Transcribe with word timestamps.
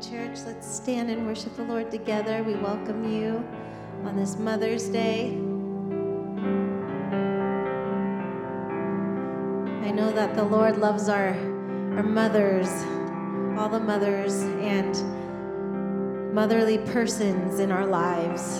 church. 0.00 0.38
Let's 0.46 0.66
stand 0.66 1.10
and 1.10 1.26
worship 1.26 1.54
the 1.56 1.62
Lord 1.62 1.90
together. 1.90 2.42
We 2.42 2.54
welcome 2.54 3.04
you 3.04 3.46
on 4.04 4.16
this 4.16 4.38
Mother's 4.38 4.88
Day. 4.88 5.26
I 9.86 9.90
know 9.90 10.10
that 10.10 10.34
the 10.34 10.42
Lord 10.42 10.78
loves 10.78 11.10
our, 11.10 11.34
our 11.96 12.02
mothers, 12.02 12.68
all 13.58 13.68
the 13.68 13.78
mothers 13.78 14.40
and 14.62 16.34
motherly 16.34 16.78
persons 16.78 17.58
in 17.58 17.70
our 17.70 17.84
lives. 17.84 18.56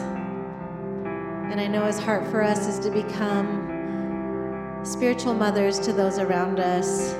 And 1.51 1.59
I 1.59 1.67
know 1.67 1.87
His 1.87 1.99
heart 1.99 2.27
for 2.27 2.43
us 2.43 2.67
is 2.67 2.79
to 2.81 2.91
become 2.91 4.83
spiritual 4.85 5.33
mothers 5.33 5.79
to 5.81 5.95
those 5.95 6.19
around 6.19 6.61
us. 6.61 7.15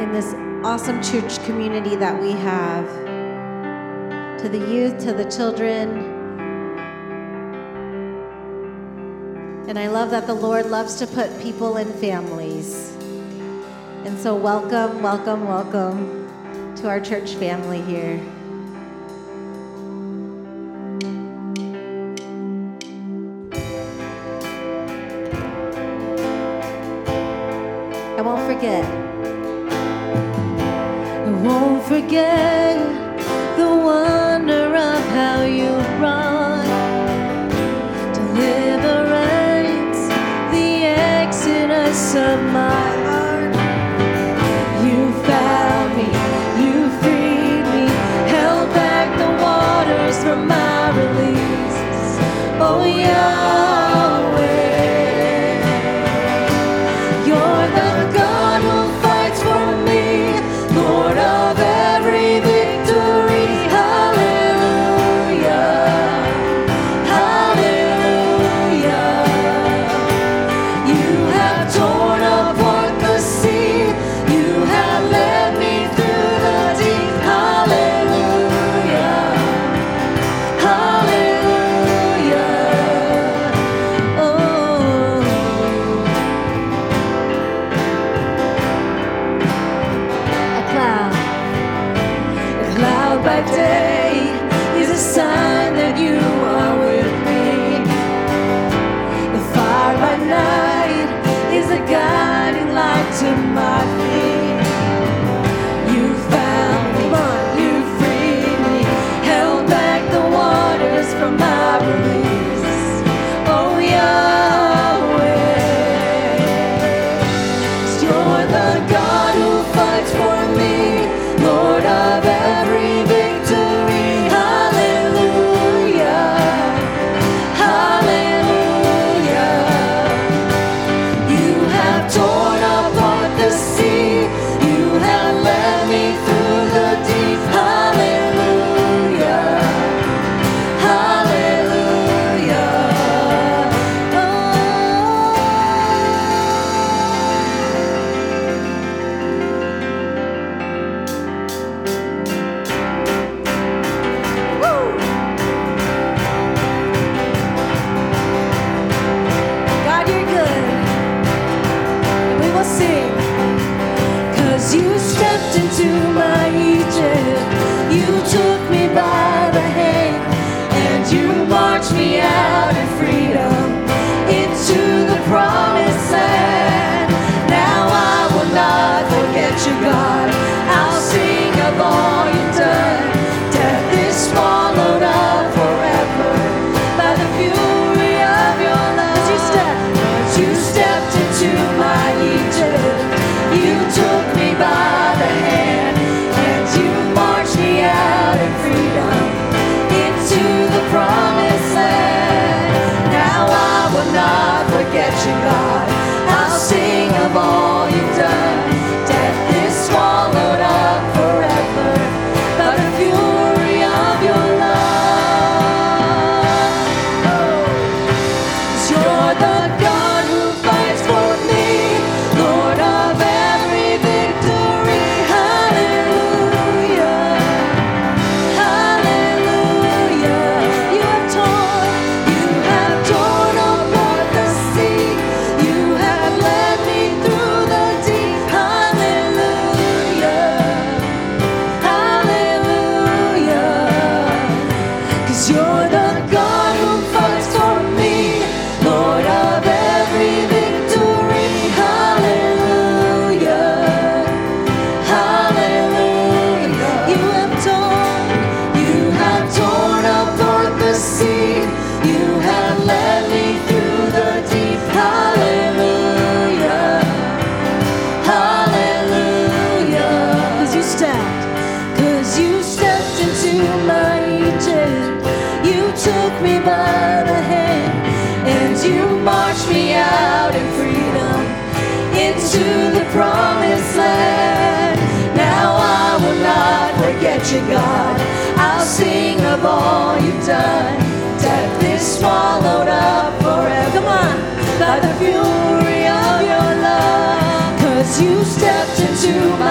In 0.00 0.10
this 0.12 0.34
awesome 0.62 1.02
church 1.02 1.42
community 1.46 1.96
that 1.96 2.20
we 2.20 2.32
have. 2.32 2.86
To 4.42 4.48
the 4.48 4.58
youth, 4.58 4.98
to 5.04 5.14
the 5.14 5.24
children. 5.24 5.88
And 9.68 9.78
I 9.78 9.88
love 9.88 10.10
that 10.10 10.26
the 10.26 10.34
Lord 10.34 10.66
loves 10.66 10.96
to 10.96 11.06
put 11.06 11.40
people 11.40 11.78
in 11.78 11.90
families. 11.94 12.94
And 14.04 14.18
so, 14.18 14.36
welcome, 14.36 15.02
welcome, 15.02 15.48
welcome 15.48 16.28
to 16.76 16.88
our 16.88 17.00
church 17.00 17.34
family 17.36 17.80
here. 17.80 18.20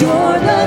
You're 0.00 0.38
the 0.38 0.57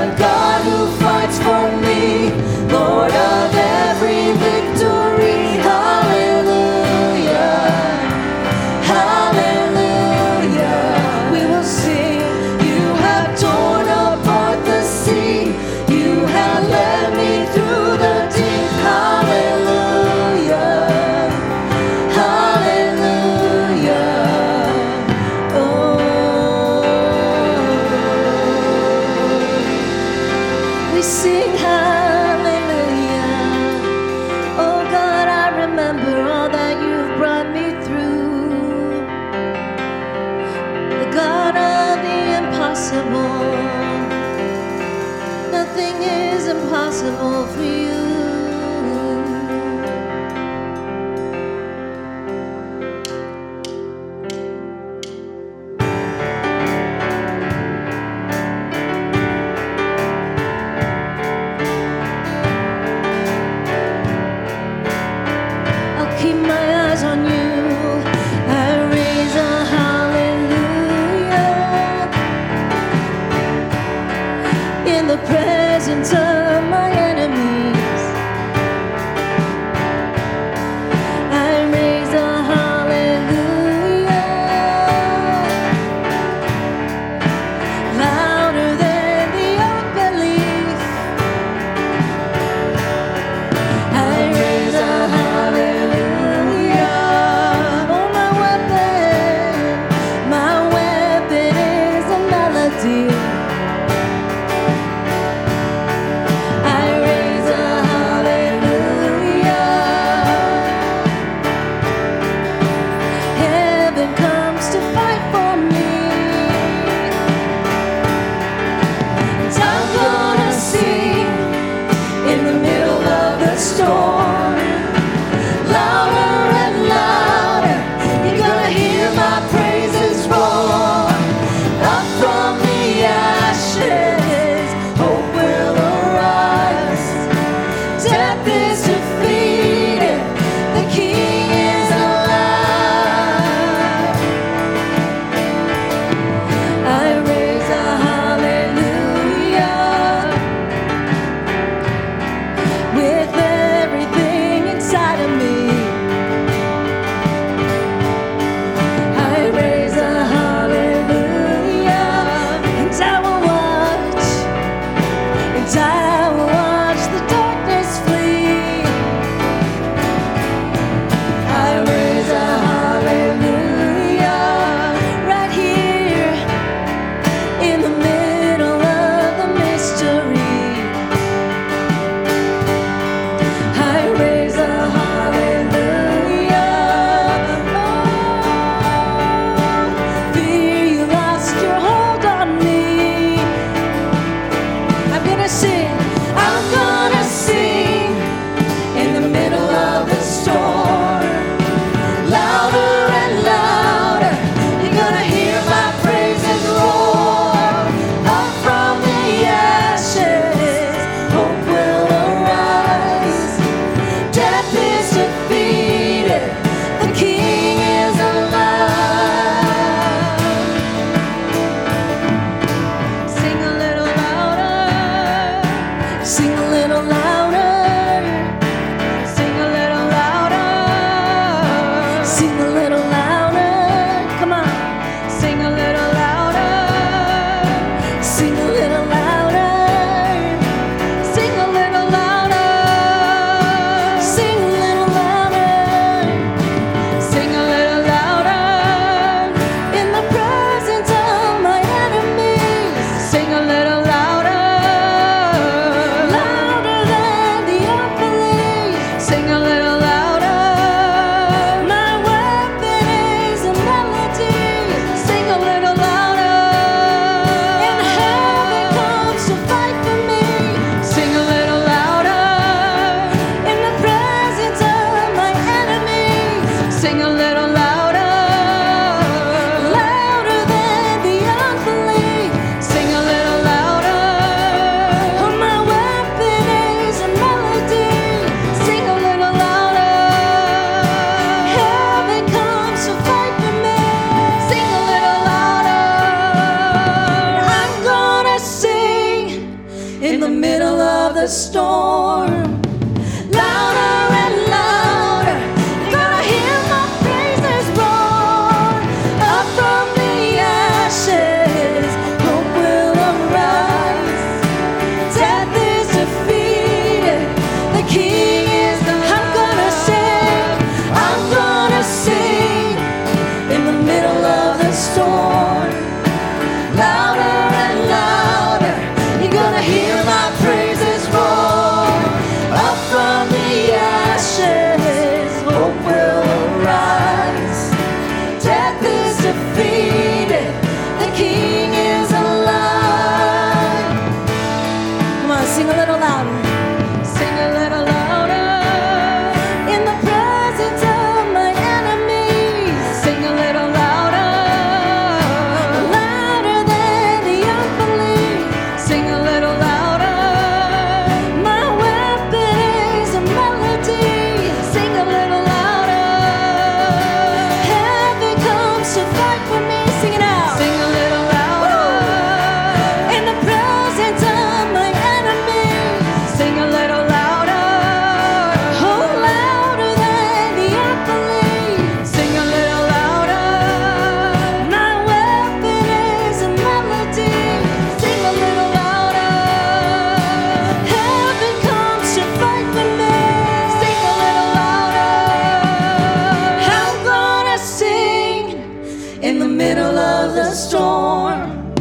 in 399.42 399.58
the 399.58 399.66
middle 399.66 400.16
of 400.16 400.54
the 400.54 400.72
storm. 400.72 401.91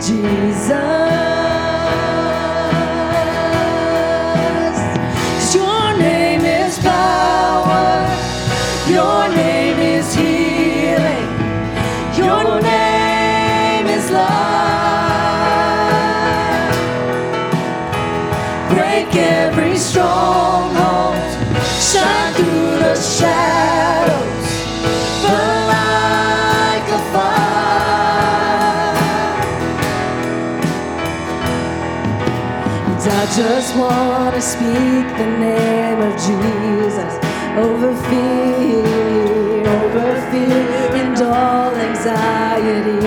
Jesus. 0.00 0.70
Your 5.54 5.96
name 5.98 6.44
is 6.44 6.78
power, 6.78 8.06
your 8.88 9.28
name 9.34 9.78
is 9.78 10.14
healing, 10.14 11.28
your 12.16 12.60
name 12.60 13.86
is 13.86 14.10
love. 14.10 14.30
Break 18.70 19.14
every 19.16 19.76
stronghold, 19.76 21.16
shine 21.80 22.34
through. 22.34 22.73
the 35.18 35.26
name 35.38 36.00
of 36.00 36.12
Jesus 36.14 37.14
over 37.56 37.94
fear, 38.08 39.60
over 39.68 40.20
fear 40.30 40.62
and 41.00 41.16
all 41.22 41.72
anxiety. 41.74 42.98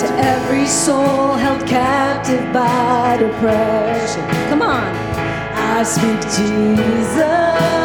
To 0.00 0.06
every 0.18 0.66
soul 0.66 1.34
held 1.34 1.66
captive 1.66 2.52
by 2.52 3.16
depression, 3.18 4.24
come 4.50 4.60
on, 4.60 4.94
I 5.54 5.82
speak 5.84 6.20
Jesus. 6.36 7.77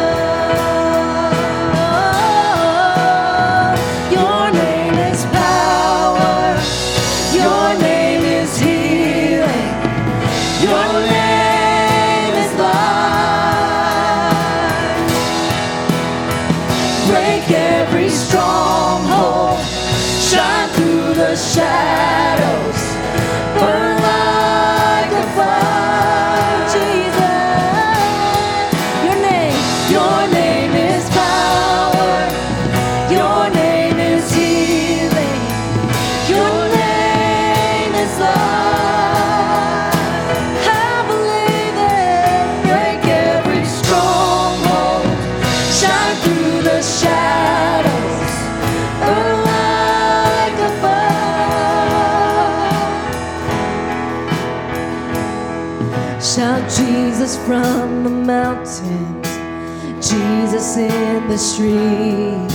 Jesus 61.56 62.50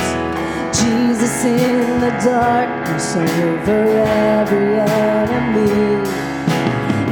in 1.46 2.02
the 2.02 2.10
darkness 2.22 3.16
over 3.16 3.88
every 3.98 4.78
enemy. 4.78 6.04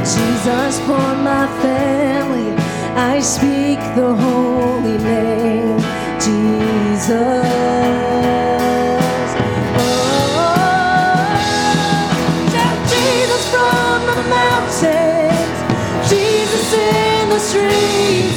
Jesus 0.03 0.79
for 0.81 1.15
my 1.23 1.47
family, 1.61 2.51
I 2.93 3.21
speak 3.21 3.79
the 3.95 4.13
holy 4.13 4.97
name, 4.97 5.79
Jesus. 6.19 7.45
Oh, 9.79 10.43
Jesus 12.91 13.43
from 13.49 14.05
the 14.11 14.23
mountains, 14.27 15.57
Jesus 16.11 16.73
in 16.73 17.29
the 17.29 17.39
streets 17.39 18.36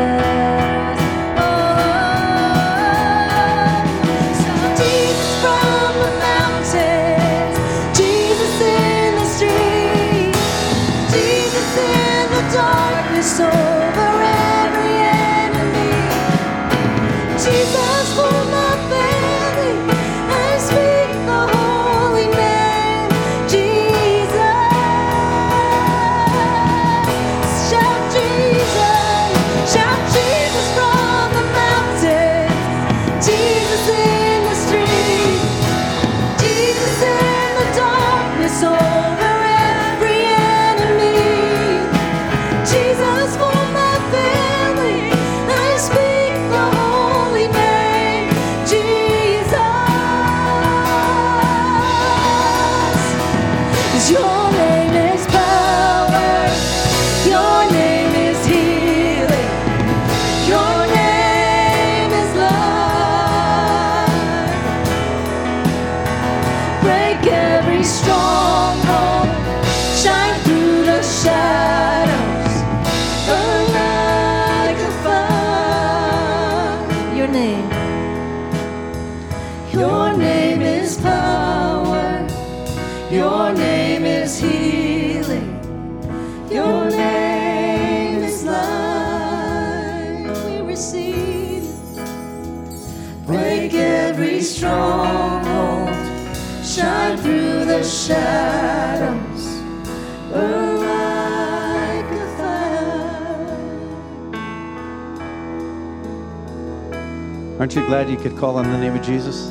Aren't 107.71 107.83
you 107.83 107.87
glad 107.87 108.09
you 108.09 108.17
could 108.17 108.37
call 108.37 108.57
on 108.57 108.69
the 108.69 108.77
name 108.77 108.97
of 108.97 109.01
Jesus? 109.01 109.49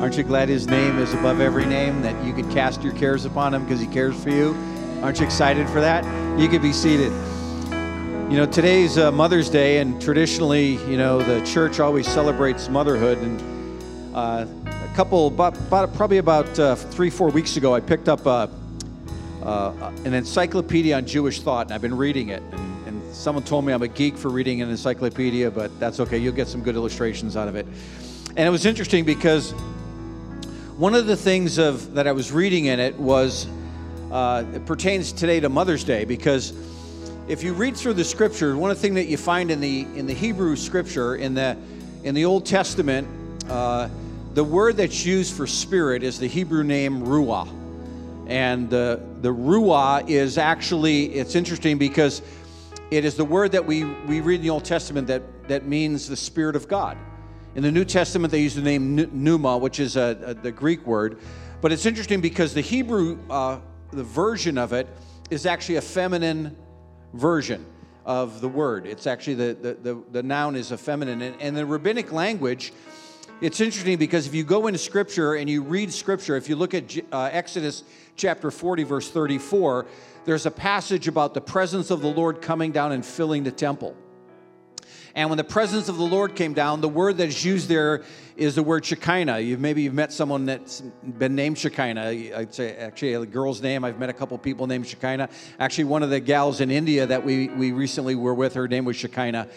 Aren't 0.00 0.16
you 0.16 0.22
glad 0.22 0.48
his 0.48 0.68
name 0.68 0.98
is 1.00 1.12
above 1.14 1.40
every 1.40 1.66
name, 1.66 2.00
that 2.02 2.24
you 2.24 2.32
could 2.32 2.48
cast 2.52 2.80
your 2.84 2.92
cares 2.92 3.24
upon 3.24 3.52
him 3.52 3.64
because 3.64 3.80
he 3.80 3.88
cares 3.88 4.14
for 4.22 4.30
you? 4.30 4.54
Aren't 5.02 5.18
you 5.18 5.26
excited 5.26 5.68
for 5.68 5.80
that? 5.80 6.04
You 6.38 6.48
could 6.48 6.62
be 6.62 6.72
seated. 6.72 7.10
You 8.30 8.36
know, 8.36 8.46
today's 8.46 8.98
uh, 8.98 9.10
Mother's 9.10 9.50
Day, 9.50 9.78
and 9.78 10.00
traditionally, 10.00 10.74
you 10.88 10.96
know, 10.96 11.20
the 11.20 11.44
church 11.44 11.80
always 11.80 12.06
celebrates 12.06 12.68
motherhood. 12.68 13.18
And 13.18 14.14
uh, 14.14 14.46
a 14.68 14.94
couple, 14.94 15.26
about, 15.26 15.58
about, 15.58 15.92
probably 15.94 16.18
about 16.18 16.56
uh, 16.56 16.76
three, 16.76 17.10
four 17.10 17.30
weeks 17.30 17.56
ago, 17.56 17.74
I 17.74 17.80
picked 17.80 18.08
up 18.08 18.24
uh, 18.28 18.46
an 20.04 20.14
encyclopedia 20.14 20.96
on 20.96 21.04
Jewish 21.04 21.40
thought, 21.40 21.66
and 21.66 21.74
I've 21.74 21.82
been 21.82 21.96
reading 21.96 22.28
it. 22.28 22.44
And 22.52 22.67
someone 23.12 23.44
told 23.44 23.64
me 23.64 23.72
I'm 23.72 23.82
a 23.82 23.88
geek 23.88 24.16
for 24.16 24.28
reading 24.28 24.62
an 24.62 24.70
encyclopedia, 24.70 25.50
but 25.50 25.78
that's 25.80 26.00
okay. 26.00 26.18
You'll 26.18 26.34
get 26.34 26.48
some 26.48 26.62
good 26.62 26.76
illustrations 26.76 27.36
out 27.36 27.48
of 27.48 27.56
it. 27.56 27.66
And 28.36 28.46
it 28.46 28.50
was 28.50 28.66
interesting 28.66 29.04
because 29.04 29.52
one 30.76 30.94
of 30.94 31.06
the 31.06 31.16
things 31.16 31.58
of 31.58 31.94
that 31.94 32.06
I 32.06 32.12
was 32.12 32.30
reading 32.30 32.66
in 32.66 32.78
it 32.78 32.94
was 32.96 33.48
uh, 34.12 34.44
it 34.54 34.64
pertains 34.64 35.12
today 35.12 35.40
to 35.40 35.48
Mother's 35.48 35.84
Day 35.84 36.04
because 36.04 36.52
if 37.28 37.42
you 37.42 37.52
read 37.52 37.76
through 37.76 37.94
the 37.94 38.04
scripture, 38.04 38.56
one 38.56 38.70
of 38.70 38.76
the 38.76 38.80
things 38.80 38.94
that 38.94 39.06
you 39.06 39.16
find 39.16 39.50
in 39.50 39.60
the 39.60 39.80
in 39.96 40.06
the 40.06 40.14
Hebrew 40.14 40.56
scripture 40.56 41.16
in 41.16 41.34
the 41.34 41.56
in 42.04 42.14
the 42.14 42.24
Old 42.24 42.46
Testament, 42.46 43.08
uh, 43.48 43.88
the 44.34 44.44
word 44.44 44.76
that's 44.76 45.04
used 45.04 45.34
for 45.34 45.46
spirit 45.46 46.02
is 46.02 46.18
the 46.18 46.28
Hebrew 46.28 46.62
name 46.62 47.02
ruah, 47.02 47.48
and 48.28 48.72
uh, 48.72 48.98
the 49.20 49.34
ruah 49.34 50.08
is 50.08 50.38
actually 50.38 51.06
it's 51.06 51.34
interesting 51.34 51.76
because 51.76 52.22
it 52.90 53.04
is 53.04 53.16
the 53.16 53.24
word 53.24 53.52
that 53.52 53.64
we 53.66 53.84
we 53.84 54.20
read 54.20 54.36
in 54.36 54.42
the 54.42 54.50
Old 54.50 54.64
Testament 54.64 55.06
that 55.08 55.48
that 55.48 55.66
means 55.66 56.08
the 56.08 56.16
spirit 56.16 56.56
of 56.56 56.68
God. 56.68 56.96
In 57.54 57.62
the 57.62 57.72
New 57.72 57.84
Testament, 57.84 58.30
they 58.30 58.40
use 58.42 58.54
the 58.54 58.62
name 58.62 58.94
pneuma, 58.94 59.58
which 59.58 59.80
is 59.80 59.96
a, 59.96 60.18
a- 60.24 60.34
the 60.34 60.52
Greek 60.52 60.86
word. 60.86 61.18
But 61.60 61.72
it's 61.72 61.86
interesting 61.86 62.20
because 62.20 62.54
the 62.54 62.60
Hebrew, 62.60 63.18
uh, 63.28 63.58
the 63.92 64.04
version 64.04 64.58
of 64.58 64.72
it, 64.72 64.86
is 65.30 65.44
actually 65.44 65.76
a 65.76 65.80
feminine 65.80 66.56
version 67.14 67.66
of 68.04 68.40
the 68.40 68.48
word. 68.48 68.86
It's 68.86 69.06
actually 69.06 69.34
the, 69.34 69.54
the, 69.54 69.74
the, 69.74 70.02
the 70.12 70.22
noun 70.22 70.56
is 70.56 70.70
a 70.72 70.78
feminine. 70.78 71.20
And, 71.20 71.40
and 71.40 71.56
the 71.56 71.66
rabbinic 71.66 72.12
language, 72.12 72.72
it's 73.40 73.60
interesting 73.60 73.98
because 73.98 74.26
if 74.26 74.34
you 74.34 74.44
go 74.44 74.66
into 74.66 74.78
Scripture 74.78 75.34
and 75.34 75.50
you 75.50 75.62
read 75.62 75.92
Scripture, 75.92 76.36
if 76.36 76.48
you 76.48 76.54
look 76.56 76.74
at 76.74 76.96
uh, 77.12 77.28
Exodus 77.32 77.82
chapter 78.16 78.50
40, 78.50 78.84
verse 78.84 79.10
34, 79.10 79.86
there's 80.28 80.44
a 80.44 80.50
passage 80.50 81.08
about 81.08 81.32
the 81.32 81.40
presence 81.40 81.90
of 81.90 82.02
the 82.02 82.08
Lord 82.08 82.42
coming 82.42 82.70
down 82.70 82.92
and 82.92 83.02
filling 83.02 83.44
the 83.44 83.50
temple. 83.50 83.96
And 85.14 85.30
when 85.30 85.38
the 85.38 85.42
presence 85.42 85.88
of 85.88 85.96
the 85.96 86.04
Lord 86.04 86.36
came 86.36 86.52
down, 86.52 86.82
the 86.82 86.88
word 86.88 87.16
that's 87.16 87.42
used 87.46 87.66
there 87.66 88.04
is 88.36 88.54
the 88.54 88.62
word 88.62 88.84
Shekinah. 88.84 89.38
You've 89.38 89.58
maybe 89.58 89.80
you've 89.80 89.94
met 89.94 90.12
someone 90.12 90.44
that's 90.44 90.82
been 91.02 91.34
named 91.34 91.56
Shekinah. 91.56 92.02
I'd 92.36 92.54
say 92.54 92.76
actually 92.76 93.14
a 93.14 93.24
girl's 93.24 93.62
name. 93.62 93.84
I've 93.84 93.98
met 93.98 94.10
a 94.10 94.12
couple 94.12 94.36
people 94.36 94.66
named 94.66 94.86
Shekinah. 94.86 95.30
Actually, 95.58 95.84
one 95.84 96.02
of 96.02 96.10
the 96.10 96.20
gals 96.20 96.60
in 96.60 96.70
India 96.70 97.06
that 97.06 97.24
we 97.24 97.48
we 97.48 97.72
recently 97.72 98.14
were 98.14 98.34
with, 98.34 98.52
her 98.52 98.68
name 98.68 98.84
was 98.84 98.96
Shekinah. 98.96 99.48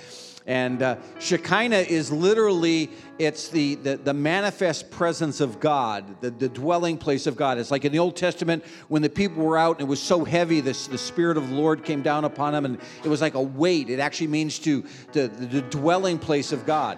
And 0.48 0.82
uh, 0.82 0.96
Shekinah 1.20 1.76
is 1.76 2.12
literally 2.12 2.90
it's 3.20 3.50
the, 3.50 3.76
the 3.76 3.98
the 3.98 4.14
manifest 4.14 4.90
presence 4.90 5.40
of 5.40 5.60
God, 5.60 6.20
the, 6.22 6.32
the 6.32 6.50
dwelling 6.50 6.98
place 6.98 7.28
of 7.28 7.36
God. 7.36 7.60
It's 7.60 7.70
like 7.70 7.86
in 7.86 7.92
the 7.92 8.00
Old 8.00 8.16
Testament 8.16 8.64
when 8.88 9.04
the 9.04 9.10
people 9.10 9.44
were 9.44 9.58
out 9.58 9.80
and 9.80 9.88
it 9.88 9.90
was 9.90 10.02
so 10.02 10.26
heavy, 10.26 10.60
this 10.60 10.88
the 10.88 10.98
Spirit 10.98 11.38
of 11.38 11.50
the 11.50 11.56
Lord 11.56 11.84
came 11.84 12.02
down 12.02 12.26
upon 12.26 12.54
them, 12.54 12.66
and 12.66 12.80
it 13.04 13.08
was 13.08 13.22
like 13.22 13.36
a 13.36 13.42
weight. 13.42 13.90
It 13.90 14.00
actually 14.00 14.28
means 14.28 14.58
to 14.60 14.84
the, 15.14 15.28
the 15.28 15.62
dwelling 15.62 16.18
place 16.18 16.52
of 16.52 16.66
God. 16.66 16.98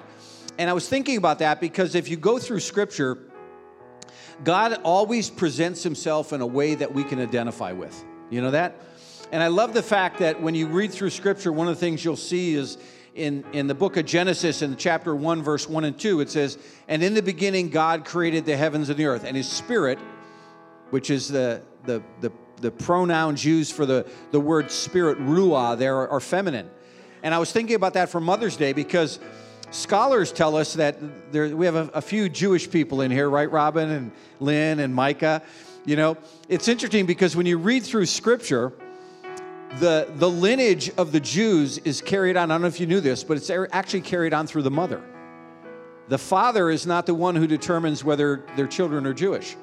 And 0.57 0.69
I 0.69 0.73
was 0.73 0.87
thinking 0.87 1.17
about 1.17 1.39
that 1.39 1.59
because 1.59 1.95
if 1.95 2.07
you 2.09 2.15
go 2.15 2.39
through 2.39 2.61
Scripture, 2.61 3.17
God 4.43 4.79
always 4.83 5.29
presents 5.29 5.83
Himself 5.83 6.31
in 6.31 6.41
a 6.41 6.47
way 6.47 6.75
that 6.75 6.93
we 6.93 7.03
can 7.03 7.19
identify 7.19 7.73
with. 7.73 8.03
You 8.29 8.41
know 8.41 8.51
that? 8.51 8.75
And 9.31 9.41
I 9.41 9.47
love 9.47 9.73
the 9.73 9.83
fact 9.83 10.19
that 10.19 10.41
when 10.41 10.53
you 10.53 10.67
read 10.67 10.91
through 10.91 11.09
Scripture, 11.09 11.51
one 11.51 11.67
of 11.67 11.75
the 11.75 11.79
things 11.79 12.05
you'll 12.05 12.15
see 12.15 12.53
is 12.53 12.77
in, 13.15 13.43
in 13.53 13.67
the 13.67 13.75
book 13.75 13.97
of 13.97 14.05
Genesis, 14.05 14.61
in 14.61 14.75
chapter 14.75 15.15
1, 15.15 15.43
verse 15.43 15.69
1 15.69 15.83
and 15.83 15.97
2, 15.97 16.21
it 16.21 16.29
says, 16.29 16.57
And 16.87 17.03
in 17.03 17.13
the 17.13 17.21
beginning, 17.21 17.69
God 17.69 18.05
created 18.05 18.45
the 18.45 18.57
heavens 18.57 18.89
and 18.89 18.97
the 18.97 19.05
earth, 19.05 19.23
and 19.23 19.37
his 19.37 19.49
spirit, 19.49 19.99
which 20.89 21.09
is 21.09 21.27
the, 21.27 21.61
the, 21.85 22.01
the, 22.21 22.31
the 22.57 22.71
pronouns 22.71 23.45
used 23.45 23.73
for 23.73 23.85
the, 23.85 24.07
the 24.31 24.39
word 24.39 24.71
spirit, 24.71 25.19
ruah, 25.19 25.77
there 25.77 26.09
are, 26.09 26.19
feminine. 26.19 26.69
And 27.21 27.33
I 27.33 27.39
was 27.39 27.51
thinking 27.51 27.75
about 27.75 27.93
that 27.93 28.09
for 28.09 28.19
Mother's 28.19 28.57
Day 28.57 28.73
because 28.73 29.19
scholars 29.71 30.31
tell 30.31 30.55
us 30.55 30.73
that 30.73 31.31
there, 31.31 31.55
we 31.55 31.65
have 31.65 31.75
a, 31.75 31.89
a 31.93 32.01
few 32.01 32.29
Jewish 32.29 32.69
people 32.69 33.01
in 33.01 33.11
here, 33.11 33.29
right, 33.29 33.49
Robin 33.51 33.89
and 33.89 34.11
Lynn 34.39 34.79
and 34.79 34.93
Micah? 34.93 35.41
You 35.85 35.97
know, 35.97 36.17
it's 36.47 36.67
interesting 36.67 37.05
because 37.05 37.35
when 37.35 37.45
you 37.45 37.57
read 37.57 37.83
through 37.83 38.05
scripture, 38.05 38.73
the, 39.79 40.07
the 40.15 40.29
lineage 40.29 40.91
of 40.97 41.11
the 41.11 41.19
Jews 41.19 41.77
is 41.79 42.01
carried 42.01 42.37
on. 42.37 42.51
I 42.51 42.53
don't 42.53 42.61
know 42.61 42.67
if 42.67 42.79
you 42.79 42.85
knew 42.85 43.01
this, 43.01 43.23
but 43.23 43.37
it's 43.37 43.49
actually 43.49 44.01
carried 44.01 44.33
on 44.33 44.47
through 44.47 44.63
the 44.63 44.71
mother. 44.71 45.01
The 46.09 46.17
father 46.17 46.69
is 46.69 46.85
not 46.85 47.05
the 47.05 47.13
one 47.13 47.35
who 47.35 47.47
determines 47.47 48.03
whether 48.03 48.45
their 48.55 48.67
children 48.67 49.07
are 49.07 49.13
Jewish. 49.13 49.55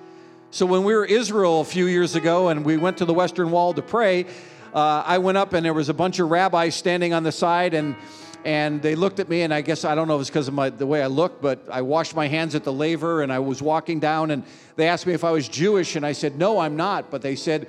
So 0.50 0.66
when 0.66 0.84
we 0.84 0.94
were 0.94 1.04
Israel 1.04 1.60
a 1.60 1.64
few 1.64 1.86
years 1.86 2.16
ago 2.16 2.48
and 2.48 2.64
we 2.64 2.76
went 2.76 2.98
to 2.98 3.04
the 3.04 3.14
Western 3.14 3.50
Wall 3.50 3.72
to 3.74 3.82
pray, 3.82 4.26
uh, 4.74 5.04
I 5.06 5.18
went 5.18 5.38
up 5.38 5.52
and 5.52 5.64
there 5.64 5.74
was 5.74 5.88
a 5.88 5.94
bunch 5.94 6.18
of 6.18 6.30
rabbis 6.30 6.74
standing 6.74 7.12
on 7.12 7.22
the 7.22 7.32
side 7.32 7.74
and 7.74 7.94
and 8.42 8.80
they 8.80 8.94
looked 8.94 9.20
at 9.20 9.28
me 9.28 9.42
and 9.42 9.52
I 9.52 9.60
guess 9.60 9.84
I 9.84 9.94
don't 9.94 10.08
know 10.08 10.16
if 10.16 10.22
it's 10.22 10.30
because 10.30 10.48
of 10.48 10.54
my, 10.54 10.70
the 10.70 10.86
way 10.86 11.02
I 11.02 11.08
looked, 11.08 11.42
but 11.42 11.62
I 11.70 11.82
washed 11.82 12.16
my 12.16 12.26
hands 12.26 12.54
at 12.54 12.64
the 12.64 12.72
laver 12.72 13.20
and 13.20 13.30
I 13.30 13.38
was 13.38 13.60
walking 13.60 14.00
down 14.00 14.30
and 14.30 14.44
they 14.76 14.88
asked 14.88 15.06
me 15.06 15.12
if 15.12 15.24
I 15.24 15.30
was 15.30 15.46
Jewish 15.46 15.94
and 15.94 16.06
I 16.06 16.12
said 16.12 16.38
no, 16.38 16.58
I'm 16.58 16.74
not. 16.74 17.10
But 17.10 17.20
they 17.20 17.36
said, 17.36 17.68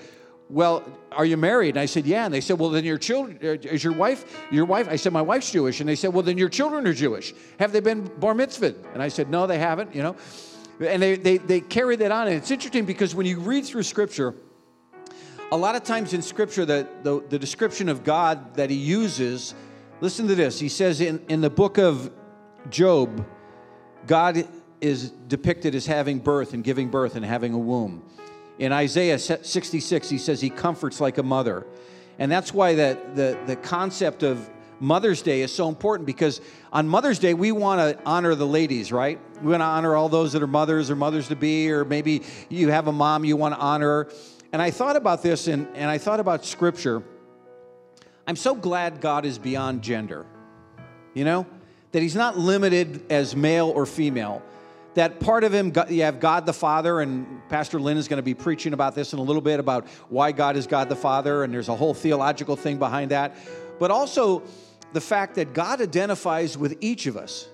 well, 0.52 0.84
are 1.12 1.26
you 1.26 1.38
married? 1.38 1.70
And 1.70 1.80
I 1.80 1.86
said, 1.86 2.06
yeah. 2.06 2.26
And 2.26 2.34
they 2.34 2.42
said, 2.42 2.60
well, 2.60 2.70
then 2.70 2.84
your 2.84 2.98
children, 2.98 3.40
uh, 3.42 3.70
is 3.70 3.84
your 3.84 3.94
wife, 3.94 4.26
your 4.52 4.66
wife? 4.66 4.88
I 4.90 4.98
said, 4.98 5.14
my 5.14 5.22
wife's 5.22 5.52
Jewish. 5.52 5.80
And 5.80 5.88
they 5.88 5.96
said, 5.96 6.14
well, 6.14 6.24
then 6.24 6.38
your 6.38 6.50
children 6.50 6.86
are 6.88 6.94
Jewish. 6.94 7.34
Have 7.60 7.72
they 7.72 7.80
been 7.80 8.04
bar 8.20 8.34
mitzvahed? 8.34 8.76
And 8.94 9.02
I 9.02 9.08
said, 9.08 9.30
no, 9.30 9.48
they 9.48 9.58
haven't, 9.58 9.96
you 9.96 10.04
know. 10.04 10.16
And 10.80 11.02
they, 11.02 11.16
they, 11.16 11.38
they 11.38 11.62
carried 11.62 12.00
that 12.00 12.12
on. 12.12 12.28
And 12.28 12.36
it's 12.36 12.52
interesting 12.52 12.86
because 12.86 13.16
when 13.16 13.26
you 13.26 13.40
read 13.40 13.66
through 13.66 13.84
Scripture, 13.84 14.36
a 15.52 15.58
lot 15.58 15.76
of 15.76 15.84
times 15.84 16.14
in 16.14 16.22
Scripture, 16.22 16.66
the, 16.66 16.88
the, 17.04 17.22
the 17.30 17.40
description 17.40 17.88
of 17.88 18.04
God 18.04 18.56
that 18.56 18.70
he 18.70 18.76
uses, 18.76 19.54
listen 20.00 20.28
to 20.28 20.36
this. 20.36 20.60
He 20.60 20.70
says 20.70 21.02
in, 21.02 21.24
in 21.30 21.42
the 21.42 21.50
book 21.50 21.78
of 21.78 22.12
Job, 22.70 23.26
God 24.08 24.48
is 24.82 25.12
depicted 25.12 25.76
as 25.76 25.86
having 25.86 26.20
birth 26.20 26.54
and 26.54 26.64
giving 26.64 26.90
birth 26.90 27.16
and 27.16 27.24
having 27.24 27.54
a 27.54 27.60
womb. 27.60 28.04
In 28.60 28.72
Isaiah 28.72 29.18
66, 29.18 30.10
he 30.10 30.18
says 30.18 30.42
he 30.42 30.50
comforts 30.50 31.02
like 31.02 31.18
a 31.18 31.24
mother. 31.24 31.66
And 32.20 32.32
that's 32.32 32.54
why 32.54 32.76
the, 32.76 33.00
the, 33.16 33.40
the 33.48 33.56
concept 33.56 34.24
of 34.24 34.50
Mother's 34.80 35.22
Day 35.22 35.42
is 35.42 35.54
so 35.54 35.70
important 35.70 36.08
because 36.08 36.42
on 36.74 36.88
Mother's 36.88 37.20
Day, 37.20 37.34
we 37.34 37.52
want 37.52 37.80
to 37.80 38.04
honor 38.04 38.34
the 38.34 38.48
ladies, 38.48 38.92
right? 38.92 39.20
We 39.42 39.52
want 39.52 39.62
to 39.62 39.66
honor 39.66 39.96
all 39.96 40.10
those 40.10 40.34
that 40.34 40.42
are 40.42 40.48
mothers 40.48 40.90
or 40.90 40.96
mothers 40.96 41.28
to 41.28 41.36
be, 41.36 41.72
or 41.72 41.86
maybe 41.86 42.24
you 42.50 42.70
have 42.70 42.88
a 42.88 42.92
mom 42.92 43.24
you 43.24 43.38
want 43.38 43.54
to 43.54 43.60
honor. 43.60 44.10
And 44.52 44.62
I 44.62 44.72
thought 44.72 44.96
about 44.96 45.22
this 45.22 45.48
and, 45.48 45.68
and 45.76 45.90
I 45.90 46.00
thought 46.00 46.20
about 46.20 46.46
scripture. 46.46 47.04
I'm 48.28 48.36
so 48.36 48.56
glad 48.56 49.02
God 49.02 49.26
is 49.26 49.38
beyond 49.38 49.82
gender, 49.84 50.26
you 51.14 51.26
know, 51.26 51.46
that 51.92 52.02
He's 52.02 52.16
not 52.16 52.38
limited 52.38 53.04
as 53.12 53.36
male 53.36 53.70
or 53.70 53.86
female 53.86 54.42
that 54.94 55.20
part 55.20 55.44
of 55.44 55.54
him, 55.54 55.72
you 55.90 56.04
have 56.04 56.20
God 56.20 56.46
the 56.46 56.54
Father, 56.54 57.00
and 57.00 57.42
Pastor 57.50 57.80
Lynn 57.80 57.98
is 57.98 58.08
going 58.08 58.18
to 58.18 58.24
be 58.24 58.34
preaching 58.34 58.74
about 58.74 58.94
this 58.94 59.14
in 59.14 59.20
a 59.20 59.22
little 59.22 59.42
bit 59.42 59.60
about 59.60 59.88
why 60.10 60.32
God 60.32 60.58
is 60.58 60.68
God 60.68 60.90
the 60.90 60.96
Father, 60.96 61.44
and 61.44 61.54
there's 61.54 61.70
a 61.70 61.76
whole 61.76 61.94
theological 61.94 62.56
thing 62.56 62.78
behind 62.78 63.12
that. 63.12 63.38
But 63.80 63.92
also 63.92 64.44
the 64.94 65.02
fact 65.02 65.36
that 65.36 65.54
God 65.54 65.82
identifies 65.82 66.58
with 66.58 66.78
each 66.82 67.08
of 67.08 67.16
us. 67.16 67.48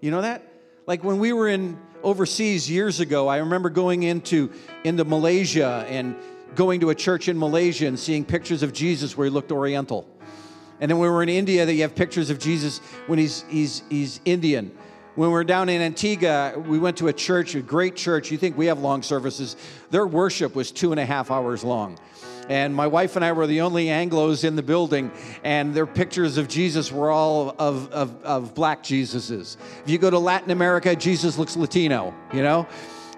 You 0.00 0.10
know 0.10 0.22
that? 0.22 0.46
Like 0.86 1.02
when 1.02 1.18
we 1.18 1.32
were 1.32 1.48
in 1.48 1.78
overseas 2.02 2.70
years 2.70 3.00
ago, 3.00 3.28
I 3.28 3.38
remember 3.38 3.70
going 3.70 4.02
into, 4.02 4.52
into 4.84 5.04
Malaysia 5.04 5.86
and 5.88 6.14
going 6.54 6.80
to 6.80 6.90
a 6.90 6.94
church 6.94 7.28
in 7.28 7.38
Malaysia 7.38 7.86
and 7.86 7.98
seeing 7.98 8.24
pictures 8.24 8.62
of 8.62 8.72
Jesus 8.72 9.16
where 9.16 9.24
he 9.24 9.30
looked 9.30 9.50
oriental. 9.50 10.06
And 10.80 10.90
then 10.90 10.98
when 10.98 11.08
we 11.08 11.14
were 11.14 11.22
in 11.22 11.30
India, 11.30 11.64
that 11.64 11.72
you 11.72 11.82
have 11.82 11.94
pictures 11.94 12.28
of 12.28 12.38
Jesus 12.38 12.78
when 13.06 13.18
he's, 13.18 13.44
he's, 13.48 13.82
he's 13.88 14.20
Indian. 14.24 14.76
When 15.16 15.28
we 15.28 15.32
were 15.32 15.44
down 15.44 15.68
in 15.68 15.80
Antigua, 15.80 16.58
we 16.58 16.80
went 16.80 16.96
to 16.96 17.06
a 17.06 17.12
church, 17.12 17.54
a 17.54 17.60
great 17.60 17.94
church. 17.94 18.32
You 18.32 18.36
think 18.36 18.58
we 18.58 18.66
have 18.66 18.80
long 18.80 19.00
services. 19.02 19.54
Their 19.90 20.08
worship 20.08 20.56
was 20.56 20.72
two 20.72 20.90
and 20.90 20.98
a 20.98 21.06
half 21.06 21.30
hours 21.30 21.62
long. 21.62 22.00
And 22.48 22.74
my 22.74 22.88
wife 22.88 23.14
and 23.14 23.24
I 23.24 23.30
were 23.30 23.46
the 23.46 23.60
only 23.60 23.86
Anglos 23.86 24.42
in 24.42 24.56
the 24.56 24.62
building, 24.62 25.12
and 25.44 25.72
their 25.72 25.86
pictures 25.86 26.36
of 26.36 26.48
Jesus 26.48 26.90
were 26.90 27.12
all 27.12 27.54
of, 27.60 27.92
of, 27.92 28.24
of 28.24 28.54
black 28.56 28.82
Jesuses. 28.82 29.56
If 29.84 29.88
you 29.88 29.98
go 29.98 30.10
to 30.10 30.18
Latin 30.18 30.50
America, 30.50 30.96
Jesus 30.96 31.38
looks 31.38 31.56
Latino, 31.56 32.12
you 32.32 32.42
know? 32.42 32.66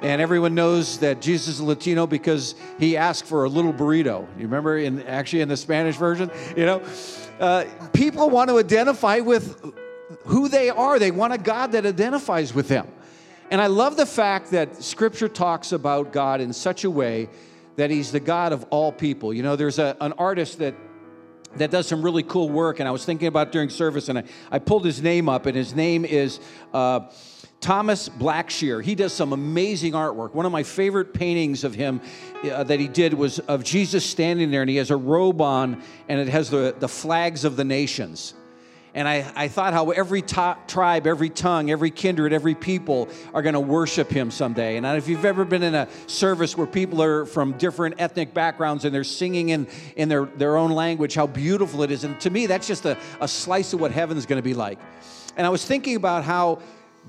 And 0.03 0.21
everyone 0.21 0.55
knows 0.55 0.99
that 0.99 1.23
Jesus 1.23 1.55
is 1.55 1.61
Latino 1.63 2.07
because 2.07 2.57
he 2.79 2.99
asked 2.99 3.25
for 3.25 3.45
a 3.45 3.49
little 3.49 3.73
burrito. 3.73 4.29
You 4.37 4.43
remember 4.43 4.77
in 4.77 5.03
actually 5.05 5.41
in 5.41 5.49
the 5.49 5.57
Spanish 5.57 5.97
version, 5.97 6.31
you 6.55 6.67
know? 6.67 6.83
Uh, 7.41 7.65
people 7.95 8.29
want 8.29 8.51
to 8.51 8.59
identify 8.59 9.21
with 9.21 9.75
who 10.25 10.49
they 10.49 10.71
are. 10.71 10.99
They 10.99 11.11
want 11.11 11.33
a 11.33 11.39
God 11.39 11.73
that 11.73 11.87
identifies 11.87 12.55
with 12.55 12.69
them. 12.69 12.87
And 13.51 13.61
I 13.61 13.67
love 13.69 13.97
the 13.97 14.07
fact 14.07 14.51
that 14.51 14.83
Scripture 14.83 15.29
talks 15.29 15.73
about 15.73 16.13
God 16.13 16.41
in 16.41 16.53
such 16.53 16.85
a 16.85 16.91
way 16.91 17.29
that 17.77 17.91
He's 17.91 18.11
the 18.11 18.21
God 18.21 18.53
of 18.53 18.65
all 18.71 18.91
people. 18.91 19.33
You 19.33 19.43
know, 19.43 19.57
there's 19.57 19.79
a, 19.79 19.97
an 20.01 20.13
artist 20.15 20.59
that 20.59 20.75
that 21.57 21.71
does 21.71 21.87
some 21.87 22.03
really 22.03 22.23
cool 22.23 22.51
work, 22.51 22.81
and 22.81 22.89
I 22.89 22.91
was 22.91 23.05
thinking 23.05 23.29
about 23.29 23.51
during 23.51 23.71
service, 23.71 24.09
and 24.09 24.19
I, 24.19 24.25
I 24.51 24.59
pulled 24.59 24.85
his 24.85 25.01
name 25.01 25.29
up, 25.29 25.47
and 25.47 25.57
his 25.57 25.75
name 25.75 26.05
is 26.05 26.39
uh, 26.75 27.09
Thomas 27.61 28.09
Blackshear. 28.09 28.83
He 28.83 28.95
does 28.95 29.13
some 29.13 29.33
amazing 29.33 29.93
artwork. 29.93 30.35
One 30.35 30.45
of 30.45 30.53
my 30.53 30.63
favorite 30.63 31.15
paintings 31.15 31.65
of 31.65 31.75
him 31.75 32.01
uh, 32.45 32.65
that 32.65 32.79
he 32.79 32.89
did 32.89 33.15
was 33.15 33.39
of 33.39 33.65
Jesus 33.65 34.05
standing 34.05 34.51
there, 34.51 34.61
and 34.61 34.71
he 34.71 34.77
has 34.77 34.91
a 34.91 34.97
robe 34.97 35.41
on, 35.41 35.83
and 36.09 36.21
it 36.21 36.29
has 36.29 36.51
the, 36.51 36.75
the 36.79 36.89
flags 36.89 37.45
of 37.45 37.57
the 37.57 37.65
nations. 37.65 38.35
And 38.97 39.07
I, 39.07 39.31
I 39.37 39.49
thought 39.49 39.75
how 39.75 39.91
every 39.91 40.23
tribe, 40.23 41.07
every 41.07 41.29
tongue, 41.29 41.71
every 41.71 41.91
kindred, 41.91 42.33
every 42.33 42.55
people 42.55 43.11
are 43.35 43.43
going 43.43 43.53
to 43.53 43.61
worship 43.61 44.11
him 44.11 44.31
someday. 44.31 44.79
And 44.79 44.87
if 44.87 45.07
you've 45.07 45.27
ever 45.27 45.45
been 45.45 45.63
in 45.63 45.75
a 45.75 45.87
service 46.07 46.57
where 46.57 46.67
people 46.67 47.03
are 47.03 47.27
from 47.27 47.53
different 47.59 47.97
ethnic 47.99 48.33
backgrounds 48.33 48.87
and 48.87 48.95
they're 48.95 49.05
singing 49.05 49.51
in, 49.51 49.69
in 49.97 50.09
their, 50.09 50.25
their 50.25 50.57
own 50.57 50.71
language, 50.71 51.15
how 51.15 51.27
beautiful 51.27 51.83
it 51.83 51.91
is. 51.91 52.05
And 52.05 52.19
to 52.21 52.31
me, 52.31 52.47
that's 52.47 52.67
just 52.67 52.87
a, 52.87 52.97
a 53.21 53.29
slice 53.29 53.75
of 53.75 53.83
what 53.83 53.93
heaven's 53.93 54.25
going 54.25 54.39
to 54.39 54.43
be 54.43 54.55
like. 54.55 54.79
And 55.37 55.47
I 55.47 55.51
was 55.51 55.63
thinking 55.63 55.97
about 55.97 56.25
how 56.25 56.63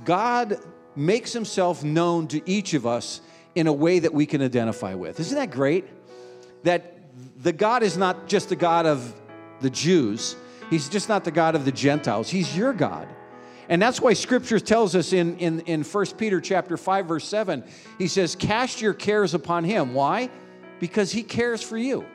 God 0.04 0.60
makes 0.94 1.32
himself 1.32 1.86
known 1.86 2.28
to 2.28 2.42
each 2.50 2.74
of 2.74 2.86
us 2.86 3.22
in 3.56 3.68
a 3.68 3.74
way 3.74 4.00
that 4.00 4.14
we 4.14 4.26
can 4.26 4.42
identify 4.42 4.94
with. 4.94 5.22
Isn't 5.22 5.38
that 5.38 5.52
great? 5.52 5.86
That 6.64 7.00
the 7.42 7.54
God 7.54 7.82
is 7.82 7.98
not 7.98 8.28
just 8.28 8.50
the 8.50 8.58
God 8.58 8.86
of 8.86 9.14
the 9.62 9.70
Jews 9.70 10.36
He's 10.70 10.90
just 10.90 11.10
not 11.10 11.24
the 11.24 11.32
God 11.32 11.56
of 11.56 11.66
the 11.66 11.72
Gentiles. 11.72 12.30
He's 12.30 12.56
your 12.56 12.74
God. 12.74 13.08
And 13.70 13.82
that's 13.82 14.00
why 14.00 14.14
scripture 14.14 14.60
tells 14.60 14.96
us 14.96 15.12
in, 15.14 15.38
in, 15.38 15.60
in 15.62 15.84
1 15.84 16.06
Peter 16.18 16.40
chapter 16.40 16.78
5, 16.78 17.06
verse 17.06 17.28
7, 17.28 17.64
he 17.98 18.08
says, 18.08 18.36
Cast 18.36 18.82
your 18.82 18.94
cares 18.94 19.34
upon 19.34 19.64
him. 19.64 19.94
Why? 19.94 20.30
Because 20.80 21.12
he 21.12 21.24
cares 21.24 21.62
for 21.62 21.78
you. 21.78 22.06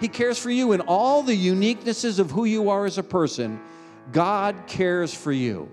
He 0.00 0.08
cares 0.08 0.38
for 0.38 0.50
you 0.50 0.72
in 0.72 0.82
all 0.82 1.22
the 1.22 1.36
uniquenesses 1.36 2.18
of 2.18 2.30
who 2.30 2.44
you 2.44 2.70
are 2.70 2.86
as 2.86 2.98
a 2.98 3.02
person. 3.02 3.60
God 4.12 4.54
cares 4.66 5.14
for 5.14 5.32
you. 5.32 5.70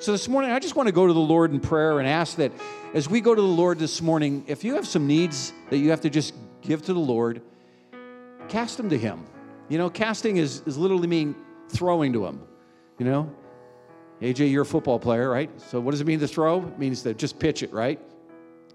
So 0.00 0.12
this 0.12 0.28
morning, 0.28 0.52
I 0.52 0.58
just 0.58 0.76
want 0.76 0.86
to 0.86 0.92
go 0.92 1.06
to 1.06 1.12
the 1.12 1.18
Lord 1.18 1.50
in 1.50 1.60
prayer 1.60 1.98
and 1.98 2.08
ask 2.08 2.36
that 2.36 2.52
as 2.94 3.08
we 3.08 3.20
go 3.20 3.34
to 3.34 3.40
the 3.40 3.46
Lord 3.46 3.78
this 3.78 4.00
morning, 4.00 4.44
if 4.46 4.64
you 4.64 4.74
have 4.74 4.86
some 4.86 5.06
needs 5.06 5.52
that 5.70 5.78
you 5.78 5.90
have 5.90 6.00
to 6.02 6.10
just 6.10 6.34
give 6.62 6.82
to 6.82 6.94
the 6.94 7.00
Lord, 7.00 7.42
cast 8.48 8.76
them 8.76 8.88
to 8.90 8.98
Him. 8.98 9.24
You 9.68 9.76
know, 9.76 9.90
casting 9.90 10.36
is, 10.36 10.62
is 10.66 10.78
literally 10.78 11.08
mean 11.08 11.34
throwing 11.68 12.12
to 12.14 12.26
him. 12.26 12.40
You 12.98 13.06
know? 13.06 13.34
AJ, 14.20 14.50
you're 14.50 14.62
a 14.62 14.66
football 14.66 14.98
player, 14.98 15.30
right? 15.30 15.48
So 15.60 15.78
what 15.80 15.92
does 15.92 16.00
it 16.00 16.06
mean 16.06 16.18
to 16.20 16.28
throw? 16.28 16.66
It 16.66 16.78
means 16.78 17.02
to 17.02 17.14
just 17.14 17.38
pitch 17.38 17.62
it, 17.62 17.72
right? 17.72 18.00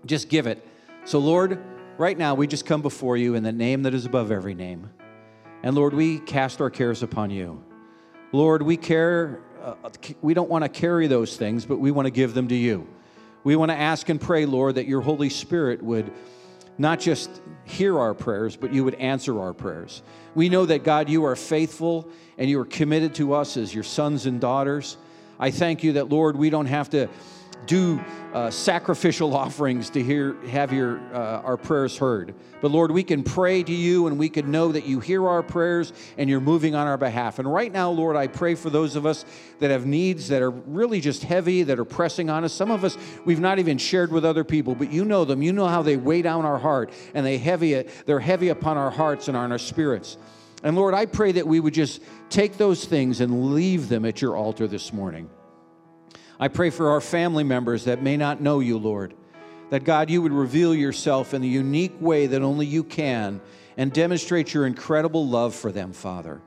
Just 0.05 0.29
give 0.29 0.47
it. 0.47 0.65
So, 1.05 1.19
Lord, 1.19 1.61
right 1.97 2.17
now 2.17 2.33
we 2.33 2.47
just 2.47 2.65
come 2.65 2.81
before 2.81 3.17
you 3.17 3.35
in 3.35 3.43
the 3.43 3.51
name 3.51 3.83
that 3.83 3.93
is 3.93 4.05
above 4.05 4.31
every 4.31 4.53
name. 4.53 4.89
And 5.61 5.75
Lord, 5.75 5.93
we 5.93 6.19
cast 6.19 6.61
our 6.61 6.69
cares 6.69 7.03
upon 7.03 7.29
you. 7.29 7.63
Lord, 8.31 8.61
we 8.61 8.77
care, 8.77 9.41
uh, 9.61 9.75
we 10.21 10.33
don't 10.33 10.49
want 10.49 10.63
to 10.63 10.69
carry 10.69 11.07
those 11.07 11.35
things, 11.35 11.65
but 11.65 11.77
we 11.77 11.91
want 11.91 12.05
to 12.05 12.11
give 12.11 12.33
them 12.33 12.47
to 12.47 12.55
you. 12.55 12.87
We 13.43 13.55
want 13.57 13.71
to 13.71 13.77
ask 13.77 14.07
and 14.07 14.19
pray, 14.19 14.45
Lord, 14.45 14.75
that 14.75 14.87
your 14.87 15.01
Holy 15.01 15.29
Spirit 15.29 15.83
would 15.83 16.11
not 16.77 16.99
just 16.99 17.41
hear 17.65 17.99
our 17.99 18.13
prayers, 18.13 18.55
but 18.55 18.73
you 18.73 18.83
would 18.83 18.95
answer 18.95 19.39
our 19.39 19.53
prayers. 19.53 20.01
We 20.35 20.49
know 20.49 20.65
that, 20.65 20.83
God, 20.83 21.09
you 21.09 21.25
are 21.25 21.35
faithful 21.35 22.09
and 22.37 22.49
you 22.49 22.59
are 22.59 22.65
committed 22.65 23.15
to 23.15 23.33
us 23.33 23.57
as 23.57 23.73
your 23.73 23.83
sons 23.83 24.25
and 24.25 24.41
daughters. 24.41 24.97
I 25.39 25.51
thank 25.51 25.83
you 25.83 25.93
that, 25.93 26.09
Lord, 26.09 26.35
we 26.35 26.49
don't 26.49 26.65
have 26.65 26.89
to 26.91 27.07
do 27.65 27.99
uh, 28.33 28.49
sacrificial 28.49 29.35
offerings 29.43 29.89
to 29.91 30.03
hear 30.03 30.35
have 30.47 30.73
your 30.73 30.99
uh, 31.13 31.41
our 31.41 31.57
prayers 31.57 31.97
heard. 31.97 32.33
But 32.61 32.71
Lord, 32.71 32.91
we 32.91 33.03
can 33.03 33.23
pray 33.23 33.63
to 33.63 33.71
you 33.71 34.07
and 34.07 34.17
we 34.17 34.29
can 34.29 34.51
know 34.51 34.71
that 34.71 34.85
you 34.85 34.99
hear 34.99 35.27
our 35.27 35.43
prayers 35.43 35.91
and 36.17 36.29
you're 36.29 36.39
moving 36.39 36.75
on 36.75 36.87
our 36.87 36.97
behalf. 36.97 37.39
And 37.39 37.51
right 37.51 37.71
now, 37.71 37.91
Lord, 37.91 38.15
I 38.15 38.27
pray 38.27 38.55
for 38.55 38.69
those 38.69 38.95
of 38.95 39.05
us 39.05 39.25
that 39.59 39.69
have 39.69 39.85
needs 39.85 40.29
that 40.29 40.41
are 40.41 40.51
really 40.51 41.01
just 41.01 41.23
heavy, 41.23 41.63
that 41.63 41.79
are 41.79 41.85
pressing 41.85 42.29
on 42.29 42.43
us. 42.43 42.53
Some 42.53 42.71
of 42.71 42.83
us 42.83 42.97
we've 43.25 43.39
not 43.39 43.59
even 43.59 43.77
shared 43.77 44.11
with 44.11 44.25
other 44.25 44.43
people, 44.43 44.75
but 44.75 44.91
you 44.91 45.05
know 45.05 45.25
them. 45.25 45.41
You 45.41 45.53
know 45.53 45.67
how 45.67 45.81
they 45.81 45.97
weigh 45.97 46.21
down 46.21 46.45
our 46.45 46.59
heart 46.59 46.91
and 47.13 47.25
they 47.25 47.37
heavy 47.37 47.83
they're 48.05 48.19
heavy 48.19 48.49
upon 48.49 48.77
our 48.77 48.91
hearts 48.91 49.27
and 49.27 49.37
on 49.37 49.51
our 49.51 49.57
spirits. 49.57 50.17
And 50.63 50.77
Lord, 50.77 50.93
I 50.93 51.05
pray 51.05 51.33
that 51.33 51.45
we 51.45 51.59
would 51.59 51.73
just 51.73 52.01
take 52.29 52.57
those 52.57 52.85
things 52.85 53.19
and 53.19 53.53
leave 53.53 53.89
them 53.89 54.05
at 54.05 54.21
your 54.21 54.37
altar 54.37 54.65
this 54.65 54.93
morning. 54.93 55.29
I 56.43 56.49
pray 56.49 56.71
for 56.71 56.89
our 56.89 56.99
family 56.99 57.45
members 57.45 57.85
that 57.85 58.03
may 58.03 58.17
not 58.17 58.41
know 58.41 58.59
you, 58.59 58.77
Lord, 58.77 59.13
that 59.69 59.85
God, 59.85 60.09
you 60.09 60.21
would 60.21 60.33
reveal 60.33 60.75
yourself 60.75 61.33
in 61.33 61.41
the 61.41 61.47
unique 61.47 61.95
way 62.01 62.27
that 62.27 62.41
only 62.41 62.65
you 62.65 62.83
can 62.83 63.39
and 63.77 63.93
demonstrate 63.93 64.53
your 64.53 64.67
incredible 64.67 65.25
love 65.25 65.55
for 65.55 65.71
them, 65.71 65.93
Father. 65.93 66.41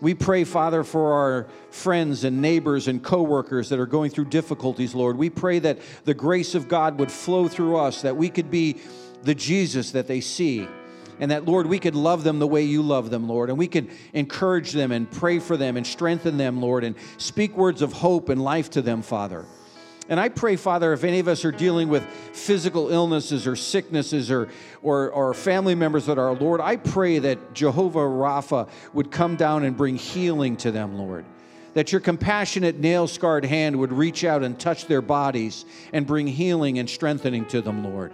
We 0.00 0.14
pray, 0.14 0.42
Father, 0.42 0.82
for 0.82 1.12
our 1.12 1.46
friends 1.70 2.24
and 2.24 2.42
neighbors 2.42 2.88
and 2.88 3.00
coworkers 3.00 3.68
that 3.68 3.78
are 3.78 3.86
going 3.86 4.10
through 4.10 4.24
difficulties, 4.24 4.92
Lord. 4.92 5.16
We 5.16 5.30
pray 5.30 5.60
that 5.60 5.78
the 6.02 6.14
grace 6.14 6.56
of 6.56 6.66
God 6.66 6.98
would 6.98 7.12
flow 7.12 7.46
through 7.46 7.76
us, 7.76 8.02
that 8.02 8.16
we 8.16 8.30
could 8.30 8.50
be 8.50 8.78
the 9.22 9.36
Jesus 9.36 9.92
that 9.92 10.08
they 10.08 10.20
see 10.20 10.66
and 11.20 11.30
that, 11.30 11.44
Lord, 11.44 11.66
we 11.66 11.78
could 11.78 11.94
love 11.94 12.24
them 12.24 12.38
the 12.38 12.46
way 12.46 12.62
you 12.62 12.82
love 12.82 13.10
them, 13.10 13.28
Lord, 13.28 13.50
and 13.50 13.58
we 13.58 13.66
could 13.66 13.90
encourage 14.12 14.72
them 14.72 14.92
and 14.92 15.10
pray 15.10 15.38
for 15.38 15.56
them 15.56 15.76
and 15.76 15.86
strengthen 15.86 16.36
them, 16.36 16.60
Lord, 16.60 16.84
and 16.84 16.94
speak 17.16 17.56
words 17.56 17.82
of 17.82 17.92
hope 17.92 18.28
and 18.28 18.42
life 18.42 18.70
to 18.70 18.82
them, 18.82 19.02
Father. 19.02 19.44
And 20.08 20.18
I 20.18 20.30
pray, 20.30 20.56
Father, 20.56 20.94
if 20.94 21.04
any 21.04 21.18
of 21.18 21.28
us 21.28 21.44
are 21.44 21.52
dealing 21.52 21.88
with 21.88 22.02
physical 22.32 22.90
illnesses 22.90 23.46
or 23.46 23.56
sicknesses 23.56 24.30
or, 24.30 24.48
or, 24.82 25.10
or, 25.10 25.34
family 25.34 25.74
members 25.74 26.06
that 26.06 26.18
are, 26.18 26.32
Lord, 26.34 26.62
I 26.62 26.76
pray 26.76 27.18
that 27.18 27.52
Jehovah 27.52 27.98
Rapha 27.98 28.70
would 28.94 29.10
come 29.10 29.36
down 29.36 29.64
and 29.64 29.76
bring 29.76 29.96
healing 29.96 30.56
to 30.58 30.70
them, 30.70 30.96
Lord. 30.96 31.26
That 31.74 31.92
your 31.92 32.00
compassionate, 32.00 32.78
nail 32.78 33.06
scarred 33.06 33.44
hand 33.44 33.78
would 33.78 33.92
reach 33.92 34.24
out 34.24 34.42
and 34.42 34.58
touch 34.58 34.86
their 34.86 35.02
bodies 35.02 35.66
and 35.92 36.06
bring 36.06 36.26
healing 36.26 36.78
and 36.78 36.88
strengthening 36.88 37.44
to 37.46 37.60
them, 37.60 37.84
Lord. 37.84 38.12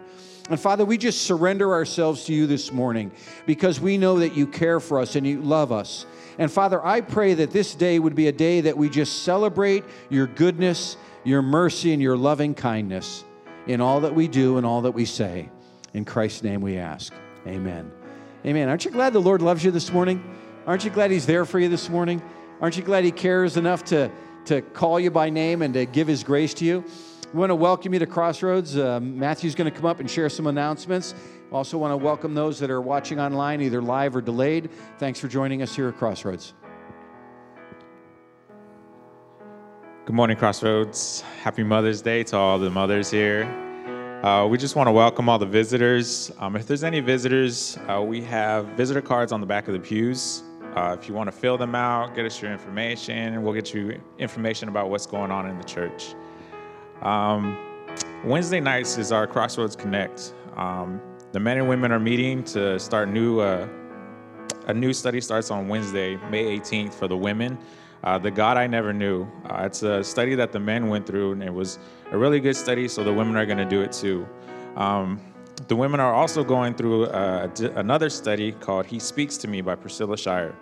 And 0.51 0.61
Father, 0.61 0.85
we 0.85 0.99
just 0.99 1.23
surrender 1.23 1.73
ourselves 1.73 2.25
to 2.27 2.35
you 2.35 2.47
this 2.47 2.71
morning 2.71 3.13
because 3.47 3.81
we 3.81 3.97
know 3.97 4.19
that 4.19 4.35
you 4.35 4.47
care 4.47 4.79
for 4.79 5.01
us 5.01 5.17
and 5.17 5.27
you 5.27 5.41
love 5.41 5.73
us. 5.73 6.05
And 6.39 6.53
Father, 6.53 6.85
I 6.85 7.01
pray 7.01 7.35
that 7.35 7.51
this 7.51 7.75
day 7.75 7.99
would 7.99 8.15
be 8.15 8.29
a 8.29 8.33
day 8.33 8.61
that 8.63 8.77
we 8.77 8.91
just 8.91 9.23
celebrate 9.23 9.85
your 10.11 10.27
goodness, 10.27 10.99
your 11.23 11.41
mercy, 11.41 11.93
and 11.93 12.03
your 12.03 12.17
loving 12.17 12.55
kindness 12.55 13.25
in 13.67 13.81
all 13.81 14.01
that 14.01 14.15
we 14.15 14.29
do 14.29 14.59
and 14.59 14.67
all 14.67 14.83
that 14.83 14.91
we 14.91 15.07
say. 15.07 15.49
In 15.95 16.05
Christ's 16.05 16.43
name 16.43 16.61
we 16.61 16.77
ask. 16.77 17.15
Amen. 17.47 17.91
Amen. 18.45 18.69
Aren't 18.69 18.85
you 18.85 18.91
glad 18.91 19.15
the 19.15 19.21
Lord 19.21 19.41
loves 19.41 19.65
you 19.65 19.71
this 19.71 19.91
morning? 19.93 20.23
Aren't 20.67 20.85
you 20.85 20.91
glad 20.91 21.11
He's 21.11 21.25
there 21.25 21.47
for 21.47 21.59
you 21.59 21.71
this 21.71 21.89
morning? 21.89 22.23
Aren't 22.61 22.77
you 22.77 22.83
glad 22.83 23.05
He 23.05 23.13
cares 23.13 23.57
enough 23.57 23.85
to, 23.85 24.11
to 24.47 24.61
call 24.61 25.01
you 25.01 25.11
by 25.11 25.31
name 25.31 25.63
and 25.63 25.73
to 25.73 25.87
give 25.87 26.07
His 26.07 26.23
grace 26.23 26.53
to 26.55 26.67
you? 26.67 26.85
We 27.35 27.41
want 27.41 27.51
to 27.51 27.57
welcome 27.57 27.93
you 27.93 27.99
to 27.99 28.07
Crossroads. 28.07 28.79
Uh, 28.79 29.01
Matthew's 29.01 29.57
going 29.57 29.69
to 29.69 29.77
come 29.77 29.87
up 29.87 29.99
and 29.99 30.09
share 30.09 30.29
some 30.29 30.47
announcements. 30.47 31.17
Also, 31.51 31.77
want 31.77 31.91
to 31.91 31.97
welcome 31.97 32.33
those 32.33 32.61
that 32.61 32.71
are 32.71 32.81
watching 32.81 33.19
online, 33.19 33.61
either 33.61 33.83
live 33.83 34.15
or 34.15 34.21
delayed. 34.21 34.71
Thanks 34.99 35.19
for 35.19 35.27
joining 35.27 35.61
us 35.61 35.75
here 35.75 35.89
at 35.89 35.97
Crossroads. 35.97 36.55
Good 40.05 40.15
morning, 40.15 40.37
Crossroads. 40.37 41.23
Happy 41.43 41.65
Mother's 41.65 42.01
Day 42.01 42.23
to 42.23 42.37
all 42.37 42.57
the 42.57 42.71
mothers 42.71 43.11
here. 43.11 43.43
Uh, 44.23 44.47
we 44.47 44.57
just 44.57 44.77
want 44.77 44.87
to 44.87 44.93
welcome 44.93 45.29
all 45.29 45.41
the 45.41 45.45
visitors. 45.45 46.31
Um, 46.39 46.55
if 46.55 46.69
there's 46.69 46.85
any 46.85 47.01
visitors, 47.01 47.77
uh, 47.89 48.01
we 48.01 48.23
have 48.23 48.67
visitor 48.77 49.03
cards 49.03 49.33
on 49.33 49.41
the 49.41 49.47
back 49.47 49.67
of 49.67 49.75
the 49.75 49.81
pews. 49.81 50.45
Uh, 50.77 50.97
if 50.97 51.09
you 51.09 51.15
want 51.15 51.27
to 51.27 51.37
fill 51.37 51.59
them 51.59 51.75
out, 51.75 52.15
get 52.15 52.27
us 52.27 52.41
your 52.41 52.53
information, 52.53 53.43
we'll 53.43 53.55
get 53.55 53.75
you 53.75 54.01
information 54.21 54.69
about 54.69 54.89
what's 54.89 55.07
going 55.07 55.33
on 55.33 55.51
in 55.51 55.59
the 55.59 55.65
church. 55.65 56.15
Um, 57.05 57.59
Wednesday 58.25 58.61
nights 58.61 58.97
is 58.97 59.13
our 59.13 59.27
Crossroads 59.27 59.77
Connect. 59.77 60.33
Um, 60.57 61.01
the 61.33 61.41
men 61.41 61.59
and 61.59 61.69
women 61.69 61.93
are 61.93 62.01
meeting 62.01 62.43
to 62.45 62.79
start 62.79 63.11
new. 63.11 63.41
Uh, 63.41 63.69
a 64.67 64.73
new 64.73 64.95
study 64.95 65.21
starts 65.21 65.51
on 65.51 65.69
Wednesday, 65.69 66.17
May 66.31 66.59
18th, 66.59 66.95
for 66.95 67.07
the 67.07 67.17
women. 67.17 67.59
Uh, 68.03 68.19
the 68.19 68.31
God 68.31 68.57
I 68.57 68.67
Never 68.67 68.93
Knew. 68.93 69.25
Uh, 69.49 69.65
it's 69.65 69.83
a 69.83 70.03
study 70.03 70.35
that 70.35 70.53
the 70.53 70.61
men 70.61 70.89
went 70.89 71.07
through, 71.07 71.33
and 71.33 71.43
it 71.43 71.53
was 71.53 71.79
a 72.11 72.19
really 72.19 72.41
good 72.41 72.57
study. 72.57 72.89
So 72.89 73.05
the 73.05 73.13
women 73.13 73.37
are 73.37 73.47
going 73.47 73.59
to 73.59 73.65
do 73.65 73.83
it 73.83 73.93
too. 73.93 74.27
Um, 74.77 75.21
the 75.69 75.77
women 75.77 76.01
are 76.01 76.13
also 76.13 76.43
going 76.43 76.75
through 76.75 77.07
uh, 77.07 77.49
another 77.77 78.09
study 78.09 78.53
called 78.53 78.87
"He 78.87 78.99
Speaks 78.99 79.37
to 79.39 79.49
Me" 79.49 79.61
by 79.61 79.75
Priscilla 79.75 80.17
Shirer. 80.17 80.55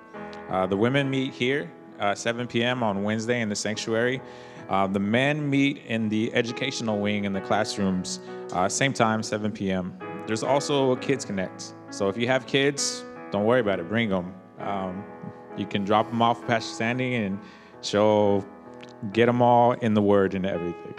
Uh, 0.51 0.67
the 0.67 0.77
women 0.77 1.09
meet 1.09 1.33
here, 1.33 1.71
uh, 1.99 2.15
7 2.15 2.47
p.m. 2.47 2.83
on 2.83 3.03
Wednesday 3.03 3.41
in 3.41 3.49
the 3.49 3.57
sanctuary. 3.57 4.21
Uh, 4.69 4.87
the 4.87 5.01
men 5.01 5.49
meet 5.49 5.79
in 5.87 6.09
the 6.09 6.33
educational 6.35 6.99
wing 6.99 7.25
in 7.25 7.33
the 7.33 7.41
classrooms, 7.41 8.21
uh, 8.53 8.69
same 8.69 8.93
time, 8.93 9.23
7 9.23 9.53
p.m. 9.53 9.99
There's 10.27 10.43
also 10.43 10.93
a 10.93 10.97
Kids 10.97 11.25
Connect. 11.25 11.75
So 11.91 12.09
if 12.09 12.17
you 12.17 12.27
have 12.29 12.47
kids, 12.47 13.05
don't 13.31 13.45
worry 13.45 13.61
about 13.61 13.81
it, 13.81 13.89
bring 13.89 14.09
them. 14.09 14.35
Um, 14.59 15.05
you 15.57 15.67
can 15.67 15.85
drop 15.85 16.09
them 16.09 16.23
off 16.23 16.47
Pastor 16.47 16.75
Sandy 16.75 17.17
and 17.17 17.39
she'll 17.83 18.47
get 19.13 19.27
them 19.27 19.43
all 19.43 19.73
in 19.73 19.95
the 19.95 20.03
Word 20.03 20.35
and 20.35 20.47
everything. 20.47 20.95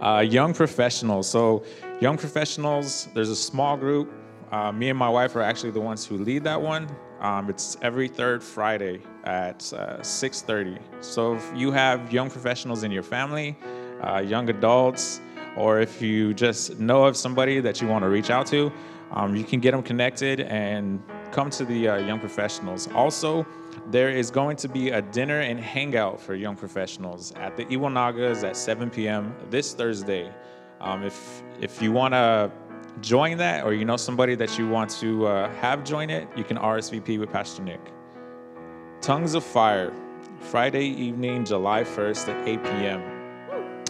Uh, 0.00 0.20
young 0.20 0.54
professionals. 0.54 1.28
So, 1.28 1.64
young 2.00 2.16
professionals, 2.16 3.08
there's 3.14 3.28
a 3.28 3.36
small 3.36 3.76
group. 3.76 4.10
Uh, 4.50 4.72
me 4.72 4.88
and 4.88 4.98
my 4.98 5.08
wife 5.08 5.36
are 5.36 5.42
actually 5.42 5.72
the 5.72 5.80
ones 5.80 6.06
who 6.06 6.16
lead 6.16 6.44
that 6.44 6.60
one. 6.60 6.88
Um, 7.20 7.50
it's 7.50 7.76
every 7.82 8.08
third 8.08 8.42
Friday 8.42 9.02
at 9.24 9.72
uh, 9.72 9.98
6:30. 10.00 10.78
So 11.00 11.34
if 11.34 11.52
you 11.54 11.72
have 11.72 12.12
young 12.12 12.30
professionals 12.30 12.82
in 12.82 12.90
your 12.90 13.02
family, 13.02 13.56
uh, 14.02 14.18
young 14.18 14.48
adults, 14.50 15.20
or 15.56 15.80
if 15.80 16.00
you 16.00 16.34
just 16.34 16.78
know 16.78 17.04
of 17.04 17.16
somebody 17.16 17.60
that 17.60 17.80
you 17.80 17.88
want 17.88 18.04
to 18.04 18.08
reach 18.08 18.30
out 18.30 18.46
to, 18.46 18.72
um, 19.12 19.34
you 19.34 19.44
can 19.44 19.60
get 19.60 19.72
them 19.72 19.82
connected 19.82 20.40
and 20.40 21.02
come 21.32 21.50
to 21.50 21.64
the 21.64 21.88
uh, 21.88 21.96
young 21.96 22.20
professionals. 22.20 22.88
Also, 22.94 23.46
there 23.90 24.10
is 24.10 24.30
going 24.30 24.56
to 24.56 24.68
be 24.68 24.90
a 24.90 25.02
dinner 25.02 25.40
and 25.40 25.58
hangout 25.58 26.20
for 26.20 26.34
young 26.34 26.56
professionals 26.56 27.32
at 27.32 27.56
the 27.56 27.64
Iwanagas 27.66 28.44
at 28.44 28.56
7 28.56 28.90
p.m. 28.90 29.34
this 29.50 29.74
Thursday. 29.74 30.32
Um, 30.80 31.02
if 31.02 31.42
if 31.60 31.82
you 31.82 31.92
want 31.92 32.14
to 32.14 32.50
join 33.00 33.36
that 33.38 33.64
or 33.64 33.74
you 33.74 33.84
know 33.84 33.96
somebody 33.96 34.34
that 34.34 34.58
you 34.58 34.68
want 34.68 34.90
to 34.90 35.26
uh, 35.26 35.50
have 35.54 35.84
join 35.84 36.10
it, 36.10 36.28
you 36.36 36.44
can 36.44 36.56
RSVP 36.56 37.18
with 37.18 37.30
Pastor 37.30 37.62
Nick. 37.62 37.80
Tongues 39.00 39.32
of 39.32 39.42
Fire, 39.42 39.94
Friday 40.40 40.84
evening, 40.84 41.46
July 41.46 41.84
1st 41.84 42.28
at 42.28 42.46
8 42.46 42.62
p.m. 42.64 43.84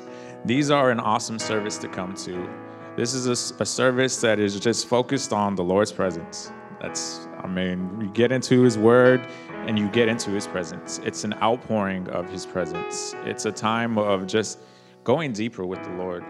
These 0.45 0.71
are 0.71 0.93
an 0.93 1.01
awesome 1.01 1.41
service 1.41 1.79
to 1.79 1.89
come 1.89 2.15
to. 2.15 2.49
This 2.97 3.13
is 3.13 3.27
a, 3.27 3.63
a 3.63 3.67
service 3.67 4.21
that 4.21 4.39
is 4.39 4.61
just 4.61 4.87
focused 4.87 5.33
on 5.33 5.57
the 5.57 5.65
Lord's 5.65 5.91
presence. 5.91 6.53
That's, 6.81 7.27
I 7.43 7.49
mean, 7.49 8.01
you 8.01 8.09
get 8.11 8.31
into 8.31 8.63
His 8.63 8.79
Word 8.79 9.27
and 9.67 9.77
you 9.77 9.89
get 9.89 10.09
into 10.09 10.31
His 10.31 10.47
presence. 10.47 11.01
It's 11.05 11.25
an 11.25 11.35
outpouring 11.43 12.09
of 12.11 12.31
His 12.31 12.47
presence. 12.47 13.17
It's 13.25 13.47
a 13.47 13.53
time 13.53 13.99
of 13.99 14.29
just 14.29 14.61
going 15.03 15.33
deeper 15.33 15.67
with 15.67 15.83
the 15.83 15.91
Lord. 15.91 16.25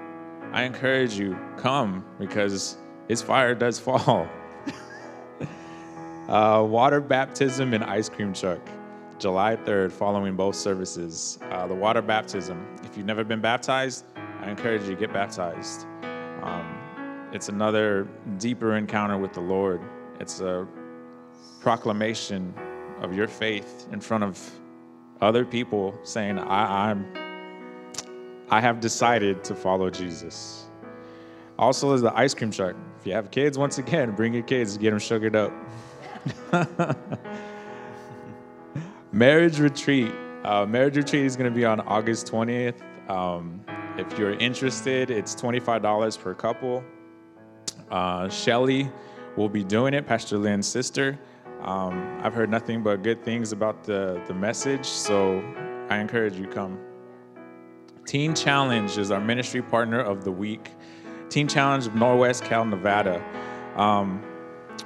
I 0.53 0.63
encourage 0.63 1.19
you, 1.19 1.39
come 1.59 2.03
because 2.19 2.79
his 3.09 3.21
fire 3.21 3.55
does 3.55 3.79
fall. 3.87 4.27
Uh, 6.31 6.63
water 6.63 7.01
baptism 7.01 7.75
and 7.75 7.83
ice 7.83 8.09
cream 8.09 8.33
truck, 8.33 8.61
July 9.19 9.57
3rd, 9.57 9.91
following 9.91 10.37
both 10.37 10.55
services. 10.55 11.41
Uh, 11.51 11.67
the 11.67 11.75
water 11.75 12.01
baptism, 12.01 12.65
if 12.85 12.97
you've 12.97 13.07
never 13.07 13.25
been 13.25 13.41
baptized, 13.41 14.05
I 14.41 14.49
encourage 14.49 14.83
you 14.83 14.91
to 14.91 14.97
get 14.97 15.13
baptized. 15.13 15.87
Um, 16.43 17.29
it's 17.33 17.49
another 17.49 18.09
deeper 18.39 18.77
encounter 18.77 19.19
with 19.19 19.33
the 19.33 19.41
Lord. 19.41 19.83
It's 20.21 20.41
a 20.41 20.69
proclamation 21.61 22.55
of 23.01 23.15
your 23.15 23.27
faith 23.27 23.89
in 23.93 24.01
front 24.01 24.23
of 24.23 24.39
other 25.21 25.45
people 25.45 25.99
saying, 26.05 26.39
I, 26.39 26.91
I'm 26.91 27.13
I 28.53 28.61
have 28.61 28.81
decided 28.81 29.45
to 29.45 29.55
follow 29.55 29.91
Jesus. 29.91 30.67
Also, 31.59 31.93
is 31.93 32.03
the 32.03 32.17
ice 32.17 32.35
cream 32.35 32.51
truck. 32.51 32.75
If 32.99 33.07
you 33.07 33.13
have 33.13 33.31
kids, 33.31 33.59
once 33.59 33.79
again, 33.79 34.13
bring 34.13 34.35
your 34.35 34.43
kids, 34.43 34.77
get 34.77 34.91
them 34.91 34.99
sugared 34.99 35.37
up. 35.37 35.53
marriage 39.13 39.59
retreat. 39.59 40.13
Uh, 40.45 40.67
marriage 40.67 40.97
retreat 40.97 41.25
is 41.25 41.37
going 41.37 41.51
to 41.51 41.55
be 41.55 41.65
on 41.65 41.81
August 41.81 42.27
20th. 42.27 42.81
Um, 43.11 43.65
if 43.97 44.19
you're 44.19 44.35
interested, 44.35 45.11
it's 45.11 45.35
$25 45.35 46.19
per 46.19 46.35
couple. 46.35 46.85
Uh, 47.91 48.29
Shelly 48.29 48.91
will 49.37 49.49
be 49.49 49.65
doing 49.65 49.95
it, 49.95 50.07
Pastor 50.07 50.39
Lynn's 50.39 50.67
sister. 50.67 51.19
Um, 51.63 52.21
I've 52.23 52.35
heard 52.35 52.51
nothing 52.51 52.83
but 52.83 53.03
good 53.03 53.23
things 53.23 53.53
about 53.53 53.85
the, 53.85 54.23
the 54.27 54.35
message, 54.35 54.87
so 54.87 55.41
I 55.91 55.99
encourage 55.99 56.37
you 56.37 56.47
come. 56.47 56.79
Teen 58.07 58.35
Challenge 58.35 58.97
is 58.97 59.11
our 59.11 59.21
ministry 59.21 59.61
partner 59.61 60.01
of 60.01 60.25
the 60.25 60.33
week. 60.33 60.71
Teen 61.29 61.47
Challenge 61.47 61.87
of 61.87 61.95
Northwest 61.95 62.45
Cal, 62.45 62.65
Nevada. 62.65 63.23
Um, 63.77 64.23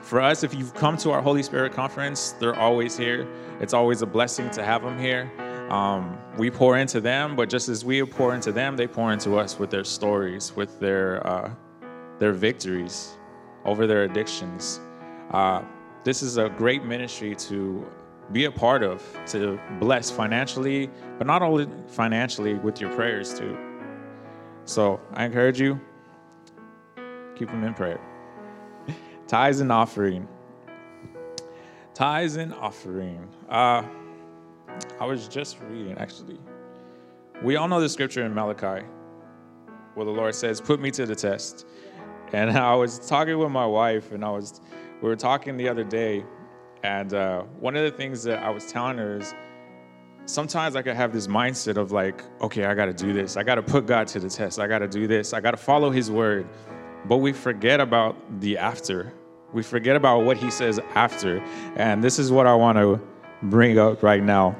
for 0.02 0.20
us, 0.20 0.42
if 0.42 0.54
you've 0.54 0.74
come 0.74 0.96
to 0.98 1.10
our 1.10 1.22
Holy 1.22 1.42
Spirit 1.42 1.72
conference, 1.72 2.32
they're 2.32 2.58
always 2.58 2.96
here. 2.96 3.28
It's 3.60 3.74
always 3.74 4.02
a 4.02 4.06
blessing 4.06 4.50
to 4.50 4.64
have 4.64 4.82
them 4.82 4.98
here. 4.98 5.30
Um, 5.70 6.18
we 6.36 6.50
pour 6.50 6.78
into 6.78 7.00
them, 7.00 7.36
but 7.36 7.48
just 7.48 7.68
as 7.68 7.84
we 7.84 8.04
pour 8.04 8.34
into 8.34 8.52
them, 8.52 8.76
they 8.76 8.86
pour 8.86 9.12
into 9.12 9.38
us 9.38 9.58
with 9.58 9.70
their 9.70 9.84
stories, 9.84 10.54
with 10.54 10.78
their 10.78 11.26
uh, 11.26 11.50
their 12.18 12.32
victories 12.32 13.16
over 13.64 13.86
their 13.86 14.04
addictions. 14.04 14.80
Uh, 15.30 15.62
this 16.04 16.22
is 16.22 16.36
a 16.36 16.48
great 16.50 16.84
ministry 16.84 17.34
to 17.34 17.86
be 18.32 18.44
a 18.44 18.50
part 18.50 18.82
of, 18.82 19.02
to 19.26 19.58
bless 19.80 20.10
financially, 20.10 20.90
but 21.18 21.26
not 21.26 21.42
only 21.42 21.66
financially, 21.88 22.54
with 22.54 22.80
your 22.80 22.90
prayers 22.94 23.38
too. 23.38 23.56
So 24.64 25.00
I 25.12 25.24
encourage 25.24 25.60
you, 25.60 25.80
keep 27.36 27.48
them 27.48 27.64
in 27.64 27.74
prayer. 27.74 28.00
Tithes 29.26 29.60
and 29.60 29.72
offering. 29.72 30.28
Tithes 31.94 32.36
and 32.36 32.52
offering. 32.54 33.28
Uh, 33.48 33.82
I 35.00 35.06
was 35.06 35.28
just 35.28 35.58
reading, 35.70 35.96
actually. 35.98 36.38
We 37.42 37.56
all 37.56 37.68
know 37.68 37.80
the 37.80 37.88
scripture 37.88 38.24
in 38.24 38.34
Malachi 38.34 38.84
where 39.94 40.04
the 40.06 40.12
Lord 40.12 40.34
says, 40.34 40.60
Put 40.60 40.80
me 40.80 40.90
to 40.92 41.06
the 41.06 41.14
test. 41.14 41.66
And 42.32 42.50
I 42.58 42.74
was 42.74 42.98
talking 42.98 43.38
with 43.38 43.50
my 43.50 43.66
wife, 43.66 44.12
and 44.12 44.24
I 44.24 44.30
was, 44.30 44.60
we 45.00 45.08
were 45.08 45.16
talking 45.16 45.56
the 45.56 45.68
other 45.68 45.84
day, 45.84 46.24
and 46.82 47.14
uh, 47.14 47.42
one 47.60 47.76
of 47.76 47.84
the 47.84 47.96
things 47.96 48.22
that 48.24 48.42
I 48.42 48.50
was 48.50 48.66
telling 48.66 48.98
her 48.98 49.18
is, 49.18 49.34
sometimes 50.26 50.74
I 50.74 50.82
could 50.82 50.96
have 50.96 51.12
this 51.12 51.26
mindset 51.26 51.76
of 51.76 51.92
like, 51.92 52.22
okay, 52.40 52.64
I 52.64 52.74
got 52.74 52.86
to 52.86 52.92
do 52.92 53.12
this. 53.12 53.36
I 53.36 53.42
got 53.42 53.56
to 53.56 53.62
put 53.62 53.86
God 53.86 54.06
to 54.08 54.20
the 54.20 54.28
test. 54.28 54.58
I 54.58 54.66
got 54.66 54.78
to 54.78 54.88
do 54.88 55.06
this. 55.06 55.32
I 55.32 55.40
got 55.40 55.52
to 55.52 55.56
follow 55.56 55.90
His 55.90 56.10
word. 56.10 56.48
But 57.06 57.18
we 57.18 57.32
forget 57.32 57.80
about 57.80 58.16
the 58.40 58.58
after. 58.58 59.12
We 59.52 59.62
forget 59.62 59.96
about 59.96 60.24
what 60.24 60.36
He 60.36 60.50
says 60.50 60.80
after. 60.94 61.40
And 61.76 62.02
this 62.02 62.18
is 62.18 62.32
what 62.32 62.46
I 62.46 62.54
want 62.54 62.78
to 62.78 63.00
bring 63.42 63.78
up 63.78 64.02
right 64.02 64.22
now. 64.22 64.56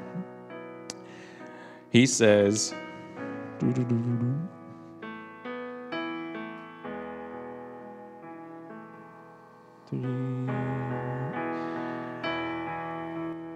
He 1.90 2.06
says, 2.06 2.74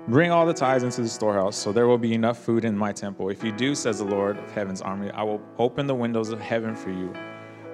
Bring 0.08 0.30
all 0.30 0.46
the 0.46 0.54
tithes 0.54 0.84
into 0.84 1.02
the 1.02 1.08
storehouse, 1.08 1.54
so 1.54 1.70
there 1.70 1.86
will 1.86 1.98
be 1.98 2.14
enough 2.14 2.38
food 2.38 2.64
in 2.64 2.78
my 2.78 2.92
temple. 2.92 3.28
If 3.28 3.44
you 3.44 3.52
do, 3.52 3.74
says 3.74 3.98
the 3.98 4.04
Lord 4.04 4.38
of 4.38 4.50
heaven's 4.52 4.80
army, 4.80 5.10
I 5.10 5.22
will 5.22 5.42
open 5.58 5.86
the 5.86 5.94
windows 5.94 6.30
of 6.30 6.40
heaven 6.40 6.74
for 6.74 6.90
you. 6.90 7.12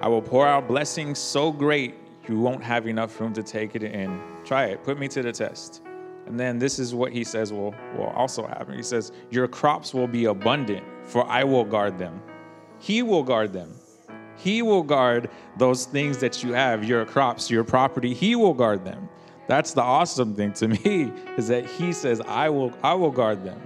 I 0.01 0.07
will 0.07 0.21
pour 0.21 0.47
out 0.47 0.67
blessings 0.67 1.19
so 1.19 1.51
great 1.51 1.95
you 2.27 2.39
won't 2.39 2.63
have 2.63 2.87
enough 2.87 3.19
room 3.19 3.33
to 3.33 3.43
take 3.43 3.75
it 3.75 3.83
in. 3.83 4.21
Try 4.43 4.65
it. 4.65 4.83
Put 4.83 4.99
me 4.99 5.07
to 5.09 5.21
the 5.21 5.31
test. 5.31 5.81
And 6.25 6.39
then 6.39 6.57
this 6.57 6.79
is 6.79 6.95
what 6.95 7.11
he 7.11 7.23
says 7.23 7.53
will, 7.53 7.75
will 7.95 8.11
also 8.15 8.47
happen. 8.47 8.75
He 8.75 8.83
says, 8.83 9.11
Your 9.29 9.47
crops 9.47 9.93
will 9.93 10.07
be 10.07 10.25
abundant, 10.25 10.83
for 11.03 11.25
I 11.27 11.43
will 11.43 11.63
guard 11.63 11.99
them. 11.99 12.21
He 12.79 13.03
will 13.03 13.23
guard 13.23 13.53
them. 13.53 13.73
He 14.37 14.61
will 14.61 14.83
guard 14.83 15.29
those 15.57 15.85
things 15.85 16.17
that 16.17 16.43
you 16.43 16.53
have, 16.53 16.83
your 16.83 17.05
crops, 17.05 17.49
your 17.49 17.63
property. 17.63 18.13
He 18.13 18.35
will 18.35 18.53
guard 18.53 18.83
them. 18.83 19.07
That's 19.47 19.73
the 19.73 19.81
awesome 19.83 20.35
thing 20.35 20.53
to 20.53 20.67
me 20.67 21.13
is 21.37 21.47
that 21.47 21.65
he 21.65 21.93
says, 21.93 22.21
I 22.21 22.49
will, 22.49 22.73
I 22.83 22.95
will 22.95 23.11
guard 23.11 23.43
them. 23.43 23.61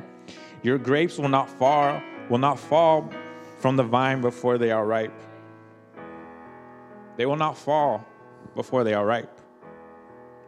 Your 0.61 0.77
grapes 0.77 1.17
will 1.17 1.29
not 1.29 1.49
fall, 1.49 2.01
will 2.29 2.37
not 2.37 2.59
fall 2.59 3.09
from 3.59 3.77
the 3.77 3.83
vine 3.83 4.21
before 4.21 4.57
they 4.57 4.71
are 4.71 4.85
ripe. 4.85 5.13
They 7.19 7.25
will 7.25 7.35
not 7.35 7.57
fall 7.57 8.07
before 8.55 8.85
they 8.85 8.93
are 8.93 9.05
ripe. 9.05 9.41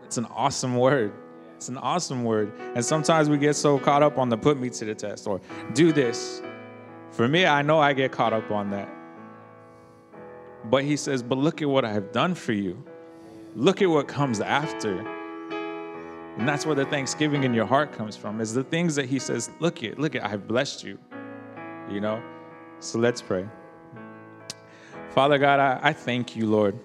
It's 0.06 0.18
an 0.18 0.24
awesome 0.28 0.78
word. 0.78 1.12
It's 1.58 1.68
an 1.68 1.78
awesome 1.78 2.24
word. 2.24 2.54
And 2.76 2.86
sometimes 2.86 3.30
we 3.30 3.38
get 3.38 3.58
so 3.58 3.78
caught 3.78 4.02
up 4.02 4.18
on 4.18 4.30
the 4.30 4.38
put 4.38 4.58
me 4.58 4.70
to 4.70 4.86
the 4.86 4.96
test 4.96 5.28
or 5.28 5.42
do 5.74 5.92
this. 5.92 6.42
For 7.10 7.28
me, 7.28 7.46
I 7.46 7.62
know 7.62 7.82
I 7.82 7.92
get 7.92 8.14
caught 8.14 8.32
up 8.32 8.52
on 8.52 8.70
that. 8.70 8.88
But 10.64 10.86
he 10.86 10.96
says, 10.96 11.22
But 11.22 11.40
look 11.40 11.62
at 11.62 11.68
what 11.68 11.84
I 11.84 11.92
have 11.92 12.14
done 12.14 12.36
for 12.36 12.54
you. 12.54 12.82
Look 13.54 13.82
at 13.82 13.90
what 13.90 14.08
comes 14.08 14.40
after. 14.40 15.06
And 16.38 16.48
that's 16.48 16.66
where 16.66 16.76
the 16.76 16.86
thanksgiving 16.86 17.44
in 17.44 17.54
your 17.54 17.66
heart 17.66 17.92
comes 17.92 18.16
from, 18.16 18.40
is 18.40 18.54
the 18.54 18.64
things 18.64 18.96
that 18.96 19.08
he 19.08 19.20
says, 19.20 19.52
look 19.60 19.84
at, 19.84 20.00
look 20.00 20.16
at, 20.16 20.24
I 20.24 20.30
have 20.30 20.48
blessed 20.48 20.86
you. 20.86 20.98
You 21.90 22.00
know? 22.00 22.24
So 22.80 22.98
let's 22.98 23.22
pray. 23.22 23.46
Father 25.12 25.38
God, 25.38 25.60
I, 25.60 25.80
I 25.90 25.94
thank 25.94 26.36
you, 26.36 26.48
Lord. 26.48 26.78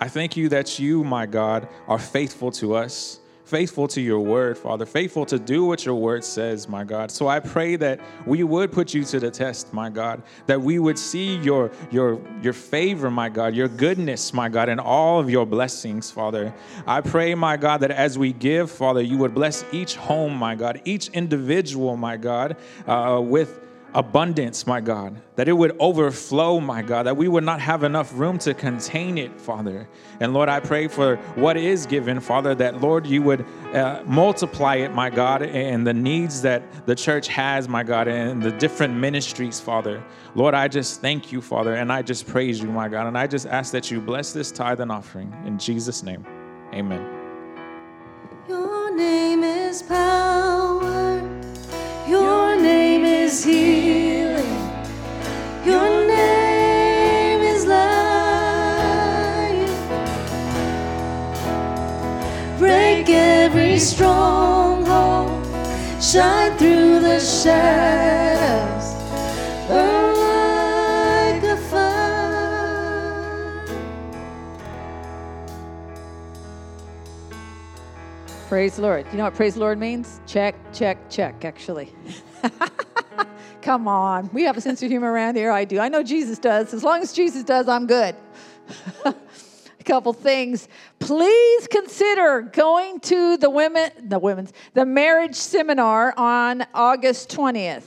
I 0.00 0.08
thank 0.08 0.36
you 0.36 0.48
that 0.50 0.78
you, 0.78 1.04
my 1.04 1.26
God, 1.26 1.68
are 1.88 1.98
faithful 1.98 2.50
to 2.52 2.74
us 2.74 3.20
faithful 3.44 3.86
to 3.86 4.00
your 4.00 4.20
word, 4.20 4.56
Father, 4.56 4.86
faithful 4.86 5.26
to 5.26 5.38
do 5.38 5.64
what 5.64 5.84
your 5.84 5.94
word 5.94 6.24
says, 6.24 6.68
my 6.68 6.82
God. 6.82 7.10
So 7.10 7.28
I 7.28 7.40
pray 7.40 7.76
that 7.76 8.00
we 8.26 8.42
would 8.42 8.72
put 8.72 8.94
you 8.94 9.04
to 9.04 9.20
the 9.20 9.30
test, 9.30 9.72
my 9.72 9.90
God, 9.90 10.22
that 10.46 10.60
we 10.60 10.78
would 10.78 10.98
see 10.98 11.36
your 11.36 11.70
your 11.90 12.20
your 12.42 12.52
favor, 12.52 13.10
my 13.10 13.28
God, 13.28 13.54
your 13.54 13.68
goodness, 13.68 14.32
my 14.32 14.48
God, 14.48 14.68
and 14.68 14.80
all 14.80 15.20
of 15.20 15.28
your 15.28 15.46
blessings, 15.46 16.10
Father. 16.10 16.54
I 16.86 17.00
pray, 17.00 17.34
my 17.34 17.56
God, 17.56 17.80
that 17.80 17.90
as 17.90 18.18
we 18.18 18.32
give, 18.32 18.70
Father, 18.70 19.02
you 19.02 19.18
would 19.18 19.34
bless 19.34 19.64
each 19.72 19.96
home, 19.96 20.34
my 20.34 20.54
God, 20.54 20.80
each 20.84 21.08
individual, 21.08 21.96
my 21.96 22.16
God, 22.16 22.56
uh, 22.86 23.20
with 23.22 23.60
abundance, 23.94 24.66
my 24.66 24.80
God, 24.80 25.20
that 25.36 25.48
it 25.48 25.52
would 25.52 25.76
overflow, 25.78 26.58
my 26.58 26.82
God, 26.82 27.04
that 27.04 27.16
we 27.16 27.28
would 27.28 27.44
not 27.44 27.60
have 27.60 27.84
enough 27.84 28.12
room 28.14 28.38
to 28.38 28.52
contain 28.52 29.16
it, 29.16 29.40
Father. 29.40 29.88
And 30.20 30.34
Lord, 30.34 30.48
I 30.48 30.60
pray 30.60 30.88
for 30.88 31.16
what 31.36 31.56
is 31.56 31.86
given, 31.86 32.18
Father, 32.20 32.54
that 32.56 32.80
Lord, 32.80 33.06
you 33.06 33.22
would 33.22 33.46
uh, 33.72 34.02
multiply 34.04 34.76
it, 34.76 34.92
my 34.92 35.10
God, 35.10 35.42
and 35.42 35.86
the 35.86 35.94
needs 35.94 36.42
that 36.42 36.86
the 36.86 36.94
church 36.94 37.28
has, 37.28 37.68
my 37.68 37.84
God, 37.84 38.08
and 38.08 38.42
the 38.42 38.52
different 38.52 38.94
ministries, 38.94 39.60
Father. 39.60 40.02
Lord, 40.34 40.54
I 40.54 40.66
just 40.66 41.00
thank 41.00 41.30
you, 41.30 41.40
Father, 41.40 41.74
and 41.74 41.92
I 41.92 42.02
just 42.02 42.26
praise 42.26 42.60
you, 42.60 42.68
my 42.68 42.88
God, 42.88 43.06
and 43.06 43.16
I 43.16 43.28
just 43.28 43.46
ask 43.46 43.70
that 43.72 43.90
you 43.90 44.00
bless 44.00 44.32
this 44.32 44.50
tithe 44.50 44.80
and 44.80 44.90
offering. 44.90 45.32
In 45.46 45.58
Jesus' 45.58 46.02
name, 46.02 46.26
amen. 46.72 47.02
Your 48.48 48.94
name 48.94 49.44
is 49.44 49.82
power. 49.82 50.63
Is 53.34 53.42
healing. 53.42 54.54
Your 55.66 56.06
name 56.06 57.40
is 57.40 57.66
life. 57.66 57.88
Break 62.60 63.10
every 63.10 63.80
stronghold. 63.80 65.44
Shine 66.00 66.56
through 66.58 67.00
the 67.00 67.18
shadows. 67.18 68.94
Burn 69.66 70.14
like 70.14 71.42
a 71.42 71.56
fire. 71.70 72.06
Praise 78.48 78.76
the 78.76 78.82
Lord. 78.82 79.06
You 79.10 79.18
know 79.18 79.24
what 79.24 79.34
praise 79.34 79.54
the 79.54 79.60
Lord 79.60 79.80
means? 79.80 80.20
Check, 80.24 80.54
check, 80.72 81.10
check, 81.10 81.44
actually. 81.44 81.92
Come 83.64 83.88
on. 83.88 84.28
We 84.34 84.42
have 84.42 84.58
a 84.58 84.60
sense 84.60 84.82
of 84.82 84.90
humor 84.90 85.10
around 85.10 85.36
here. 85.36 85.50
I 85.50 85.64
do. 85.64 85.78
I 85.78 85.88
know 85.88 86.02
Jesus 86.02 86.38
does. 86.38 86.74
As 86.74 86.84
long 86.84 87.00
as 87.00 87.14
Jesus 87.14 87.42
does, 87.44 87.66
I'm 87.66 87.86
good. 87.86 88.14
a 89.06 89.14
couple 89.86 90.12
things. 90.12 90.68
Please 90.98 91.66
consider 91.68 92.42
going 92.42 93.00
to 93.00 93.38
the 93.38 93.48
women, 93.48 93.90
the 94.02 94.18
women's, 94.18 94.52
the 94.74 94.84
marriage 94.84 95.34
seminar 95.34 96.12
on 96.18 96.66
August 96.74 97.30
20th. 97.30 97.84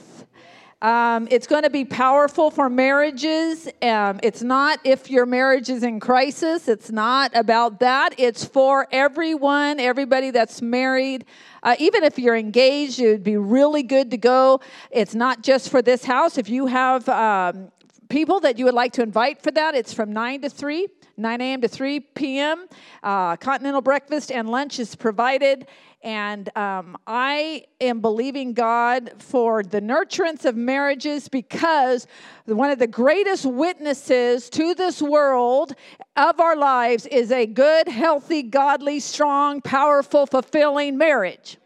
Um, 0.82 1.28
it's 1.30 1.46
going 1.46 1.62
to 1.62 1.70
be 1.70 1.84
powerful 1.84 2.50
for 2.50 2.68
marriages. 2.68 3.68
Um, 3.80 4.18
it's 4.22 4.42
not 4.42 4.80
if 4.82 5.08
your 5.08 5.26
marriage 5.26 5.70
is 5.70 5.84
in 5.84 6.00
crisis. 6.00 6.66
It's 6.66 6.90
not 6.90 7.30
about 7.36 7.78
that. 7.78 8.14
It's 8.18 8.44
for 8.44 8.88
everyone, 8.90 9.78
everybody 9.78 10.32
that's 10.32 10.60
married. 10.60 11.24
Uh, 11.62 11.76
even 11.78 12.04
if 12.04 12.18
you're 12.18 12.36
engaged, 12.36 13.00
it 13.00 13.08
would 13.08 13.24
be 13.24 13.36
really 13.36 13.82
good 13.82 14.10
to 14.10 14.16
go. 14.16 14.60
It's 14.90 15.14
not 15.14 15.42
just 15.42 15.70
for 15.70 15.82
this 15.82 16.04
house. 16.04 16.38
If 16.38 16.48
you 16.48 16.66
have 16.66 17.08
um, 17.08 17.70
people 18.08 18.40
that 18.40 18.58
you 18.58 18.64
would 18.64 18.74
like 18.74 18.92
to 18.94 19.02
invite 19.02 19.42
for 19.42 19.50
that, 19.52 19.74
it's 19.74 19.92
from 19.92 20.12
9 20.12 20.42
to 20.42 20.48
3. 20.48 20.88
9 21.18 21.40
a.m. 21.40 21.60
to 21.60 21.68
3 21.68 22.00
p.m. 22.00 22.66
Uh, 23.02 23.36
continental 23.36 23.80
breakfast 23.80 24.30
and 24.30 24.48
lunch 24.48 24.78
is 24.78 24.94
provided. 24.94 25.66
And 26.02 26.56
um, 26.56 26.96
I 27.08 27.64
am 27.80 28.00
believing 28.00 28.52
God 28.52 29.10
for 29.18 29.64
the 29.64 29.80
nurturance 29.80 30.44
of 30.44 30.56
marriages 30.56 31.28
because 31.28 32.06
one 32.46 32.70
of 32.70 32.78
the 32.78 32.86
greatest 32.86 33.44
witnesses 33.44 34.48
to 34.50 34.74
this 34.74 35.02
world 35.02 35.74
of 36.16 36.38
our 36.38 36.54
lives 36.54 37.06
is 37.06 37.32
a 37.32 37.46
good, 37.46 37.88
healthy, 37.88 38.42
godly, 38.42 39.00
strong, 39.00 39.60
powerful, 39.60 40.26
fulfilling 40.26 40.96
marriage. 40.96 41.58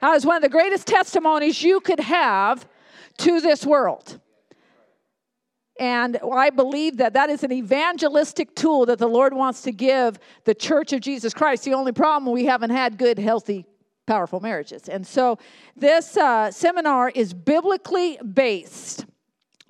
That 0.00 0.14
is 0.14 0.24
one 0.24 0.36
of 0.36 0.42
the 0.42 0.48
greatest 0.48 0.86
testimonies 0.86 1.60
you 1.60 1.80
could 1.80 2.00
have 2.00 2.66
to 3.18 3.40
this 3.40 3.66
world. 3.66 4.20
And 5.80 6.18
I 6.30 6.50
believe 6.50 6.98
that 6.98 7.14
that 7.14 7.30
is 7.30 7.42
an 7.42 7.50
evangelistic 7.50 8.54
tool 8.54 8.84
that 8.86 8.98
the 8.98 9.08
Lord 9.08 9.32
wants 9.32 9.62
to 9.62 9.72
give 9.72 10.18
the 10.44 10.54
church 10.54 10.92
of 10.92 11.00
Jesus 11.00 11.32
Christ. 11.32 11.64
The 11.64 11.72
only 11.72 11.92
problem, 11.92 12.30
we 12.30 12.44
haven't 12.44 12.68
had 12.68 12.98
good, 12.98 13.18
healthy, 13.18 13.64
powerful 14.06 14.40
marriages. 14.40 14.90
And 14.90 15.06
so 15.06 15.38
this 15.74 16.18
uh, 16.18 16.50
seminar 16.50 17.08
is 17.08 17.32
biblically 17.32 18.18
based. 18.18 19.06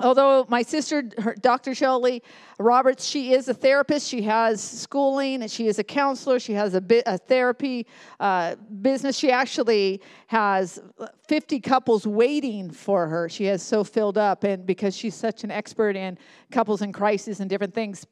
Although 0.01 0.46
my 0.48 0.62
sister, 0.62 1.05
her, 1.18 1.34
Dr. 1.34 1.74
Shelley 1.74 2.22
Roberts, 2.59 3.07
she 3.07 3.32
is 3.32 3.48
a 3.48 3.55
therapist. 3.55 4.09
She 4.09 4.22
has 4.22 4.62
schooling. 4.62 5.46
She 5.48 5.66
is 5.66 5.78
a 5.78 5.84
counselor. 5.84 6.38
She 6.38 6.55
has 6.55 6.74
a, 6.74 6.80
bit, 6.80 7.05
a 7.07 7.18
therapy 7.18 7.86
uh, 8.18 8.57
business. 8.80 9.16
She 9.16 9.30
actually 9.30 10.01
has 10.28 10.80
50 11.28 11.61
couples 11.61 12.07
waiting 12.07 12.70
for 12.70 13.07
her. 13.09 13.28
She 13.28 13.44
has 13.44 13.62
so 13.62 13.84
filled 13.84 14.16
up, 14.16 14.44
and 14.44 14.64
because 14.64 14.96
she's 14.96 15.14
such 15.14 15.44
an 15.44 15.51
expert 15.51 15.96
in 15.96 16.18
couples 16.51 16.82
in 16.82 16.92
crisis 16.92 17.40
and 17.40 17.51
different 17.51 17.74
things 17.74 18.07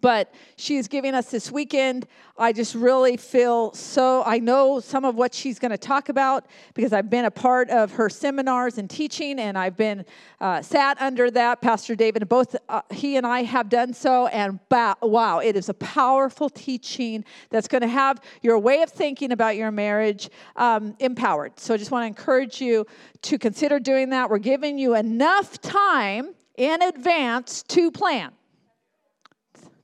but 0.00 0.32
she's 0.56 0.88
giving 0.88 1.14
us 1.14 1.30
this 1.30 1.50
weekend. 1.50 2.06
I 2.36 2.52
just 2.52 2.74
really 2.74 3.16
feel 3.16 3.72
so. 3.72 4.22
I 4.24 4.38
know 4.38 4.80
some 4.80 5.04
of 5.04 5.16
what 5.16 5.34
she's 5.34 5.58
going 5.58 5.70
to 5.70 5.78
talk 5.78 6.08
about 6.08 6.46
because 6.74 6.92
I've 6.92 7.10
been 7.10 7.24
a 7.24 7.30
part 7.30 7.68
of 7.70 7.92
her 7.92 8.08
seminars 8.08 8.78
and 8.78 8.88
teaching, 8.88 9.40
and 9.40 9.58
I've 9.58 9.76
been 9.76 10.04
uh, 10.40 10.62
sat 10.62 11.00
under 11.00 11.30
that. 11.32 11.60
Pastor 11.60 11.96
David, 11.96 12.28
both 12.28 12.54
uh, 12.68 12.82
he 12.90 13.16
and 13.16 13.26
I 13.26 13.42
have 13.42 13.68
done 13.68 13.92
so, 13.92 14.26
and 14.28 14.60
wow, 14.70 15.40
it 15.40 15.56
is 15.56 15.68
a 15.68 15.74
powerful 15.74 16.48
teaching 16.48 17.24
that's 17.50 17.68
going 17.68 17.82
to 17.82 17.88
have 17.88 18.20
your 18.42 18.58
way 18.58 18.82
of 18.82 18.90
thinking 18.90 19.32
about 19.32 19.56
your 19.56 19.70
marriage 19.70 20.30
um, 20.56 20.94
empowered. 21.00 21.58
So 21.58 21.74
I 21.74 21.76
just 21.76 21.90
want 21.90 22.02
to 22.02 22.06
encourage 22.06 22.60
you 22.60 22.86
to 23.22 23.38
consider 23.38 23.80
doing 23.80 24.10
that. 24.10 24.30
We're 24.30 24.38
giving 24.38 24.78
you 24.78 24.94
enough 24.94 25.60
time 25.60 26.34
in 26.56 26.82
advance 26.82 27.62
to 27.64 27.90
plan. 27.90 28.32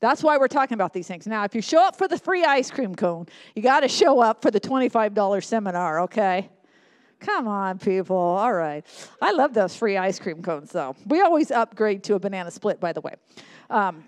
That's 0.05 0.23
why 0.23 0.37
we're 0.37 0.49
talking 0.49 0.75
about 0.75 0.93
these 0.93 1.07
things. 1.07 1.27
Now, 1.27 1.45
if 1.45 1.55
you 1.55 1.63
show 1.63 1.83
up 1.83 1.97
for 1.97 2.07
the 2.07 2.19
free 2.19 2.45
ice 2.45 2.71
cream 2.71 2.95
cone, 2.95 3.27
you 3.55 3.63
got 3.63 3.81
to 3.81 3.89
show 3.89 4.21
up 4.21 4.43
for 4.43 4.51
the 4.51 4.61
$25 4.61 5.43
seminar, 5.43 6.01
okay? 6.01 6.51
Come 7.21 7.49
on, 7.49 7.79
people. 7.79 8.15
All 8.15 8.53
right. 8.53 8.85
I 9.23 9.33
love 9.33 9.55
those 9.55 9.75
free 9.75 9.97
ice 9.97 10.19
cream 10.19 10.43
cones, 10.43 10.73
though. 10.73 10.95
We 11.07 11.23
always 11.23 11.51
upgrade 11.51 12.05
to 12.05 12.17
a 12.17 12.19
banana 12.19 12.51
split, 12.51 12.81
by 12.81 12.93
the 12.93 13.01
way. 13.01 13.15
Um, 13.71 14.05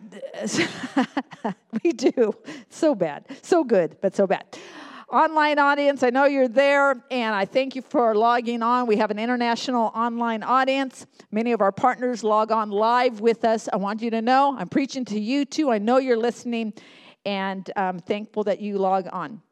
we 1.83 1.93
do. 1.93 2.35
So 2.69 2.95
bad. 2.95 3.25
So 3.41 3.65
good, 3.65 3.97
but 4.03 4.15
so 4.15 4.27
bad 4.27 4.45
online 5.09 5.59
audience, 5.59 6.03
I 6.03 6.11
know 6.11 6.25
you're 6.25 6.49
there, 6.49 7.03
and 7.11 7.35
I 7.35 7.45
thank 7.45 7.77
you 7.77 7.83
for 7.83 8.15
logging 8.15 8.63
on. 8.63 8.87
We 8.87 8.97
have 8.97 9.11
an 9.11 9.19
international 9.19 9.93
online 9.95 10.43
audience. 10.43 11.07
Many 11.31 11.53
of 11.53 11.61
our 11.61 11.71
partners 11.71 12.25
log 12.25 12.51
on 12.51 12.71
live 12.71 13.21
with 13.21 13.45
us. 13.45 13.69
I 13.73 13.77
want 13.77 14.03
you 14.03 14.11
to 14.11 14.21
know 14.21 14.57
I'm 14.59 14.69
preaching 14.69 15.05
to 15.07 15.21
you 15.21 15.45
too. 15.45 15.71
I 15.71 15.79
know 15.79 15.99
you're 15.99 16.17
listening, 16.17 16.73
and 17.25 17.71
I'm 17.77 18.01
thankful 18.01 18.45
that 18.45 18.61
you 18.61 18.79
log 18.79 19.07
on. 19.13 19.43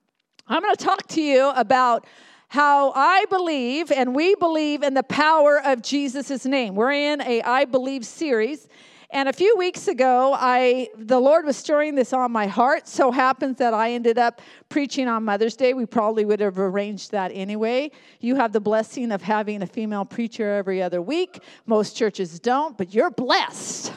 I'm 0.49 0.61
going 0.61 0.75
to 0.75 0.85
talk 0.85 1.07
to 1.09 1.23
you 1.23 1.51
about 1.51 2.07
how 2.49 2.93
I 2.95 3.25
believe 3.31 3.91
and 3.91 4.15
we 4.15 4.35
believe 4.37 4.83
in 4.83 4.95
the 4.95 5.03
power 5.03 5.61
of 5.65 5.83
Jesus' 5.83 6.45
name. 6.45 6.75
We're 6.75 6.93
in 6.93 7.21
a 7.23 7.43
I 7.43 7.65
Believe 7.65 8.05
series. 8.05 8.69
And 9.15 9.29
a 9.29 9.33
few 9.33 9.57
weeks 9.57 9.87
ago, 9.87 10.35
I 10.37 10.89
the 10.99 11.21
Lord 11.21 11.45
was 11.45 11.57
stirring 11.57 11.95
this 11.95 12.13
on 12.13 12.33
my 12.33 12.49
heart. 12.49 12.89
So 12.89 13.13
happens 13.13 13.59
that 13.59 13.73
I 13.73 13.93
ended 13.93 14.19
up 14.19 14.43
preaching 14.69 15.07
on 15.07 15.23
Mother's 15.23 15.55
Day. 15.55 15.73
We 15.73 15.87
probably 15.87 16.25
would 16.25 16.41
have 16.41 16.59
arranged 16.59 17.13
that 17.13 17.31
anyway. 17.33 17.93
You 18.19 18.35
have 18.35 18.53
the 18.53 18.59
blessing 18.59 19.13
of 19.13 19.23
having 19.23 19.63
a 19.63 19.69
female 19.69 20.05
preacher 20.05 20.51
every 20.57 20.83
other 20.83 21.01
week. 21.01 21.39
Most 21.65 21.97
churches 21.97 22.41
don't, 22.41 22.77
but 22.77 22.93
you're 22.93 23.13
blessed. 23.13 23.93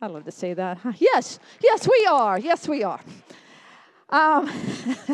I 0.00 0.06
love 0.06 0.24
to 0.24 0.32
say 0.32 0.54
that. 0.54 0.78
Yes, 0.98 1.38
yes, 1.62 1.86
we 1.86 2.08
are. 2.10 2.38
Yes, 2.38 2.66
we 2.66 2.84
are. 2.84 3.00
Um, 4.08 4.48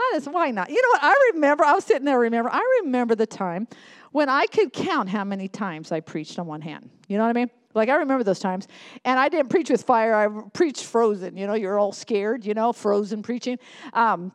I 0.00 0.10
just, 0.14 0.32
why 0.32 0.50
not? 0.52 0.70
You 0.70 0.80
know 0.80 0.88
what? 0.88 1.02
I 1.02 1.30
remember, 1.34 1.64
I 1.64 1.74
was 1.74 1.84
sitting 1.84 2.06
there, 2.06 2.18
remember, 2.18 2.48
I 2.50 2.80
remember 2.82 3.14
the 3.14 3.26
time 3.26 3.68
when 4.12 4.30
I 4.30 4.46
could 4.46 4.72
count 4.72 5.10
how 5.10 5.24
many 5.24 5.48
times 5.48 5.92
I 5.92 6.00
preached 6.00 6.38
on 6.38 6.46
one 6.46 6.62
hand. 6.62 6.88
You 7.08 7.18
know 7.18 7.24
what 7.24 7.36
I 7.36 7.40
mean? 7.40 7.50
Like 7.76 7.88
I 7.88 7.96
remember 7.96 8.24
those 8.24 8.40
times. 8.40 8.66
And 9.04 9.20
I 9.20 9.28
didn't 9.28 9.50
preach 9.50 9.70
with 9.70 9.82
fire, 9.82 10.14
I 10.14 10.48
preached 10.50 10.84
frozen. 10.84 11.36
You 11.36 11.46
know, 11.46 11.54
you're 11.54 11.78
all 11.78 11.92
scared, 11.92 12.44
you 12.44 12.54
know, 12.54 12.72
frozen 12.72 13.22
preaching. 13.22 13.58
Um, 13.92 14.32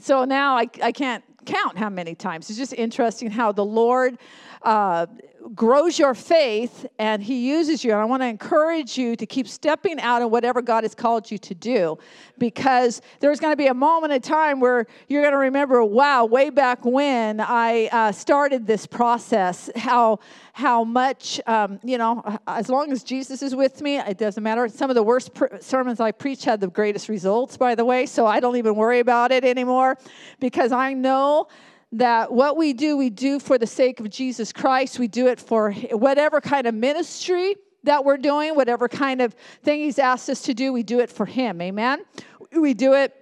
so 0.00 0.24
now 0.24 0.56
I, 0.56 0.68
I 0.82 0.92
can't 0.92 1.22
count 1.44 1.76
how 1.76 1.90
many 1.90 2.14
times. 2.14 2.48
It's 2.48 2.58
just 2.58 2.72
interesting 2.72 3.30
how 3.30 3.52
the 3.52 3.64
Lord 3.64 4.18
uh, 4.62 5.06
grows 5.54 5.98
your 5.98 6.14
faith 6.14 6.86
and 6.98 7.22
He 7.22 7.48
uses 7.48 7.84
you. 7.84 7.92
And 7.92 8.00
I 8.00 8.04
want 8.04 8.22
to 8.22 8.26
encourage 8.26 8.96
you 8.98 9.16
to 9.16 9.26
keep 9.26 9.48
stepping 9.48 10.00
out 10.00 10.22
in 10.22 10.30
whatever 10.30 10.62
God 10.62 10.84
has 10.84 10.94
called 10.94 11.30
you 11.30 11.38
to 11.38 11.54
do 11.54 11.98
because 12.38 13.02
there's 13.20 13.40
going 13.40 13.52
to 13.52 13.56
be 13.56 13.66
a 13.66 13.74
moment 13.74 14.12
in 14.12 14.20
time 14.20 14.60
where 14.60 14.86
you're 15.08 15.22
going 15.22 15.32
to 15.32 15.38
remember, 15.38 15.84
wow, 15.84 16.24
way 16.24 16.50
back 16.50 16.84
when 16.84 17.40
I 17.40 17.86
uh, 17.86 18.12
started 18.12 18.66
this 18.66 18.86
process, 18.86 19.70
how 19.76 20.20
how 20.52 20.84
much, 20.84 21.40
um, 21.46 21.80
you 21.82 21.96
know, 21.96 22.38
as 22.46 22.68
long 22.68 22.92
as 22.92 23.02
Jesus 23.02 23.40
is 23.40 23.54
with 23.54 23.80
me, 23.80 23.98
it 23.98 24.18
doesn't 24.18 24.42
matter. 24.42 24.68
Some 24.68 24.90
of 24.90 24.96
the 24.96 25.02
worst 25.02 25.32
pr- 25.32 25.46
sermons 25.60 26.00
I 26.00 26.12
preach 26.12 26.44
had 26.44 26.60
the 26.60 26.68
greatest 26.68 27.08
results, 27.08 27.56
by 27.56 27.74
the 27.74 27.84
way, 27.84 28.04
so 28.04 28.26
I 28.26 28.40
don't 28.40 28.56
even 28.56 28.74
worry 28.74 28.98
about 28.98 29.32
it 29.32 29.44
anymore 29.44 29.96
because 30.38 30.72
I 30.72 30.92
know 30.92 31.48
that 31.92 32.32
what 32.32 32.56
we 32.56 32.72
do, 32.72 32.96
we 32.96 33.10
do 33.10 33.40
for 33.40 33.58
the 33.58 33.66
sake 33.66 34.00
of 34.00 34.10
Jesus 34.10 34.52
Christ. 34.52 34.98
We 34.98 35.08
do 35.08 35.26
it 35.26 35.40
for 35.40 35.72
whatever 35.72 36.40
kind 36.40 36.66
of 36.66 36.74
ministry 36.74 37.56
that 37.84 38.04
we're 38.04 38.18
doing, 38.18 38.54
whatever 38.54 38.88
kind 38.88 39.20
of 39.20 39.34
thing 39.62 39.80
He's 39.80 39.98
asked 39.98 40.28
us 40.28 40.42
to 40.42 40.54
do, 40.54 40.72
we 40.72 40.82
do 40.82 41.00
it 41.00 41.10
for 41.10 41.26
Him. 41.26 41.60
Amen? 41.60 42.04
We 42.52 42.74
do 42.74 42.94
it 42.94 43.14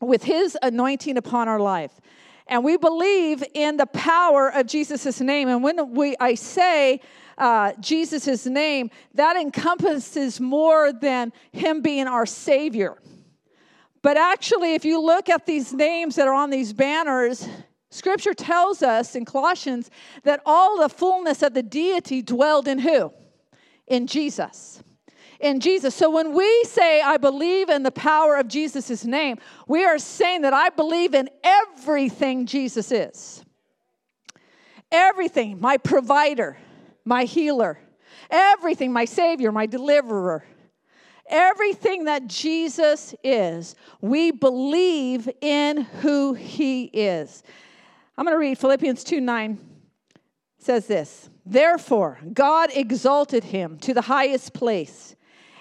with 0.00 0.22
His 0.22 0.56
anointing 0.62 1.16
upon 1.16 1.48
our 1.48 1.60
life. 1.60 1.92
And 2.46 2.64
we 2.64 2.76
believe 2.76 3.42
in 3.54 3.76
the 3.76 3.86
power 3.86 4.48
of 4.48 4.66
Jesus' 4.66 5.20
name. 5.20 5.48
And 5.48 5.64
when 5.64 5.94
we, 5.94 6.16
I 6.20 6.34
say, 6.34 7.00
uh, 7.38 7.72
Jesus' 7.80 8.46
name, 8.46 8.90
that 9.14 9.36
encompasses 9.36 10.40
more 10.40 10.92
than 10.92 11.32
him 11.52 11.82
being 11.82 12.06
our 12.06 12.24
Savior. 12.24 12.96
But 14.00 14.16
actually, 14.16 14.74
if 14.74 14.84
you 14.84 15.00
look 15.00 15.28
at 15.28 15.44
these 15.44 15.72
names 15.72 16.14
that 16.16 16.28
are 16.28 16.34
on 16.34 16.50
these 16.50 16.72
banners, 16.72 17.48
Scripture 17.96 18.34
tells 18.34 18.82
us 18.82 19.14
in 19.14 19.24
Colossians 19.24 19.90
that 20.22 20.40
all 20.44 20.78
the 20.78 20.88
fullness 20.88 21.42
of 21.42 21.54
the 21.54 21.62
deity 21.62 22.20
dwelled 22.20 22.68
in 22.68 22.78
who? 22.78 23.12
In 23.86 24.06
Jesus. 24.06 24.82
In 25.40 25.60
Jesus. 25.60 25.94
So 25.94 26.10
when 26.10 26.34
we 26.34 26.64
say, 26.64 27.00
I 27.00 27.16
believe 27.16 27.70
in 27.70 27.82
the 27.82 27.90
power 27.90 28.36
of 28.36 28.48
Jesus' 28.48 29.04
name, 29.04 29.38
we 29.66 29.84
are 29.84 29.98
saying 29.98 30.42
that 30.42 30.52
I 30.52 30.68
believe 30.68 31.14
in 31.14 31.30
everything 31.42 32.46
Jesus 32.46 32.92
is. 32.92 33.42
Everything, 34.92 35.58
my 35.60 35.78
provider, 35.78 36.58
my 37.04 37.24
healer, 37.24 37.78
everything, 38.30 38.92
my 38.92 39.06
Savior, 39.06 39.50
my 39.50 39.66
deliverer. 39.66 40.44
Everything 41.28 42.04
that 42.04 42.28
Jesus 42.28 43.14
is, 43.24 43.74
we 44.00 44.30
believe 44.30 45.28
in 45.40 45.78
who 45.78 46.34
He 46.34 46.84
is. 46.84 47.42
I'm 48.18 48.24
going 48.24 48.34
to 48.34 48.38
read 48.38 48.58
Philippians 48.58 49.04
2 49.04 49.20
9 49.20 49.58
says 50.58 50.86
this 50.86 51.28
Therefore, 51.44 52.18
God 52.32 52.70
exalted 52.74 53.44
him 53.44 53.78
to 53.80 53.94
the 53.94 54.02
highest 54.02 54.52
place 54.54 55.14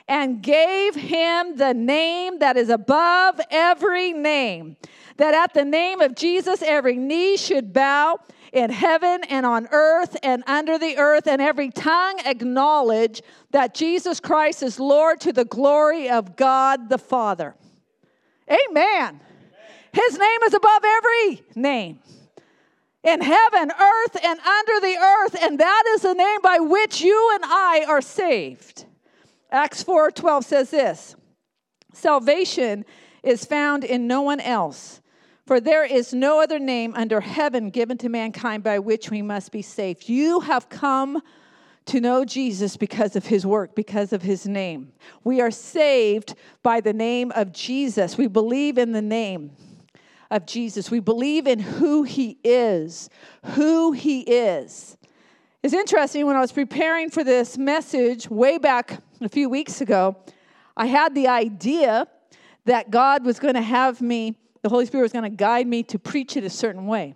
and 0.07 0.41
gave 0.41 0.95
him 0.95 1.57
the 1.57 1.73
name 1.73 2.39
that 2.39 2.57
is 2.57 2.69
above 2.69 3.41
every 3.49 4.13
name, 4.13 4.77
that 5.17 5.33
at 5.33 5.53
the 5.53 5.65
name 5.65 5.99
of 5.99 6.15
Jesus 6.15 6.61
every 6.61 6.95
knee 6.95 7.37
should 7.37 7.73
bow 7.73 8.19
in 8.53 8.69
heaven 8.69 9.21
and 9.29 9.45
on 9.45 9.67
earth 9.71 10.15
and 10.23 10.43
under 10.47 10.77
the 10.77 10.97
earth, 10.97 11.27
and 11.27 11.41
every 11.41 11.71
tongue 11.71 12.19
acknowledge 12.25 13.21
that 13.51 13.73
Jesus 13.73 14.19
Christ 14.21 14.63
is 14.63 14.79
Lord 14.79 15.19
to 15.21 15.33
the 15.33 15.45
glory 15.45 16.09
of 16.09 16.37
God 16.37 16.87
the 16.87 16.97
Father. 16.97 17.53
Amen. 18.49 19.19
His 19.91 20.17
name 20.17 20.43
is 20.43 20.53
above 20.53 20.83
every 20.85 21.43
name 21.55 21.99
in 23.05 23.21
heaven, 23.21 23.71
earth, 23.71 24.17
and 24.23 24.39
under 24.39 24.79
the 24.79 24.97
earth, 24.97 25.35
and 25.41 25.59
that 25.59 25.83
is 25.89 26.01
the 26.01 26.15
name 26.15 26.41
by 26.41 26.57
which 26.59 27.01
you 27.01 27.31
and 27.35 27.43
I 27.45 27.85
are 27.87 28.01
saved. 28.01 28.85
Acts 29.51 29.83
4:12 29.83 30.43
says 30.43 30.71
this: 30.71 31.15
Salvation 31.93 32.83
is 33.23 33.45
found 33.45 33.83
in 33.83 34.07
no 34.07 34.21
one 34.23 34.39
else, 34.39 35.01
for 35.45 35.59
there 35.59 35.85
is 35.85 36.13
no 36.13 36.41
other 36.41 36.57
name 36.57 36.93
under 36.95 37.21
heaven 37.21 37.69
given 37.69 37.97
to 37.99 38.09
mankind 38.09 38.63
by 38.63 38.79
which 38.79 39.11
we 39.11 39.21
must 39.21 39.51
be 39.51 39.61
saved. 39.61 40.09
You 40.09 40.39
have 40.41 40.67
come 40.67 41.21
to 41.85 42.01
know 42.01 42.25
Jesus 42.25 42.77
because 42.77 43.15
of 43.15 43.27
his 43.27 43.45
work, 43.45 43.75
because 43.75 44.11
of 44.11 44.23
his 44.23 44.47
name. 44.47 44.91
We 45.23 45.39
are 45.41 45.51
saved 45.51 46.33
by 46.63 46.81
the 46.81 46.93
name 46.93 47.31
of 47.35 47.51
Jesus. 47.51 48.17
We 48.17 48.25
believe 48.25 48.79
in 48.79 48.91
the 48.91 49.03
name 49.03 49.51
of 50.35 50.45
Jesus. 50.45 50.91
We 50.91 50.99
believe 50.99 51.47
in 51.47 51.59
who 51.59 52.03
he 52.03 52.37
is, 52.43 53.09
who 53.53 53.93
he 53.93 54.21
is. 54.21 54.97
It's 55.63 55.73
interesting 55.73 56.25
when 56.25 56.35
I 56.35 56.41
was 56.41 56.51
preparing 56.51 57.09
for 57.09 57.23
this 57.23 57.57
message 57.57 58.29
way 58.29 58.57
back 58.57 59.01
a 59.21 59.29
few 59.29 59.49
weeks 59.49 59.81
ago, 59.81 60.17
I 60.77 60.87
had 60.87 61.15
the 61.15 61.27
idea 61.27 62.07
that 62.65 62.91
God 62.91 63.25
was 63.25 63.39
going 63.39 63.53
to 63.53 63.61
have 63.61 64.01
me, 64.01 64.37
the 64.61 64.69
Holy 64.69 64.85
Spirit 64.85 65.03
was 65.03 65.13
going 65.13 65.23
to 65.23 65.35
guide 65.35 65.67
me 65.67 65.83
to 65.83 65.97
preach 65.97 66.35
it 66.35 66.43
a 66.43 66.49
certain 66.49 66.85
way. 66.85 67.15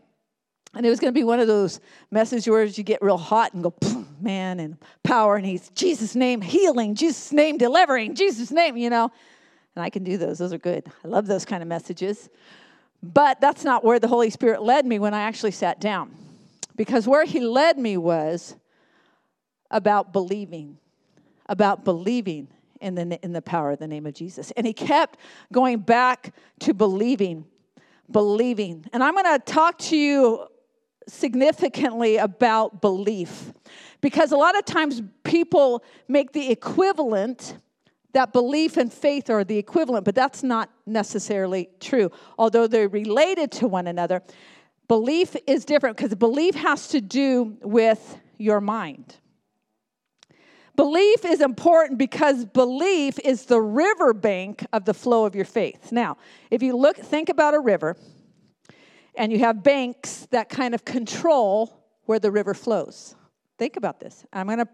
And 0.73 0.85
it 0.85 0.89
was 0.89 0.99
going 0.99 1.13
to 1.13 1.19
be 1.19 1.23
one 1.23 1.39
of 1.39 1.47
those 1.47 1.79
messages 2.11 2.47
where 2.47 2.63
you 2.63 2.83
get 2.83 3.01
real 3.01 3.17
hot 3.17 3.53
and 3.53 3.63
go, 3.63 3.73
man, 4.21 4.59
and 4.59 4.77
power, 5.03 5.35
and 5.35 5.45
he's 5.45 5.69
Jesus' 5.69 6.15
name 6.15 6.41
healing, 6.41 6.95
Jesus' 6.95 7.33
name 7.33 7.57
delivering, 7.57 8.15
Jesus' 8.15 8.51
name, 8.51 8.77
you 8.77 8.89
know. 8.89 9.11
And 9.75 9.83
I 9.83 9.89
can 9.89 10.03
do 10.03 10.17
those. 10.17 10.37
Those 10.37 10.53
are 10.53 10.57
good. 10.59 10.85
I 11.03 11.07
love 11.07 11.27
those 11.27 11.45
kind 11.45 11.61
of 11.61 11.69
messages. 11.69 12.29
But 13.01 13.39
that's 13.39 13.63
not 13.63 13.83
where 13.83 13.99
the 13.99 14.07
Holy 14.07 14.29
Spirit 14.29 14.61
led 14.61 14.85
me 14.85 14.99
when 14.99 15.13
I 15.13 15.21
actually 15.21 15.51
sat 15.51 15.79
down. 15.79 16.11
Because 16.75 17.07
where 17.07 17.25
he 17.25 17.39
led 17.39 17.77
me 17.77 17.97
was 17.97 18.55
about 19.71 20.13
believing, 20.13 20.77
about 21.47 21.83
believing 21.83 22.47
in 22.81 22.95
the, 22.95 23.19
in 23.23 23.33
the 23.33 23.41
power 23.41 23.71
of 23.71 23.79
the 23.79 23.87
name 23.87 24.05
of 24.05 24.13
Jesus. 24.13 24.51
And 24.51 24.65
he 24.65 24.73
kept 24.73 25.19
going 25.51 25.79
back 25.79 26.33
to 26.61 26.73
believing, 26.73 27.45
believing. 28.11 28.85
And 28.93 29.03
I'm 29.03 29.13
going 29.13 29.39
to 29.39 29.39
talk 29.39 29.77
to 29.79 29.97
you 29.97 30.47
significantly 31.07 32.17
about 32.17 32.81
belief 32.81 33.51
because 34.01 34.31
a 34.31 34.37
lot 34.37 34.57
of 34.57 34.65
times 34.65 35.01
people 35.23 35.83
make 36.07 36.31
the 36.31 36.51
equivalent 36.51 37.57
that 38.13 38.33
belief 38.33 38.77
and 38.77 38.91
faith 38.91 39.29
are 39.29 39.43
the 39.43 39.57
equivalent, 39.57 40.05
but 40.05 40.15
that's 40.15 40.43
not 40.43 40.69
necessarily 40.85 41.69
true. 41.79 42.11
Although 42.37 42.67
they're 42.67 42.89
related 42.89 43.51
to 43.53 43.67
one 43.67 43.87
another, 43.87 44.23
belief 44.87 45.35
is 45.45 45.65
different 45.65 45.97
because 45.97 46.15
belief 46.15 46.55
has 46.55 46.87
to 46.89 47.01
do 47.01 47.57
with 47.61 48.17
your 48.37 48.61
mind. 48.61 49.17
Belief 50.75 51.25
is 51.25 51.41
important 51.41 51.99
because 51.99 52.45
belief 52.45 53.19
is 53.19 53.45
the 53.45 53.59
riverbank 53.59 54.65
of 54.71 54.85
the 54.85 54.93
flow 54.93 55.25
of 55.25 55.35
your 55.35 55.43
faith. 55.43 55.91
Now, 55.91 56.15
if 56.49 56.63
you 56.63 56.75
look, 56.77 56.95
think 56.95 57.27
about 57.27 57.53
a 57.53 57.59
river, 57.59 57.97
and 59.15 59.31
you 59.31 59.39
have 59.39 59.61
banks 59.61 60.25
that 60.31 60.47
kind 60.47 60.73
of 60.73 60.85
control 60.85 61.83
where 62.05 62.19
the 62.19 62.31
river 62.31 62.53
flows. 62.53 63.13
Think 63.57 63.75
about 63.75 63.99
this. 63.99 64.25
I'm 64.31 64.47
going 64.47 64.59
to, 64.59 64.67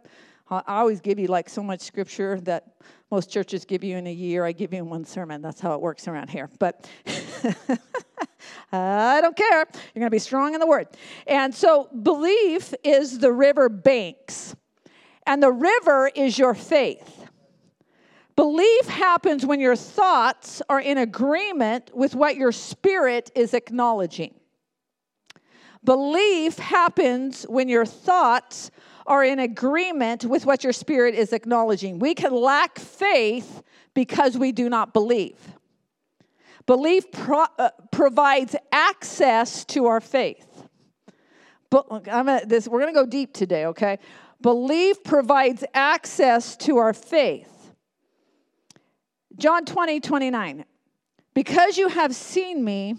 I 0.49 0.61
always 0.67 1.01
give 1.01 1.17
you 1.17 1.27
like 1.27 1.49
so 1.49 1.63
much 1.63 1.81
scripture 1.81 2.39
that 2.41 2.75
most 3.09 3.31
churches 3.31 3.65
give 3.65 3.83
you 3.83 3.97
in 3.97 4.05
a 4.05 4.13
year. 4.13 4.45
I 4.45 4.51
give 4.51 4.73
you 4.73 4.79
in 4.79 4.89
one 4.89 5.03
sermon. 5.03 5.41
That's 5.41 5.59
how 5.59 5.73
it 5.73 5.81
works 5.81 6.07
around 6.07 6.29
here. 6.29 6.49
But 6.59 6.87
I 8.71 9.21
don't 9.21 9.35
care. 9.35 9.57
You're 9.57 9.99
going 9.99 10.05
to 10.05 10.09
be 10.11 10.19
strong 10.19 10.53
in 10.53 10.59
the 10.59 10.67
word. 10.67 10.87
And 11.25 11.53
so 11.53 11.89
belief 12.03 12.75
is 12.83 13.17
the 13.17 13.31
river 13.31 13.69
banks 13.69 14.55
and 15.25 15.41
the 15.41 15.51
river 15.51 16.11
is 16.13 16.37
your 16.37 16.53
faith. 16.53 17.27
Belief 18.35 18.87
happens 18.87 19.45
when 19.45 19.59
your 19.59 19.75
thoughts 19.75 20.61
are 20.69 20.81
in 20.81 20.97
agreement 20.97 21.89
with 21.93 22.15
what 22.15 22.35
your 22.35 22.51
spirit 22.51 23.31
is 23.33 23.53
acknowledging. 23.53 24.35
Belief 25.83 26.57
happens 26.57 27.43
when 27.43 27.69
your 27.69 27.85
thoughts 27.85 28.71
are 29.05 29.23
in 29.23 29.39
agreement 29.39 30.25
with 30.25 30.45
what 30.45 30.63
your 30.63 30.73
spirit 30.73 31.15
is 31.15 31.33
acknowledging. 31.33 31.99
We 31.99 32.15
can 32.15 32.33
lack 32.33 32.79
faith 32.79 33.63
because 33.93 34.37
we 34.37 34.51
do 34.51 34.69
not 34.69 34.93
believe. 34.93 35.37
Belief 36.65 37.11
pro- 37.11 37.45
uh, 37.59 37.69
provides 37.91 38.55
access 38.71 39.65
to 39.65 39.85
our 39.85 40.01
faith. 40.01 40.63
But 41.69 42.07
I'm 42.11 42.29
at 42.29 42.49
this, 42.49 42.67
we're 42.67 42.81
going 42.81 42.93
to 42.93 42.99
go 42.99 43.05
deep 43.05 43.33
today, 43.33 43.65
okay? 43.67 43.99
Belief 44.41 45.03
provides 45.03 45.63
access 45.73 46.55
to 46.57 46.77
our 46.77 46.93
faith. 46.93 47.51
John 49.37 49.65
20, 49.65 49.99
29. 49.99 50.65
Because 51.33 51.77
you 51.77 51.89
have 51.89 52.15
seen 52.15 52.63
me, 52.63 52.95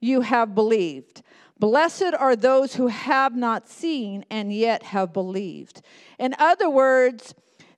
you 0.00 0.22
have 0.22 0.54
believed. 0.54 1.22
Blessed 1.58 2.14
are 2.18 2.36
those 2.36 2.74
who 2.76 2.86
have 2.86 3.34
not 3.34 3.68
seen 3.68 4.24
and 4.30 4.52
yet 4.52 4.82
have 4.84 5.12
believed. 5.12 5.82
In 6.18 6.34
other 6.38 6.70
words, 6.70 7.34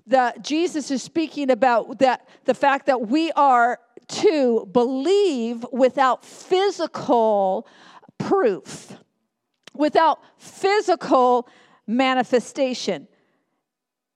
that 0.07 0.43
Jesus 0.43 0.91
is 0.91 1.03
speaking 1.03 1.51
about 1.51 1.99
that 2.01 2.29
the 2.45 2.55
fact 2.55 2.87
that 2.87 3.09
we 3.09 3.33
are 3.33 3.79
to 4.09 4.69
believe 4.73 5.65
without 5.73 6.25
physical 6.25 7.67
proof, 8.19 8.97
without 9.75 10.21
physical 10.37 11.49
manifestation. 11.87 13.07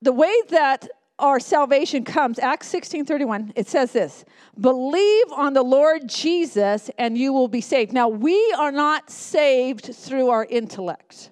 The 0.02 0.12
way 0.12 0.34
that 0.50 0.88
our 1.18 1.38
salvation 1.38 2.04
comes, 2.04 2.38
Acts 2.38 2.66
16 2.68 3.04
31, 3.04 3.52
it 3.56 3.68
says 3.68 3.92
this 3.92 4.24
believe 4.60 5.32
on 5.32 5.52
the 5.52 5.62
Lord 5.62 6.08
Jesus 6.08 6.90
and 6.98 7.16
you 7.16 7.32
will 7.32 7.48
be 7.48 7.60
saved. 7.60 7.92
Now, 7.92 8.08
we 8.08 8.54
are 8.58 8.72
not 8.72 9.10
saved 9.10 9.94
through 9.94 10.28
our 10.28 10.44
intellect. 10.44 11.30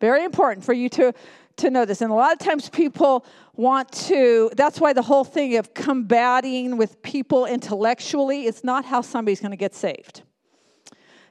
Very 0.00 0.24
important 0.24 0.64
for 0.64 0.72
you 0.72 0.88
to, 0.90 1.12
to 1.56 1.70
know 1.70 1.84
this. 1.84 2.00
And 2.00 2.10
a 2.10 2.14
lot 2.14 2.32
of 2.32 2.38
times 2.38 2.70
people 2.70 3.26
want 3.54 3.92
to, 3.92 4.50
that's 4.56 4.80
why 4.80 4.94
the 4.94 5.02
whole 5.02 5.24
thing 5.24 5.56
of 5.56 5.74
combating 5.74 6.78
with 6.78 7.02
people 7.02 7.44
intellectually 7.44 8.46
is 8.46 8.64
not 8.64 8.86
how 8.86 9.02
somebody's 9.02 9.40
going 9.40 9.50
to 9.50 9.56
get 9.56 9.74
saved. 9.74 10.22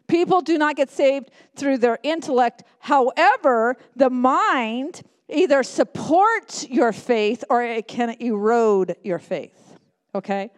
People 0.07 0.41
do 0.41 0.57
not 0.57 0.75
get 0.75 0.89
saved 0.89 1.31
through 1.55 1.77
their 1.79 1.99
intellect. 2.03 2.63
However, 2.79 3.77
the 3.95 4.09
mind 4.09 5.01
either 5.29 5.63
supports 5.63 6.67
your 6.67 6.91
faith 6.91 7.43
or 7.49 7.63
it 7.63 7.87
can 7.87 8.15
erode 8.19 8.95
your 9.03 9.19
faith. 9.19 9.77
Okay? 10.13 10.51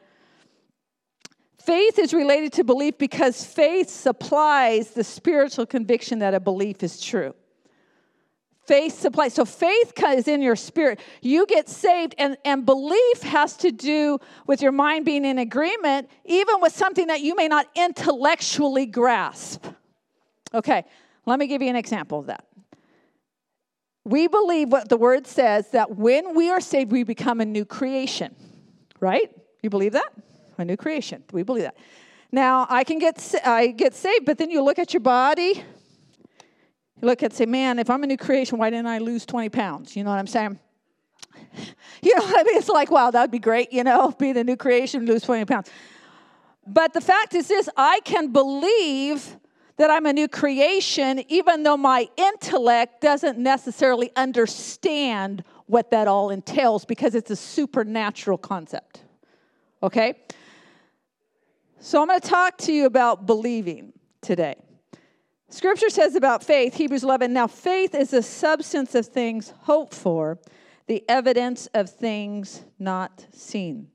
Faith 1.61 1.99
is 1.99 2.13
related 2.13 2.53
to 2.53 2.63
belief 2.63 2.97
because 2.97 3.45
faith 3.45 3.89
supplies 3.89 4.91
the 4.91 5.03
spiritual 5.03 5.65
conviction 5.65 6.19
that 6.19 6.33
a 6.33 6.39
belief 6.39 6.81
is 6.81 6.99
true. 6.99 7.35
Faith 8.65 8.97
supplies. 8.97 9.33
So 9.33 9.43
faith 9.43 9.93
is 10.11 10.27
in 10.27 10.41
your 10.41 10.55
spirit. 10.55 10.99
You 11.21 11.45
get 11.45 11.67
saved, 11.67 12.15
and, 12.17 12.37
and 12.45 12.65
belief 12.65 13.21
has 13.23 13.57
to 13.57 13.71
do 13.71 14.19
with 14.47 14.61
your 14.61 14.71
mind 14.71 15.03
being 15.05 15.25
in 15.25 15.39
agreement, 15.39 16.09
even 16.25 16.61
with 16.61 16.73
something 16.75 17.07
that 17.07 17.21
you 17.21 17.35
may 17.35 17.47
not 17.47 17.67
intellectually 17.75 18.85
grasp. 18.85 19.65
Okay, 20.53 20.85
let 21.25 21.39
me 21.39 21.47
give 21.47 21.61
you 21.61 21.69
an 21.69 21.75
example 21.75 22.19
of 22.19 22.27
that. 22.27 22.45
We 24.03 24.27
believe 24.27 24.69
what 24.69 24.89
the 24.89 24.97
word 24.97 25.27
says 25.27 25.69
that 25.71 25.95
when 25.97 26.35
we 26.35 26.49
are 26.49 26.61
saved, 26.61 26.91
we 26.91 27.03
become 27.03 27.39
a 27.39 27.45
new 27.45 27.65
creation, 27.65 28.35
right? 28.99 29.29
You 29.61 29.69
believe 29.69 29.93
that? 29.93 30.11
A 30.57 30.65
new 30.65 30.77
creation. 30.77 31.23
We 31.31 31.43
believe 31.43 31.63
that. 31.63 31.77
Now, 32.31 32.65
I 32.69 32.83
can 32.83 32.97
get 32.97 33.35
I 33.45 33.67
get 33.67 33.93
saved, 33.93 34.25
but 34.25 34.37
then 34.37 34.49
you 34.49 34.63
look 34.63 34.79
at 34.79 34.93
your 34.93 35.01
body, 35.01 35.63
you 37.01 37.07
look 37.07 37.23
at 37.23 37.33
say, 37.33 37.45
man, 37.45 37.77
if 37.77 37.89
I'm 37.89 38.03
a 38.03 38.07
new 38.07 38.17
creation, 38.17 38.57
why 38.57 38.69
didn't 38.69 38.87
I 38.87 38.99
lose 38.99 39.25
20 39.25 39.49
pounds? 39.49 39.95
You 39.95 40.03
know 40.03 40.09
what 40.09 40.19
I'm 40.19 40.27
saying? 40.27 40.59
You 42.03 42.15
know, 42.15 42.23
I 42.25 42.43
mean, 42.43 42.57
it's 42.57 42.67
like, 42.67 42.89
wow, 42.89 43.11
that 43.11 43.21
would 43.21 43.29
be 43.29 43.37
great, 43.37 43.71
you 43.71 43.83
know, 43.83 44.09
be 44.19 44.31
the 44.31 44.43
new 44.43 44.57
creation, 44.57 45.05
lose 45.05 45.21
20 45.21 45.45
pounds. 45.45 45.69
But 46.65 46.93
the 46.93 47.01
fact 47.01 47.35
is 47.35 47.47
this 47.47 47.69
I 47.77 47.99
can 48.03 48.31
believe 48.31 49.37
that 49.81 49.89
I'm 49.89 50.05
a 50.05 50.13
new 50.13 50.27
creation, 50.27 51.23
even 51.27 51.63
though 51.63 51.75
my 51.75 52.07
intellect 52.15 53.01
doesn't 53.01 53.39
necessarily 53.39 54.11
understand 54.15 55.43
what 55.65 55.89
that 55.89 56.07
all 56.07 56.29
entails 56.29 56.85
because 56.85 57.15
it's 57.15 57.31
a 57.31 57.35
supernatural 57.35 58.37
concept. 58.37 59.01
Okay? 59.81 60.19
So 61.79 61.99
I'm 61.99 62.09
going 62.09 62.19
to 62.19 62.27
talk 62.27 62.59
to 62.59 62.71
you 62.71 62.85
about 62.85 63.25
believing 63.25 63.91
today. 64.21 64.53
Scripture 65.49 65.89
says 65.89 66.13
about 66.13 66.43
faith, 66.43 66.75
Hebrews 66.75 67.03
11, 67.03 67.33
now 67.33 67.47
faith 67.47 67.95
is 67.95 68.11
the 68.11 68.21
substance 68.21 68.93
of 68.93 69.07
things 69.07 69.51
hoped 69.61 69.95
for, 69.95 70.37
the 70.85 71.03
evidence 71.09 71.65
of 71.73 71.89
things 71.89 72.63
not 72.77 73.25
seen. 73.33 73.87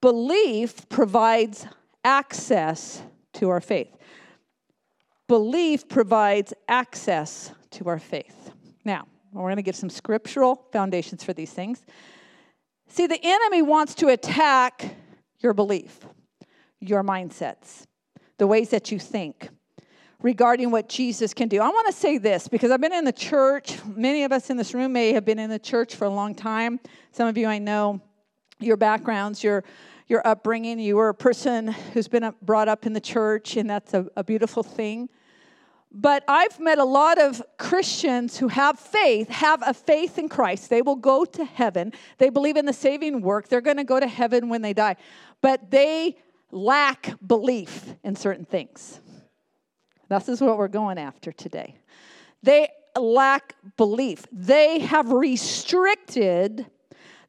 Belief 0.00 0.88
provides 0.88 1.66
access 2.04 3.02
to 3.32 3.48
our 3.48 3.60
faith. 3.60 3.88
Belief 5.26 5.88
provides 5.88 6.52
access 6.68 7.52
to 7.70 7.88
our 7.88 7.98
faith. 7.98 8.52
Now, 8.84 9.06
we're 9.32 9.42
going 9.42 9.56
to 9.56 9.62
give 9.62 9.76
some 9.76 9.90
scriptural 9.90 10.66
foundations 10.72 11.24
for 11.24 11.32
these 11.32 11.52
things. 11.52 11.84
See, 12.88 13.06
the 13.06 13.18
enemy 13.22 13.62
wants 13.62 13.94
to 13.96 14.08
attack 14.08 14.96
your 15.40 15.54
belief, 15.54 16.00
your 16.80 17.02
mindsets, 17.02 17.86
the 18.38 18.46
ways 18.46 18.70
that 18.70 18.92
you 18.92 18.98
think 18.98 19.48
regarding 20.22 20.70
what 20.70 20.88
Jesus 20.88 21.34
can 21.34 21.48
do. 21.48 21.60
I 21.60 21.68
want 21.68 21.86
to 21.86 21.92
say 21.92 22.18
this 22.18 22.48
because 22.48 22.70
I've 22.70 22.80
been 22.80 22.94
in 22.94 23.04
the 23.04 23.12
church. 23.12 23.78
Many 23.84 24.24
of 24.24 24.32
us 24.32 24.50
in 24.50 24.56
this 24.56 24.72
room 24.72 24.92
may 24.92 25.12
have 25.12 25.24
been 25.24 25.38
in 25.38 25.50
the 25.50 25.58
church 25.58 25.94
for 25.94 26.04
a 26.04 26.10
long 26.10 26.34
time. 26.34 26.80
Some 27.12 27.28
of 27.28 27.36
you 27.36 27.46
I 27.46 27.58
know 27.58 28.00
your 28.60 28.76
backgrounds, 28.76 29.42
your 29.44 29.64
your 30.06 30.26
upbringing. 30.26 30.78
You 30.78 30.96
were 30.96 31.08
a 31.08 31.14
person 31.14 31.68
who's 31.68 32.08
been 32.08 32.32
brought 32.42 32.68
up 32.68 32.86
in 32.86 32.92
the 32.92 33.00
church, 33.00 33.56
and 33.56 33.68
that's 33.68 33.94
a, 33.94 34.06
a 34.16 34.24
beautiful 34.24 34.62
thing. 34.62 35.08
But 35.96 36.24
I've 36.26 36.58
met 36.58 36.78
a 36.78 36.84
lot 36.84 37.20
of 37.20 37.40
Christians 37.56 38.36
who 38.36 38.48
have 38.48 38.78
faith, 38.80 39.28
have 39.28 39.62
a 39.64 39.72
faith 39.72 40.18
in 40.18 40.28
Christ. 40.28 40.68
They 40.68 40.82
will 40.82 40.96
go 40.96 41.24
to 41.24 41.44
heaven. 41.44 41.92
They 42.18 42.30
believe 42.30 42.56
in 42.56 42.66
the 42.66 42.72
saving 42.72 43.20
work. 43.20 43.48
They're 43.48 43.60
going 43.60 43.76
to 43.76 43.84
go 43.84 44.00
to 44.00 44.08
heaven 44.08 44.48
when 44.48 44.60
they 44.60 44.72
die. 44.72 44.96
But 45.40 45.70
they 45.70 46.16
lack 46.50 47.14
belief 47.24 47.94
in 48.02 48.16
certain 48.16 48.44
things. 48.44 49.00
This 50.08 50.28
is 50.28 50.40
what 50.40 50.58
we're 50.58 50.68
going 50.68 50.98
after 50.98 51.30
today. 51.30 51.76
They 52.42 52.68
lack 52.98 53.54
belief. 53.76 54.26
They 54.32 54.80
have 54.80 55.10
restricted 55.10 56.66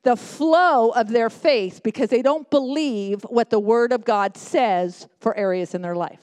the 0.05 0.15
flow 0.15 0.91
of 0.91 1.09
their 1.09 1.31
faith 1.31 1.81
because 1.83 2.09
they 2.09 2.21
don't 2.21 2.49
believe 2.51 3.23
what 3.23 3.49
the 3.49 3.59
Word 3.59 3.91
of 3.91 4.05
God 4.05 4.37
says 4.37 5.07
for 5.19 5.35
areas 5.35 5.73
in 5.73 5.81
their 5.81 5.95
life. 5.95 6.21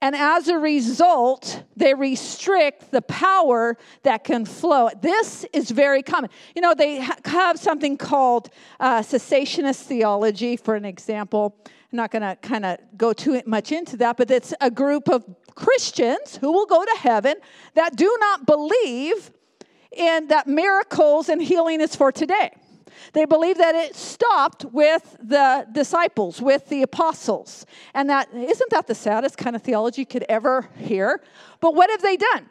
And 0.00 0.14
as 0.14 0.46
a 0.46 0.56
result, 0.56 1.64
they 1.76 1.92
restrict 1.92 2.92
the 2.92 3.02
power 3.02 3.76
that 4.04 4.22
can 4.22 4.44
flow. 4.44 4.88
This 5.02 5.44
is 5.52 5.72
very 5.72 6.04
common. 6.04 6.30
You 6.54 6.62
know, 6.62 6.72
they 6.72 7.00
ha- 7.00 7.16
have 7.24 7.58
something 7.58 7.96
called 7.96 8.50
uh, 8.78 9.00
cessationist 9.00 9.82
theology, 9.82 10.56
for 10.56 10.76
an 10.76 10.84
example. 10.84 11.56
I'm 11.66 11.96
not 11.96 12.12
going 12.12 12.22
to 12.22 12.36
kind 12.36 12.64
of 12.64 12.78
go 12.96 13.12
too 13.12 13.42
much 13.44 13.72
into 13.72 13.96
that, 13.96 14.16
but 14.16 14.30
it's 14.30 14.54
a 14.60 14.70
group 14.70 15.08
of 15.08 15.24
Christians 15.56 16.36
who 16.36 16.52
will 16.52 16.66
go 16.66 16.84
to 16.84 16.96
heaven 17.00 17.34
that 17.74 17.96
do 17.96 18.16
not 18.20 18.46
believe 18.46 19.32
in 19.92 20.28
that 20.28 20.46
miracles 20.46 21.28
and 21.28 21.42
healing 21.42 21.80
is 21.80 21.96
for 21.96 22.12
today. 22.12 22.50
They 23.12 23.24
believe 23.24 23.58
that 23.58 23.74
it 23.74 23.94
stopped 23.94 24.64
with 24.66 25.16
the 25.22 25.66
disciples, 25.72 26.42
with 26.42 26.68
the 26.68 26.82
apostles. 26.82 27.64
And 27.94 28.10
that 28.10 28.28
isn't 28.34 28.70
that 28.70 28.86
the 28.86 28.94
saddest 28.94 29.38
kind 29.38 29.56
of 29.56 29.62
theology 29.62 30.02
you 30.02 30.06
could 30.06 30.24
ever 30.28 30.68
hear? 30.76 31.22
But 31.60 31.74
what 31.74 31.90
have 31.90 32.02
they 32.02 32.16
done? 32.16 32.48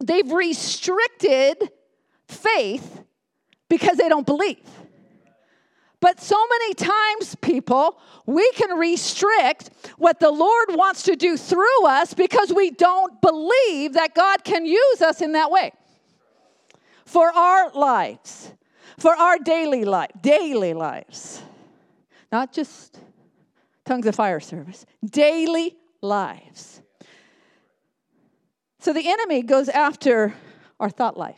They've 0.00 0.30
restricted 0.30 1.70
faith 2.26 3.02
because 3.68 3.96
they 3.96 4.08
don't 4.08 4.26
believe. 4.26 4.68
But 6.00 6.20
so 6.20 6.36
many 6.50 6.74
times, 6.74 7.36
people, 7.36 8.00
we 8.26 8.50
can 8.52 8.76
restrict 8.76 9.70
what 9.98 10.18
the 10.18 10.32
Lord 10.32 10.70
wants 10.70 11.04
to 11.04 11.14
do 11.14 11.36
through 11.36 11.86
us 11.86 12.12
because 12.12 12.52
we 12.52 12.72
don't 12.72 13.20
believe 13.22 13.92
that 13.92 14.12
God 14.12 14.42
can 14.42 14.66
use 14.66 15.00
us 15.00 15.20
in 15.20 15.32
that 15.32 15.52
way 15.52 15.72
for 17.12 17.30
our 17.30 17.70
lives 17.72 18.52
for 18.98 19.14
our 19.14 19.38
daily 19.38 19.84
life, 19.84 20.10
daily 20.20 20.74
lives, 20.74 21.42
not 22.30 22.52
just 22.52 22.98
tongues 23.84 24.06
of 24.06 24.14
fire 24.14 24.40
service, 24.40 24.86
daily 25.04 25.76
lives. 26.00 26.80
So 28.78 28.92
the 28.92 29.08
enemy 29.08 29.42
goes 29.42 29.68
after 29.68 30.34
our 30.80 30.90
thought 30.90 31.16
life. 31.16 31.36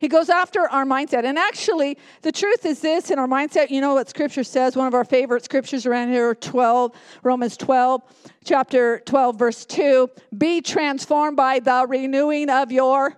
He 0.00 0.08
goes 0.08 0.30
after 0.30 0.60
our 0.60 0.84
mindset. 0.84 1.24
And 1.24 1.38
actually, 1.38 1.98
the 2.22 2.32
truth 2.32 2.64
is 2.64 2.80
this 2.80 3.10
in 3.10 3.18
our 3.18 3.26
mindset, 3.26 3.70
you 3.70 3.80
know 3.80 3.94
what 3.94 4.08
scripture 4.08 4.44
says, 4.44 4.74
one 4.74 4.86
of 4.86 4.94
our 4.94 5.04
favorite 5.04 5.44
scriptures 5.44 5.84
around 5.84 6.10
here, 6.10 6.34
12, 6.34 6.92
Romans 7.22 7.56
12, 7.56 8.02
chapter 8.44 9.00
12, 9.00 9.38
verse 9.38 9.66
2. 9.66 10.08
Be 10.38 10.62
transformed 10.62 11.36
by 11.36 11.58
the 11.58 11.84
renewing 11.86 12.48
of 12.48 12.72
your 12.72 13.14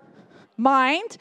mind 0.57 1.19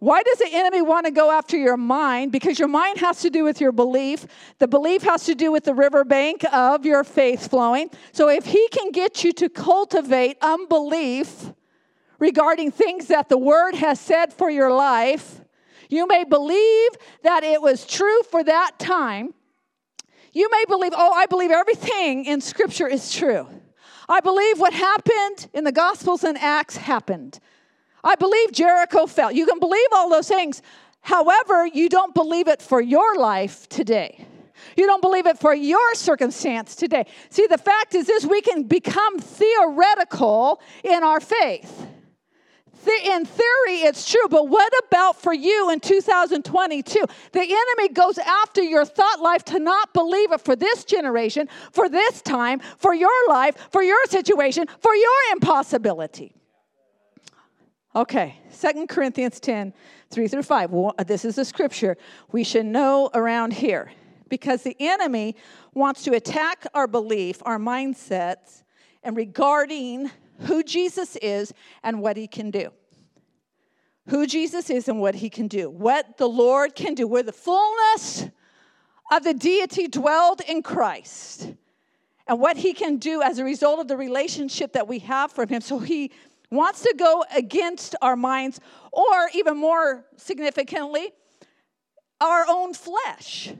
why 0.00 0.22
does 0.22 0.38
the 0.38 0.48
enemy 0.50 0.80
want 0.80 1.04
to 1.04 1.12
go 1.12 1.30
after 1.30 1.58
your 1.58 1.76
mind? 1.76 2.32
Because 2.32 2.58
your 2.58 2.68
mind 2.68 2.98
has 2.98 3.20
to 3.20 3.28
do 3.28 3.44
with 3.44 3.60
your 3.60 3.70
belief. 3.70 4.26
The 4.58 4.66
belief 4.66 5.02
has 5.02 5.24
to 5.26 5.34
do 5.34 5.52
with 5.52 5.64
the 5.64 5.74
riverbank 5.74 6.42
of 6.52 6.86
your 6.86 7.04
faith 7.04 7.48
flowing. 7.50 7.90
So 8.12 8.30
if 8.30 8.46
he 8.46 8.66
can 8.68 8.92
get 8.92 9.22
you 9.24 9.32
to 9.34 9.50
cultivate 9.50 10.38
unbelief 10.40 11.52
regarding 12.18 12.70
things 12.70 13.08
that 13.08 13.28
the 13.28 13.36
word 13.36 13.74
has 13.74 14.00
said 14.00 14.32
for 14.32 14.48
your 14.48 14.72
life, 14.72 15.42
you 15.90 16.06
may 16.06 16.24
believe 16.24 16.90
that 17.22 17.44
it 17.44 17.60
was 17.60 17.86
true 17.86 18.22
for 18.22 18.42
that 18.42 18.78
time. 18.78 19.34
You 20.32 20.48
may 20.50 20.64
believe, 20.66 20.92
oh, 20.96 21.12
I 21.12 21.26
believe 21.26 21.50
everything 21.50 22.24
in 22.24 22.40
scripture 22.40 22.86
is 22.86 23.12
true. 23.12 23.46
I 24.08 24.20
believe 24.20 24.58
what 24.58 24.72
happened 24.72 25.48
in 25.52 25.64
the 25.64 25.72
Gospels 25.72 26.24
and 26.24 26.38
Acts 26.38 26.78
happened. 26.78 27.38
I 28.02 28.14
believe 28.14 28.52
Jericho 28.52 29.06
fell. 29.06 29.30
You 29.30 29.46
can 29.46 29.58
believe 29.58 29.88
all 29.92 30.08
those 30.08 30.28
things. 30.28 30.62
However, 31.02 31.66
you 31.66 31.88
don't 31.88 32.14
believe 32.14 32.48
it 32.48 32.60
for 32.60 32.80
your 32.80 33.16
life 33.16 33.68
today. 33.68 34.26
You 34.76 34.86
don't 34.86 35.00
believe 35.00 35.26
it 35.26 35.38
for 35.38 35.54
your 35.54 35.94
circumstance 35.94 36.76
today. 36.76 37.06
See, 37.30 37.46
the 37.46 37.58
fact 37.58 37.94
is 37.94 38.06
this 38.06 38.24
we 38.24 38.40
can 38.40 38.64
become 38.64 39.18
theoretical 39.18 40.60
in 40.84 41.02
our 41.02 41.20
faith. 41.20 41.86
In 43.04 43.26
theory, 43.26 43.82
it's 43.82 44.10
true, 44.10 44.26
but 44.30 44.48
what 44.48 44.72
about 44.86 45.20
for 45.20 45.34
you 45.34 45.70
in 45.70 45.80
2022? 45.80 47.04
The 47.32 47.40
enemy 47.40 47.92
goes 47.92 48.16
after 48.16 48.62
your 48.62 48.86
thought 48.86 49.20
life 49.20 49.44
to 49.46 49.58
not 49.58 49.92
believe 49.92 50.32
it 50.32 50.40
for 50.40 50.56
this 50.56 50.84
generation, 50.84 51.48
for 51.72 51.90
this 51.90 52.22
time, 52.22 52.60
for 52.78 52.94
your 52.94 53.28
life, 53.28 53.54
for 53.70 53.82
your 53.82 54.02
situation, 54.06 54.66
for 54.80 54.94
your 54.94 55.32
impossibility. 55.32 56.39
Okay, 57.94 58.36
Second 58.50 58.88
Corinthians 58.88 59.40
10, 59.40 59.72
3 60.10 60.28
through 60.28 60.44
5. 60.44 60.72
This 61.08 61.24
is 61.24 61.34
the 61.34 61.44
scripture 61.44 61.96
we 62.30 62.44
should 62.44 62.66
know 62.66 63.10
around 63.14 63.52
here 63.52 63.90
because 64.28 64.62
the 64.62 64.76
enemy 64.78 65.34
wants 65.74 66.04
to 66.04 66.14
attack 66.14 66.64
our 66.72 66.86
belief, 66.86 67.42
our 67.44 67.58
mindsets, 67.58 68.62
and 69.02 69.16
regarding 69.16 70.08
who 70.38 70.62
Jesus 70.62 71.16
is 71.16 71.52
and 71.82 72.00
what 72.00 72.16
he 72.16 72.28
can 72.28 72.52
do. 72.52 72.70
Who 74.06 74.24
Jesus 74.24 74.70
is 74.70 74.88
and 74.88 75.00
what 75.00 75.16
he 75.16 75.28
can 75.28 75.48
do. 75.48 75.68
What 75.68 76.16
the 76.16 76.28
Lord 76.28 76.76
can 76.76 76.94
do. 76.94 77.08
Where 77.08 77.24
the 77.24 77.32
fullness 77.32 78.28
of 79.10 79.24
the 79.24 79.34
deity 79.34 79.88
dwelled 79.88 80.42
in 80.42 80.62
Christ 80.62 81.54
and 82.28 82.38
what 82.38 82.56
he 82.56 82.72
can 82.72 82.98
do 82.98 83.20
as 83.20 83.40
a 83.40 83.44
result 83.44 83.80
of 83.80 83.88
the 83.88 83.96
relationship 83.96 84.74
that 84.74 84.86
we 84.86 85.00
have 85.00 85.32
from 85.32 85.48
him. 85.48 85.60
So 85.60 85.80
he 85.80 86.12
wants 86.50 86.82
to 86.82 86.94
go 86.96 87.24
against 87.34 87.94
our 88.02 88.16
minds, 88.16 88.60
or 88.92 89.30
even 89.34 89.56
more 89.56 90.04
significantly, 90.16 91.12
our 92.20 92.44
own 92.48 92.74
flesh 92.74 93.52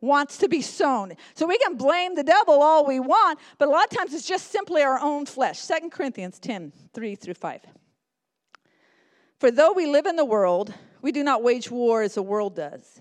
wants 0.00 0.38
to 0.38 0.48
be 0.48 0.62
sown. 0.62 1.14
So 1.34 1.46
we 1.46 1.58
can 1.58 1.76
blame 1.76 2.14
the 2.14 2.22
devil 2.22 2.62
all 2.62 2.86
we 2.86 3.00
want, 3.00 3.38
but 3.58 3.68
a 3.68 3.70
lot 3.70 3.90
of 3.90 3.96
times 3.96 4.14
it's 4.14 4.26
just 4.26 4.50
simply 4.50 4.82
our 4.82 5.00
own 5.00 5.26
flesh. 5.26 5.58
Second 5.58 5.90
Corinthians 5.90 6.38
10 6.38 6.72
3 6.92 7.14
through 7.14 7.34
5. 7.34 7.60
For 9.38 9.50
though 9.50 9.72
we 9.72 9.86
live 9.86 10.06
in 10.06 10.16
the 10.16 10.24
world, 10.24 10.72
we 11.02 11.12
do 11.12 11.22
not 11.22 11.42
wage 11.42 11.70
war 11.70 12.02
as 12.02 12.14
the 12.14 12.22
world 12.22 12.56
does. 12.56 13.00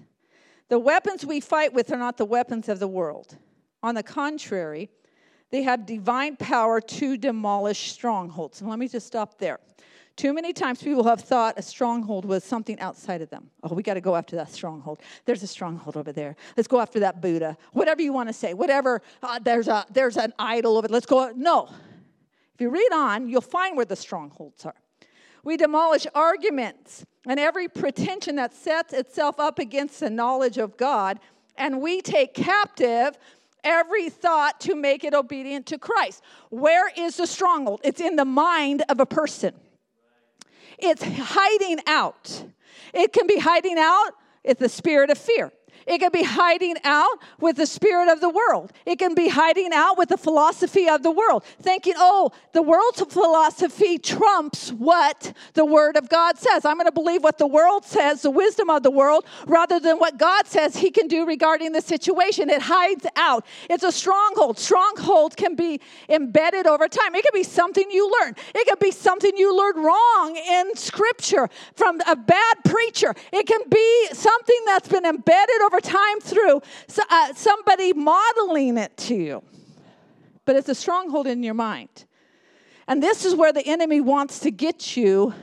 The 0.67 0.79
weapons 0.79 1.25
we 1.25 1.39
fight 1.39 1.73
with 1.73 1.91
are 1.91 1.97
not 1.97 2.17
the 2.17 2.25
weapons 2.25 2.67
of 2.67 2.79
the 2.79 2.87
world. 2.87 3.37
On 3.83 3.95
the 3.95 4.03
contrary, 4.03 4.89
they 5.55 5.61
have 5.61 5.85
divine 5.85 6.35
power 6.35 6.81
to 6.81 7.15
demolish 7.15 7.93
strongholds. 7.93 8.59
And 8.59 8.69
let 8.69 8.77
me 8.77 8.89
just 8.89 9.07
stop 9.07 9.37
there. 9.37 9.61
Too 10.17 10.33
many 10.33 10.51
times 10.51 10.83
people 10.83 11.05
have 11.05 11.21
thought 11.21 11.57
a 11.57 11.61
stronghold 11.61 12.25
was 12.25 12.43
something 12.43 12.77
outside 12.81 13.21
of 13.21 13.29
them. 13.29 13.49
Oh, 13.63 13.73
we 13.73 13.81
got 13.81 13.93
to 13.93 14.01
go 14.01 14.17
after 14.17 14.35
that 14.35 14.51
stronghold. 14.51 14.99
There's 15.23 15.43
a 15.43 15.47
stronghold 15.47 15.95
over 15.95 16.11
there. 16.11 16.35
Let's 16.57 16.67
go 16.67 16.81
after 16.81 16.99
that 16.99 17.21
Buddha. 17.21 17.55
Whatever 17.71 18.01
you 18.01 18.11
want 18.11 18.27
to 18.27 18.33
say. 18.33 18.53
Whatever. 18.53 19.01
Uh, 19.23 19.39
there's 19.39 19.69
a 19.69 19.85
there's 19.89 20.17
an 20.17 20.33
idol 20.37 20.75
over. 20.75 20.87
It. 20.87 20.91
Let's 20.91 21.05
go. 21.05 21.31
No. 21.33 21.69
If 22.53 22.59
you 22.59 22.69
read 22.69 22.91
on, 22.91 23.29
you'll 23.29 23.39
find 23.39 23.77
where 23.77 23.85
the 23.85 23.95
strongholds 23.95 24.65
are. 24.65 24.75
We 25.45 25.55
demolish 25.55 26.05
arguments 26.13 27.05
and 27.25 27.39
every 27.39 27.69
pretension 27.69 28.35
that 28.35 28.53
sets 28.53 28.91
itself 28.91 29.39
up 29.39 29.59
against 29.59 30.01
the 30.01 30.09
knowledge 30.09 30.57
of 30.57 30.75
God, 30.75 31.21
and 31.57 31.81
we 31.81 32.01
take 32.01 32.33
captive 32.33 33.17
every 33.65 34.09
thought 34.09 34.61
to 34.61 34.75
make 34.75 35.03
it 35.03 35.13
obedient 35.13 35.65
to 35.67 35.77
Christ. 35.77 36.23
Where 36.49 36.89
is 36.95 37.17
the 37.17 37.27
stronghold? 37.27 37.81
It's 37.83 37.99
in 37.99 38.15
the 38.15 38.25
mind 38.25 38.83
of 38.87 39.01
a 39.01 39.05
person. 39.05 39.53
It's 40.77 41.03
hiding 41.03 41.79
out. 41.87 42.45
It 42.93 43.11
can 43.11 43.27
be 43.27 43.39
hiding 43.39 43.77
out 43.77 44.13
it's 44.45 44.59
the 44.59 44.69
spirit 44.69 45.09
of 45.09 45.17
fear. 45.17 45.51
It 45.87 45.99
can 45.99 46.11
be 46.11 46.23
hiding 46.23 46.77
out 46.83 47.19
with 47.39 47.57
the 47.57 47.65
spirit 47.67 48.11
of 48.11 48.19
the 48.19 48.29
world. 48.29 48.71
It 48.85 48.97
can 48.97 49.13
be 49.13 49.27
hiding 49.27 49.69
out 49.73 49.97
with 49.97 50.09
the 50.09 50.17
philosophy 50.17 50.89
of 50.89 51.03
the 51.03 51.11
world, 51.11 51.43
thinking, 51.61 51.93
oh, 51.97 52.31
the 52.53 52.61
world's 52.61 53.01
philosophy 53.01 53.99
trumps 53.99 54.71
what 54.71 55.33
the 55.53 55.65
Word 55.65 55.95
of 55.95 56.09
God 56.09 56.39
says. 56.39 56.65
I'm 56.65 56.77
going 56.77 56.87
to 56.87 56.91
believe 56.91 57.23
what 57.23 57.37
the 57.37 57.47
world 57.47 57.85
says, 57.85 58.23
the 58.23 58.31
wisdom 58.31 58.69
of 58.69 58.81
the 58.81 58.89
world, 58.89 59.25
rather 59.45 59.79
than 59.79 59.97
what 59.97 60.17
God 60.17 60.47
says 60.47 60.75
He 60.75 60.89
can 60.89 61.07
do 61.07 61.25
regarding 61.25 61.71
the 61.71 61.81
situation. 61.81 62.49
It 62.49 62.63
hides 62.63 63.05
out. 63.15 63.45
It's 63.69 63.83
a 63.83 63.91
stronghold. 63.91 64.57
Stronghold 64.57 65.37
can 65.37 65.55
be 65.55 65.81
embedded 66.09 66.65
over 66.65 66.87
time. 66.87 67.13
It 67.13 67.23
can 67.23 67.33
be 67.33 67.43
something 67.43 67.89
you 67.91 68.11
learn, 68.21 68.35
it 68.55 68.67
can 68.67 68.77
be 68.79 68.91
something 68.91 69.37
you 69.37 69.55
learned 69.55 69.83
wrong 69.83 70.35
in 70.35 70.75
Scripture 70.75 71.49
from 71.75 72.01
a 72.07 72.15
bad 72.15 72.55
preacher. 72.65 73.13
It 73.31 73.45
can 73.45 73.61
be 73.69 74.07
something 74.13 74.59
that's 74.65 74.87
been 74.87 75.05
embedded 75.05 75.61
over 75.61 75.74
over 75.75 75.81
time 75.81 76.19
through 76.21 76.61
uh, 77.09 77.33
somebody 77.33 77.91
modeling 77.93 78.77
it 78.77 78.95
to 78.95 79.15
you. 79.15 79.43
But 80.45 80.55
it's 80.55 80.69
a 80.69 80.75
stronghold 80.75 81.27
in 81.27 81.43
your 81.43 81.53
mind. 81.53 82.05
And 82.87 83.01
this 83.01 83.25
is 83.25 83.35
where 83.35 83.51
the 83.51 83.65
enemy 83.65 83.99
wants 83.99 84.39
to 84.39 84.51
get 84.51 84.95
you 84.95 85.33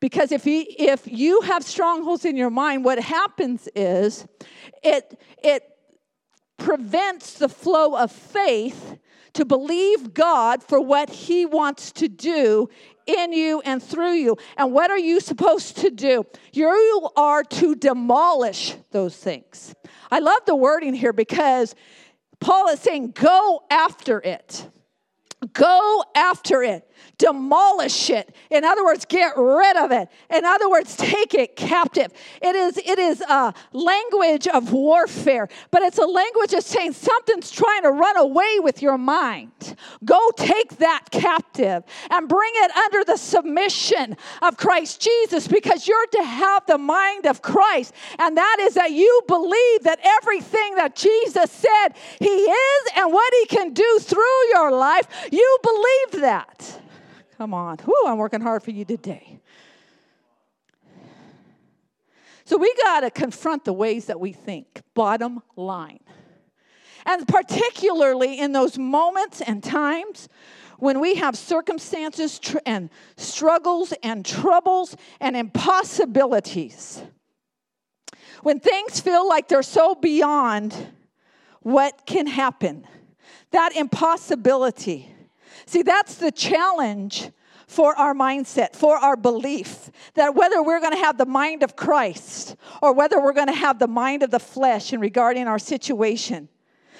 because 0.00 0.32
if 0.32 0.42
if 0.46 1.06
you 1.06 1.40
have 1.42 1.62
strongholds 1.62 2.24
in 2.24 2.36
your 2.36 2.50
mind 2.50 2.84
what 2.84 2.98
happens 2.98 3.68
is 3.74 4.26
it 4.82 5.18
it 5.42 5.62
prevents 6.58 7.34
the 7.34 7.48
flow 7.48 7.96
of 7.96 8.10
faith 8.10 8.98
to 9.32 9.44
believe 9.44 10.12
God 10.12 10.62
for 10.62 10.80
what 10.80 11.08
he 11.08 11.46
wants 11.46 11.92
to 11.92 12.08
do 12.08 12.68
in 13.06 13.32
you 13.32 13.60
and 13.64 13.82
through 13.82 14.14
you. 14.14 14.36
And 14.56 14.72
what 14.72 14.90
are 14.90 14.98
you 14.98 15.20
supposed 15.20 15.78
to 15.78 15.90
do? 15.90 16.24
You 16.52 17.10
are 17.16 17.44
to 17.44 17.74
demolish 17.74 18.76
those 18.90 19.16
things. 19.16 19.74
I 20.10 20.20
love 20.20 20.42
the 20.46 20.56
wording 20.56 20.94
here 20.94 21.12
because 21.12 21.74
Paul 22.40 22.68
is 22.68 22.80
saying, 22.80 23.12
go 23.12 23.64
after 23.70 24.20
it. 24.20 24.68
Go 25.52 26.04
after 26.14 26.62
it 26.62 26.88
demolish 27.18 28.10
it. 28.10 28.34
In 28.50 28.64
other 28.64 28.84
words, 28.84 29.04
get 29.04 29.36
rid 29.36 29.76
of 29.76 29.92
it. 29.92 30.08
In 30.30 30.44
other 30.44 30.68
words, 30.68 30.96
take 30.96 31.34
it 31.34 31.56
captive. 31.56 32.12
It 32.42 32.56
is, 32.56 32.76
it 32.78 32.98
is 32.98 33.20
a 33.22 33.54
language 33.72 34.46
of 34.48 34.72
warfare, 34.72 35.48
but 35.70 35.82
it's 35.82 35.98
a 35.98 36.06
language 36.06 36.52
of 36.52 36.62
saying 36.62 36.92
something's 36.92 37.50
trying 37.50 37.82
to 37.82 37.90
run 37.90 38.16
away 38.16 38.58
with 38.60 38.82
your 38.82 38.98
mind. 38.98 39.50
Go 40.04 40.30
take 40.36 40.78
that 40.78 41.10
captive 41.10 41.84
and 42.10 42.28
bring 42.28 42.52
it 42.56 42.70
under 42.76 43.04
the 43.04 43.16
submission 43.16 44.16
of 44.42 44.56
Christ 44.56 45.00
Jesus 45.00 45.48
because 45.48 45.86
you're 45.86 46.06
to 46.06 46.24
have 46.24 46.66
the 46.66 46.78
mind 46.78 47.26
of 47.26 47.42
Christ. 47.42 47.94
And 48.18 48.36
that 48.36 48.56
is 48.60 48.74
that 48.74 48.92
you 48.92 49.22
believe 49.26 49.82
that 49.82 50.00
everything 50.02 50.74
that 50.76 50.96
Jesus 50.96 51.50
said 51.50 51.88
He 52.18 52.26
is 52.26 52.88
and 52.96 53.12
what 53.12 53.32
He 53.40 53.46
can 53.46 53.72
do 53.72 53.98
through 54.00 54.48
your 54.52 54.70
life, 54.72 55.06
you 55.30 55.58
believe 55.62 56.22
that. 56.22 56.80
Come 57.38 57.52
on. 57.52 57.78
Whew, 57.78 58.04
I'm 58.06 58.18
working 58.18 58.40
hard 58.40 58.62
for 58.62 58.70
you 58.70 58.84
today. 58.84 59.40
So 62.44 62.58
we 62.58 62.72
got 62.82 63.00
to 63.00 63.10
confront 63.10 63.64
the 63.64 63.72
ways 63.72 64.06
that 64.06 64.20
we 64.20 64.32
think, 64.32 64.82
bottom 64.94 65.42
line. 65.56 66.00
And 67.06 67.26
particularly 67.26 68.38
in 68.38 68.52
those 68.52 68.78
moments 68.78 69.40
and 69.40 69.62
times 69.62 70.28
when 70.78 71.00
we 71.00 71.16
have 71.16 71.36
circumstances 71.36 72.38
tr- 72.38 72.58
and 72.66 72.90
struggles 73.16 73.94
and 74.02 74.24
troubles 74.24 74.96
and 75.20 75.36
impossibilities. 75.36 77.02
When 78.42 78.60
things 78.60 79.00
feel 79.00 79.26
like 79.26 79.48
they're 79.48 79.62
so 79.62 79.94
beyond 79.94 80.74
what 81.60 82.04
can 82.04 82.26
happen, 82.26 82.86
that 83.52 83.74
impossibility 83.74 85.13
See, 85.66 85.82
that's 85.82 86.16
the 86.16 86.30
challenge 86.30 87.30
for 87.66 87.96
our 87.96 88.14
mindset, 88.14 88.76
for 88.76 88.96
our 88.96 89.16
belief 89.16 89.90
that 90.14 90.34
whether 90.34 90.62
we're 90.62 90.80
going 90.80 90.92
to 90.92 90.98
have 90.98 91.18
the 91.18 91.26
mind 91.26 91.62
of 91.62 91.76
Christ 91.76 92.56
or 92.82 92.92
whether 92.92 93.20
we're 93.20 93.32
going 93.32 93.48
to 93.48 93.54
have 93.54 93.78
the 93.78 93.88
mind 93.88 94.22
of 94.22 94.30
the 94.30 94.38
flesh 94.38 94.92
in 94.92 95.00
regarding 95.00 95.48
our 95.48 95.58
situation. 95.58 96.48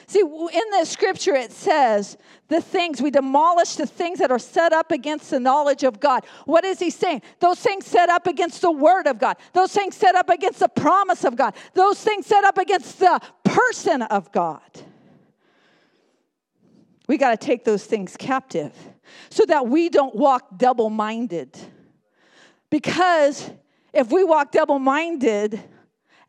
See, 0.06 0.20
in 0.20 0.70
the 0.78 0.84
scripture 0.84 1.34
it 1.34 1.50
says 1.50 2.18
the 2.48 2.60
things, 2.60 3.00
we 3.00 3.10
demolish 3.10 3.76
the 3.76 3.86
things 3.86 4.18
that 4.18 4.30
are 4.30 4.38
set 4.38 4.72
up 4.72 4.90
against 4.90 5.30
the 5.30 5.40
knowledge 5.40 5.82
of 5.82 5.98
God. 5.98 6.26
What 6.44 6.64
is 6.64 6.78
he 6.78 6.90
saying? 6.90 7.22
Those 7.40 7.58
things 7.58 7.86
set 7.86 8.10
up 8.10 8.26
against 8.26 8.60
the 8.60 8.70
word 8.70 9.06
of 9.06 9.18
God, 9.18 9.36
those 9.54 9.72
things 9.72 9.96
set 9.96 10.14
up 10.14 10.28
against 10.28 10.60
the 10.60 10.68
promise 10.68 11.24
of 11.24 11.36
God, 11.36 11.54
those 11.72 12.02
things 12.02 12.26
set 12.26 12.44
up 12.44 12.58
against 12.58 12.98
the 12.98 13.18
person 13.44 14.02
of 14.02 14.30
God. 14.32 14.60
We 17.06 17.18
got 17.18 17.38
to 17.38 17.46
take 17.46 17.64
those 17.64 17.84
things 17.84 18.16
captive 18.16 18.72
so 19.30 19.44
that 19.46 19.66
we 19.66 19.88
don't 19.88 20.14
walk 20.14 20.56
double 20.56 20.90
minded. 20.90 21.58
Because 22.70 23.50
if 23.92 24.10
we 24.10 24.24
walk 24.24 24.52
double 24.52 24.78
minded, 24.78 25.62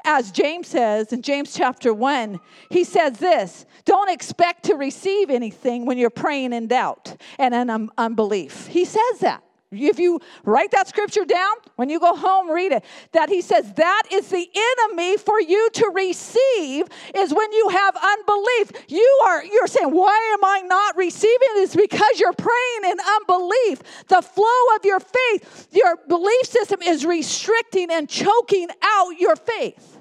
as 0.04 0.32
James 0.32 0.68
says 0.68 1.14
in 1.14 1.22
James 1.22 1.54
chapter 1.54 1.94
1, 1.94 2.40
he 2.70 2.84
says 2.84 3.18
this 3.18 3.66
don't 3.86 4.10
expect 4.10 4.64
to 4.66 4.76
receive 4.76 5.30
anything 5.30 5.86
when 5.86 5.98
you're 5.98 6.10
praying 6.10 6.52
in 6.52 6.68
doubt 6.68 7.16
and 7.40 7.56
in 7.56 7.90
unbelief. 7.98 8.68
He 8.68 8.84
says 8.86 9.20
that. 9.22 9.45
If 9.76 10.00
you 10.00 10.20
write 10.44 10.72
that 10.72 10.88
scripture 10.88 11.26
down, 11.26 11.56
when 11.76 11.90
you 11.90 12.00
go 12.00 12.16
home, 12.16 12.50
read 12.50 12.72
it. 12.72 12.84
That 13.12 13.30
he 13.30 13.42
says 13.42 13.74
that 13.74 14.04
is 14.12 14.30
the 14.30 14.50
enemy 14.56 15.18
for 15.18 15.40
you 15.40 15.70
to 15.74 15.92
receive 15.94 16.88
is 17.16 17.34
when 17.34 17.52
you 17.54 17.70
have 17.70 17.96
unbelief. 17.96 18.72
You 18.88 19.22
are 19.26 19.44
you're 19.44 19.68
saying, 19.68 19.92
why 19.92 20.34
am 20.34 20.44
I 20.44 20.62
not 20.62 20.98
receiving? 20.98 21.48
It's 21.56 21.76
because 21.76 22.20
you're 22.20 22.34
praying 22.34 22.92
in 22.92 22.98
unbelief. 23.00 23.82
The 24.08 24.22
flow 24.22 24.76
of 24.76 24.86
your 24.86 25.00
faith, 25.00 25.68
your 25.72 25.98
belief 26.08 26.46
system 26.46 26.82
is 26.82 27.06
restricting 27.06 27.92
and 27.92 28.10
choking 28.10 28.70
out 28.82 29.20
your 29.20 29.36
faith. 29.36 30.00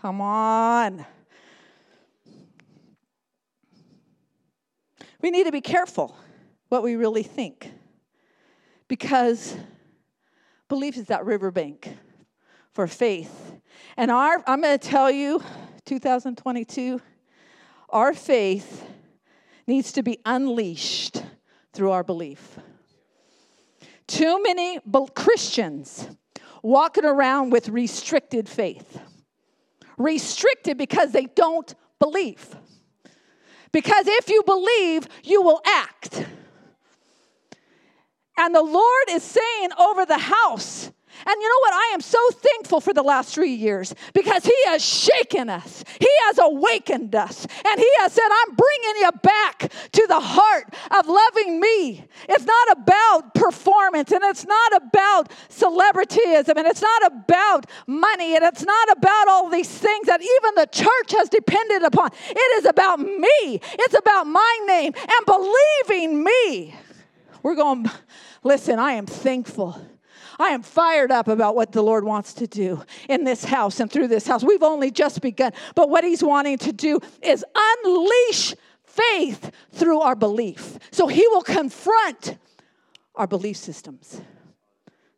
Come 0.00 0.20
on. 0.20 1.04
We 5.20 5.30
need 5.30 5.44
to 5.44 5.52
be 5.52 5.60
careful 5.60 6.16
what 6.68 6.82
we 6.82 6.96
really 6.96 7.22
think 7.22 7.70
because 8.90 9.56
belief 10.68 10.96
is 10.96 11.04
that 11.04 11.24
riverbank 11.24 11.96
for 12.72 12.88
faith. 12.88 13.52
And 13.96 14.10
our, 14.10 14.42
I'm 14.48 14.62
going 14.62 14.76
to 14.76 14.88
tell 14.88 15.08
you, 15.08 15.40
2022, 15.84 17.00
our 17.90 18.12
faith 18.12 18.84
needs 19.68 19.92
to 19.92 20.02
be 20.02 20.18
unleashed 20.26 21.22
through 21.72 21.92
our 21.92 22.02
belief. 22.02 22.58
Too 24.08 24.42
many 24.42 24.80
Christians 25.14 26.08
walking 26.60 27.04
around 27.04 27.50
with 27.50 27.68
restricted 27.68 28.48
faith. 28.48 29.00
Restricted 29.98 30.76
because 30.76 31.12
they 31.12 31.26
don't 31.26 31.72
believe. 32.00 32.56
Because 33.70 34.08
if 34.08 34.28
you 34.28 34.42
believe, 34.42 35.06
you 35.22 35.42
will 35.42 35.62
act. 35.64 36.26
And 38.40 38.54
the 38.54 38.62
Lord 38.62 39.04
is 39.10 39.22
saying 39.22 39.68
over 39.78 40.06
the 40.06 40.16
house, 40.16 40.90
and 41.26 41.42
you 41.42 41.46
know 41.46 41.60
what? 41.60 41.74
I 41.74 41.90
am 41.92 42.00
so 42.00 42.18
thankful 42.30 42.80
for 42.80 42.94
the 42.94 43.02
last 43.02 43.34
three 43.34 43.52
years 43.52 43.94
because 44.14 44.46
He 44.46 44.54
has 44.68 44.82
shaken 44.82 45.50
us. 45.50 45.84
He 46.00 46.08
has 46.24 46.38
awakened 46.38 47.14
us. 47.14 47.44
And 47.44 47.78
He 47.78 47.90
has 47.98 48.14
said, 48.14 48.24
I'm 48.24 48.56
bringing 48.56 49.02
you 49.02 49.10
back 49.22 49.70
to 49.92 50.06
the 50.08 50.18
heart 50.18 50.74
of 50.90 51.06
loving 51.06 51.60
me. 51.60 52.06
It's 52.30 52.46
not 52.46 52.78
about 52.78 53.34
performance 53.34 54.10
and 54.10 54.24
it's 54.24 54.46
not 54.46 54.82
about 54.82 55.30
celebrityism 55.50 56.56
and 56.56 56.66
it's 56.66 56.80
not 56.80 57.12
about 57.12 57.66
money 57.86 58.36
and 58.36 58.44
it's 58.44 58.64
not 58.64 58.90
about 58.96 59.28
all 59.28 59.50
these 59.50 59.68
things 59.68 60.06
that 60.06 60.22
even 60.22 60.54
the 60.54 60.68
church 60.72 61.12
has 61.18 61.28
depended 61.28 61.82
upon. 61.82 62.08
It 62.30 62.58
is 62.58 62.64
about 62.64 63.00
me, 63.00 63.60
it's 63.62 63.98
about 63.98 64.26
my 64.26 64.58
name 64.66 64.94
and 64.96 65.26
believing 65.26 66.24
me. 66.24 66.74
We're 67.42 67.54
going, 67.54 67.86
listen, 68.42 68.78
I 68.78 68.92
am 68.92 69.06
thankful. 69.06 69.80
I 70.38 70.48
am 70.48 70.62
fired 70.62 71.10
up 71.10 71.28
about 71.28 71.54
what 71.54 71.72
the 71.72 71.82
Lord 71.82 72.04
wants 72.04 72.32
to 72.34 72.46
do 72.46 72.82
in 73.08 73.24
this 73.24 73.44
house 73.44 73.78
and 73.80 73.90
through 73.90 74.08
this 74.08 74.26
house. 74.26 74.42
We've 74.42 74.62
only 74.62 74.90
just 74.90 75.20
begun, 75.20 75.52
but 75.74 75.90
what 75.90 76.02
He's 76.02 76.22
wanting 76.22 76.58
to 76.58 76.72
do 76.72 76.98
is 77.22 77.44
unleash 77.54 78.54
faith 78.84 79.50
through 79.72 80.00
our 80.00 80.16
belief. 80.16 80.78
So 80.90 81.06
He 81.06 81.26
will 81.28 81.42
confront 81.42 82.38
our 83.14 83.26
belief 83.26 83.56
systems. 83.56 84.20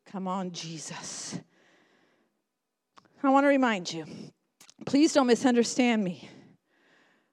Come 0.06 0.26
on, 0.26 0.50
Jesus. 0.50 1.38
I 3.22 3.30
want 3.30 3.44
to 3.44 3.48
remind 3.48 3.92
you 3.92 4.04
please 4.84 5.12
don't 5.12 5.28
misunderstand 5.28 6.02
me. 6.02 6.28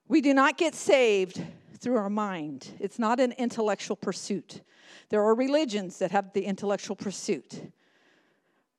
We 0.07 0.21
do 0.21 0.33
not 0.33 0.57
get 0.57 0.75
saved 0.75 1.41
through 1.79 1.97
our 1.97 2.09
mind, 2.09 2.67
it's 2.79 2.99
not 2.99 3.19
an 3.19 3.31
intellectual 3.37 3.95
pursuit. 3.95 4.61
There 5.09 5.23
are 5.23 5.35
religions 5.35 5.99
that 5.99 6.11
have 6.11 6.33
the 6.33 6.45
intellectual 6.45 6.95
pursuit. 6.95 7.71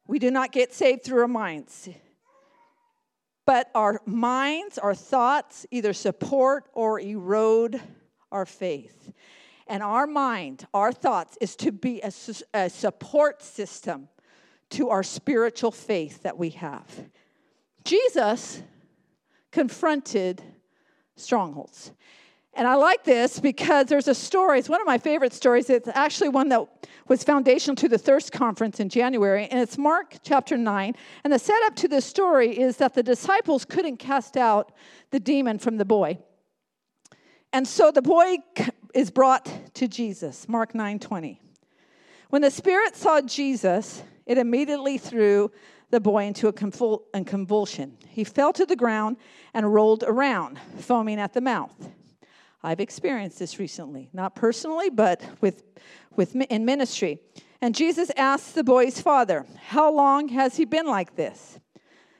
We 0.06 0.18
do 0.18 0.30
not 0.30 0.52
get 0.52 0.72
saved 0.72 1.04
through 1.04 1.22
our 1.22 1.28
minds. 1.28 1.88
But 3.46 3.70
our 3.74 4.00
minds, 4.06 4.78
our 4.78 4.94
thoughts 4.94 5.66
either 5.70 5.92
support 5.92 6.68
or 6.72 7.00
erode 7.00 7.80
our 8.30 8.46
faith. 8.46 9.12
And 9.66 9.82
our 9.82 10.06
mind, 10.06 10.66
our 10.72 10.92
thoughts, 10.92 11.36
is 11.40 11.56
to 11.56 11.72
be 11.72 12.00
a, 12.00 12.12
a 12.54 12.70
support 12.70 13.42
system 13.42 14.08
to 14.70 14.88
our 14.88 15.02
spiritual 15.02 15.72
faith 15.72 16.22
that 16.22 16.38
we 16.38 16.50
have. 16.50 16.86
Jesus 17.84 18.62
confronted 19.50 20.42
strongholds. 21.16 21.92
And 22.54 22.66
I 22.66 22.74
like 22.74 23.04
this 23.04 23.38
because 23.38 23.86
there's 23.86 24.08
a 24.08 24.14
story, 24.14 24.58
it's 24.58 24.68
one 24.68 24.80
of 24.80 24.86
my 24.86 24.98
favorite 24.98 25.32
stories. 25.32 25.70
It's 25.70 25.88
actually 25.88 26.30
one 26.30 26.48
that 26.48 26.66
was 27.08 27.22
foundational 27.22 27.76
to 27.76 27.88
the 27.88 27.98
Thirst 27.98 28.32
Conference 28.32 28.80
in 28.80 28.88
January, 28.88 29.46
and 29.50 29.60
it's 29.60 29.78
Mark 29.78 30.16
chapter 30.22 30.56
9. 30.56 30.94
And 31.24 31.32
the 31.32 31.38
setup 31.38 31.76
to 31.76 31.88
this 31.88 32.04
story 32.04 32.58
is 32.58 32.76
that 32.78 32.94
the 32.94 33.02
disciples 33.02 33.64
couldn't 33.64 33.98
cast 33.98 34.36
out 34.36 34.72
the 35.10 35.20
demon 35.20 35.58
from 35.58 35.76
the 35.76 35.84
boy. 35.84 36.18
And 37.52 37.66
so 37.66 37.90
the 37.90 38.02
boy 38.02 38.36
is 38.94 39.10
brought 39.10 39.50
to 39.74 39.88
Jesus, 39.88 40.48
Mark 40.48 40.74
9 40.74 40.98
20. 40.98 41.40
When 42.30 42.42
the 42.42 42.50
spirit 42.50 42.96
saw 42.96 43.20
Jesus, 43.20 44.02
it 44.26 44.38
immediately 44.38 44.98
threw 44.98 45.50
the 45.90 46.00
boy 46.00 46.24
into 46.24 46.46
a, 46.46 47.18
a 47.18 47.24
convulsion. 47.24 47.96
He 48.08 48.22
fell 48.22 48.52
to 48.52 48.64
the 48.64 48.76
ground 48.76 49.16
and 49.52 49.72
rolled 49.74 50.04
around, 50.06 50.60
foaming 50.78 51.18
at 51.18 51.32
the 51.32 51.40
mouth. 51.40 51.90
I've 52.62 52.80
experienced 52.80 53.38
this 53.38 53.58
recently, 53.58 54.10
not 54.12 54.34
personally, 54.34 54.90
but 54.90 55.22
with, 55.40 55.62
with 56.16 56.36
in 56.36 56.64
ministry. 56.64 57.20
And 57.60 57.74
Jesus 57.74 58.10
asked 58.16 58.54
the 58.54 58.64
boy's 58.64 59.00
father, 59.00 59.46
"How 59.68 59.92
long 59.92 60.28
has 60.28 60.56
he 60.56 60.64
been 60.64 60.86
like 60.86 61.16
this?" 61.16 61.58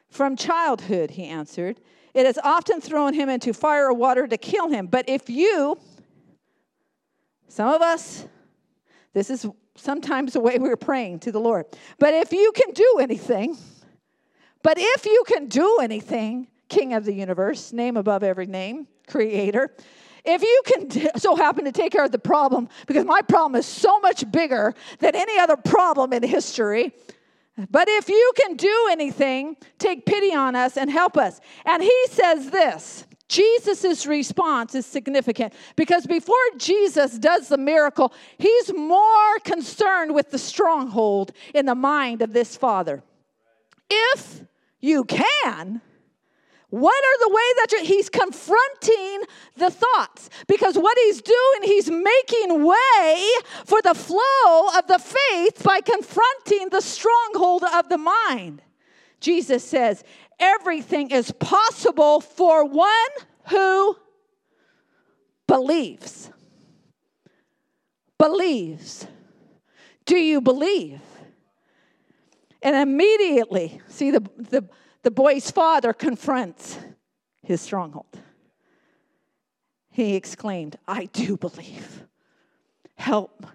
From 0.08 0.36
childhood, 0.36 1.10
he 1.10 1.26
answered. 1.26 1.80
It 2.12 2.26
has 2.26 2.38
often 2.38 2.80
thrown 2.80 3.14
him 3.14 3.28
into 3.28 3.52
fire 3.52 3.86
or 3.86 3.92
water 3.94 4.26
to 4.26 4.36
kill 4.36 4.68
him. 4.68 4.86
But 4.86 5.08
if 5.08 5.30
you, 5.30 5.78
some 7.48 7.68
of 7.68 7.82
us, 7.82 8.26
this 9.12 9.30
is 9.30 9.46
sometimes 9.76 10.32
the 10.32 10.40
way 10.40 10.58
we're 10.58 10.76
praying 10.76 11.20
to 11.20 11.32
the 11.32 11.40
Lord. 11.40 11.66
But 11.98 12.14
if 12.14 12.32
you 12.32 12.52
can 12.52 12.72
do 12.72 12.98
anything, 13.00 13.56
but 14.62 14.76
if 14.78 15.06
you 15.06 15.22
can 15.26 15.46
do 15.46 15.78
anything, 15.80 16.48
King 16.68 16.94
of 16.94 17.04
the 17.04 17.14
universe, 17.14 17.72
name 17.72 17.96
above 17.96 18.22
every 18.22 18.46
name, 18.46 18.88
creator, 19.06 19.74
if 20.24 20.42
you 20.42 20.62
can 20.66 21.18
so 21.18 21.36
happen 21.36 21.64
to 21.64 21.72
take 21.72 21.92
care 21.92 22.04
of 22.04 22.12
the 22.12 22.18
problem, 22.18 22.68
because 22.86 23.04
my 23.04 23.22
problem 23.22 23.58
is 23.58 23.66
so 23.66 24.00
much 24.00 24.30
bigger 24.30 24.74
than 24.98 25.14
any 25.14 25.38
other 25.38 25.56
problem 25.56 26.12
in 26.12 26.22
history, 26.22 26.92
but 27.70 27.88
if 27.88 28.08
you 28.08 28.32
can 28.36 28.56
do 28.56 28.88
anything, 28.90 29.56
take 29.78 30.06
pity 30.06 30.34
on 30.34 30.54
us 30.56 30.76
and 30.76 30.90
help 30.90 31.16
us. 31.16 31.40
And 31.66 31.82
he 31.82 32.04
says 32.08 32.50
this 32.50 33.06
Jesus' 33.28 34.06
response 34.06 34.74
is 34.74 34.86
significant 34.86 35.54
because 35.76 36.04
before 36.06 36.36
Jesus 36.56 37.18
does 37.18 37.48
the 37.48 37.58
miracle, 37.58 38.12
he's 38.38 38.74
more 38.74 39.38
concerned 39.44 40.14
with 40.14 40.30
the 40.30 40.38
stronghold 40.38 41.32
in 41.54 41.66
the 41.66 41.74
mind 41.76 42.22
of 42.22 42.32
this 42.32 42.56
father. 42.56 43.02
If 43.88 44.42
you 44.80 45.04
can, 45.04 45.80
what 46.70 47.04
are 47.04 47.28
the 47.28 47.34
way 47.34 47.42
that 47.56 47.72
you're, 47.72 47.84
he's 47.84 48.08
confronting 48.08 49.22
the 49.56 49.70
thoughts? 49.70 50.30
Because 50.46 50.76
what 50.76 50.96
he's 51.04 51.20
doing, 51.20 51.62
he's 51.64 51.90
making 51.90 52.64
way 52.64 53.28
for 53.66 53.82
the 53.82 53.94
flow 53.94 54.68
of 54.78 54.86
the 54.86 54.98
faith 54.98 55.62
by 55.64 55.80
confronting 55.80 56.68
the 56.70 56.80
stronghold 56.80 57.64
of 57.64 57.88
the 57.88 57.98
mind. 57.98 58.62
Jesus 59.20 59.64
says, 59.64 60.04
everything 60.38 61.10
is 61.10 61.32
possible 61.32 62.20
for 62.20 62.64
one 62.64 63.10
who 63.48 63.96
believes. 65.46 66.30
Believes. 68.16 69.06
Do 70.06 70.16
you 70.16 70.40
believe? 70.40 71.00
And 72.62 72.76
immediately, 72.76 73.80
see 73.88 74.10
the, 74.10 74.20
the 74.36 74.68
the 75.02 75.10
boy's 75.10 75.50
father 75.50 75.92
confronts 75.92 76.78
his 77.42 77.60
stronghold. 77.60 78.18
He 79.90 80.14
exclaimed, 80.14 80.76
I 80.86 81.06
do 81.06 81.36
believe. 81.36 82.04
Help 82.94 83.46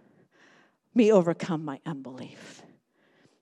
me 0.93 1.11
overcome 1.11 1.63
my 1.63 1.79
unbelief. 1.85 2.61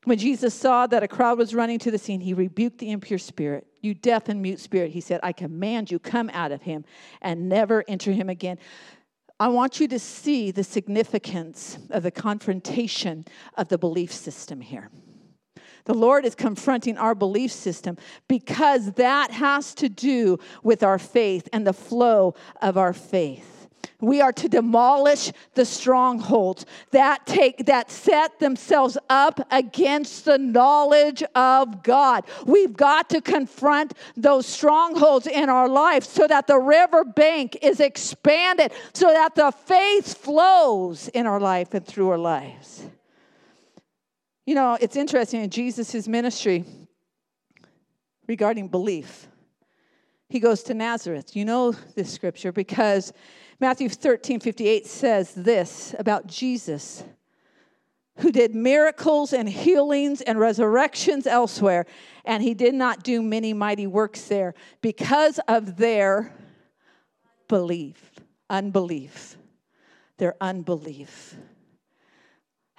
When 0.06 0.18
Jesus 0.18 0.54
saw 0.54 0.86
that 0.88 1.04
a 1.04 1.08
crowd 1.08 1.38
was 1.38 1.56
running 1.56 1.80
to 1.80 1.92
the 1.92 1.98
scene, 1.98 2.20
he 2.20 2.34
rebuked 2.34 2.80
the 2.80 2.92
impure 2.92 3.20
spirit. 3.20 3.66
You 3.82 3.94
deaf 3.94 4.28
and 4.28 4.42
mute 4.42 4.60
spirit, 4.60 4.92
he 4.92 5.02
said, 5.02 5.22
I 5.24 5.32
command 5.32 5.92
you, 5.92 6.00
come 6.00 6.30
out 6.34 6.52
of 6.52 6.62
him 6.64 6.84
and 7.22 7.48
never 7.48 7.86
enter 7.88 8.12
him 8.12 8.30
again. 8.30 8.58
I 9.40 9.48
want 9.48 9.80
you 9.80 9.88
to 9.88 10.00
see 10.00 10.52
the 10.52 10.64
significance 10.64 11.78
of 11.90 12.04
the 12.04 12.12
confrontation 12.12 13.26
of 13.56 13.70
the 13.70 13.78
belief 13.78 14.12
system 14.12 14.62
here. 14.62 14.90
The 15.86 15.94
Lord 15.94 16.26
is 16.26 16.36
confronting 16.36 16.98
our 16.98 17.16
belief 17.16 17.52
system 17.52 17.98
because 18.28 18.94
that 18.94 19.32
has 19.32 19.74
to 19.76 19.90
do 19.90 20.40
with 20.64 20.84
our 20.84 21.00
faith 21.00 21.50
and 21.52 21.68
the 21.68 21.74
flow 21.74 22.36
of 22.62 22.78
our 22.78 22.94
faith. 22.94 23.54
We 24.00 24.22
are 24.22 24.34
to 24.34 24.50
demolish 24.50 25.32
the 25.54 25.64
strongholds 25.64 26.66
that 26.92 27.26
take 27.26 27.66
that 27.68 27.90
set 27.90 28.38
themselves 28.40 28.98
up 29.10 29.48
against 29.50 30.26
the 30.26 30.38
knowledge 30.38 31.24
of 31.36 31.84
God. 31.84 32.26
We've 32.46 32.76
got 32.76 33.10
to 33.12 33.22
confront 33.22 33.94
those 34.18 34.46
strongholds 34.46 35.26
in 35.26 35.50
our 35.50 35.70
life 35.70 36.04
so 36.04 36.28
that 36.28 36.48
the 36.48 36.60
river 36.60 37.06
bank 37.06 37.58
is 37.62 37.80
expanded, 37.80 38.74
so 38.94 39.08
that 39.08 39.36
the 39.36 39.52
faith 39.52 40.18
flows 40.18 41.08
in 41.10 41.26
our 41.26 41.40
life 41.40 41.74
and 41.74 41.86
through 41.86 42.10
our 42.10 42.18
lives. 42.18 42.86
You 44.46 44.56
know, 44.56 44.78
it's 44.82 44.98
interesting 44.98 45.42
in 45.42 45.50
Jesus' 45.50 46.08
ministry 46.08 46.66
regarding 48.28 48.68
belief. 48.68 49.28
He 50.28 50.40
goes 50.40 50.64
to 50.64 50.74
Nazareth. 50.74 51.36
You 51.36 51.46
know 51.46 51.72
this 51.96 52.12
scripture 52.12 52.52
because 52.52 53.14
Matthew 53.60 53.88
13 53.88 54.42
58 54.42 54.86
says 54.86 55.34
this 55.34 55.96
about 55.98 56.28
Jesus, 56.28 57.04
who 58.18 58.32
did 58.32 58.54
miracles 58.54 59.32
and 59.32 59.48
healings 59.48 60.22
and 60.22 60.38
resurrections 60.38 61.26
elsewhere, 61.26 61.86
and 62.26 62.44
he 62.44 62.54
did 62.54 62.74
not 62.74 63.04
do 63.04 63.22
many 63.22 63.54
mighty 63.54 63.88
works 63.88 64.24
there 64.24 64.56
because 64.82 65.40
of 65.48 65.78
their 65.78 66.34
belief, 67.48 68.12
unbelief, 68.50 69.38
their 70.18 70.36
unbelief. 70.42 71.38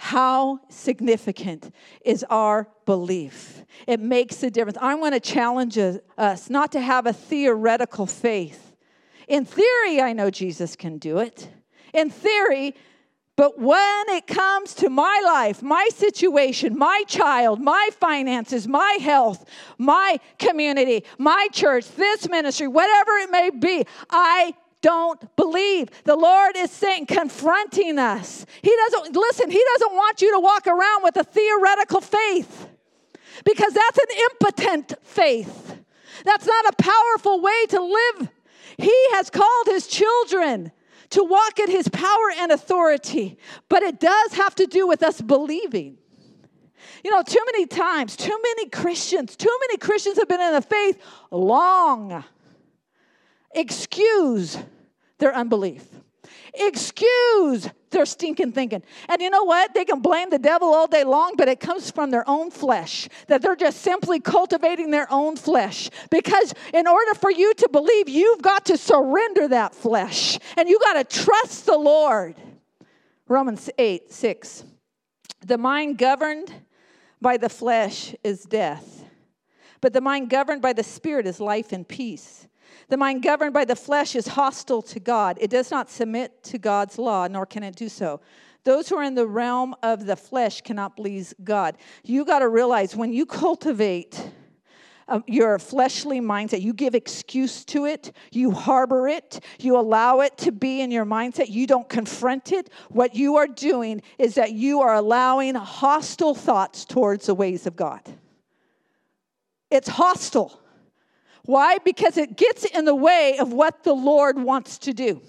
How 0.05 0.61
significant 0.69 1.75
is 2.05 2.27
our 2.29 2.69
belief? 2.85 3.65
It 3.87 4.01
makes 4.01 4.43
a 4.43 4.51
difference. 4.51 4.77
I 4.79 4.97
want 4.97 5.15
to 5.15 5.19
challenge 5.19 5.79
us 5.79 6.51
not 6.51 6.73
to 6.73 6.81
have 6.83 7.07
a 7.07 7.15
theoretical 7.15 8.05
faith. 8.05 8.77
In 9.29 9.47
theory, 9.47 10.03
I 10.03 10.13
know 10.13 10.29
Jesus 10.29 10.77
can 10.77 10.99
do 10.99 11.21
it. 11.21 11.49
In 11.95 12.11
theory, 12.11 12.75
but 13.37 13.59
when 13.59 14.05
it 14.11 14.27
comes 14.27 14.75
to 14.75 14.91
my 14.91 15.23
life, 15.25 15.63
my 15.63 15.89
situation, 15.95 16.77
my 16.77 17.05
child, 17.09 17.63
my 17.63 17.89
finances, 17.99 18.69
my 18.69 18.99
health, 19.01 19.49
my 19.79 20.21
community, 20.39 21.05
my 21.17 21.49
church, 21.51 21.91
this 21.93 22.29
ministry, 22.29 22.69
whatever 22.69 23.13
it 23.13 23.31
may 23.31 23.49
be, 23.49 23.87
I 24.11 24.53
don't 24.85 25.35
believe. 25.35 25.89
The 26.05 26.15
Lord 26.15 26.57
is 26.59 26.71
saying, 26.71 27.07
confronting 27.07 27.99
us. 27.99 28.45
He 28.61 28.71
doesn't, 28.77 29.17
listen, 29.17 29.51
He 29.51 29.65
doesn't 29.73 29.95
want 29.95 30.21
you 30.21 30.31
to 30.35 30.41
walk 30.41 30.67
around 30.67 31.03
with 31.03 31.17
a 31.17 31.25
theoretical 31.25 32.03
faith 32.03 32.69
because 33.47 33.73
that's 33.73 33.99
an 33.99 34.19
impotent 34.31 34.93
faith. 35.03 35.79
That's 36.27 36.47
not 36.47 36.67
a 36.67 36.83
powerful 36.83 37.41
way 37.41 37.67
to 37.71 37.83
live. 37.83 38.29
He 38.77 38.95
has 39.13 39.31
called 39.31 39.67
His 39.69 39.87
children 39.87 40.71
to 41.11 41.25
walk 41.25 41.59
in 41.59 41.71
His 41.71 41.89
power 41.89 42.31
and 42.37 42.53
authority, 42.53 43.39
but 43.71 43.83
it 43.83 43.99
does 43.99 44.35
have 44.35 44.55
to 44.57 44.67
do 44.67 44.87
with 44.87 45.03
us 45.03 45.19
believing. 45.19 45.97
You 47.03 47.11
know, 47.11 47.23
too 47.23 47.43
many 47.47 47.65
times, 47.65 48.17
too 48.17 48.39
many 48.43 48.69
Christians, 48.69 49.35
too 49.35 49.59
many 49.63 49.79
Christians 49.79 50.19
have 50.19 50.29
been 50.29 50.43
in 50.43 50.53
the 50.53 50.61
faith 50.61 51.01
long. 51.31 52.23
Excuse 53.55 54.59
their 55.25 55.35
unbelief. 55.35 55.87
Excuse 56.53 57.67
their 57.91 58.05
stinking 58.05 58.53
thinking. 58.53 58.83
And 59.09 59.23
you 59.23 59.31
know 59.31 59.45
what? 59.45 59.73
They 59.73 59.87
can 59.87 60.01
blame 60.01 60.29
the 60.29 60.39
devil 60.39 60.69
all 60.69 60.87
day 60.87 61.03
long, 61.03 61.33
but 61.39 61.49
it 61.49 61.61
comes 61.61 61.91
from 61.91 62.11
their 62.11 62.29
own 62.29 62.51
flesh, 62.51 63.09
that 63.29 63.41
they're 63.41 63.57
just 63.57 63.81
simply 63.81 64.21
cultivating 64.21 64.91
their 64.91 65.11
own 65.11 65.37
flesh. 65.37 65.89
Because 66.11 66.53
in 66.75 66.87
order 66.87 67.15
for 67.15 67.31
you 67.31 67.55
to 67.55 67.69
believe, 67.73 68.07
you've 68.07 68.43
got 68.43 68.67
to 68.67 68.77
surrender 68.77 69.49
that 69.49 69.75
flesh 69.75 70.39
and 70.59 70.69
you 70.69 70.79
got 70.79 71.09
to 71.09 71.23
trust 71.25 71.65
the 71.65 71.79
Lord. 71.79 72.37
Romans 73.27 73.71
8 73.79 74.13
6. 74.13 74.65
The 75.47 75.57
mind 75.57 75.97
governed 75.97 76.53
by 77.23 77.39
the 77.39 77.49
flesh 77.49 78.15
is 78.23 78.43
death, 78.43 79.05
but 79.81 79.95
the 79.95 80.03
mind 80.03 80.29
governed 80.29 80.61
by 80.61 80.75
the 80.75 80.85
Spirit 80.85 81.27
is 81.27 81.41
life 81.41 81.73
and 81.73 81.89
peace. 81.89 82.47
The 82.89 82.97
mind 82.97 83.23
governed 83.23 83.55
by 83.55 83.65
the 83.65 83.77
flesh 83.77 84.15
is 84.15 84.29
hostile 84.29 84.83
to 84.83 85.01
God. 85.01 85.39
It 85.41 85.51
does 85.51 85.71
not 85.71 85.91
submit 85.91 86.43
to 86.45 86.59
God's 86.59 86.99
law, 86.99 87.27
nor 87.27 87.47
can 87.47 87.63
it 87.63 87.77
do 87.77 87.89
so. 87.89 88.21
Those 88.65 88.89
who 88.89 88.97
are 88.97 89.03
in 89.03 89.15
the 89.15 89.27
realm 89.27 89.75
of 89.83 90.07
the 90.07 90.17
flesh 90.17 90.63
cannot 90.63 90.97
please 90.97 91.35
God. 91.45 91.77
You 92.03 92.25
got 92.25 92.39
to 92.39 92.49
realize 92.49 92.97
when 92.97 93.13
you 93.13 93.27
cultivate 93.27 94.31
um, 95.07 95.23
your 95.27 95.59
fleshly 95.59 96.21
mindset, 96.21 96.63
you 96.63 96.73
give 96.73 96.95
excuse 96.95 97.65
to 97.67 97.85
it, 97.85 98.13
you 98.33 98.51
harbor 98.51 99.07
it, 99.07 99.41
you 99.59 99.77
allow 99.79 100.21
it 100.21 100.39
to 100.39 100.53
be 100.53 100.81
in 100.81 100.91
your 100.91 101.05
mindset, 101.05 101.51
you 101.51 101.67
don't 101.67 101.89
confront 101.89 102.53
it. 102.53 102.71
What 102.89 103.15
you 103.15 103.37
are 103.37 103.47
doing 103.47 104.01
is 104.19 104.35
that 104.37 104.53
you 104.53 104.81
are 104.81 104.95
allowing 104.95 105.55
hostile 105.57 106.35
thoughts 106.35 106.87
towards 106.87 107.27
the 107.27 107.35
ways 107.35 107.67
of 107.67 107.77
God. 107.77 108.01
It's 109.71 109.89
hostile. 109.89 110.59
Why? 111.47 111.79
Because 111.79 112.17
it 112.17 112.37
gets 112.37 112.65
in 112.65 112.85
the 112.85 112.95
way 112.95 113.39
of 113.39 113.53
what 113.53 113.85
the 113.85 113.93
Lord 113.93 114.39
wants 114.39 114.79
to 114.79 114.95
do. 114.95 115.21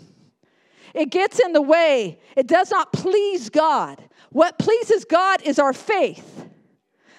it 0.93 1.09
gets 1.09 1.39
in 1.39 1.51
the 1.51 1.61
way. 1.61 2.19
It 2.37 2.47
does 2.47 2.71
not 2.71 2.93
please 2.93 3.49
God. 3.49 4.01
What 4.29 4.57
pleases 4.57 5.03
God 5.03 5.41
is 5.43 5.59
our 5.59 5.73
faith. 5.73 6.45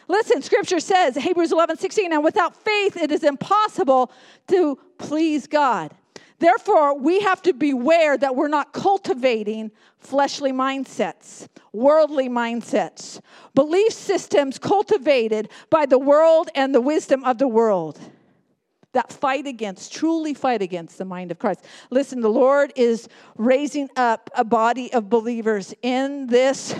Listen, 0.08 0.40
scripture 0.40 0.80
says, 0.80 1.16
Hebrews 1.16 1.52
11, 1.52 1.78
16, 1.78 2.12
and 2.12 2.24
without 2.24 2.56
faith 2.56 2.96
it 2.96 3.10
is 3.10 3.24
impossible 3.24 4.10
to 4.48 4.78
please 4.98 5.46
God. 5.46 5.92
Therefore, 6.38 6.98
we 6.98 7.20
have 7.20 7.42
to 7.42 7.52
beware 7.52 8.16
that 8.16 8.36
we're 8.36 8.48
not 8.48 8.72
cultivating 8.72 9.72
fleshly 9.98 10.52
mindsets, 10.52 11.48
worldly 11.72 12.28
mindsets, 12.28 13.20
belief 13.54 13.92
systems 13.92 14.58
cultivated 14.58 15.48
by 15.70 15.86
the 15.86 15.98
world 15.98 16.50
and 16.54 16.74
the 16.74 16.80
wisdom 16.80 17.24
of 17.24 17.38
the 17.38 17.48
world 17.48 17.98
that 18.96 19.12
fight 19.12 19.46
against, 19.46 19.92
truly 19.92 20.32
fight 20.32 20.62
against 20.62 20.96
the 20.96 21.04
mind 21.04 21.30
of 21.30 21.38
Christ. 21.38 21.62
Listen, 21.90 22.22
the 22.22 22.30
Lord 22.30 22.72
is 22.76 23.10
raising 23.36 23.90
up 23.94 24.30
a 24.34 24.42
body 24.42 24.90
of 24.94 25.10
believers 25.10 25.74
in 25.82 26.26
this 26.28 26.74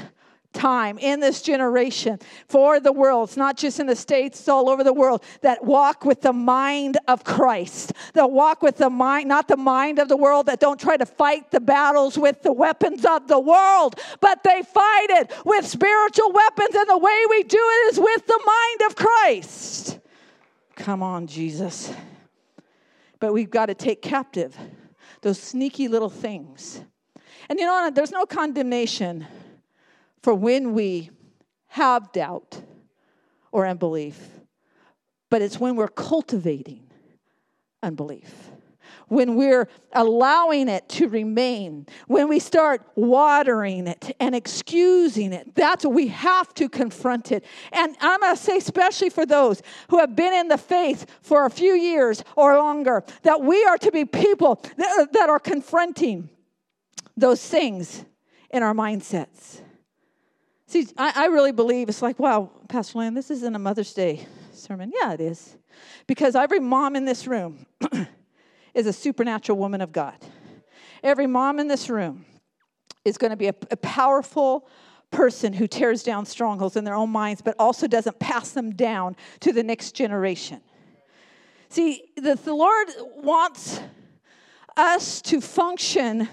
time, 0.54 0.96
in 0.96 1.20
this 1.20 1.42
generation, 1.42 2.18
for 2.48 2.80
the 2.80 2.90
world. 2.90 3.28
It's 3.28 3.36
not 3.36 3.58
just 3.58 3.80
in 3.80 3.86
the 3.86 3.94
States, 3.94 4.40
it's 4.40 4.48
all 4.48 4.70
over 4.70 4.82
the 4.82 4.94
world 4.94 5.22
that 5.42 5.62
walk 5.62 6.06
with 6.06 6.22
the 6.22 6.32
mind 6.32 6.96
of 7.06 7.22
Christ, 7.22 7.92
that 8.14 8.30
walk 8.30 8.62
with 8.62 8.78
the 8.78 8.88
mind, 8.88 9.28
not 9.28 9.46
the 9.46 9.58
mind 9.58 9.98
of 9.98 10.08
the 10.08 10.16
world, 10.16 10.46
that 10.46 10.58
don't 10.58 10.80
try 10.80 10.96
to 10.96 11.04
fight 11.04 11.50
the 11.50 11.60
battles 11.60 12.16
with 12.16 12.42
the 12.42 12.52
weapons 12.52 13.04
of 13.04 13.28
the 13.28 13.38
world, 13.38 14.00
but 14.22 14.42
they 14.42 14.62
fight 14.62 15.10
it 15.10 15.32
with 15.44 15.66
spiritual 15.66 16.32
weapons. 16.32 16.74
And 16.74 16.88
the 16.88 16.96
way 16.96 17.24
we 17.28 17.42
do 17.42 17.58
it 17.60 17.92
is 17.92 18.00
with 18.00 18.26
the 18.26 18.40
mind 18.46 18.90
of 18.90 18.96
Christ. 18.96 19.98
Come 20.76 21.02
on, 21.02 21.26
Jesus. 21.26 21.92
But 23.18 23.32
we've 23.32 23.50
got 23.50 23.66
to 23.66 23.74
take 23.74 24.02
captive 24.02 24.56
those 25.22 25.40
sneaky 25.40 25.88
little 25.88 26.10
things. 26.10 26.82
And 27.48 27.58
you 27.58 27.66
know, 27.66 27.90
there's 27.92 28.12
no 28.12 28.26
condemnation 28.26 29.26
for 30.22 30.34
when 30.34 30.74
we 30.74 31.10
have 31.68 32.12
doubt 32.12 32.60
or 33.50 33.66
unbelief, 33.66 34.28
but 35.30 35.42
it's 35.42 35.58
when 35.58 35.76
we're 35.76 35.88
cultivating 35.88 36.86
unbelief. 37.82 38.50
When 39.08 39.36
we're 39.36 39.68
allowing 39.92 40.68
it 40.68 40.88
to 40.90 41.08
remain, 41.08 41.86
when 42.08 42.28
we 42.28 42.40
start 42.40 42.82
watering 42.96 43.86
it 43.86 44.16
and 44.18 44.34
excusing 44.34 45.32
it, 45.32 45.54
that's 45.54 45.84
what 45.84 45.94
we 45.94 46.08
have 46.08 46.52
to 46.54 46.68
confront 46.68 47.30
it. 47.30 47.44
And 47.72 47.96
I'm 48.00 48.20
going 48.20 48.34
to 48.34 48.42
say, 48.42 48.56
especially 48.56 49.10
for 49.10 49.24
those 49.24 49.62
who 49.88 49.98
have 50.00 50.16
been 50.16 50.32
in 50.32 50.48
the 50.48 50.58
faith 50.58 51.06
for 51.22 51.46
a 51.46 51.50
few 51.50 51.74
years 51.74 52.24
or 52.34 52.56
longer, 52.56 53.04
that 53.22 53.42
we 53.42 53.64
are 53.64 53.78
to 53.78 53.92
be 53.92 54.04
people 54.04 54.60
that, 54.76 54.98
uh, 55.00 55.06
that 55.12 55.30
are 55.30 55.38
confronting 55.38 56.28
those 57.16 57.46
things 57.46 58.04
in 58.50 58.62
our 58.62 58.74
mindsets. 58.74 59.60
See, 60.66 60.88
I, 60.98 61.12
I 61.14 61.26
really 61.26 61.52
believe 61.52 61.88
it's 61.88 62.02
like, 62.02 62.18
wow, 62.18 62.50
Pastor 62.68 62.98
Land, 62.98 63.16
this 63.16 63.30
isn't 63.30 63.54
a 63.54 63.58
Mother's 63.58 63.94
Day 63.94 64.26
sermon. 64.52 64.92
Yeah, 65.00 65.12
it 65.12 65.20
is. 65.20 65.56
Because 66.06 66.34
every 66.34 66.60
mom 66.60 66.96
in 66.96 67.04
this 67.04 67.26
room 67.26 67.66
is 68.76 68.86
a 68.86 68.92
supernatural 68.92 69.58
woman 69.58 69.80
of 69.80 69.90
God. 69.90 70.16
Every 71.02 71.26
mom 71.26 71.58
in 71.58 71.68
this 71.68 71.88
room 71.90 72.24
is 73.04 73.18
going 73.18 73.30
to 73.30 73.36
be 73.36 73.48
a, 73.48 73.54
a 73.70 73.76
powerful 73.76 74.68
person 75.10 75.52
who 75.52 75.66
tears 75.66 76.02
down 76.02 76.26
strongholds 76.26 76.76
in 76.76 76.84
their 76.84 76.94
own 76.94 77.10
minds, 77.10 77.42
but 77.42 77.54
also 77.58 77.86
doesn't 77.86 78.18
pass 78.18 78.50
them 78.50 78.70
down 78.72 79.16
to 79.40 79.52
the 79.52 79.62
next 79.62 79.92
generation. 79.92 80.60
See, 81.68 82.04
the, 82.16 82.34
the 82.36 82.54
Lord 82.54 82.88
wants 83.16 83.80
us 84.76 85.20
to 85.22 85.40
function 85.40 86.28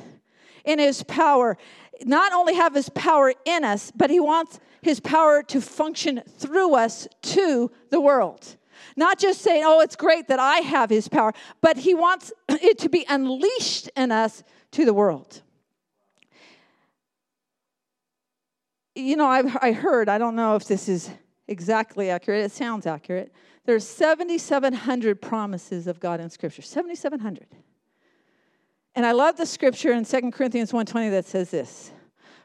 in 0.65 0.79
His 0.79 1.03
power 1.03 1.57
not 2.05 2.33
only 2.33 2.55
have 2.55 2.73
his 2.73 2.89
power 2.89 3.33
in 3.45 3.63
us, 3.63 3.91
but 3.95 4.09
he 4.09 4.19
wants 4.19 4.59
his 4.81 4.99
power 4.99 5.43
to 5.43 5.61
function 5.61 6.21
through 6.37 6.75
us 6.75 7.07
to 7.21 7.71
the 7.89 8.01
world. 8.01 8.57
Not 8.95 9.19
just 9.19 9.41
saying, 9.41 9.63
oh, 9.65 9.81
it's 9.81 9.95
great 9.95 10.27
that 10.27 10.39
I 10.39 10.57
have 10.57 10.89
his 10.89 11.07
power, 11.07 11.33
but 11.61 11.77
he 11.77 11.93
wants 11.93 12.31
it 12.49 12.77
to 12.79 12.89
be 12.89 13.05
unleashed 13.07 13.89
in 13.95 14.11
us 14.11 14.43
to 14.71 14.85
the 14.85 14.93
world. 14.93 15.41
You 18.95 19.15
know, 19.15 19.27
I've, 19.27 19.57
I 19.61 19.71
heard, 19.71 20.09
I 20.09 20.17
don't 20.17 20.35
know 20.35 20.55
if 20.55 20.65
this 20.65 20.87
is 20.87 21.09
exactly 21.47 22.09
accurate, 22.09 22.45
it 22.45 22.51
sounds 22.51 22.85
accurate. 22.85 23.33
There's 23.65 23.87
7,700 23.87 25.21
promises 25.21 25.87
of 25.87 25.99
God 25.99 26.19
in 26.19 26.29
Scripture. 26.29 26.61
7,700. 26.61 27.47
And 28.95 29.05
I 29.05 29.11
love 29.11 29.37
the 29.37 29.45
scripture 29.45 29.91
in 29.91 30.05
2 30.05 30.31
Corinthians 30.31 30.71
1:20 30.71 31.09
that 31.09 31.25
says 31.25 31.49
this. 31.49 31.91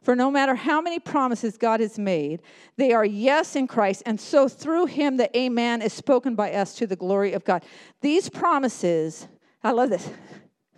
For 0.03 0.15
no 0.15 0.31
matter 0.31 0.55
how 0.55 0.81
many 0.81 0.99
promises 0.99 1.57
God 1.57 1.81
has 1.81 1.99
made, 1.99 2.43
they 2.77 2.93
are 2.93 3.05
yes 3.05 3.57
in 3.57 3.67
Christ, 3.67 4.03
and 4.07 4.21
so 4.21 4.49
through 4.49 4.87
him 4.87 5.17
the 5.17 5.37
amen 5.37 5.83
is 5.83 5.93
spoken 5.93 6.35
by 6.35 6.53
us 6.53 6.75
to 6.77 6.87
the 6.87 6.97
glory 6.97 7.33
of 7.33 7.45
God. 7.45 7.65
These 8.01 8.29
promises, 8.29 9.27
I 9.63 9.73
love 9.73 9.91
this. 9.91 10.09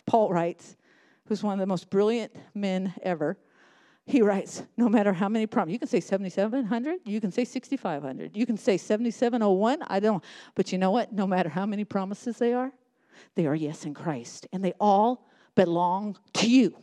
Paul 0.07 0.33
writes, 0.33 0.77
who's 1.27 1.45
one 1.45 1.53
of 1.53 1.61
the 1.61 1.67
most 1.67 1.91
brilliant 1.91 2.35
men 2.55 2.93
ever. 3.03 3.39
He 4.05 4.21
writes, 4.21 4.65
no 4.77 4.89
matter 4.89 5.13
how 5.13 5.29
many 5.29 5.47
promises, 5.47 5.73
you 5.75 5.79
can 5.79 5.89
say 5.89 6.01
7,700, 6.01 7.01
you 7.05 7.21
can 7.21 7.31
say 7.31 7.45
6,500, 7.45 8.37
you 8.37 8.45
can 8.45 8.57
say 8.57 8.77
7,701, 8.77 9.83
I 9.87 10.01
don't, 10.01 10.25
but 10.57 10.73
you 10.73 10.79
know 10.79 10.91
what? 10.91 11.13
No 11.13 11.29
matter 11.29 11.49
how 11.49 11.67
many 11.67 11.85
promises 11.85 12.39
they 12.39 12.53
are, 12.53 12.73
they 13.37 13.47
are 13.47 13.55
yes 13.55 13.85
in 13.85 13.95
Christ, 13.95 14.49
and 14.53 14.65
they 14.65 14.73
all 14.81 15.29
belong 15.55 16.19
to 16.35 16.51
you. 16.51 16.75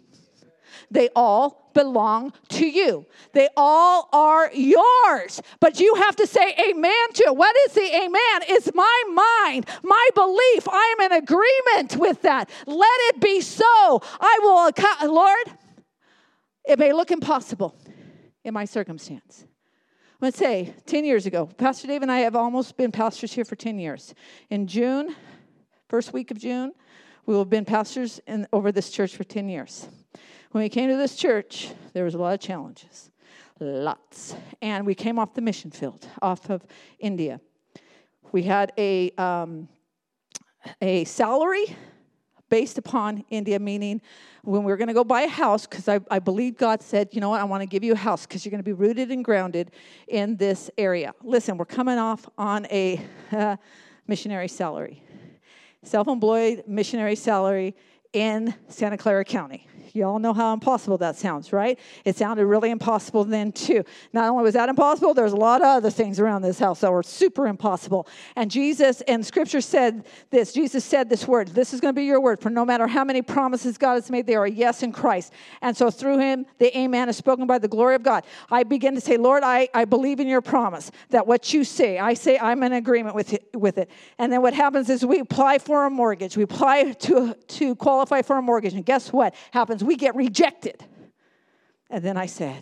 They 0.89 1.09
all 1.15 1.71
belong 1.73 2.33
to 2.49 2.67
you. 2.67 3.05
They 3.33 3.49
all 3.55 4.09
are 4.11 4.51
yours. 4.53 5.41
But 5.59 5.79
you 5.79 5.93
have 5.95 6.15
to 6.17 6.27
say 6.27 6.55
amen 6.69 7.13
to 7.13 7.23
it. 7.27 7.35
What 7.35 7.55
is 7.67 7.73
the 7.73 7.95
amen? 7.95 8.41
It's 8.49 8.73
my 8.73 9.03
mind, 9.13 9.67
my 9.83 10.07
belief. 10.15 10.67
I 10.69 10.95
am 10.97 11.11
in 11.11 11.17
agreement 11.23 11.97
with 11.97 12.21
that. 12.23 12.49
Let 12.65 12.99
it 13.09 13.21
be 13.21 13.41
so. 13.41 13.63
I 14.19 14.39
will, 14.41 15.13
Lord, 15.13 15.57
it 16.65 16.79
may 16.79 16.93
look 16.93 17.11
impossible 17.11 17.75
in 18.43 18.53
my 18.53 18.65
circumstance. 18.65 19.45
I'm 20.19 20.19
going 20.21 20.31
to 20.31 20.37
say 20.37 20.73
10 20.87 21.05
years 21.05 21.27
ago, 21.27 21.45
Pastor 21.45 21.87
Dave 21.87 22.01
and 22.01 22.11
I 22.11 22.19
have 22.19 22.35
almost 22.35 22.75
been 22.75 22.91
pastors 22.91 23.31
here 23.31 23.45
for 23.45 23.55
10 23.55 23.77
years. 23.77 24.15
In 24.49 24.65
June, 24.65 25.15
first 25.89 26.11
week 26.11 26.31
of 26.31 26.39
June, 26.39 26.71
we 27.27 27.35
will 27.35 27.41
have 27.41 27.51
been 27.51 27.65
pastors 27.65 28.19
in, 28.25 28.47
over 28.51 28.71
this 28.71 28.89
church 28.89 29.15
for 29.15 29.23
10 29.23 29.47
years. 29.47 29.87
When 30.57 30.63
we 30.63 30.69
came 30.69 30.89
to 30.89 30.97
this 30.97 31.15
church, 31.15 31.69
there 31.93 32.03
was 32.03 32.15
a 32.15 32.17
lot 32.17 32.33
of 32.33 32.39
challenges, 32.39 33.11
lots. 33.59 34.35
And 34.59 34.87
we 34.87 34.95
came 34.95 35.19
off 35.19 35.35
the 35.35 35.41
mission 35.41 35.69
field, 35.69 36.07
off 36.19 36.49
of 36.49 36.65
India. 36.97 37.39
We 38.31 38.41
had 38.41 38.73
a, 38.75 39.11
um, 39.19 39.69
a 40.81 41.03
salary 41.03 41.77
based 42.49 42.79
upon 42.79 43.23
India, 43.29 43.59
meaning 43.59 44.01
when 44.41 44.63
we 44.63 44.71
were 44.71 44.77
going 44.77 44.87
to 44.87 44.95
go 44.95 45.03
buy 45.03 45.21
a 45.21 45.29
house, 45.29 45.67
because 45.67 45.87
I, 45.87 45.99
I 46.09 46.17
believe 46.17 46.57
God 46.57 46.81
said, 46.81 47.09
you 47.11 47.21
know 47.21 47.29
what, 47.29 47.39
I 47.39 47.43
want 47.43 47.61
to 47.61 47.67
give 47.67 47.83
you 47.83 47.93
a 47.93 47.95
house 47.95 48.25
because 48.25 48.43
you're 48.43 48.49
going 48.49 48.57
to 48.57 48.63
be 48.63 48.73
rooted 48.73 49.11
and 49.11 49.23
grounded 49.23 49.69
in 50.07 50.37
this 50.37 50.71
area. 50.75 51.13
Listen, 51.21 51.57
we're 51.57 51.65
coming 51.65 51.99
off 51.99 52.27
on 52.35 52.65
a 52.71 52.99
uh, 53.31 53.57
missionary 54.07 54.47
salary 54.47 55.03
self 55.83 56.07
employed 56.07 56.63
missionary 56.67 57.15
salary 57.15 57.75
in 58.13 58.53
Santa 58.69 58.97
Clara 58.97 59.25
County. 59.25 59.67
You 59.97 60.05
all 60.05 60.19
know 60.19 60.33
how 60.33 60.53
impossible 60.53 60.97
that 60.99 61.15
sounds, 61.15 61.51
right? 61.51 61.79
It 62.05 62.15
sounded 62.15 62.45
really 62.45 62.69
impossible 62.69 63.23
then, 63.23 63.51
too. 63.51 63.83
Not 64.13 64.29
only 64.29 64.43
was 64.43 64.53
that 64.53 64.69
impossible, 64.69 65.13
there's 65.13 65.33
a 65.33 65.37
lot 65.37 65.61
of 65.61 65.67
other 65.67 65.89
things 65.89 66.19
around 66.19 66.43
this 66.43 66.59
house 66.59 66.81
that 66.81 66.91
were 66.91 67.03
super 67.03 67.47
impossible. 67.47 68.07
And 68.35 68.51
Jesus, 68.51 69.01
and 69.01 69.25
scripture 69.25 69.61
said 69.61 70.05
this 70.29 70.53
Jesus 70.53 70.85
said 70.85 71.09
this 71.09 71.27
word, 71.27 71.49
this 71.49 71.73
is 71.73 71.81
going 71.81 71.93
to 71.93 71.99
be 71.99 72.05
your 72.05 72.21
word, 72.21 72.39
for 72.39 72.49
no 72.49 72.63
matter 72.63 72.87
how 72.87 73.03
many 73.03 73.21
promises 73.21 73.77
God 73.77 73.95
has 73.95 74.11
made, 74.11 74.27
they 74.27 74.35
are 74.35 74.47
yes 74.47 74.83
in 74.83 74.91
Christ. 74.91 75.33
And 75.61 75.75
so 75.75 75.89
through 75.89 76.19
him, 76.19 76.45
the 76.59 76.77
amen 76.77 77.09
is 77.09 77.17
spoken 77.17 77.47
by 77.47 77.57
the 77.57 77.67
glory 77.67 77.95
of 77.95 78.03
God. 78.03 78.23
I 78.51 78.63
begin 78.63 78.93
to 78.95 79.01
say, 79.01 79.17
Lord, 79.17 79.43
I, 79.43 79.67
I 79.73 79.85
believe 79.85 80.19
in 80.19 80.27
your 80.27 80.41
promise 80.41 80.91
that 81.09 81.25
what 81.25 81.53
you 81.53 81.63
say, 81.63 81.97
I 81.97 82.13
say 82.13 82.37
I'm 82.37 82.61
in 82.63 82.73
agreement 82.73 83.15
with 83.15 83.33
it, 83.33 83.49
with 83.55 83.77
it. 83.79 83.89
And 84.19 84.31
then 84.31 84.41
what 84.41 84.53
happens 84.53 84.89
is 84.89 85.05
we 85.05 85.19
apply 85.19 85.57
for 85.57 85.85
a 85.85 85.89
mortgage, 85.89 86.37
we 86.37 86.43
apply 86.43 86.91
to, 86.91 87.33
to 87.33 87.75
qualify 87.75 87.96
for 88.05 88.37
a 88.37 88.41
mortgage. 88.41 88.73
And 88.73 88.85
guess 88.85 89.11
what 89.11 89.33
happens? 89.51 89.83
we 89.83 89.95
get 89.95 90.15
rejected. 90.15 90.83
And 91.89 92.03
then 92.03 92.17
I 92.17 92.25
said, 92.25 92.61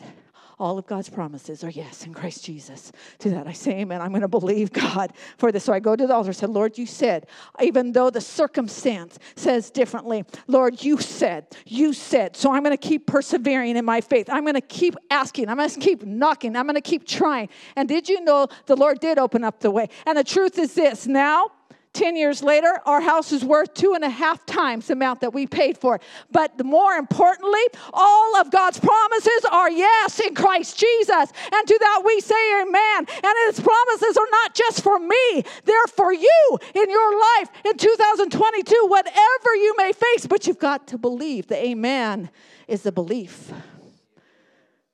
all 0.58 0.78
of 0.78 0.86
God's 0.86 1.10
promises 1.10 1.64
are 1.64 1.70
yes 1.70 2.06
in 2.06 2.14
Christ 2.14 2.46
Jesus. 2.46 2.92
To 3.20 3.30
that 3.32 3.48
I 3.48 3.52
say 3.52 3.80
amen. 3.82 4.02
I'm 4.02 4.12
going 4.12 4.22
to 4.22 4.28
believe 4.28 4.72
God 4.72 5.12
for 5.38 5.52
this. 5.52 5.66
So 5.66 5.74
I 5.74 5.80
go 5.80 5.96
to 5.96 6.08
the 6.08 6.14
altar 6.14 6.30
and 6.30 6.36
said, 6.36 6.50
Lord, 6.50 6.78
you 6.78 6.86
said, 6.86 7.28
even 7.62 7.92
though 7.92 8.10
the 8.10 8.22
circumstance 8.22 9.20
says 9.36 9.70
differently, 9.70 10.24
Lord, 10.48 10.82
you 10.82 10.98
said, 10.98 11.48
you 11.66 11.92
said. 11.92 12.38
So 12.38 12.54
I'm 12.54 12.64
going 12.64 12.78
to 12.78 12.88
keep 12.88 13.06
persevering 13.06 13.76
in 13.76 13.84
my 13.84 14.00
faith. 14.00 14.30
I'm 14.30 14.44
going 14.44 14.56
to 14.56 14.62
keep 14.62 14.96
asking. 15.10 15.50
I'm 15.50 15.58
going 15.58 15.70
to 15.70 15.80
keep 15.80 16.06
knocking. 16.06 16.56
I'm 16.56 16.66
going 16.66 16.76
to 16.76 16.82
keep 16.82 17.06
trying. 17.06 17.50
And 17.76 17.90
did 17.90 18.08
you 18.08 18.22
know 18.22 18.48
the 18.66 18.78
Lord 18.78 19.02
did 19.02 19.18
open 19.18 19.44
up 19.44 19.60
the 19.60 19.72
way? 19.72 19.90
And 20.06 20.18
the 20.18 20.24
truth 20.24 20.58
is 20.58 20.74
this 20.74 21.06
now, 21.06 21.52
10 21.96 22.16
years 22.16 22.44
later, 22.44 22.80
our 22.86 23.02
house 23.02 23.32
is 23.32 23.44
worth 23.44 23.74
two 23.74 23.94
and 23.94 24.04
a 24.04 24.10
half 24.10 24.46
times 24.46 24.88
the 24.88 24.94
amount 24.94 25.22
that 25.22 25.34
we 25.34 25.48
paid 25.48 25.78
for 25.78 25.96
it. 25.96 26.04
But 26.30 26.64
more 26.64 26.94
importantly, 26.94 27.62
all 27.94 28.36
of 28.36 28.52
God's 28.52 28.80
promises 28.80 29.46
are 29.50 29.72
yes 29.72 30.20
in 30.20 30.36
Christ 30.36 30.78
Jesus. 30.78 31.32
And 31.54 31.68
to 31.68 31.78
that 31.80 32.04
we 32.06 32.20
say 32.20 32.62
amen. 32.62 33.08
And 33.24 33.34
his 33.48 33.60
promises 33.60 34.18
are 34.18 34.28
not 34.30 34.54
just 34.54 34.84
for 34.84 35.00
me, 35.00 35.44
they're 35.64 35.88
for 35.96 36.14
you 36.14 36.60
in 36.74 36.90
your 36.90 37.20
life 37.20 37.50
in 37.64 37.78
2022, 37.78 38.86
whatever 38.88 39.56
you 39.56 39.74
may 39.78 39.92
face. 39.94 40.28
But 40.28 40.46
you've 40.48 40.60
got 40.60 40.88
to 40.90 40.98
believe. 40.98 41.48
The 41.48 41.58
amen 41.58 42.30
is 42.68 42.84
the 42.84 42.92
belief. 42.92 43.52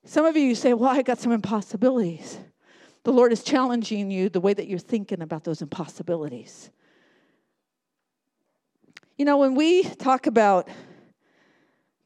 Some 0.04 0.24
of 0.24 0.36
you 0.36 0.54
say, 0.54 0.72
Well, 0.72 0.90
I 0.90 1.02
got 1.02 1.18
some 1.18 1.32
impossibilities. 1.32 2.38
The 3.04 3.12
Lord 3.12 3.32
is 3.32 3.42
challenging 3.42 4.10
you 4.12 4.28
the 4.28 4.40
way 4.40 4.54
that 4.54 4.68
you're 4.68 4.78
thinking 4.78 5.22
about 5.22 5.42
those 5.42 5.60
impossibilities. 5.62 6.70
You 9.22 9.26
know, 9.26 9.38
when 9.38 9.54
we 9.54 9.84
talk 9.84 10.26
about 10.26 10.68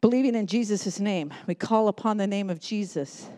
believing 0.02 0.34
in 0.34 0.46
Jesus' 0.46 1.00
name, 1.00 1.32
we 1.46 1.54
call 1.54 1.88
upon 1.88 2.18
the 2.18 2.26
name 2.26 2.50
of 2.50 2.60
Jesus. 2.60 3.30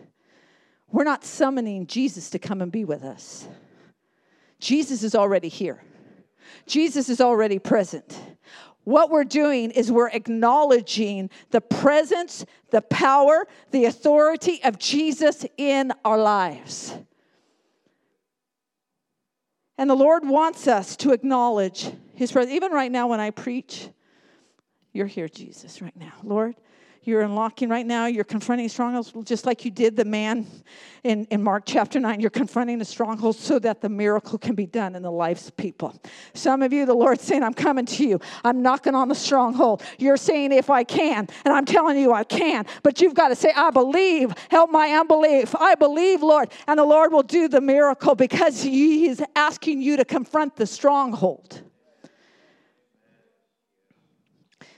We're 0.91 1.05
not 1.05 1.23
summoning 1.23 1.87
Jesus 1.87 2.29
to 2.31 2.39
come 2.39 2.61
and 2.61 2.73
be 2.73 2.83
with 2.83 3.03
us. 3.03 3.47
Jesus 4.59 5.01
is 5.01 5.15
already 5.15 5.47
here, 5.47 5.81
Jesus 6.65 7.07
is 7.07 7.21
already 7.21 7.57
present. 7.57 8.19
What 8.83 9.09
we're 9.11 9.23
doing 9.23 9.71
is 9.71 9.89
we're 9.89 10.09
acknowledging 10.09 11.29
the 11.51 11.61
presence, 11.61 12.45
the 12.71 12.81
power, 12.81 13.47
the 13.71 13.85
authority 13.85 14.61
of 14.65 14.77
Jesus 14.77 15.45
in 15.55 15.93
our 16.03 16.17
lives. 16.17 16.93
And 19.77 19.89
the 19.89 19.95
Lord 19.95 20.27
wants 20.27 20.67
us 20.67 20.97
to 20.97 21.13
acknowledge 21.13 21.89
his 22.19 22.33
presence. 22.33 22.53
Even 22.53 22.73
right 22.73 22.91
now, 22.91 23.07
when 23.07 23.21
I 23.21 23.31
preach, 23.31 23.87
you're 24.91 25.07
here, 25.07 25.29
Jesus, 25.29 25.81
right 25.81 25.95
now. 25.95 26.11
Lord, 26.21 26.53
you're 27.03 27.21
unlocking 27.21 27.69
right 27.69 27.85
now. 27.85 28.07
You're 28.07 28.25
confronting 28.25 28.67
strongholds 28.67 29.13
just 29.23 29.45
like 29.45 29.63
you 29.63 29.71
did 29.71 29.95
the 29.95 30.03
man 30.03 30.45
in, 31.05 31.23
in 31.31 31.41
Mark 31.41 31.63
chapter 31.65 31.97
9. 31.97 32.19
You're 32.19 32.29
confronting 32.29 32.77
the 32.77 32.83
strongholds 32.83 33.39
so 33.39 33.57
that 33.59 33.79
the 33.79 33.87
miracle 33.87 34.37
can 34.37 34.53
be 34.53 34.65
done 34.65 34.97
in 34.97 35.01
the 35.01 35.11
lives 35.11 35.47
of 35.47 35.55
people. 35.55 35.97
Some 36.33 36.61
of 36.61 36.73
you, 36.73 36.85
the 36.85 36.93
Lord's 36.93 37.23
saying, 37.23 37.41
I'm 37.41 37.53
coming 37.53 37.85
to 37.85 38.05
you. 38.05 38.19
I'm 38.43 38.61
knocking 38.61 38.95
on 38.95 39.07
the 39.07 39.15
stronghold. 39.15 39.81
You're 39.97 40.17
saying, 40.17 40.51
if 40.51 40.69
I 40.69 40.83
can. 40.83 41.25
And 41.45 41.53
I'm 41.53 41.63
telling 41.63 41.97
you, 41.97 42.11
I 42.11 42.25
can. 42.25 42.65
But 42.83 42.99
you've 42.99 43.13
got 43.13 43.29
to 43.29 43.35
say, 43.37 43.53
I 43.55 43.71
believe. 43.71 44.33
Help 44.51 44.71
my 44.71 44.89
unbelief. 44.89 45.55
I 45.55 45.75
believe, 45.75 46.21
Lord. 46.21 46.51
And 46.67 46.79
the 46.79 46.85
Lord 46.85 47.13
will 47.13 47.23
do 47.23 47.47
the 47.47 47.61
miracle 47.61 48.13
because 48.13 48.61
He 48.61 49.07
is 49.07 49.23
asking 49.37 49.81
you 49.81 49.95
to 49.95 50.03
confront 50.03 50.57
the 50.57 50.67
stronghold. 50.67 51.63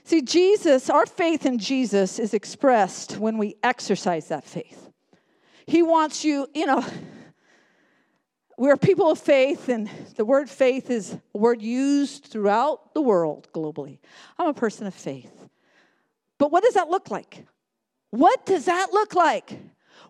See, 0.04 0.22
Jesus, 0.22 0.90
our 0.90 1.06
faith 1.06 1.46
in 1.46 1.58
Jesus 1.58 2.18
is 2.18 2.34
expressed 2.34 3.18
when 3.18 3.38
we 3.38 3.56
exercise 3.62 4.28
that 4.28 4.44
faith. 4.44 4.90
He 5.66 5.82
wants 5.82 6.24
you, 6.24 6.48
you 6.54 6.66
know, 6.66 6.84
we're 8.58 8.76
people 8.76 9.10
of 9.10 9.18
faith, 9.18 9.68
and 9.68 9.88
the 10.16 10.24
word 10.24 10.50
faith 10.50 10.90
is 10.90 11.16
a 11.34 11.38
word 11.38 11.62
used 11.62 12.26
throughout 12.26 12.94
the 12.94 13.00
world 13.00 13.48
globally. 13.52 13.98
I'm 14.38 14.48
a 14.48 14.54
person 14.54 14.86
of 14.86 14.94
faith. 14.94 15.32
But 16.38 16.50
what 16.52 16.62
does 16.62 16.74
that 16.74 16.88
look 16.88 17.10
like? 17.10 17.46
What 18.10 18.44
does 18.44 18.66
that 18.66 18.92
look 18.92 19.14
like? 19.14 19.58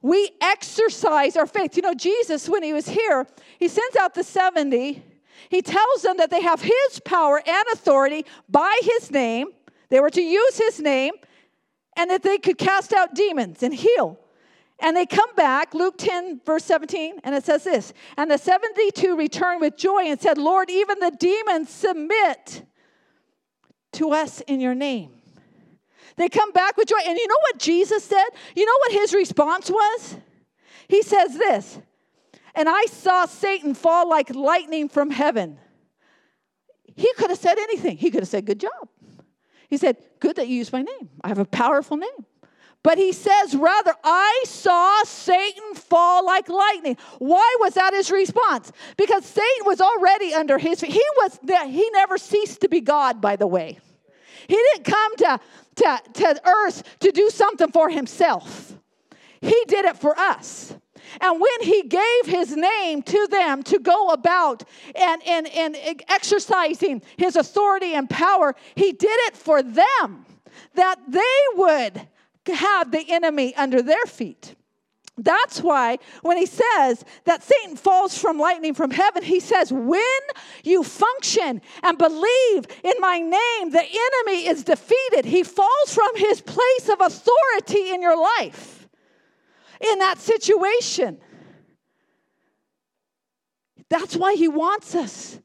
We 0.01 0.31
exercise 0.41 1.37
our 1.37 1.47
faith. 1.47 1.77
You 1.77 1.83
know, 1.83 1.95
Jesus, 1.95 2.49
when 2.49 2.63
he 2.63 2.73
was 2.73 2.89
here, 2.89 3.27
he 3.59 3.69
sends 3.69 3.97
out 3.97 4.15
the 4.15 4.25
70. 4.25 5.03
He 5.49 5.63
tells 5.63 6.03
them 6.03 6.17
that 6.17 6.31
they 6.31 6.43
have 6.43 6.63
his 6.63 7.01
power 7.05 7.43
and 7.47 7.65
authority 7.73 8.25
by 8.49 8.81
his 8.83 9.11
name 9.11 9.49
they 9.93 10.01
were 10.01 10.09
to 10.09 10.23
use 10.23 10.57
his 10.57 10.81
name 10.81 11.13
and 11.99 12.09
that 12.09 12.23
they 12.23 12.39
could 12.39 12.57
cast 12.57 12.95
out 12.95 13.15
demons 13.15 13.63
and 13.63 13.75
heal. 13.75 14.19
And 14.79 14.97
they 14.97 15.05
come 15.05 15.35
back, 15.35 15.75
Luke 15.75 15.99
10, 15.99 16.41
verse 16.47 16.65
17, 16.65 17.21
and 17.23 17.35
it 17.35 17.45
says 17.45 17.65
this 17.65 17.93
And 18.17 18.31
the 18.31 18.39
72 18.39 19.15
returned 19.15 19.61
with 19.61 19.77
joy 19.77 20.05
and 20.07 20.19
said, 20.19 20.39
Lord, 20.39 20.71
even 20.71 20.99
the 20.99 21.11
demons 21.11 21.69
submit 21.69 22.63
to 23.93 24.13
us 24.13 24.41
in 24.47 24.61
your 24.63 24.75
name. 24.75 25.11
They 26.17 26.31
come 26.31 26.53
back 26.53 26.79
with 26.79 26.89
joy. 26.89 26.97
And 27.07 27.19
you 27.19 27.29
know 27.29 27.41
what 27.43 27.59
Jesus 27.59 28.03
said? 28.03 28.29
You 28.57 28.65
know 28.65 28.79
what 28.79 28.93
his 28.93 29.13
response 29.13 29.69
was? 29.69 30.17
He 30.89 31.03
says 31.03 31.37
this 31.37 31.79
And 32.55 32.67
I 32.67 32.87
saw 32.87 33.27
Satan 33.27 33.75
fall 33.75 34.09
like 34.09 34.35
lightning 34.35 34.89
from 34.89 35.11
heaven. 35.11 35.59
He 36.97 37.13
could 37.19 37.29
have 37.29 37.39
said 37.39 37.59
anything, 37.59 37.99
he 37.99 38.11
could 38.11 38.21
have 38.21 38.29
said, 38.31 38.47
Good 38.47 38.61
job. 38.61 38.89
He 39.73 39.79
said, 39.79 39.97
Good 40.21 40.37
that 40.37 40.49
you 40.49 40.57
use 40.57 40.71
my 40.71 40.83
name. 40.83 41.09
I 41.25 41.29
have 41.29 41.39
a 41.39 41.47
powerful 41.47 41.97
name. 41.97 42.27
But 42.83 42.99
he 42.99 43.11
says, 43.13 43.57
rather, 43.57 43.95
I 44.05 44.43
saw 44.45 45.03
Satan 45.05 45.75
fall 45.75 46.27
like 46.27 46.51
lightning. 46.51 46.99
Why 47.21 47.57
was 47.59 47.73
that 47.73 47.95
his 47.95 48.11
response? 48.11 48.71
Because 48.99 49.25
Satan 49.25 49.65
was 49.65 49.81
already 49.81 50.35
under 50.35 50.59
his 50.59 50.81
feet. 50.81 50.93
He 50.93 51.03
was 51.17 51.39
he 51.71 51.89
never 51.95 52.19
ceased 52.19 52.61
to 52.61 52.69
be 52.69 52.83
God, 52.83 53.23
by 53.23 53.37
the 53.37 53.47
way. 53.47 53.79
He 54.47 54.57
didn't 54.57 54.85
come 54.85 55.17
to, 55.17 55.41
to, 55.77 56.01
to 56.13 56.41
earth 56.47 56.83
to 57.01 57.11
do 57.11 57.31
something 57.31 57.73
for 57.73 57.89
himself. 57.89 58.77
He 59.41 59.65
did 59.69 59.87
it 59.87 59.97
for 59.97 60.19
us. 60.19 60.77
And 61.21 61.41
when 61.41 61.63
he 61.63 61.83
gave 61.83 62.27
his 62.27 62.57
name 62.57 63.03
to 63.03 63.27
them 63.31 63.63
to 63.65 63.79
go 63.79 64.09
about 64.09 64.65
and, 64.95 65.23
and, 65.27 65.47
and 65.49 65.77
exercising 66.09 67.03
his 67.17 67.37
authority 67.37 67.95
and 67.95 68.09
power, 68.09 68.55
he 68.75 68.93
did 68.93 69.19
it 69.27 69.37
for 69.37 69.63
them 69.63 70.25
that 70.75 70.97
they 71.09 71.21
would 71.55 72.09
have 72.47 72.91
the 72.91 73.05
enemy 73.09 73.55
under 73.57 73.83
their 73.83 74.05
feet. 74.07 74.55
That's 75.19 75.61
why 75.61 75.99
when 76.23 76.39
he 76.39 76.47
says 76.47 77.05
that 77.25 77.43
Satan 77.43 77.77
falls 77.77 78.17
from 78.17 78.39
lightning 78.39 78.73
from 78.73 78.91
heaven, 78.91 79.23
he 79.23 79.41
says, 79.41 79.71
When 79.71 80.21
you 80.65 80.83
function 80.83 81.61
and 81.83 81.99
believe 81.99 82.67
in 82.83 82.95
my 82.99 83.19
name, 83.19 83.71
the 83.71 83.85
enemy 83.85 84.49
is 84.49 84.65
defeated. 84.65 85.27
He 85.27 85.43
falls 85.43 85.95
from 85.95 86.17
his 86.17 86.41
place 86.41 86.89
of 86.91 87.01
authority 87.01 87.91
in 87.91 88.01
your 88.01 88.17
life 88.17 88.82
in 89.83 89.99
that 89.99 90.19
situation. 90.19 91.19
That's 93.89 94.17
why 94.17 94.35
he 94.35 94.49
wants 94.49 94.95
us 94.95 95.39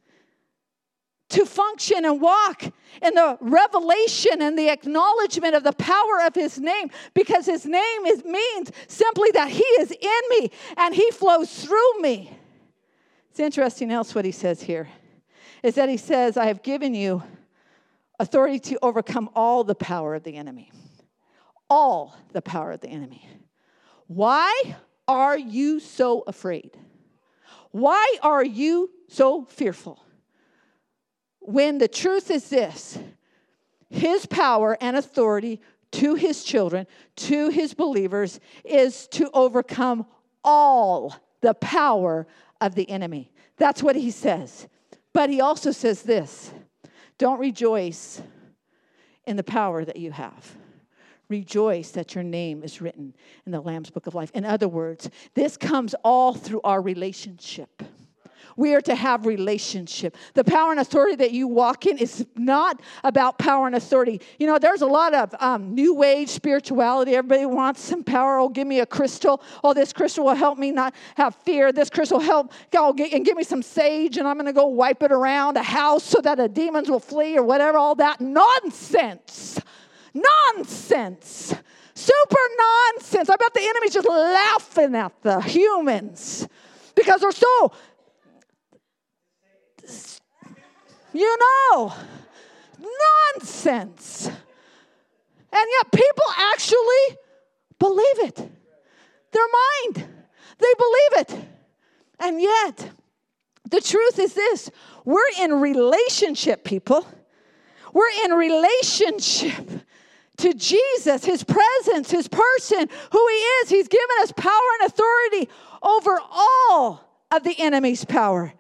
to 1.30 1.46
function 1.46 2.06
and 2.06 2.22
walk 2.22 2.64
in 3.02 3.14
the 3.14 3.38
revelation 3.42 4.42
and 4.42 4.58
the 4.58 4.70
acknowledgement 4.70 5.56
of 5.56 5.64
the 5.64 5.74
power 5.74 6.22
of 6.26 6.34
his 6.34 6.58
name 6.58 6.90
because 7.14 7.46
his 7.46 7.66
name 7.66 8.06
is, 8.06 8.24
means 8.24 8.72
simply 8.88 9.32
that 9.32 9.50
he 9.50 9.64
is 9.64 9.92
in 9.92 10.22
me 10.30 10.52
and 10.78 10.96
he 10.96 11.12
flows 11.12 11.66
through 11.66 12.00
me. 12.00 12.32
It's 13.30 13.40
interesting 13.40 13.92
else 13.92 14.16
what 14.16 14.24
he 14.26 14.32
says 14.32 14.62
here 14.62 14.88
is 15.64 15.76
that 15.76 15.90
he 15.90 15.98
says, 15.98 16.38
I 16.38 16.46
have 16.46 16.64
given 16.64 16.96
you 16.96 17.22
authority 18.20 18.60
to 18.60 18.80
overcome 18.82 19.30
all 19.36 19.64
the 19.64 19.76
power 19.76 20.16
of 20.16 20.24
the 20.24 20.36
enemy. 20.36 20.72
All 21.70 22.16
the 22.32 22.42
power 22.42 22.72
of 22.72 22.80
the 22.80 22.88
enemy. 22.88 23.28
Why 24.08 24.78
are 25.08 25.38
you 25.38 25.80
so 25.80 26.24
afraid? 26.28 26.72
Why 27.72 28.18
are 28.24 28.44
you 28.44 28.90
so 29.08 29.46
fearful? 29.46 30.04
When 31.40 31.78
the 31.78 31.88
truth 31.88 32.32
is 32.32 32.50
this 32.50 32.98
His 33.90 34.26
power 34.26 34.78
and 34.82 34.98
authority 34.98 35.62
to 35.92 36.16
His 36.16 36.44
children, 36.44 36.88
to 37.18 37.50
His 37.50 37.74
believers, 37.74 38.40
is 38.66 39.08
to 39.10 39.30
overcome 39.34 40.06
all 40.44 41.16
the 41.42 41.54
power 41.54 42.28
of 42.60 42.76
the 42.76 42.90
enemy. 42.90 43.32
That's 43.58 43.84
what 43.84 43.96
He 43.96 44.12
says. 44.12 44.68
But 45.14 45.30
He 45.30 45.42
also 45.42 45.72
says 45.72 46.04
this 46.04 46.52
don't 47.18 47.40
rejoice 47.40 48.22
in 49.26 49.36
the 49.36 49.44
power 49.44 49.84
that 49.84 49.98
you 49.98 50.12
have. 50.12 50.56
Rejoice 51.30 51.92
that 51.92 52.16
your 52.16 52.24
name 52.24 52.64
is 52.64 52.82
written 52.82 53.14
in 53.46 53.52
the 53.52 53.60
Lamb's 53.60 53.90
Book 53.90 54.08
of 54.08 54.16
Life. 54.16 54.32
In 54.34 54.46
other 54.46 54.68
words, 54.68 55.10
this 55.34 55.58
comes 55.58 55.94
all 56.04 56.34
through 56.34 56.62
our 56.64 56.82
relationship. 56.82 57.84
We 58.56 58.74
are 58.74 58.82
to 58.82 58.96
have 58.96 59.28
relationship. 59.28 60.18
The 60.34 60.44
power 60.44 60.72
and 60.72 60.80
authority 60.80 61.16
that 61.18 61.32
you 61.32 61.48
walk 61.48 61.86
in 61.86 62.00
is 62.00 62.26
not 62.36 62.82
about 63.04 63.38
power 63.38 63.68
and 63.68 63.76
authority. 63.76 64.20
You 64.40 64.48
know, 64.48 64.58
there's 64.58 64.82
a 64.82 64.88
lot 64.88 65.14
of 65.14 65.36
um, 65.40 65.76
new 65.76 66.02
age 66.02 66.30
spirituality. 66.30 67.16
Everybody 67.16 67.46
wants 67.46 67.82
some 67.82 68.04
power. 68.04 68.40
Oh, 68.40 68.50
give 68.50 68.66
me 68.66 68.80
a 68.80 68.86
crystal. 68.86 69.44
Oh, 69.64 69.76
this 69.76 69.94
crystal 69.94 70.26
will 70.26 70.36
help 70.36 70.58
me 70.58 70.72
not 70.72 70.96
have 71.18 71.36
fear. 71.36 71.72
This 71.72 71.92
crystal 71.92 72.18
will 72.18 72.26
help. 72.26 72.52
Oh, 72.76 72.94
get, 72.94 73.14
and 73.14 73.24
give 73.24 73.38
me 73.38 73.44
some 73.44 73.62
sage, 73.62 74.18
and 74.18 74.28
I'm 74.28 74.38
going 74.38 74.48
to 74.48 74.54
go 74.54 74.66
wipe 74.66 75.04
it 75.04 75.12
around 75.12 75.58
a 75.58 75.64
house 75.64 76.04
so 76.04 76.20
that 76.22 76.38
the 76.38 76.50
demons 76.50 76.90
will 76.90 77.00
flee 77.00 77.38
or 77.38 77.44
whatever. 77.44 77.78
All 77.78 77.96
that 77.96 78.20
nonsense. 78.20 79.60
Nonsense. 80.56 81.54
Super 81.94 82.38
nonsense. 82.58 83.30
I 83.30 83.36
bet 83.36 83.54
the 83.54 83.62
enemy's 83.62 83.94
just 83.94 84.08
laughing 84.08 84.96
at 84.96 85.14
the 85.24 85.42
humans 85.42 86.48
because 86.96 87.22
they're 87.22 87.32
so. 87.32 87.72
You 91.14 91.38
know, 91.40 91.94
nonsense. 93.36 94.28
And 94.28 95.66
yet 95.80 95.92
people 95.92 96.26
actually 96.38 97.18
believe 97.80 98.20
it. 98.20 98.36
Their 99.32 99.48
mind, 99.96 100.08
they 100.60 100.74
believe 100.78 101.14
it. 101.16 101.46
And 102.20 102.42
yet, 102.42 102.92
the 103.70 103.82
truth 103.82 104.20
is 104.20 104.34
this 104.34 104.70
we're 105.06 105.32
in 105.42 105.54
relationship, 105.54 106.64
people. 106.64 107.08
We're 107.94 108.26
in 108.26 108.32
relationship 108.34 109.87
to 110.38 110.54
Jesus, 110.54 111.26
his 111.26 111.44
presence, 111.44 112.12
his 112.12 112.28
person, 112.28 112.88
who 113.12 113.28
he 113.28 113.36
is. 113.36 113.70
He's 113.70 113.88
given 113.88 114.16
us 114.22 114.32
power 114.32 114.52
and 114.80 114.92
authority 114.92 115.50
over 115.82 116.20
all 116.32 117.04
of 117.32 117.44
the 117.44 117.60
enemy's 117.60 118.06
power. 118.06 118.54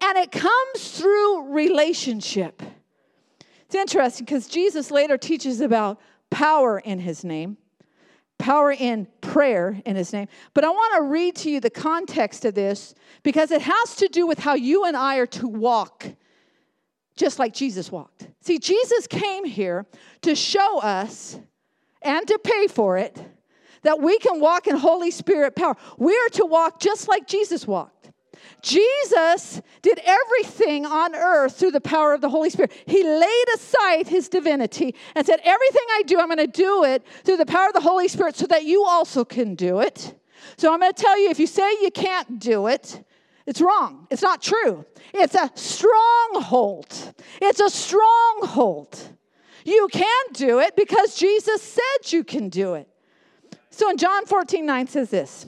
And 0.00 0.18
it 0.18 0.32
comes 0.32 0.98
through 0.98 1.52
relationship. 1.52 2.62
It's 3.66 3.74
interesting 3.74 4.24
because 4.24 4.46
Jesus 4.46 4.90
later 4.90 5.18
teaches 5.18 5.60
about 5.60 6.00
power 6.30 6.78
in 6.78 7.00
his 7.00 7.24
name, 7.24 7.56
power 8.38 8.72
in 8.72 9.06
prayer 9.20 9.80
in 9.84 9.96
his 9.96 10.12
name. 10.12 10.28
But 10.52 10.64
I 10.64 10.70
want 10.70 10.94
to 10.96 11.02
read 11.02 11.36
to 11.36 11.50
you 11.50 11.60
the 11.60 11.70
context 11.70 12.44
of 12.44 12.54
this 12.54 12.94
because 13.22 13.50
it 13.50 13.62
has 13.62 13.96
to 13.96 14.08
do 14.08 14.26
with 14.26 14.38
how 14.38 14.54
you 14.54 14.84
and 14.84 14.96
I 14.96 15.16
are 15.16 15.26
to 15.26 15.48
walk 15.48 16.06
just 17.16 17.38
like 17.38 17.52
Jesus 17.54 17.90
walked. 17.92 18.28
See, 18.40 18.58
Jesus 18.58 19.06
came 19.06 19.44
here 19.44 19.86
to 20.22 20.34
show 20.34 20.78
us 20.80 21.38
and 22.02 22.26
to 22.26 22.38
pay 22.42 22.66
for 22.66 22.98
it 22.98 23.18
that 23.82 24.00
we 24.00 24.18
can 24.18 24.40
walk 24.40 24.66
in 24.66 24.76
Holy 24.76 25.10
Spirit 25.10 25.54
power. 25.54 25.76
We 25.98 26.12
are 26.16 26.28
to 26.30 26.46
walk 26.46 26.80
just 26.80 27.08
like 27.08 27.26
Jesus 27.26 27.66
walked. 27.66 28.10
Jesus 28.62 29.60
did 29.82 30.00
everything 30.04 30.86
on 30.86 31.14
earth 31.14 31.58
through 31.58 31.70
the 31.70 31.80
power 31.80 32.14
of 32.14 32.20
the 32.20 32.30
Holy 32.30 32.50
Spirit. 32.50 32.72
He 32.86 33.04
laid 33.04 33.44
aside 33.54 34.08
his 34.08 34.28
divinity 34.28 34.94
and 35.14 35.24
said, 35.26 35.40
Everything 35.44 35.82
I 35.92 36.02
do, 36.06 36.18
I'm 36.18 36.28
going 36.28 36.38
to 36.38 36.46
do 36.46 36.84
it 36.84 37.02
through 37.24 37.36
the 37.36 37.46
power 37.46 37.68
of 37.68 37.74
the 37.74 37.80
Holy 37.80 38.08
Spirit 38.08 38.36
so 38.36 38.46
that 38.46 38.64
you 38.64 38.84
also 38.84 39.24
can 39.24 39.54
do 39.54 39.80
it. 39.80 40.14
So 40.56 40.72
I'm 40.72 40.80
going 40.80 40.92
to 40.92 41.02
tell 41.02 41.18
you 41.18 41.30
if 41.30 41.38
you 41.38 41.46
say 41.46 41.70
you 41.82 41.90
can't 41.90 42.38
do 42.38 42.66
it, 42.66 43.04
it's 43.46 43.60
wrong. 43.60 44.06
It's 44.10 44.22
not 44.22 44.42
true. 44.42 44.84
It's 45.12 45.34
a 45.34 45.50
stronghold. 45.54 47.14
It's 47.42 47.60
a 47.60 47.68
stronghold. 47.68 48.98
You 49.64 49.88
can 49.92 50.24
do 50.32 50.60
it 50.60 50.76
because 50.76 51.16
Jesus 51.16 51.62
said 51.62 52.12
you 52.12 52.24
can 52.24 52.48
do 52.48 52.74
it. 52.74 52.88
So 53.70 53.90
in 53.90 53.96
John 53.96 54.26
14 54.26 54.64
9 54.64 54.86
says 54.86 55.10
this 55.10 55.46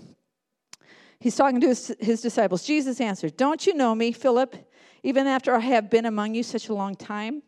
He's 1.20 1.36
talking 1.36 1.60
to 1.60 1.68
his, 1.68 1.94
his 2.00 2.20
disciples. 2.20 2.64
Jesus 2.64 3.00
answered, 3.00 3.36
Don't 3.36 3.66
you 3.66 3.74
know 3.74 3.94
me, 3.94 4.12
Philip, 4.12 4.56
even 5.02 5.26
after 5.26 5.54
I 5.54 5.60
have 5.60 5.90
been 5.90 6.06
among 6.06 6.34
you 6.34 6.42
such 6.42 6.68
a 6.68 6.74
long 6.74 6.96
time? 6.96 7.42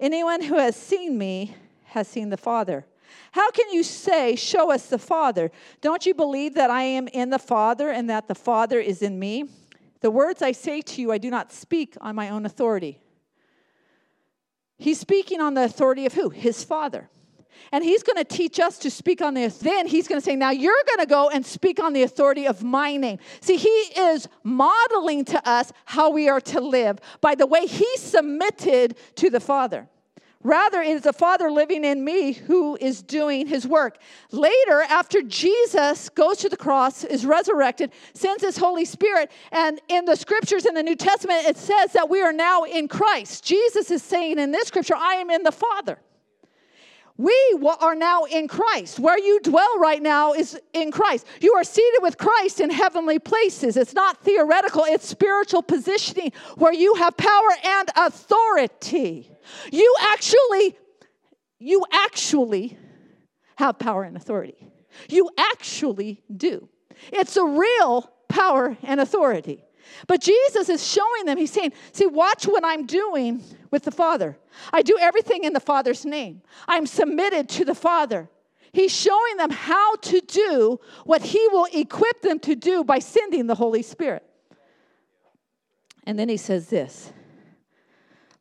Anyone 0.00 0.42
who 0.42 0.58
has 0.58 0.74
seen 0.74 1.16
me 1.16 1.54
has 1.84 2.08
seen 2.08 2.30
the 2.30 2.36
Father. 2.36 2.86
How 3.30 3.50
can 3.50 3.70
you 3.70 3.82
say, 3.82 4.34
Show 4.34 4.72
us 4.72 4.86
the 4.86 4.98
Father? 4.98 5.52
Don't 5.80 6.04
you 6.06 6.14
believe 6.14 6.54
that 6.54 6.70
I 6.70 6.82
am 6.82 7.08
in 7.08 7.30
the 7.30 7.38
Father 7.38 7.90
and 7.90 8.10
that 8.10 8.26
the 8.26 8.34
Father 8.34 8.80
is 8.80 9.02
in 9.02 9.18
me? 9.18 9.48
The 10.02 10.10
words 10.10 10.42
I 10.42 10.52
say 10.52 10.82
to 10.82 11.00
you, 11.00 11.12
I 11.12 11.18
do 11.18 11.30
not 11.30 11.52
speak 11.52 11.96
on 12.00 12.14
my 12.14 12.28
own 12.28 12.44
authority. 12.44 13.00
He's 14.76 14.98
speaking 14.98 15.40
on 15.40 15.54
the 15.54 15.64
authority 15.64 16.06
of 16.06 16.12
who? 16.12 16.28
His 16.28 16.64
Father. 16.64 17.08
And 17.70 17.84
he's 17.84 18.02
going 18.02 18.16
to 18.16 18.24
teach 18.24 18.58
us 18.58 18.78
to 18.78 18.90
speak 18.90 19.22
on 19.22 19.34
this. 19.34 19.58
Then 19.58 19.86
he's 19.86 20.08
going 20.08 20.20
to 20.20 20.24
say, 20.24 20.34
Now 20.34 20.50
you're 20.50 20.82
going 20.88 21.06
to 21.06 21.06
go 21.06 21.30
and 21.30 21.46
speak 21.46 21.80
on 21.80 21.92
the 21.92 22.02
authority 22.02 22.46
of 22.46 22.62
my 22.62 22.96
name. 22.96 23.18
See, 23.40 23.56
he 23.56 23.68
is 23.68 24.28
modeling 24.42 25.24
to 25.26 25.48
us 25.48 25.72
how 25.84 26.10
we 26.10 26.28
are 26.28 26.40
to 26.40 26.60
live 26.60 26.98
by 27.20 27.36
the 27.36 27.46
way 27.46 27.66
he 27.66 27.86
submitted 27.96 28.96
to 29.16 29.30
the 29.30 29.40
Father. 29.40 29.88
Rather, 30.44 30.80
it 30.82 30.88
is 30.88 31.02
the 31.02 31.12
Father 31.12 31.50
living 31.50 31.84
in 31.84 32.04
me 32.04 32.32
who 32.32 32.76
is 32.80 33.02
doing 33.02 33.46
his 33.46 33.66
work. 33.66 33.98
Later, 34.32 34.82
after 34.88 35.22
Jesus 35.22 36.08
goes 36.08 36.38
to 36.38 36.48
the 36.48 36.56
cross, 36.56 37.04
is 37.04 37.24
resurrected, 37.24 37.92
sends 38.14 38.42
his 38.42 38.56
Holy 38.56 38.84
Spirit, 38.84 39.30
and 39.52 39.80
in 39.88 40.04
the 40.04 40.16
scriptures 40.16 40.66
in 40.66 40.74
the 40.74 40.82
New 40.82 40.96
Testament, 40.96 41.46
it 41.46 41.56
says 41.56 41.92
that 41.92 42.10
we 42.10 42.22
are 42.22 42.32
now 42.32 42.64
in 42.64 42.88
Christ. 42.88 43.44
Jesus 43.44 43.90
is 43.90 44.02
saying 44.02 44.38
in 44.38 44.50
this 44.50 44.68
scripture, 44.68 44.96
I 44.96 45.14
am 45.14 45.30
in 45.30 45.44
the 45.44 45.52
Father. 45.52 45.98
We 47.18 47.58
are 47.80 47.94
now 47.94 48.24
in 48.24 48.48
Christ. 48.48 48.98
Where 48.98 49.18
you 49.18 49.38
dwell 49.40 49.78
right 49.78 50.02
now 50.02 50.32
is 50.32 50.58
in 50.72 50.90
Christ. 50.90 51.26
You 51.40 51.54
are 51.54 51.62
seated 51.62 52.00
with 52.00 52.18
Christ 52.18 52.60
in 52.60 52.70
heavenly 52.70 53.18
places. 53.18 53.76
It's 53.76 53.94
not 53.94 54.22
theoretical, 54.22 54.84
it's 54.86 55.06
spiritual 55.06 55.62
positioning 55.62 56.32
where 56.56 56.72
you 56.72 56.94
have 56.94 57.16
power 57.16 57.50
and 57.64 57.90
authority. 57.96 59.31
You 59.70 59.94
actually, 60.00 60.76
you 61.58 61.84
actually 61.92 62.78
have 63.56 63.78
power 63.78 64.02
and 64.04 64.16
authority. 64.16 64.72
You 65.08 65.30
actually 65.38 66.22
do. 66.34 66.68
It's 67.12 67.36
a 67.36 67.44
real 67.44 68.10
power 68.28 68.76
and 68.82 69.00
authority. 69.00 69.64
But 70.06 70.20
Jesus 70.20 70.68
is 70.68 70.86
showing 70.86 71.24
them, 71.26 71.38
he's 71.38 71.52
saying, 71.52 71.72
See, 71.92 72.06
watch 72.06 72.46
what 72.46 72.64
I'm 72.64 72.86
doing 72.86 73.42
with 73.70 73.84
the 73.84 73.90
Father. 73.90 74.38
I 74.72 74.82
do 74.82 74.96
everything 75.00 75.44
in 75.44 75.52
the 75.52 75.60
Father's 75.60 76.04
name, 76.04 76.42
I'm 76.68 76.86
submitted 76.86 77.48
to 77.50 77.64
the 77.64 77.74
Father. 77.74 78.28
He's 78.72 78.94
showing 78.94 79.36
them 79.36 79.50
how 79.50 79.96
to 79.96 80.20
do 80.22 80.80
what 81.04 81.20
he 81.20 81.46
will 81.48 81.66
equip 81.74 82.22
them 82.22 82.38
to 82.40 82.56
do 82.56 82.82
by 82.84 83.00
sending 83.00 83.46
the 83.46 83.54
Holy 83.54 83.82
Spirit. 83.82 84.24
And 86.04 86.18
then 86.18 86.30
he 86.30 86.38
says 86.38 86.68
this 86.68 87.12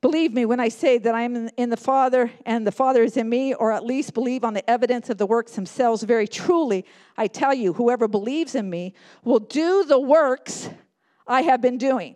Believe 0.01 0.33
me 0.33 0.45
when 0.45 0.59
I 0.59 0.69
say 0.69 0.97
that 0.97 1.13
I 1.13 1.21
am 1.21 1.49
in 1.57 1.69
the 1.69 1.77
Father 1.77 2.31
and 2.47 2.65
the 2.65 2.71
Father 2.71 3.03
is 3.03 3.17
in 3.17 3.29
me, 3.29 3.53
or 3.53 3.71
at 3.71 3.85
least 3.85 4.15
believe 4.15 4.43
on 4.43 4.55
the 4.55 4.67
evidence 4.67 5.11
of 5.11 5.19
the 5.19 5.27
works 5.27 5.53
themselves. 5.53 6.01
Very 6.01 6.27
truly, 6.27 6.85
I 7.17 7.27
tell 7.27 7.53
you, 7.53 7.73
whoever 7.73 8.07
believes 8.07 8.55
in 8.55 8.67
me 8.67 8.95
will 9.23 9.39
do 9.39 9.85
the 9.85 9.99
works 9.99 10.69
I 11.27 11.43
have 11.43 11.61
been 11.61 11.77
doing. 11.77 12.15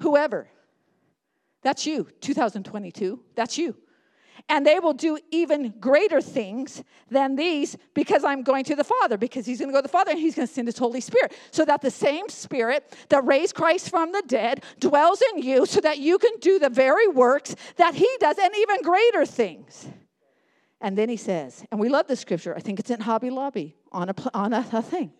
Whoever. 0.00 0.48
That's 1.62 1.86
you, 1.86 2.08
2022. 2.20 3.20
That's 3.34 3.56
you. 3.56 3.74
And 4.50 4.66
they 4.66 4.80
will 4.80 4.92
do 4.92 5.16
even 5.30 5.72
greater 5.78 6.20
things 6.20 6.82
than 7.08 7.36
these 7.36 7.76
because 7.94 8.24
I'm 8.24 8.42
going 8.42 8.64
to 8.64 8.74
the 8.74 8.84
Father, 8.84 9.16
because 9.16 9.46
He's 9.46 9.60
going 9.60 9.68
to 9.68 9.72
go 9.72 9.78
to 9.78 9.82
the 9.82 9.88
Father 9.88 10.10
and 10.10 10.18
He's 10.18 10.34
going 10.34 10.48
to 10.48 10.52
send 10.52 10.66
His 10.66 10.76
Holy 10.76 11.00
Spirit. 11.00 11.32
So 11.52 11.64
that 11.64 11.80
the 11.80 11.90
same 11.90 12.28
Spirit 12.28 12.92
that 13.10 13.24
raised 13.24 13.54
Christ 13.54 13.88
from 13.90 14.10
the 14.10 14.24
dead 14.26 14.64
dwells 14.80 15.22
in 15.32 15.42
you 15.42 15.66
so 15.66 15.80
that 15.80 15.98
you 15.98 16.18
can 16.18 16.32
do 16.40 16.58
the 16.58 16.68
very 16.68 17.06
works 17.06 17.54
that 17.76 17.94
He 17.94 18.10
does 18.18 18.38
and 18.38 18.52
even 18.56 18.82
greater 18.82 19.24
things. 19.24 19.88
And 20.80 20.98
then 20.98 21.08
He 21.08 21.16
says, 21.16 21.64
and 21.70 21.78
we 21.78 21.88
love 21.88 22.08
this 22.08 22.18
scripture, 22.18 22.56
I 22.56 22.60
think 22.60 22.80
it's 22.80 22.90
in 22.90 23.00
Hobby 23.00 23.30
Lobby 23.30 23.76
on 23.92 24.08
a, 24.08 24.14
on 24.34 24.52
a, 24.52 24.66
a 24.72 24.82
thing. 24.82 25.12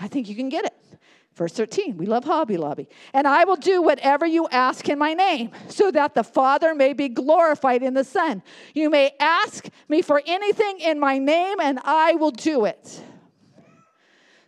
I 0.00 0.08
think 0.08 0.30
you 0.30 0.34
can 0.34 0.48
get 0.48 0.64
it. 0.64 0.91
Verse 1.34 1.52
13, 1.54 1.96
we 1.96 2.04
love 2.04 2.24
Hobby 2.24 2.58
Lobby. 2.58 2.88
And 3.14 3.26
I 3.26 3.44
will 3.44 3.56
do 3.56 3.80
whatever 3.80 4.26
you 4.26 4.46
ask 4.48 4.88
in 4.88 4.98
my 4.98 5.14
name, 5.14 5.50
so 5.68 5.90
that 5.90 6.14
the 6.14 6.22
Father 6.22 6.74
may 6.74 6.92
be 6.92 7.08
glorified 7.08 7.82
in 7.82 7.94
the 7.94 8.04
Son. 8.04 8.42
You 8.74 8.90
may 8.90 9.12
ask 9.18 9.68
me 9.88 10.02
for 10.02 10.22
anything 10.26 10.80
in 10.80 11.00
my 11.00 11.18
name, 11.18 11.58
and 11.60 11.80
I 11.84 12.14
will 12.16 12.32
do 12.32 12.66
it. 12.66 13.00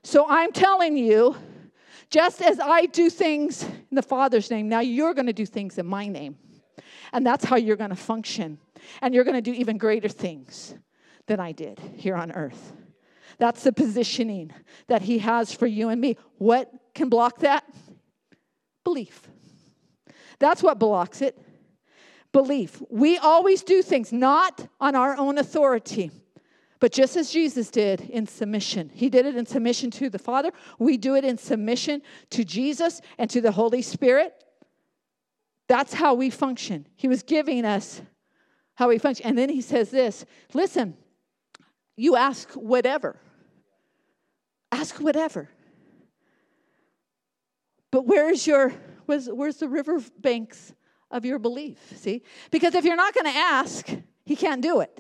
So 0.03 0.27
I'm 0.29 0.53
telling 0.53 0.99
you, 0.99 1.37
just 2.11 2.43
as 2.43 2.61
I 2.61 2.85
do 2.87 3.09
things 3.09 3.63
in 3.63 3.95
the 3.95 4.03
Father's 4.03 4.51
name, 4.51 4.69
now 4.69 4.81
you're 4.81 5.15
going 5.15 5.27
to 5.27 5.33
do 5.33 5.47
things 5.47 5.79
in 5.79 5.87
my 5.87 6.07
name. 6.07 6.37
And 7.15 7.27
that's 7.27 7.47
how 7.47 7.57
you're 7.57 7.77
going 7.77 7.91
to 7.91 7.97
function. 7.97 8.59
And 9.01 9.15
you're 9.15 9.25
going 9.25 9.37
to 9.37 9.41
do 9.43 9.53
even 9.53 9.79
greater 9.79 10.09
things 10.09 10.75
than 11.27 11.41
I 11.41 11.53
did 11.53 11.81
here 11.97 12.15
on 12.15 12.31
earth. 12.33 12.75
That's 13.39 13.65
the 13.65 13.73
positioning 13.73 14.53
that 14.87 15.03
He 15.03 15.19
has 15.19 15.53
for 15.53 15.67
you 15.67 15.89
and 15.89 16.01
me. 16.01 16.17
What 16.39 16.73
can 16.95 17.09
block 17.09 17.41
that? 17.41 17.65
Belief. 18.85 19.29
That's 20.39 20.63
what 20.63 20.79
blocks 20.79 21.23
it. 21.23 21.39
Belief. 22.33 22.83
We 22.91 23.17
always 23.19 23.63
do 23.63 23.83
things 23.83 24.13
not 24.13 24.67
on 24.81 24.95
our 24.95 25.17
own 25.17 25.39
authority, 25.39 26.11
but 26.81 26.93
just 26.93 27.17
as 27.17 27.31
Jesus 27.31 27.71
did 27.71 28.01
in 28.03 28.27
submission. 28.27 28.91
He 28.93 29.09
did 29.09 29.25
it 29.25 29.37
in 29.37 29.47
submission 29.47 29.91
to 29.93 30.11
the 30.11 30.19
Father. 30.19 30.51
We 30.79 30.97
do 30.97 31.15
it 31.15 31.25
in 31.25 31.39
submission 31.39 32.03
to 32.31 32.45
Jesus 32.45 33.01
and 33.19 33.31
to 33.31 33.41
the 33.41 33.53
Holy 33.53 33.83
Spirit. 33.83 34.35
That's 35.69 35.95
how 35.95 36.15
we 36.15 36.29
function. 36.31 36.87
He 36.97 37.09
was 37.09 37.23
giving 37.23 37.65
us 37.65 38.03
how 38.75 38.89
we 38.89 38.99
function. 38.99 39.27
And 39.27 39.39
then 39.39 39.49
he 39.49 39.61
says 39.61 39.91
this 39.91 40.27
listen, 40.53 40.97
you 41.97 42.17
ask 42.17 42.51
whatever. 42.53 43.17
Ask 44.75 45.01
whatever. 45.01 45.49
But 47.93 48.07
where's 48.07 48.45
your 48.45 48.73
where's, 49.07 49.29
where's 49.29 49.59
the 49.59 49.69
river 49.69 50.03
banks 50.19 50.75
of 51.13 51.25
your 51.25 51.39
belief? 51.39 51.79
See? 51.97 52.23
Because 52.51 52.75
if 52.75 52.85
you're 52.85 52.97
not 52.97 53.15
going 53.15 53.33
to 53.33 53.39
ask, 53.39 53.89
he 54.25 54.35
can't 54.35 54.61
do 54.61 54.81
it. 54.81 54.99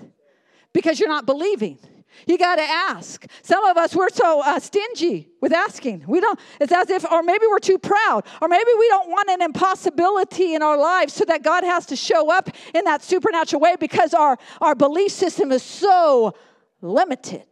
Because 0.72 1.00
you're 1.00 1.08
not 1.08 1.26
believing. 1.26 1.80
You 2.28 2.38
got 2.38 2.56
to 2.56 2.62
ask. 2.62 3.26
Some 3.42 3.64
of 3.64 3.76
us, 3.76 3.96
we're 3.96 4.10
so 4.10 4.42
uh, 4.44 4.60
stingy 4.60 5.28
with 5.40 5.52
asking. 5.52 6.04
We 6.06 6.20
don't, 6.20 6.38
it's 6.60 6.72
as 6.72 6.88
if, 6.88 7.04
or 7.10 7.24
maybe 7.24 7.46
we're 7.48 7.58
too 7.58 7.78
proud, 7.78 8.24
or 8.40 8.46
maybe 8.46 8.70
we 8.78 8.88
don't 8.90 9.10
want 9.10 9.28
an 9.28 9.42
impossibility 9.42 10.54
in 10.54 10.62
our 10.62 10.78
lives 10.78 11.14
so 11.14 11.24
that 11.24 11.42
God 11.42 11.64
has 11.64 11.86
to 11.86 11.96
show 11.96 12.30
up 12.30 12.48
in 12.72 12.84
that 12.84 13.02
supernatural 13.02 13.60
way 13.60 13.74
because 13.80 14.14
our, 14.14 14.38
our 14.60 14.76
belief 14.76 15.10
system 15.10 15.50
is 15.50 15.64
so 15.64 16.34
limited. 16.80 17.48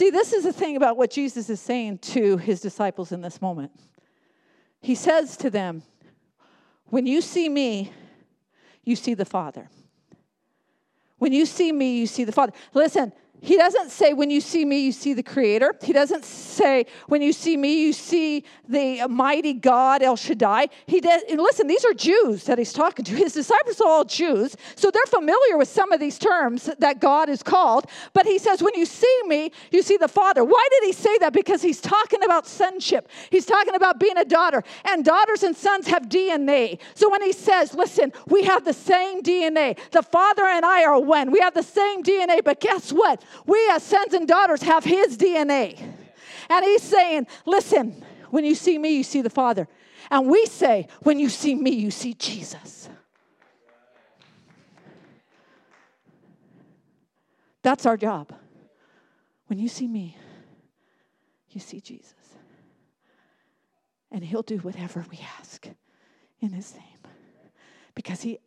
See, 0.00 0.08
this 0.08 0.32
is 0.32 0.44
the 0.44 0.52
thing 0.54 0.76
about 0.76 0.96
what 0.96 1.10
Jesus 1.10 1.50
is 1.50 1.60
saying 1.60 1.98
to 1.98 2.38
his 2.38 2.62
disciples 2.62 3.12
in 3.12 3.20
this 3.20 3.42
moment. 3.42 3.70
He 4.80 4.94
says 4.94 5.36
to 5.36 5.50
them, 5.50 5.82
When 6.86 7.04
you 7.04 7.20
see 7.20 7.50
me, 7.50 7.92
you 8.82 8.96
see 8.96 9.12
the 9.12 9.26
Father. 9.26 9.68
When 11.18 11.34
you 11.34 11.44
see 11.44 11.70
me, 11.70 11.98
you 11.98 12.06
see 12.06 12.24
the 12.24 12.32
Father. 12.32 12.54
Listen, 12.72 13.12
he 13.42 13.56
doesn't 13.56 13.90
say, 13.90 14.12
when 14.12 14.30
you 14.30 14.40
see 14.40 14.64
me, 14.64 14.80
you 14.80 14.92
see 14.92 15.14
the 15.14 15.22
Creator. 15.22 15.74
He 15.82 15.92
doesn't 15.92 16.24
say, 16.24 16.86
when 17.08 17.22
you 17.22 17.32
see 17.32 17.56
me, 17.56 17.82
you 17.82 17.92
see 17.92 18.44
the 18.68 19.06
mighty 19.08 19.54
God, 19.54 20.02
El 20.02 20.16
Shaddai. 20.16 20.68
He 20.86 21.00
does, 21.00 21.22
and 21.28 21.40
listen, 21.40 21.66
these 21.66 21.84
are 21.84 21.94
Jews 21.94 22.44
that 22.44 22.58
he's 22.58 22.72
talking 22.72 23.04
to. 23.06 23.14
His 23.14 23.32
disciples 23.32 23.80
are 23.80 23.88
all 23.88 24.04
Jews, 24.04 24.56
so 24.76 24.90
they're 24.90 25.02
familiar 25.06 25.56
with 25.56 25.68
some 25.68 25.90
of 25.92 26.00
these 26.00 26.18
terms 26.18 26.68
that 26.78 27.00
God 27.00 27.28
is 27.28 27.42
called. 27.42 27.86
But 28.12 28.26
he 28.26 28.38
says, 28.38 28.62
when 28.62 28.74
you 28.74 28.84
see 28.84 29.20
me, 29.26 29.52
you 29.70 29.82
see 29.82 29.96
the 29.96 30.08
Father. 30.08 30.44
Why 30.44 30.68
did 30.70 30.86
he 30.86 30.92
say 30.92 31.16
that? 31.18 31.32
Because 31.32 31.62
he's 31.62 31.80
talking 31.80 32.22
about 32.22 32.46
sonship. 32.46 33.08
He's 33.30 33.46
talking 33.46 33.74
about 33.74 33.98
being 33.98 34.18
a 34.18 34.24
daughter. 34.24 34.62
And 34.84 35.04
daughters 35.04 35.42
and 35.42 35.56
sons 35.56 35.86
have 35.86 36.08
DNA. 36.08 36.78
So 36.94 37.10
when 37.10 37.22
he 37.22 37.32
says, 37.32 37.74
listen, 37.74 38.12
we 38.26 38.44
have 38.44 38.64
the 38.64 38.72
same 38.72 39.22
DNA, 39.22 39.78
the 39.92 40.02
Father 40.02 40.44
and 40.44 40.64
I 40.64 40.84
are 40.84 41.00
one. 41.00 41.30
We 41.30 41.40
have 41.40 41.54
the 41.54 41.62
same 41.62 42.02
DNA, 42.02 42.44
but 42.44 42.60
guess 42.60 42.92
what? 42.92 43.24
We, 43.46 43.68
as 43.70 43.82
sons 43.82 44.14
and 44.14 44.26
daughters, 44.26 44.62
have 44.62 44.84
his 44.84 45.16
DNA. 45.16 45.80
And 46.48 46.64
he's 46.64 46.82
saying, 46.82 47.26
listen, 47.46 48.04
when 48.30 48.44
you 48.44 48.54
see 48.54 48.78
me, 48.78 48.96
you 48.96 49.02
see 49.02 49.22
the 49.22 49.30
Father. 49.30 49.68
And 50.10 50.28
we 50.28 50.46
say, 50.46 50.88
when 51.02 51.18
you 51.18 51.28
see 51.28 51.54
me, 51.54 51.70
you 51.70 51.90
see 51.90 52.14
Jesus. 52.14 52.88
That's 57.62 57.86
our 57.86 57.96
job. 57.96 58.32
When 59.46 59.58
you 59.58 59.68
see 59.68 59.86
me, 59.86 60.16
you 61.50 61.60
see 61.60 61.80
Jesus. 61.80 62.14
And 64.10 64.24
he'll 64.24 64.42
do 64.42 64.58
whatever 64.58 65.04
we 65.10 65.20
ask 65.38 65.68
in 66.40 66.52
his 66.52 66.74
name 66.74 67.12
because 67.94 68.22
he 68.22 68.38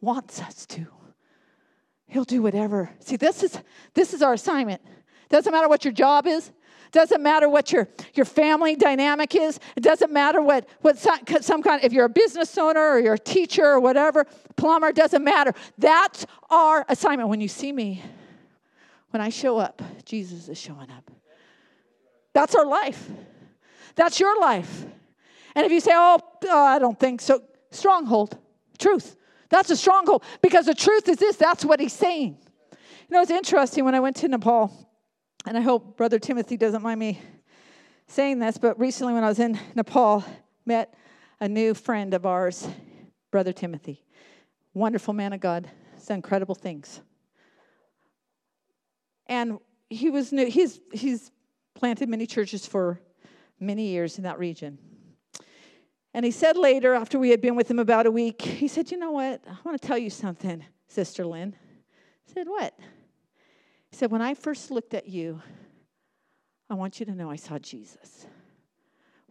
wants 0.00 0.40
us 0.40 0.66
to. 0.66 0.86
He'll 2.06 2.24
do 2.24 2.42
whatever. 2.42 2.90
See, 3.00 3.16
this 3.16 3.42
is 3.42 3.58
this 3.94 4.14
is 4.14 4.22
our 4.22 4.34
assignment. 4.34 4.80
Doesn't 5.28 5.52
matter 5.52 5.68
what 5.68 5.84
your 5.84 5.92
job 5.92 6.26
is. 6.26 6.52
Doesn't 6.94 7.24
matter 7.24 7.48
what 7.48 7.72
your, 7.72 7.88
your 8.14 8.24
family 8.24 8.76
dynamic 8.76 9.34
is. 9.34 9.58
It 9.74 9.80
doesn't 9.80 10.12
matter 10.12 10.40
what, 10.40 10.68
what 10.80 10.96
some, 10.96 11.18
some 11.40 11.60
kind, 11.60 11.82
if 11.82 11.92
you're 11.92 12.04
a 12.04 12.08
business 12.08 12.56
owner 12.56 12.80
or 12.80 13.00
you're 13.00 13.14
a 13.14 13.18
teacher 13.18 13.64
or 13.64 13.80
whatever, 13.80 14.26
plumber, 14.54 14.92
doesn't 14.92 15.24
matter. 15.24 15.52
That's 15.76 16.24
our 16.50 16.84
assignment. 16.88 17.30
When 17.30 17.40
you 17.40 17.48
see 17.48 17.72
me, 17.72 18.00
when 19.10 19.20
I 19.20 19.30
show 19.30 19.58
up, 19.58 19.82
Jesus 20.04 20.48
is 20.48 20.56
showing 20.56 20.88
up. 20.88 21.10
That's 22.32 22.54
our 22.54 22.64
life. 22.64 23.10
That's 23.96 24.20
your 24.20 24.40
life. 24.40 24.86
And 25.56 25.66
if 25.66 25.72
you 25.72 25.80
say, 25.80 25.92
oh, 25.94 26.20
uh, 26.48 26.54
I 26.54 26.78
don't 26.78 26.98
think 26.98 27.20
so, 27.20 27.42
stronghold, 27.72 28.38
truth. 28.78 29.16
That's 29.54 29.70
a 29.70 29.76
stronghold 29.76 30.24
because 30.42 30.66
the 30.66 30.74
truth 30.74 31.08
is 31.08 31.18
this 31.18 31.36
that's 31.36 31.64
what 31.64 31.78
he's 31.78 31.92
saying. 31.92 32.36
You 32.72 32.76
know, 33.08 33.22
it's 33.22 33.30
interesting 33.30 33.84
when 33.84 33.94
I 33.94 34.00
went 34.00 34.16
to 34.16 34.26
Nepal, 34.26 34.90
and 35.46 35.56
I 35.56 35.60
hope 35.60 35.96
Brother 35.96 36.18
Timothy 36.18 36.56
doesn't 36.56 36.82
mind 36.82 36.98
me 36.98 37.20
saying 38.08 38.40
this, 38.40 38.58
but 38.58 38.80
recently 38.80 39.14
when 39.14 39.22
I 39.22 39.28
was 39.28 39.38
in 39.38 39.56
Nepal, 39.76 40.24
met 40.66 40.92
a 41.38 41.48
new 41.48 41.72
friend 41.72 42.14
of 42.14 42.26
ours, 42.26 42.66
Brother 43.30 43.52
Timothy. 43.52 44.02
Wonderful 44.72 45.14
man 45.14 45.32
of 45.32 45.38
God, 45.38 45.70
does 45.94 46.10
incredible 46.10 46.56
things. 46.56 47.00
And 49.26 49.60
he 49.88 50.10
was 50.10 50.32
new, 50.32 50.46
he's 50.46 50.80
he's 50.92 51.30
planted 51.74 52.08
many 52.08 52.26
churches 52.26 52.66
for 52.66 53.00
many 53.60 53.86
years 53.86 54.18
in 54.18 54.24
that 54.24 54.40
region. 54.40 54.80
And 56.14 56.24
he 56.24 56.30
said 56.30 56.56
later, 56.56 56.94
after 56.94 57.18
we 57.18 57.30
had 57.30 57.40
been 57.40 57.56
with 57.56 57.68
him 57.68 57.80
about 57.80 58.06
a 58.06 58.10
week, 58.10 58.40
he 58.40 58.68
said, 58.68 58.92
You 58.92 58.98
know 58.98 59.10
what? 59.10 59.42
I 59.46 59.56
want 59.64 59.80
to 59.80 59.86
tell 59.86 59.98
you 59.98 60.10
something, 60.10 60.64
Sister 60.86 61.26
Lynn. 61.26 61.56
I 62.28 62.32
said, 62.32 62.46
What? 62.46 62.78
He 63.90 63.96
said, 63.96 64.12
When 64.12 64.22
I 64.22 64.34
first 64.34 64.70
looked 64.70 64.94
at 64.94 65.08
you, 65.08 65.42
I 66.70 66.74
want 66.74 67.00
you 67.00 67.06
to 67.06 67.12
know 67.12 67.30
I 67.30 67.36
saw 67.36 67.58
Jesus. 67.58 68.26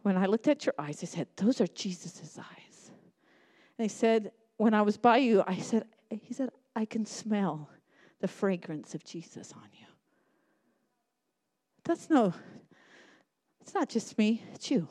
When 0.01 0.17
I 0.17 0.25
looked 0.25 0.49
at 0.49 0.65
your 0.65 0.75
eyes, 0.77 0.99
I 1.01 1.05
said, 1.05 1.27
Those 1.37 1.61
are 1.61 1.67
Jesus' 1.67 2.37
eyes. 2.37 2.91
And 3.77 3.85
he 3.85 3.89
said, 3.89 4.33
When 4.57 4.73
I 4.73 4.81
was 4.81 4.97
by 4.97 5.17
you, 5.17 5.41
I 5.47 5.57
said, 5.59 5.85
He 6.09 6.33
said, 6.33 6.49
I 6.75 6.83
can 6.83 7.05
smell 7.05 7.69
the 8.19 8.27
fragrance 8.27 8.93
of 8.93 9.05
Jesus 9.05 9.53
on 9.53 9.69
you. 9.73 9.85
That's 11.85 12.09
no, 12.09 12.33
it's 13.61 13.73
not 13.73 13.89
just 13.89 14.17
me, 14.17 14.43
it's 14.53 14.69
you. 14.69 14.87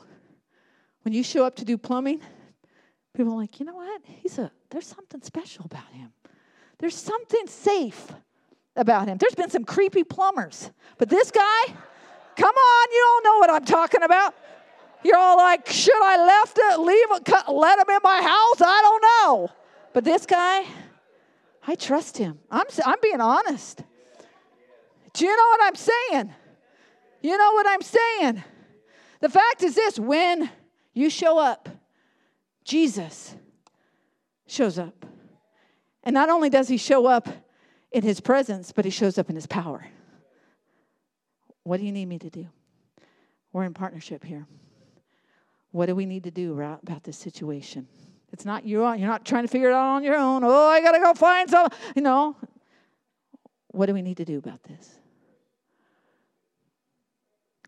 When 1.03 1.13
you 1.13 1.23
show 1.23 1.45
up 1.45 1.55
to 1.57 1.65
do 1.65 1.77
plumbing, 1.77 2.21
people 3.13 3.33
are 3.33 3.37
like, 3.37 3.59
you 3.59 3.65
know 3.65 3.75
what? 3.75 4.01
He's 4.05 4.37
a 4.39 4.51
there's 4.69 4.87
something 4.87 5.21
special 5.21 5.65
about 5.65 5.91
him. 5.91 6.11
There's 6.79 6.95
something 6.95 7.47
safe 7.47 8.11
about 8.75 9.07
him. 9.07 9.17
There's 9.17 9.35
been 9.35 9.49
some 9.49 9.65
creepy 9.65 10.03
plumbers, 10.03 10.71
but 10.97 11.09
this 11.09 11.29
guy, 11.29 11.65
come 12.35 12.55
on, 12.55 12.87
you 12.91 13.01
don't 13.01 13.23
know 13.23 13.37
what 13.37 13.49
I'm 13.51 13.65
talking 13.65 14.03
about. 14.03 14.33
You're 15.03 15.17
all 15.17 15.37
like, 15.37 15.67
should 15.67 16.01
I 16.01 16.17
left 16.25 16.57
it, 16.59 16.79
leave 16.79 17.07
let 17.53 17.77
him 17.77 17.89
in 17.89 17.99
my 18.03 18.21
house? 18.21 18.61
I 18.61 18.81
don't 18.81 19.03
know. 19.03 19.49
But 19.91 20.05
this 20.05 20.25
guy, 20.25 20.65
I 21.67 21.75
trust 21.75 22.17
him. 22.17 22.39
I'm, 22.49 22.65
I'm 22.85 22.97
being 23.01 23.21
honest. 23.21 23.83
Do 25.13 25.25
you 25.25 25.35
know 25.35 25.47
what 25.49 25.61
I'm 25.63 25.75
saying? 25.75 26.33
You 27.21 27.37
know 27.37 27.51
what 27.53 27.67
I'm 27.67 27.81
saying? 27.81 28.43
The 29.19 29.29
fact 29.29 29.63
is 29.63 29.75
this 29.75 29.99
when 29.99 30.49
you 30.93 31.09
show 31.09 31.37
up, 31.37 31.69
Jesus 32.63 33.35
shows 34.47 34.77
up. 34.79 35.05
And 36.03 36.13
not 36.13 36.29
only 36.29 36.49
does 36.49 36.67
he 36.67 36.77
show 36.77 37.05
up 37.05 37.29
in 37.91 38.03
his 38.03 38.19
presence, 38.19 38.71
but 38.71 38.85
he 38.85 38.91
shows 38.91 39.17
up 39.17 39.29
in 39.29 39.35
his 39.35 39.47
power. 39.47 39.85
What 41.63 41.79
do 41.79 41.85
you 41.85 41.91
need 41.91 42.07
me 42.07 42.19
to 42.19 42.29
do? 42.29 42.47
We're 43.53 43.63
in 43.63 43.73
partnership 43.73 44.23
here. 44.23 44.45
What 45.71 45.85
do 45.85 45.95
we 45.95 46.05
need 46.05 46.23
to 46.25 46.31
do 46.31 46.53
about 46.59 47.03
this 47.03 47.17
situation? 47.17 47.87
It's 48.31 48.45
not 48.45 48.65
you. 48.65 48.81
You're 48.81 49.07
not 49.07 49.25
trying 49.25 49.43
to 49.43 49.47
figure 49.47 49.69
it 49.69 49.73
out 49.73 49.95
on 49.95 50.03
your 50.03 50.15
own. 50.15 50.43
Oh, 50.43 50.67
I 50.67 50.81
gotta 50.81 50.99
go 50.99 51.13
find 51.13 51.49
some. 51.49 51.67
You 51.95 52.01
know. 52.01 52.35
What 53.69 53.87
do 53.87 53.93
we 53.93 54.03
need 54.03 54.17
to 54.17 54.25
do 54.25 54.37
about 54.37 54.61
this? 54.63 54.99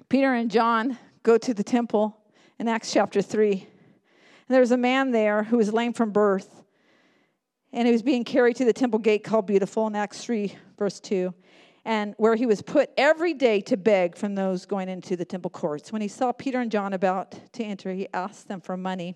Peter 0.08 0.34
and 0.34 0.52
John 0.52 1.00
go 1.24 1.38
to 1.38 1.54
the 1.54 1.64
temple 1.64 2.16
in 2.60 2.68
Acts 2.68 2.92
chapter 2.92 3.22
3. 3.22 3.52
And 3.54 4.54
there 4.54 4.62
was 4.62 4.72
a 4.72 4.78
man 4.78 5.12
there 5.12 5.44
who 5.44 5.58
was 5.58 5.74
lame 5.74 5.94
from 5.94 6.12
birth, 6.12 6.64
and 7.74 7.88
he 7.88 7.92
was 7.92 8.04
being 8.04 8.24
carried 8.24 8.56
to 8.58 8.66
the 8.66 8.74
temple 8.74 9.00
gate 9.00 9.24
called 9.24 9.48
Beautiful 9.48 9.88
in 9.88 9.96
Acts 9.96 10.24
3, 10.24 10.56
verse 10.78 11.00
2, 11.00 11.34
and 11.84 12.14
where 12.18 12.36
he 12.36 12.46
was 12.46 12.62
put 12.62 12.90
every 12.98 13.34
day 13.34 13.62
to 13.62 13.78
beg 13.78 14.16
from 14.16 14.36
those 14.36 14.66
going 14.66 14.88
into 14.88 15.16
the 15.16 15.26
temple 15.26 15.52
courts. 15.52 15.92
When 15.92 16.02
he 16.02 16.08
saw 16.08 16.32
Peter 16.32 16.60
and 16.60 16.72
John 16.72 16.94
about 16.94 17.32
to 17.54 17.64
enter, 17.64 17.94
he 17.94 18.08
asked 18.14 18.48
them 18.48 18.62
for 18.62 18.78
money, 18.78 19.16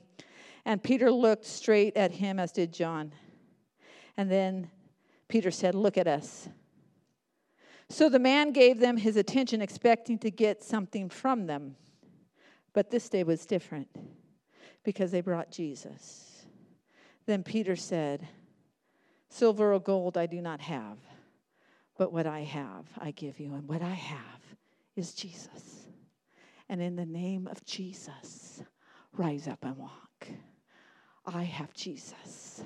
and 0.65 0.83
Peter 0.83 1.11
looked 1.11 1.45
straight 1.45 1.95
at 1.95 2.11
him, 2.11 2.39
as 2.39 2.51
did 2.51 2.73
John. 2.73 3.13
And 4.17 4.29
then 4.29 4.69
Peter 5.29 5.51
said, 5.51 5.75
Look 5.75 5.97
at 5.97 6.07
us. 6.07 6.49
So 7.89 8.09
the 8.09 8.19
man 8.19 8.51
gave 8.51 8.79
them 8.79 8.97
his 8.97 9.15
attention, 9.15 9.61
expecting 9.61 10.19
to 10.19 10.29
get 10.29 10.61
something 10.61 11.09
from 11.09 11.47
them. 11.47 11.75
But 12.73 12.91
this 12.91 13.09
day 13.09 13.23
was 13.23 13.45
different 13.45 13.87
because 14.83 15.11
they 15.11 15.21
brought 15.21 15.51
Jesus. 15.51 16.45
Then 17.25 17.43
Peter 17.43 17.75
said, 17.75 18.27
Silver 19.29 19.73
or 19.73 19.79
gold 19.79 20.17
I 20.17 20.25
do 20.25 20.41
not 20.41 20.61
have, 20.61 20.97
but 21.97 22.11
what 22.11 22.25
I 22.25 22.41
have 22.41 22.85
I 22.97 23.11
give 23.11 23.39
you. 23.39 23.53
And 23.53 23.67
what 23.67 23.81
I 23.81 23.93
have 23.93 24.41
is 24.95 25.13
Jesus. 25.13 25.87
And 26.67 26.81
in 26.81 26.95
the 26.95 27.05
name 27.05 27.47
of 27.47 27.63
Jesus, 27.65 28.63
rise 29.13 29.47
up 29.47 29.59
and 29.63 29.77
walk. 29.77 30.27
I 31.25 31.43
have 31.43 31.73
Jesus. 31.73 32.63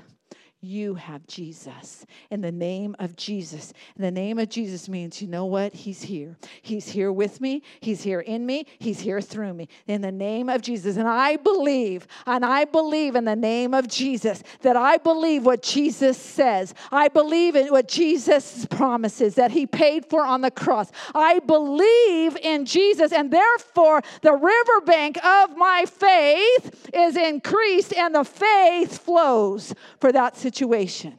You 0.63 0.95
have 0.95 1.27
Jesus. 1.27 2.05
In 2.31 2.39
the 2.39 2.51
name 2.51 2.95
of 2.99 3.17
Jesus. 3.17 3.73
And 3.95 4.05
the 4.05 4.11
name 4.11 4.39
of 4.39 4.49
Jesus 4.49 4.87
means, 4.87 5.21
you 5.21 5.27
know 5.27 5.45
what? 5.45 5.73
He's 5.73 6.01
here. 6.01 6.37
He's 6.61 6.87
here 6.87 7.11
with 7.11 7.41
me. 7.41 7.61
He's 7.81 8.01
here 8.01 8.21
in 8.21 8.45
me. 8.45 8.65
He's 8.79 9.01
here 9.01 9.19
through 9.19 9.53
me. 9.53 9.67
In 9.87 10.01
the 10.01 10.11
name 10.11 10.47
of 10.47 10.61
Jesus. 10.61 10.95
And 10.95 11.07
I 11.07 11.35
believe, 11.35 12.07
and 12.25 12.45
I 12.45 12.63
believe 12.63 13.15
in 13.15 13.25
the 13.25 13.35
name 13.35 13.73
of 13.73 13.89
Jesus 13.89 14.41
that 14.61 14.77
I 14.77 14.97
believe 14.97 15.45
what 15.45 15.61
Jesus 15.61 16.17
says. 16.17 16.73
I 16.91 17.09
believe 17.09 17.57
in 17.57 17.67
what 17.67 17.89
Jesus 17.89 18.65
promises 18.67 19.35
that 19.35 19.51
he 19.51 19.65
paid 19.65 20.05
for 20.05 20.25
on 20.25 20.41
the 20.41 20.51
cross. 20.51 20.91
I 21.13 21.39
believe 21.39 22.37
in 22.37 22.65
Jesus, 22.65 23.11
and 23.11 23.31
therefore 23.31 24.01
the 24.21 24.33
riverbank 24.33 25.23
of 25.25 25.57
my 25.57 25.85
faith 25.85 26.89
is 26.93 27.17
increased 27.17 27.93
and 27.93 28.15
the 28.15 28.23
faith 28.23 28.99
flows 28.99 29.73
for 29.99 30.11
that 30.13 30.37
situation 30.37 30.52
situation. 30.53 31.17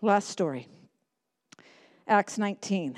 Last 0.00 0.30
story 0.30 0.66
Acts 2.08 2.38
19, 2.38 2.94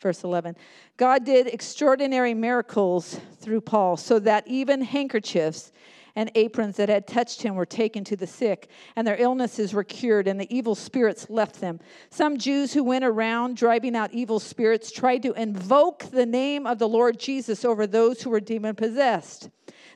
verse 0.00 0.22
11. 0.22 0.56
God 0.96 1.24
did 1.24 1.48
extraordinary 1.48 2.32
miracles 2.32 3.18
through 3.40 3.62
Paul 3.62 3.96
so 3.96 4.20
that 4.20 4.46
even 4.46 4.82
handkerchiefs 4.82 5.72
and 6.14 6.30
aprons 6.36 6.76
that 6.76 6.88
had 6.88 7.08
touched 7.08 7.42
him 7.42 7.56
were 7.56 7.66
taken 7.66 8.04
to 8.04 8.16
the 8.16 8.26
sick, 8.26 8.70
and 8.94 9.04
their 9.04 9.20
illnesses 9.20 9.74
were 9.74 9.82
cured, 9.82 10.28
and 10.28 10.40
the 10.40 10.56
evil 10.56 10.76
spirits 10.76 11.28
left 11.28 11.60
them. 11.60 11.80
Some 12.10 12.38
Jews 12.38 12.72
who 12.72 12.84
went 12.84 13.04
around 13.04 13.56
driving 13.56 13.96
out 13.96 14.12
evil 14.12 14.38
spirits 14.38 14.92
tried 14.92 15.22
to 15.24 15.32
invoke 15.32 16.04
the 16.04 16.26
name 16.26 16.68
of 16.68 16.78
the 16.78 16.88
Lord 16.88 17.18
Jesus 17.18 17.64
over 17.64 17.84
those 17.84 18.22
who 18.22 18.30
were 18.30 18.40
demon 18.40 18.76
possessed. 18.76 19.50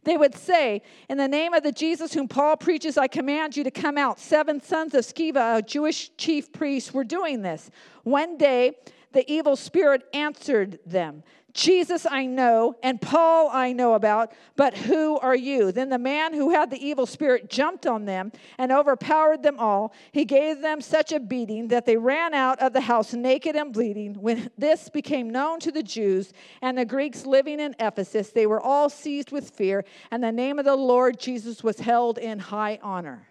They 0.05 0.17
would 0.17 0.35
say, 0.35 0.83
In 1.09 1.19
the 1.19 1.29
name 1.29 1.55
of 1.55 1.63
the 1.63 1.73
Jesus 1.73 2.13
whom 2.15 2.29
Paul 2.29 2.57
preaches, 2.57 2.97
I 2.97 3.09
command 3.09 3.57
you 3.57 3.65
to 3.65 3.71
come 3.71 3.99
out. 3.99 4.19
Seven 4.19 4.61
sons 4.61 4.95
of 4.95 5.05
Sceva, 5.05 5.59
a 5.59 5.63
Jewish 5.63 6.11
chief 6.17 6.53
priest, 6.53 6.95
were 6.95 7.05
doing 7.05 7.43
this. 7.43 7.71
One 8.03 8.37
day, 8.37 8.77
the 9.13 9.31
evil 9.33 9.57
spirit 9.57 10.03
answered 10.13 10.79
them 10.85 11.23
Jesus 11.55 12.05
I 12.05 12.27
know, 12.27 12.75
and 12.83 13.01
Paul 13.01 13.49
I 13.49 13.73
know 13.73 13.95
about, 13.95 14.33
but 14.57 14.77
who 14.77 15.21
are 15.21 15.37
you? 15.37 15.71
Then 15.71 15.89
the 15.89 15.99
man 15.99 16.35
who 16.35 16.51
had 16.51 16.69
the 16.69 16.85
evil 16.85 17.07
spirit 17.07 17.49
jumped 17.49 17.87
on 17.87 18.07
them 18.07 18.33
and 18.59 18.73
overpowered 18.73 19.45
them 19.45 19.61
all. 19.61 19.95
He 20.11 20.25
gave 20.25 20.61
them 20.61 20.81
such 20.81 21.13
a 21.13 21.21
beating 21.21 21.69
that 21.69 21.87
they 21.87 21.97
ran 21.97 22.35
out 22.35 22.59
of 22.59 22.73
the 22.73 22.81
house 22.81 23.15
naked 23.15 23.55
and 23.55 23.73
bleeding. 23.73 24.15
When 24.15 24.51
this 24.59 24.89
became 24.89 25.31
known 25.31 25.61
to 25.61 25.71
the 25.71 25.85
Jews 25.85 26.33
and 26.61 26.77
the 26.77 26.85
Greeks 26.85 27.25
living 27.25 27.61
in 27.61 27.77
Ephesus, 27.79 28.31
they 28.31 28.47
were 28.47 28.61
all 28.61 28.91
seized 28.91 29.31
with 29.31 29.51
fear, 29.51 29.85
and 30.11 30.25
the 30.25 30.33
name 30.33 30.59
of 30.59 30.65
the 30.65 30.75
Lord 30.75 31.21
Jesus 31.21 31.63
was 31.63 31.79
held 31.79 32.19
in 32.19 32.41
high 32.41 32.81
honor. 32.83 33.29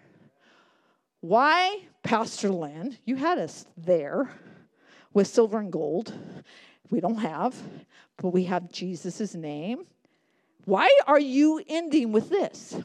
Why, 1.20 1.80
Pastor 2.02 2.48
Lynn, 2.48 2.96
you 3.04 3.16
had 3.16 3.38
us 3.38 3.66
there 3.76 4.30
with 5.12 5.26
silver 5.26 5.58
and 5.58 5.70
gold. 5.70 6.14
We 6.90 7.00
don't 7.00 7.18
have 7.18 7.54
but 8.16 8.30
we 8.30 8.44
have 8.44 8.70
Jesus' 8.70 9.34
name. 9.34 9.86
Why 10.64 10.88
are 11.06 11.20
you 11.20 11.62
ending 11.68 12.12
with 12.12 12.30
this? 12.30 12.76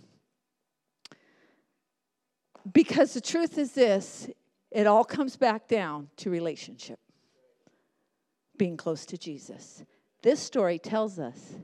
Because 2.71 3.13
the 3.13 3.21
truth 3.21 3.57
is 3.57 3.71
this 3.73 4.29
it 4.71 4.85
all 4.85 5.03
comes 5.03 5.35
back 5.35 5.67
down 5.67 6.09
to 6.17 6.29
relationship, 6.29 6.99
being 8.57 8.77
close 8.77 9.05
to 9.07 9.17
Jesus. 9.17 9.83
This 10.21 10.39
story 10.39 10.77
tells 10.77 11.17
us 11.17 11.55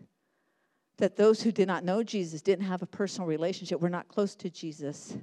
that 0.98 1.18
those 1.18 1.42
who 1.42 1.52
did 1.52 1.68
not 1.68 1.84
know 1.84 2.02
Jesus 2.02 2.42
didn't 2.42 2.66
have 2.66 2.82
a 2.82 2.88
personal 2.88 3.28
relationship, 3.28 3.82
were 3.82 3.90
not 3.90 4.08
close 4.08 4.34
to 4.36 4.50
Jesus, 4.50 5.18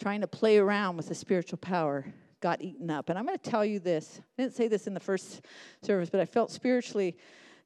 trying 0.00 0.22
to 0.22 0.26
play 0.26 0.56
around 0.56 0.96
with 0.96 1.08
the 1.08 1.14
spiritual 1.14 1.58
power 1.58 2.06
got 2.42 2.60
eaten 2.60 2.90
up. 2.90 3.08
And 3.08 3.18
I'm 3.18 3.24
going 3.24 3.38
to 3.38 3.50
tell 3.50 3.64
you 3.64 3.78
this. 3.78 4.20
I 4.38 4.42
didn't 4.42 4.54
say 4.54 4.68
this 4.68 4.86
in 4.86 4.92
the 4.92 5.00
first 5.00 5.40
service, 5.80 6.10
but 6.10 6.20
I 6.20 6.26
felt 6.26 6.50
spiritually 6.50 7.16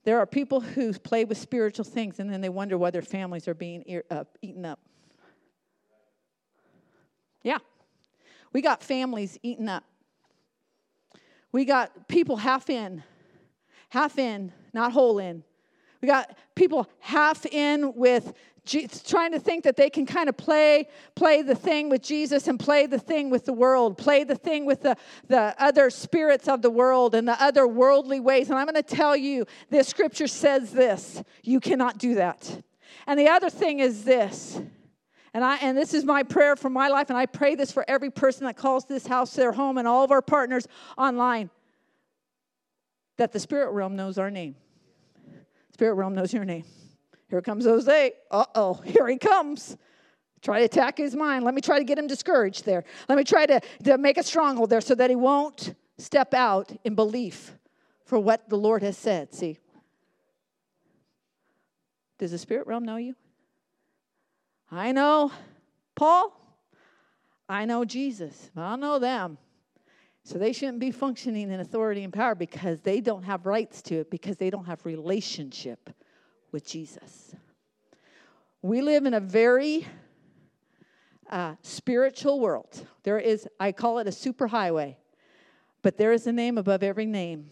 there 0.05 0.19
are 0.19 0.27
people 0.27 0.61
who 0.61 0.93
play 0.93 1.24
with 1.24 1.36
spiritual 1.36 1.85
things 1.85 2.20
and 2.20 2.32
then 2.32 2.40
they 2.40 2.48
wonder 2.48 2.78
why 2.78 2.93
their 2.93 3.03
families 3.03 3.48
are 3.48 3.55
being 3.55 3.82
uh, 4.09 4.23
eaten 4.40 4.65
up. 4.65 4.78
Yeah. 7.43 7.59
We 8.53 8.62
got 8.62 8.82
families 8.82 9.36
eaten 9.43 9.69
up. 9.69 9.82
We 11.51 11.65
got 11.65 12.07
people 12.07 12.36
half 12.36 12.70
in, 12.70 13.03
half 13.89 14.19
in, 14.19 14.53
not 14.73 14.93
whole 14.93 15.19
in. 15.19 15.43
We 16.01 16.09
got 16.09 16.36
people 16.55 16.89
half 17.01 17.47
in 17.47 17.94
with 17.94 18.35
trying 19.06 19.31
to 19.31 19.39
think 19.39 19.62
that 19.64 19.77
they 19.77 19.89
can 19.89 20.06
kind 20.06 20.28
of 20.28 20.36
play 20.36 20.89
play 21.14 21.43
the 21.43 21.55
thing 21.55 21.89
with 21.89 22.02
Jesus 22.02 22.48
and 22.48 22.59
play 22.59 22.86
the 22.86 22.98
thing 22.98 23.31
with 23.31 23.44
the 23.44 23.52
world, 23.52 23.97
play 23.97 24.24
the 24.24 24.35
thing 24.35 24.66
with 24.66 24.82
the, 24.82 24.97
the 25.28 25.55
other 25.59 25.89
spirits 25.89 26.48
of 26.48 26.62
the 26.62 26.70
world 26.70 27.14
and 27.14 27.28
the 27.28 27.40
other 27.40 27.66
worldly 27.66 28.18
ways. 28.18 28.51
And 28.51 28.59
I'm 28.59 28.66
going 28.66 28.74
to 28.74 28.82
tell 28.82 29.16
you, 29.16 29.47
this 29.70 29.86
scripture 29.86 30.27
says 30.27 30.73
this 30.73 31.23
you 31.43 31.60
cannot 31.60 31.98
do 31.98 32.16
that. 32.16 32.62
And 33.06 33.18
the 33.18 33.28
other 33.28 33.51
thing 33.51 33.78
is 33.78 34.05
this. 34.05 34.60
And, 35.32 35.44
I, 35.44 35.56
and 35.56 35.77
this 35.77 35.93
is 35.93 36.05
my 36.05 36.23
prayer 36.23 36.56
for 36.56 36.70
my 36.70 36.89
life, 36.89 37.10
and 37.10 37.18
I 37.18 37.27
pray 37.27 37.56
this 37.56 37.70
for 37.70 37.85
every 37.86 38.10
person 38.10 38.47
that 38.47 38.56
calls 38.56 38.86
this 38.86 39.06
house 39.06 39.35
their 39.35 39.52
home 39.52 39.77
and 39.77 39.86
all 39.86 40.02
of 40.02 40.10
our 40.10 40.23
partners 40.23 40.66
online 40.97 41.51
that 43.18 43.32
the 43.32 43.40
spirit 43.40 43.70
realm 43.73 43.97
knows 43.97 44.16
our 44.16 44.31
name. 44.31 44.56
Spirit 45.77 45.93
realm 45.97 46.15
knows 46.15 46.32
your 46.32 46.47
name. 46.47 46.65
Here 47.28 47.43
comes 47.43 47.66
Jose. 47.66 48.12
Uh 48.31 48.44
oh, 48.55 48.81
here 48.82 49.07
he 49.09 49.19
comes. 49.19 49.77
Try 50.40 50.61
to 50.61 50.65
attack 50.65 50.97
his 50.97 51.15
mind. 51.15 51.44
Let 51.44 51.53
me 51.53 51.61
try 51.61 51.77
to 51.78 51.85
get 51.85 51.98
him 51.98 52.07
discouraged 52.07 52.65
there. 52.65 52.82
Let 53.11 53.19
me 53.19 53.24
try 53.24 53.44
to, 53.44 53.61
to 53.85 53.98
make 53.98 54.16
a 54.16 54.23
stronghold 54.23 54.70
there 54.70 54.81
so 54.81 54.94
that 54.94 55.11
he 55.11 55.16
won't 55.16 55.74
step 55.98 56.32
out 56.32 56.73
in 56.85 56.94
belief 56.94 57.53
for 58.07 58.19
what 58.19 58.48
the 58.48 58.57
Lord 58.57 58.82
has 58.82 58.97
said. 58.97 59.35
See, 59.35 59.59
does 62.16 62.31
the 62.31 62.39
spirit 62.39 62.66
realm 62.66 62.86
know 62.86 62.97
you? 62.97 63.15
I 64.70 64.93
know 64.93 65.31
Paul. 65.94 66.32
I 67.51 67.66
know 67.66 67.85
Jesus. 67.85 68.51
I 68.57 68.77
know 68.77 68.98
them. 68.98 69.36
So 70.27 70.39
they 70.39 70.53
shouldn't 70.53 70.81
be 70.81 70.90
functioning 70.90 71.53
in 71.53 71.61
authority 71.61 72.03
and 72.03 72.12
power 72.12 72.35
because 72.35 72.81
they 72.81 73.01
don't 73.01 73.23
have 73.23 73.47
rights 73.47 73.81
to 73.82 74.01
it 74.01 74.11
because 74.11 74.36
they 74.36 74.51
don't 74.51 74.65
have 74.65 74.85
relationship 74.85 75.89
with 76.51 76.66
Jesus. 76.66 77.32
We 78.61 78.82
live 78.82 79.07
in 79.07 79.15
a 79.15 79.20
very 79.20 79.86
uh, 81.31 81.55
spiritual 81.62 82.40
world. 82.40 82.85
There 83.05 83.20
is, 83.20 83.47
I 83.61 83.70
call 83.70 84.01
it 84.01 84.09
a 84.09 84.11
superhighway, 84.11 84.97
but 85.82 85.97
there 85.97 86.11
is 86.11 86.27
a 86.27 86.32
name 86.32 86.59
above 86.59 86.82
every 86.82 87.07
name. 87.07 87.48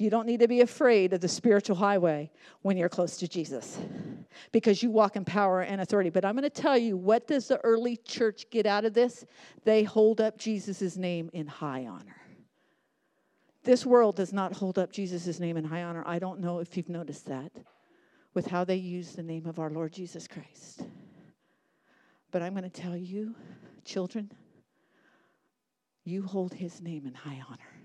You 0.00 0.10
don't 0.10 0.26
need 0.26 0.40
to 0.40 0.48
be 0.48 0.60
afraid 0.60 1.12
of 1.12 1.20
the 1.20 1.28
spiritual 1.28 1.76
highway 1.76 2.30
when 2.62 2.76
you're 2.76 2.88
close 2.88 3.16
to 3.18 3.28
Jesus 3.28 3.78
because 4.52 4.82
you 4.82 4.90
walk 4.90 5.16
in 5.16 5.24
power 5.24 5.62
and 5.62 5.80
authority. 5.80 6.10
But 6.10 6.24
I'm 6.24 6.34
going 6.34 6.42
to 6.42 6.50
tell 6.50 6.76
you 6.76 6.96
what 6.96 7.26
does 7.26 7.48
the 7.48 7.58
early 7.64 7.96
church 7.96 8.46
get 8.50 8.66
out 8.66 8.84
of 8.84 8.94
this? 8.94 9.24
They 9.64 9.84
hold 9.84 10.20
up 10.20 10.38
Jesus' 10.38 10.96
name 10.96 11.30
in 11.32 11.46
high 11.46 11.86
honor. 11.86 12.16
This 13.64 13.84
world 13.84 14.16
does 14.16 14.32
not 14.32 14.52
hold 14.52 14.78
up 14.78 14.92
Jesus' 14.92 15.40
name 15.40 15.56
in 15.56 15.64
high 15.64 15.82
honor. 15.82 16.04
I 16.06 16.18
don't 16.18 16.40
know 16.40 16.60
if 16.60 16.76
you've 16.76 16.88
noticed 16.88 17.26
that 17.26 17.52
with 18.32 18.46
how 18.46 18.64
they 18.64 18.76
use 18.76 19.12
the 19.12 19.22
name 19.22 19.46
of 19.46 19.58
our 19.58 19.70
Lord 19.70 19.92
Jesus 19.92 20.28
Christ. 20.28 20.82
But 22.30 22.42
I'm 22.42 22.52
going 22.52 22.62
to 22.62 22.70
tell 22.70 22.96
you, 22.96 23.34
children, 23.84 24.30
you 26.04 26.22
hold 26.22 26.54
his 26.54 26.80
name 26.80 27.06
in 27.06 27.14
high 27.14 27.42
honor. 27.48 27.75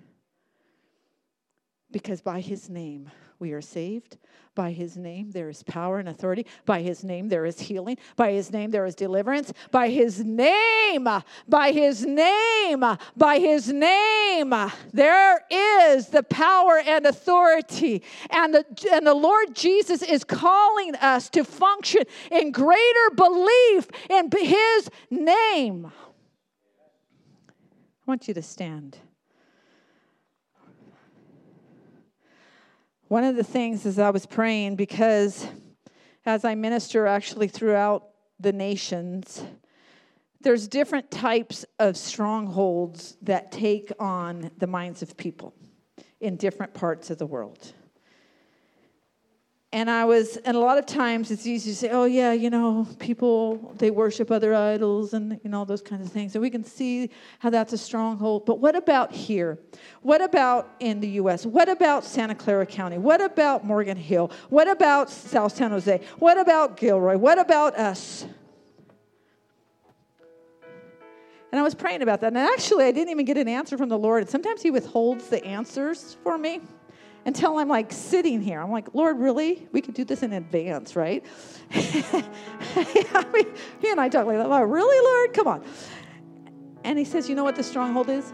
Because 1.92 2.22
by 2.22 2.40
his 2.40 2.70
name, 2.70 3.10
we 3.40 3.52
are 3.54 3.62
saved. 3.62 4.18
By 4.54 4.72
his 4.72 4.98
name, 4.98 5.32
there 5.32 5.50
is 5.50 5.64
power 5.64 5.98
and 5.98 6.10
authority. 6.10 6.46
By 6.66 6.82
his 6.82 7.04
name, 7.04 7.30
there 7.30 7.46
is 7.46 7.60
healing. 7.60 7.98
By 8.16 8.34
his 8.34 8.52
name, 8.52 8.70
there 8.70 8.86
is 8.86 8.96
deliverance. 8.96 9.52
By 9.72 9.90
his 9.90 10.24
name, 10.24 11.08
by 11.48 11.72
his 11.72 12.06
name, 12.06 12.84
by 13.16 13.40
his 13.40 13.72
name, 13.72 14.54
there 14.94 15.46
is 15.50 16.08
the 16.08 16.24
power 16.24 16.82
and 16.86 17.06
authority. 17.06 18.04
And 18.30 18.54
the, 18.54 18.66
and 18.92 19.08
the 19.08 19.14
Lord 19.14 19.56
Jesus 19.56 20.02
is 20.02 20.24
calling 20.24 20.96
us 20.96 21.30
to 21.30 21.44
function 21.44 22.04
in 22.30 22.52
greater 22.52 23.10
belief 23.16 23.88
in 24.10 24.30
his 24.32 24.90
name. 25.10 25.92
I 27.48 28.06
want 28.06 28.28
you 28.28 28.34
to 28.34 28.42
stand. 28.42 28.98
One 33.12 33.26
of 33.26 33.36
the 33.36 33.44
things 33.44 33.86
as 33.86 34.00
I 34.00 34.10
was 34.10 34.26
praying, 34.26 34.78
because 34.78 35.46
as 36.26 36.46
I 36.46 36.56
minister 36.56 37.08
actually 37.08 37.50
throughout 37.50 38.08
the 38.40 38.54
nations, 38.54 39.44
there's 40.40 40.66
different 40.66 41.12
types 41.12 41.66
of 41.78 41.98
strongholds 41.98 43.18
that 43.24 43.52
take 43.52 43.92
on 44.00 44.50
the 44.60 44.68
minds 44.68 45.02
of 45.02 45.18
people 45.18 45.54
in 46.22 46.38
different 46.38 46.74
parts 46.74 47.10
of 47.10 47.18
the 47.18 47.26
world. 47.26 47.74
And 49.74 49.90
I 49.90 50.04
was, 50.04 50.36
and 50.38 50.58
a 50.58 50.60
lot 50.60 50.78
of 50.78 50.86
times 50.86 51.32
it's 51.32 51.48
easy 51.48 51.72
to 51.72 51.76
say, 51.76 51.90
oh, 51.92 52.04
yeah, 52.04 52.34
you 52.34 52.50
know, 52.50 52.86
people, 53.00 53.74
they 53.78 53.90
worship 53.90 54.30
other 54.30 54.54
idols 54.54 55.14
and, 55.14 55.40
you 55.44 55.50
know, 55.50 55.64
those 55.64 55.82
kinds 55.82 56.06
of 56.06 56.12
things. 56.12 56.36
And 56.36 56.42
we 56.42 56.50
can 56.50 56.66
see 56.66 57.10
how 57.40 57.50
that's 57.50 57.72
a 57.72 57.78
stronghold. 57.78 58.46
But 58.46 58.60
what 58.60 58.76
about 58.76 59.14
here? 59.14 59.58
What 60.02 60.22
about 60.22 60.70
in 60.82 61.00
the 61.00 61.08
U.S.? 61.10 61.46
What 61.46 61.70
about 61.70 62.04
Santa 62.04 62.36
Clara 62.36 62.66
County? 62.66 62.98
What 62.98 63.22
about 63.22 63.64
Morgan 63.64 63.96
Hill? 63.96 64.30
What 64.50 64.68
about 64.68 65.10
South 65.10 65.56
San 65.56 65.72
Jose? 65.72 66.02
What 66.20 66.38
about 66.38 66.76
Gilroy? 66.76 67.16
What 67.16 67.40
about 67.40 67.78
us? 67.78 68.26
And 71.54 71.60
I 71.60 71.64
was 71.64 71.76
praying 71.76 72.02
about 72.02 72.20
that. 72.22 72.28
And 72.28 72.38
actually, 72.38 72.86
I 72.86 72.92
didn't 72.92 73.10
even 73.10 73.26
get 73.26 73.38
an 73.38 73.48
answer 73.48 73.78
from 73.78 73.88
the 73.88 73.98
Lord. 73.98 74.30
Sometimes 74.30 74.62
He 74.62 74.72
withholds 74.72 75.30
the 75.30 75.44
answers 75.46 76.18
for 76.24 76.38
me 76.38 76.60
until 77.26 77.58
I'm 77.58 77.68
like 77.68 77.92
sitting 77.92 78.42
here. 78.42 78.62
I'm 78.62 78.72
like, 78.72 78.94
Lord, 78.94 79.20
really? 79.20 79.68
We 79.72 79.82
could 79.82 79.94
do 79.94 80.04
this 80.04 80.24
in 80.24 80.34
advance, 80.34 80.96
right? 80.96 81.24
He 83.82 83.90
and 83.90 84.00
I 84.00 84.10
talk 84.10 84.26
like 84.26 84.38
that. 84.38 84.46
Oh, 84.46 84.62
really, 84.62 85.06
Lord? 85.06 85.34
Come 85.34 85.48
on. 85.48 85.64
And 86.84 86.98
he 86.98 87.06
says, 87.06 87.28
You 87.28 87.36
know 87.36 87.44
what 87.44 87.56
the 87.56 87.64
stronghold 87.64 88.10
is? 88.10 88.32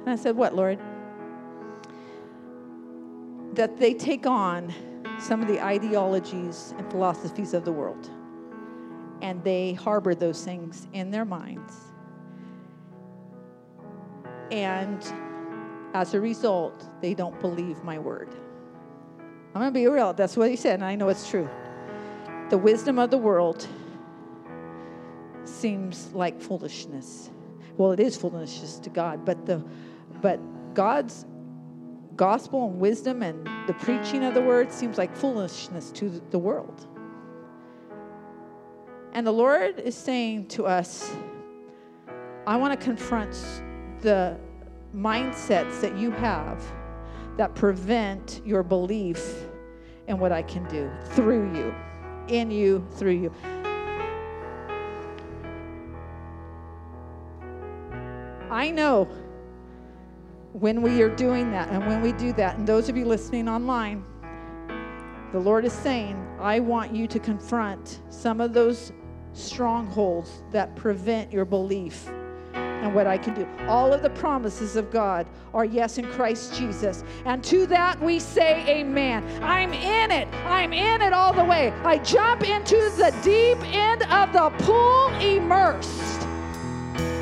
And 0.00 0.10
I 0.10 0.16
said, 0.16 0.36
What, 0.36 0.54
Lord? 0.54 0.78
That 3.54 3.78
they 3.78 3.94
take 3.94 4.26
on 4.26 4.72
some 5.18 5.40
of 5.40 5.48
the 5.48 5.62
ideologies 5.62 6.74
and 6.76 6.90
philosophies 6.90 7.54
of 7.54 7.64
the 7.64 7.72
world, 7.72 8.10
and 9.20 9.42
they 9.44 9.74
harbor 9.74 10.14
those 10.14 10.44
things 10.44 10.88
in 10.92 11.10
their 11.10 11.24
minds. 11.24 11.74
And 14.50 15.02
as 15.94 16.14
a 16.14 16.20
result, 16.20 16.88
they 17.00 17.14
don't 17.14 17.38
believe 17.40 17.82
my 17.84 17.98
word. 17.98 18.28
I'm 19.54 19.60
going 19.60 19.72
to 19.72 19.78
be 19.78 19.86
real. 19.86 20.14
That's 20.14 20.36
what 20.36 20.48
he 20.48 20.56
said, 20.56 20.74
and 20.74 20.84
I 20.84 20.94
know 20.94 21.08
it's 21.08 21.28
true. 21.28 21.48
The 22.48 22.58
wisdom 22.58 22.98
of 22.98 23.10
the 23.10 23.18
world 23.18 23.66
seems 25.44 26.12
like 26.12 26.40
foolishness. 26.40 27.30
Well, 27.76 27.92
it 27.92 28.00
is 28.00 28.16
foolishness 28.16 28.78
to 28.80 28.90
God, 28.90 29.24
but 29.24 29.46
the 29.46 29.64
but 30.20 30.38
God's 30.74 31.26
gospel 32.16 32.68
and 32.68 32.78
wisdom 32.78 33.22
and 33.22 33.48
the 33.66 33.74
preaching 33.74 34.24
of 34.24 34.34
the 34.34 34.40
word 34.40 34.70
seems 34.70 34.98
like 34.98 35.14
foolishness 35.16 35.90
to 35.92 36.22
the 36.30 36.38
world. 36.38 36.86
And 39.12 39.26
the 39.26 39.32
Lord 39.32 39.80
is 39.80 39.94
saying 39.94 40.46
to 40.48 40.66
us, 40.66 41.14
I 42.46 42.56
want 42.56 42.78
to 42.78 42.82
confront 42.82 43.32
the 44.00 44.38
mindsets 44.94 45.80
that 45.80 45.96
you 45.96 46.10
have 46.10 46.62
that 47.36 47.54
prevent 47.54 48.40
your 48.44 48.62
belief 48.62 49.46
in 50.08 50.18
what 50.18 50.32
I 50.32 50.42
can 50.42 50.64
do 50.68 50.90
through 51.14 51.54
you, 51.54 51.74
in 52.28 52.50
you, 52.50 52.86
through 52.92 53.12
you. 53.12 53.32
I 58.50 58.70
know 58.70 59.08
when 60.52 60.82
we 60.82 61.00
are 61.00 61.14
doing 61.14 61.50
that 61.52 61.70
and 61.70 61.86
when 61.86 62.02
we 62.02 62.12
do 62.12 62.34
that, 62.34 62.58
and 62.58 62.66
those 62.66 62.90
of 62.90 62.96
you 62.96 63.06
listening 63.06 63.48
online, 63.48 64.04
the 65.32 65.38
Lord 65.38 65.64
is 65.64 65.72
saying, 65.72 66.22
I 66.38 66.60
want 66.60 66.94
you 66.94 67.06
to 67.06 67.18
confront 67.18 68.00
some 68.10 68.42
of 68.42 68.52
those 68.52 68.92
strongholds 69.32 70.42
that 70.50 70.76
prevent 70.76 71.32
your 71.32 71.46
belief 71.46 72.10
and 72.82 72.94
what 72.94 73.06
I 73.06 73.16
can 73.16 73.34
do. 73.34 73.46
All 73.68 73.92
of 73.92 74.02
the 74.02 74.10
promises 74.10 74.76
of 74.76 74.90
God 74.90 75.26
are 75.54 75.64
yes 75.64 75.98
in 75.98 76.06
Christ 76.12 76.54
Jesus. 76.54 77.04
And 77.24 77.42
to 77.44 77.66
that 77.66 78.00
we 78.00 78.18
say 78.18 78.66
amen. 78.68 79.24
I'm 79.42 79.72
in 79.72 80.10
it. 80.10 80.28
I'm 80.44 80.72
in 80.72 81.00
it 81.00 81.12
all 81.12 81.32
the 81.32 81.44
way. 81.44 81.70
I 81.84 81.98
jump 81.98 82.42
into 82.48 82.76
the 82.96 83.14
deep 83.22 83.58
end 83.74 84.02
of 84.04 84.32
the 84.32 84.50
pool 84.64 85.08
immersed. 85.20 86.20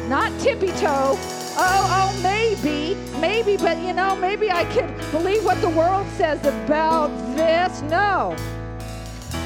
Not 0.08 0.32
tippy 0.40 0.72
toe. 0.78 1.16
Oh, 1.62 2.12
oh, 2.12 2.20
maybe, 2.22 2.94
maybe, 3.20 3.56
but 3.56 3.76
you 3.78 3.92
know, 3.92 4.16
maybe 4.16 4.50
I 4.50 4.64
can 4.64 4.96
believe 5.10 5.44
what 5.44 5.60
the 5.60 5.68
world 5.68 6.06
says 6.16 6.40
about 6.46 7.08
this. 7.36 7.82
No. 7.82 8.34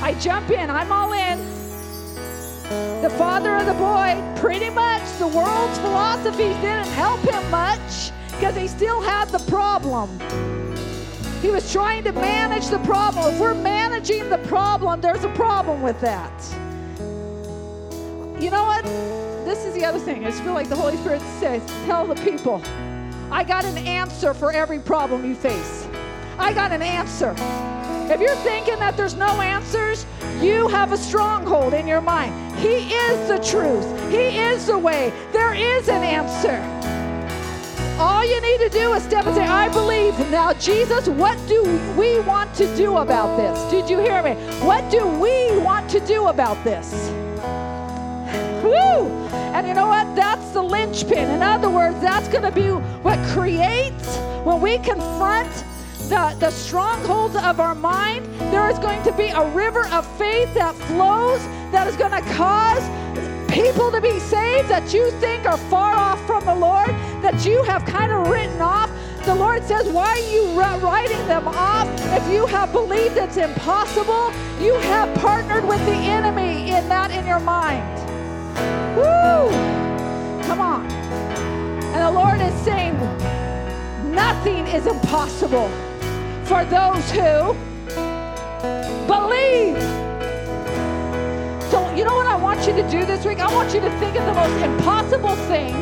I 0.01 0.15
jump 0.21 0.51
in. 0.51 0.71
I'm 0.71 0.93
all 0.93 1.13
in. 1.13 1.54
The 3.03 3.11
father 3.11 3.57
of 3.57 3.67
the 3.67 3.75
boy, 3.75 4.17
pretty 4.41 4.71
much 4.71 5.03
the 5.19 5.27
world's 5.29 5.79
philosophies 5.79 6.57
didn't 6.57 6.89
help 6.89 7.21
him 7.21 7.51
much 7.51 8.13
because 8.31 8.57
he 8.57 8.67
still 8.67 9.01
had 9.01 9.29
the 9.29 9.39
problem. 9.51 10.09
He 11.43 11.51
was 11.51 11.71
trying 11.71 12.05
to 12.05 12.13
manage 12.13 12.69
the 12.69 12.79
problem. 12.79 13.35
If 13.35 13.39
we're 13.39 13.55
managing 13.55 14.31
the 14.31 14.39
problem, 14.39 15.01
there's 15.01 15.25
a 15.25 15.33
problem 15.35 15.83
with 15.83 16.01
that. 16.01 16.33
You 18.43 18.51
know 18.51 18.65
what? 18.65 18.85
This 19.45 19.65
is 19.67 19.75
the 19.75 19.85
other 19.85 19.99
thing. 19.99 20.25
I 20.25 20.31
just 20.31 20.43
feel 20.43 20.55
like 20.55 20.71
the 20.71 20.77
Holy 20.77 20.97
Spirit 20.97 21.21
says, 21.39 21.63
tell 21.85 22.07
the 22.07 22.15
people, 22.17 22.63
I 23.31 23.45
got 23.45 23.65
an 23.65 23.77
answer 23.79 24.33
for 24.33 24.53
every 24.53 24.79
problem 24.79 25.25
you 25.25 25.35
face. 25.35 25.87
I 26.39 26.53
got 26.53 26.73
an 26.73 26.83
answer. 26.83 27.35
If 28.11 28.21
you're 28.21 28.37
thinking 28.37 28.79
that 28.79 28.97
there's 28.97 29.15
no 29.15 29.41
answers, 29.41 30.07
you 30.41 30.69
have 30.69 30.93
a 30.93 30.97
stronghold 30.97 31.75
in 31.75 31.87
your 31.87 32.01
mind. 32.01 32.35
He 32.59 32.95
is 32.95 33.29
the 33.29 33.39
truth, 33.39 33.85
He 34.11 34.39
is 34.39 34.67
the 34.67 34.79
way. 34.79 35.13
There 35.33 35.55
is 35.55 35.89
an 35.89 36.03
answer. 36.03 36.61
All 37.99 38.25
you 38.25 38.41
need 38.41 38.59
to 38.59 38.69
do 38.69 38.93
is 38.93 39.05
step 39.05 39.25
and 39.27 39.37
say, 39.37 39.47
I 39.47 39.69
believe. 39.69 40.19
Now, 40.31 40.53
Jesus, 40.55 41.09
what 41.09 41.39
do 41.47 41.63
we 41.97 42.19
want 42.21 42.53
to 42.57 42.77
do 42.77 42.97
about 42.97 43.37
this? 43.37 43.71
Did 43.71 43.89
you 43.89 43.99
hear 44.01 44.23
me? 44.23 44.35
What 44.67 44.91
do 44.91 45.07
we 45.07 45.57
want 45.59 45.89
to 45.91 46.01
do 46.01 46.27
about 46.27 46.63
this? 46.65 46.93
Woo! 48.65 49.09
And 49.55 49.69
you 49.69 49.75
know 49.75 49.87
what? 49.87 50.15
That's 50.17 50.51
the 50.51 50.63
linchpin. 50.63 51.31
In 51.31 51.43
other 51.43 51.71
words, 51.71 52.01
that's 52.01 52.27
going 52.29 52.43
to 52.43 52.51
be 52.51 52.69
what 53.03 53.19
creates 53.29 54.17
when 54.45 54.61
we 54.61 54.79
confront 54.79 55.65
the, 56.09 56.37
the 56.39 56.51
strongholds 56.51 57.37
of 57.37 57.61
our 57.61 57.75
mind, 57.75 58.27
there 58.53 58.69
is 58.69 58.79
going 58.79 59.03
to 59.05 59.13
be 59.13 59.29
a 59.29 59.49
river 59.51 59.87
of 59.89 60.07
faith 60.19 60.53
that 60.55 60.75
flows 60.75 61.41
that 61.73 61.87
is 61.87 61.97
going 61.97 62.11
to 62.11 62.21
cause 62.33 62.83
people 63.51 63.91
to 63.91 64.01
be 64.01 64.19
saved 64.19 64.69
that 64.69 64.93
you 64.93 65.11
think 65.13 65.47
are 65.47 65.57
far 65.57 65.95
off 65.95 66.25
from 66.27 66.45
the 66.45 66.55
Lord, 66.55 66.91
that 67.23 67.47
you 67.47 67.63
have 67.63 67.85
kind 67.85 68.13
of 68.13 68.29
written 68.29 68.61
off. 68.61 68.91
The 69.25 69.35
Lord 69.35 69.63
says, 69.65 69.89
Why 69.89 70.09
are 70.09 70.31
you 70.31 70.61
writing 70.61 71.27
them 71.27 71.49
off? 71.49 71.89
If 72.13 72.31
you 72.31 72.47
have 72.47 72.73
believed 72.73 73.17
it's 73.17 73.39
impossible, 73.39 74.33
you 74.61 74.75
have 74.75 75.15
partnered 75.21 75.67
with 75.67 75.85
the 75.87 75.93
enemy 75.93 76.71
in 76.71 76.89
that 76.89 77.11
in 77.13 77.27
your 77.27 77.41
mind. 77.41 77.89
Woo! 78.97 79.51
Come 80.47 80.61
on. 80.61 80.91
And 80.91 82.03
the 82.03 82.11
Lord 82.11 82.41
is 82.41 82.53
saying, 82.63 82.95
Nothing 84.13 84.67
is 84.67 84.87
impossible 84.87 85.71
for 86.45 86.63
those 86.67 87.11
who 87.11 87.55
believe. 89.07 89.81
So, 91.71 91.91
you 91.97 92.05
know 92.05 92.15
what 92.15 92.27
I 92.27 92.37
want 92.37 92.67
you 92.67 92.75
to 92.75 92.83
do 92.91 93.07
this 93.07 93.25
week? 93.25 93.41
I 93.41 93.51
want 93.53 93.73
you 93.73 93.81
to 93.81 93.89
think 93.99 94.15
of 94.17 94.27
the 94.27 94.35
most 94.35 94.63
impossible 94.63 95.35
thing 95.49 95.73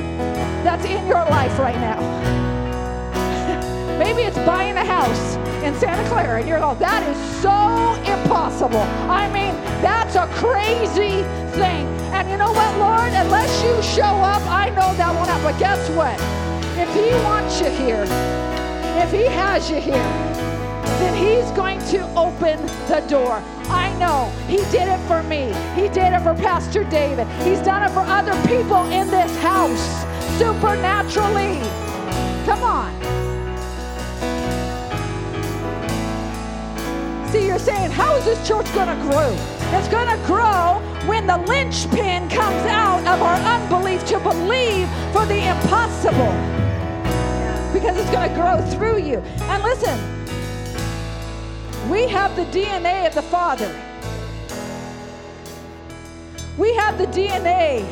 that's 0.62 0.84
in 0.84 1.04
your 1.08 1.24
life 1.26 1.58
right 1.58 1.74
now. 1.74 1.98
Maybe 3.98 4.22
it's 4.22 4.38
buying 4.38 4.76
a 4.76 4.84
house 4.84 5.34
in 5.64 5.74
Santa 5.74 6.08
Clara, 6.08 6.38
and 6.38 6.48
you're 6.48 6.60
like, 6.60 6.78
that 6.78 7.02
is 7.10 7.18
so 7.42 7.94
impossible. 8.12 8.86
I 9.10 9.28
mean, 9.32 9.54
that's 9.82 10.14
a 10.14 10.28
crazy 10.34 11.24
thing. 11.58 11.88
And 12.14 12.30
you 12.30 12.36
know 12.36 12.52
what, 12.52 12.78
Lord? 12.78 13.12
Unless 13.12 13.64
you 13.64 13.82
show 13.82 14.02
up, 14.02 14.42
I 14.48 14.68
know 14.70 14.94
that 14.94 15.12
won't 15.12 15.28
happen. 15.28 15.42
But 15.42 15.58
guess 15.58 15.90
what? 15.90 16.20
If 16.78 16.88
He 16.94 17.10
wants 17.24 17.60
you 17.60 17.70
here, 17.70 18.04
if 19.02 19.10
He 19.10 19.24
has 19.24 19.68
you 19.68 19.80
here, 19.80 20.31
then 21.00 21.14
He's 21.14 21.50
going 21.52 21.78
to 21.90 22.02
open 22.16 22.64
the 22.88 23.04
door. 23.08 23.42
I 23.68 23.94
know 23.98 24.30
He 24.46 24.58
did 24.70 24.88
it 24.88 25.00
for 25.06 25.22
me. 25.22 25.52
He 25.74 25.88
did 25.88 26.12
it 26.12 26.20
for 26.22 26.34
Pastor 26.34 26.84
David. 26.84 27.26
He's 27.42 27.60
done 27.60 27.82
it 27.82 27.90
for 27.90 28.00
other 28.00 28.34
people 28.48 28.84
in 28.90 29.08
this 29.08 29.34
house 29.38 30.02
supernaturally. 30.38 31.60
Come 32.46 32.62
on. 32.62 32.92
See, 37.30 37.46
you're 37.46 37.58
saying, 37.58 37.90
how 37.90 38.14
is 38.16 38.24
this 38.24 38.46
church 38.46 38.66
going 38.74 38.88
to 38.88 39.02
grow? 39.10 39.34
It's 39.74 39.88
going 39.88 40.08
to 40.08 40.26
grow 40.26 40.82
when 41.06 41.26
the 41.26 41.38
linchpin 41.38 42.28
comes 42.28 42.66
out 42.66 43.00
of 43.06 43.22
our 43.22 43.36
unbelief 43.36 44.04
to 44.06 44.20
believe 44.20 44.86
for 45.12 45.24
the 45.24 45.48
impossible. 45.48 46.32
Because 47.72 47.96
it's 47.96 48.10
going 48.10 48.28
to 48.28 48.34
grow 48.34 48.60
through 48.72 48.98
you. 48.98 49.18
And 49.48 49.62
listen, 49.62 49.98
we 51.90 52.08
have 52.08 52.36
the 52.36 52.44
DNA 52.46 53.06
of 53.06 53.14
the 53.14 53.22
Father. 53.22 53.74
We 56.58 56.74
have 56.74 56.98
the 56.98 57.06
DNA 57.06 57.82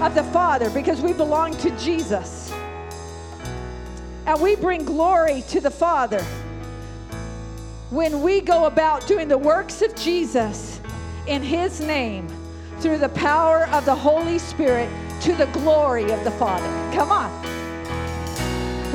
of 0.00 0.14
the 0.14 0.24
Father 0.24 0.70
because 0.70 1.00
we 1.00 1.12
belong 1.12 1.56
to 1.58 1.70
Jesus. 1.78 2.52
And 4.26 4.40
we 4.40 4.56
bring 4.56 4.84
glory 4.84 5.42
to 5.48 5.60
the 5.60 5.70
Father. 5.70 6.24
when 7.90 8.22
we 8.22 8.40
go 8.40 8.66
about 8.66 9.06
doing 9.08 9.26
the 9.26 9.36
works 9.38 9.82
of 9.82 9.94
Jesus 9.96 10.80
in 11.26 11.42
His 11.42 11.80
name 11.80 12.28
through 12.78 12.98
the 12.98 13.08
power 13.10 13.66
of 13.72 13.84
the 13.84 13.94
Holy 13.94 14.38
Spirit 14.38 14.88
to 15.22 15.34
the 15.34 15.46
glory 15.46 16.10
of 16.12 16.22
the 16.24 16.30
Father. 16.32 16.66
Come 16.94 17.10
on. 17.10 17.30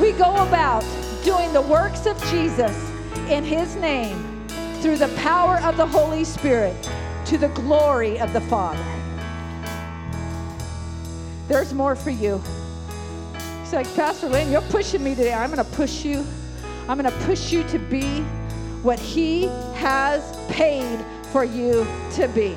We 0.00 0.12
go 0.12 0.34
about 0.46 0.82
doing 1.24 1.52
the 1.52 1.60
works 1.60 2.06
of 2.06 2.18
Jesus 2.30 2.74
in 3.28 3.44
His 3.44 3.76
name 3.76 4.25
through 4.80 4.96
the 4.96 5.08
power 5.16 5.58
of 5.58 5.76
the 5.76 5.86
Holy 5.86 6.24
Spirit 6.24 6.76
to 7.26 7.38
the 7.38 7.48
glory 7.48 8.18
of 8.18 8.32
the 8.32 8.40
Father. 8.42 8.84
There's 11.48 11.72
more 11.72 11.96
for 11.96 12.10
you. 12.10 12.42
He's 13.60 13.72
like, 13.72 13.92
Pastor 13.94 14.28
Lynn, 14.28 14.50
you're 14.50 14.62
pushing 14.62 15.02
me 15.02 15.14
today. 15.14 15.32
I'm 15.32 15.50
going 15.50 15.64
to 15.64 15.72
push 15.72 16.04
you. 16.04 16.24
I'm 16.88 16.98
going 16.98 17.10
to 17.10 17.24
push 17.24 17.52
you 17.52 17.64
to 17.64 17.78
be 17.78 18.20
what 18.82 18.98
He 18.98 19.46
has 19.74 20.36
paid 20.48 21.04
for 21.32 21.44
you 21.44 21.86
to 22.12 22.28
be. 22.28 22.56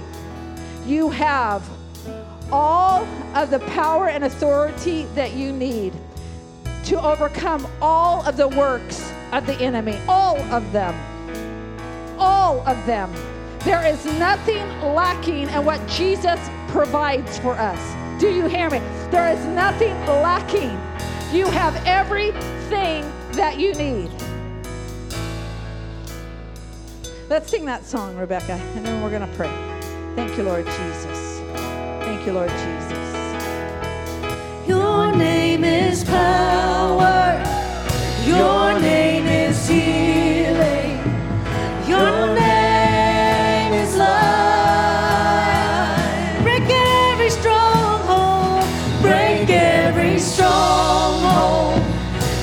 You 0.85 1.09
have 1.09 1.67
all 2.51 3.07
of 3.35 3.49
the 3.49 3.59
power 3.59 4.09
and 4.09 4.23
authority 4.23 5.03
that 5.15 5.33
you 5.33 5.51
need 5.51 5.93
to 6.85 7.01
overcome 7.01 7.67
all 7.81 8.25
of 8.27 8.37
the 8.37 8.47
works 8.47 9.11
of 9.31 9.45
the 9.45 9.53
enemy, 9.55 9.99
all 10.07 10.37
of 10.51 10.71
them. 10.71 10.95
All 12.19 12.59
of 12.67 12.85
them. 12.85 13.11
There 13.59 13.85
is 13.85 14.05
nothing 14.19 14.67
lacking 14.93 15.49
in 15.49 15.65
what 15.65 15.85
Jesus 15.87 16.39
provides 16.67 17.39
for 17.39 17.53
us. 17.53 18.21
Do 18.21 18.29
you 18.29 18.47
hear 18.47 18.69
me? 18.69 18.79
There 19.09 19.31
is 19.33 19.43
nothing 19.45 19.95
lacking. 20.05 20.77
You 21.31 21.45
have 21.47 21.75
everything 21.85 23.09
that 23.31 23.57
you 23.59 23.73
need. 23.73 24.11
Let's 27.29 27.49
sing 27.49 27.65
that 27.65 27.85
song, 27.85 28.17
Rebecca, 28.17 28.53
and 28.53 28.85
then 28.85 29.03
we're 29.03 29.11
going 29.11 29.21
to 29.21 29.35
pray. 29.35 29.51
Thank 30.15 30.35
you, 30.37 30.43
Lord 30.43 30.65
Jesus. 30.65 31.39
Thank 32.01 32.25
you, 32.25 32.33
Lord 32.33 32.49
Jesus. 32.49 33.09
Your 34.67 35.15
name 35.15 35.63
is 35.63 36.03
power. 36.03 37.41
Your 38.25 38.79
name 38.79 39.27
is 39.27 39.67
healing. 39.67 40.28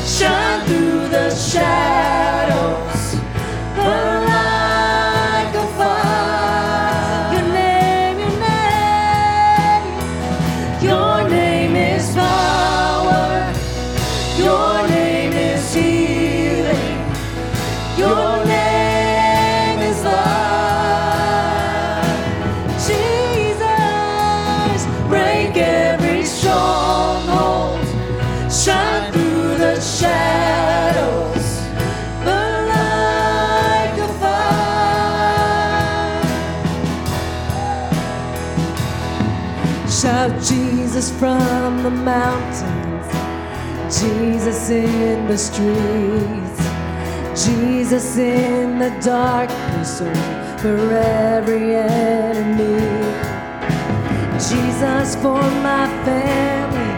Shine 0.07 0.46
Jesus 44.07 44.71
in 44.71 45.27
the 45.27 45.37
streets, 45.37 46.59
Jesus 47.45 48.17
in 48.17 48.79
the 48.79 48.91
darkness 49.03 49.99
for 50.63 50.79
every 50.93 51.75
enemy. 51.75 52.79
Jesus 54.49 55.17
for 55.17 55.43
my 55.69 55.87
family, 56.07 56.93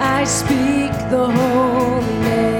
I 0.00 0.24
speak 0.24 0.92
the 1.14 1.26
holy 1.38 2.18
name, 2.30 2.59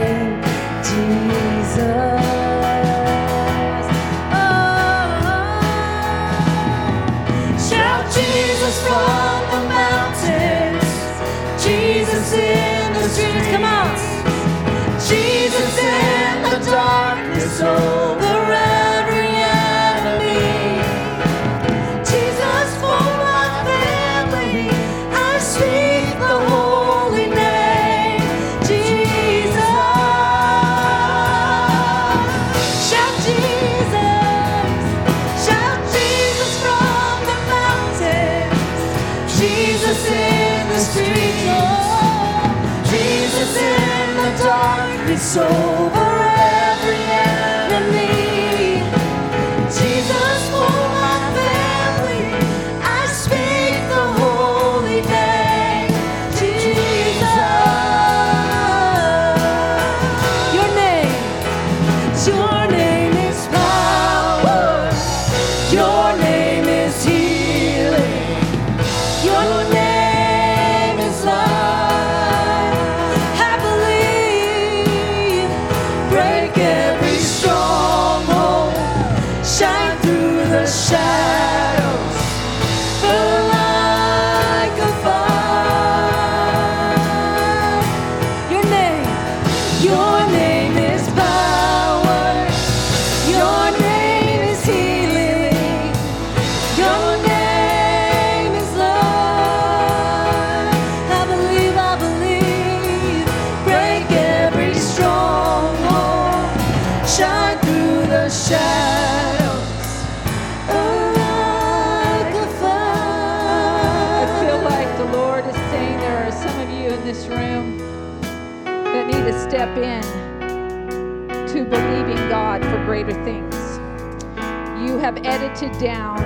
down 125.68 126.20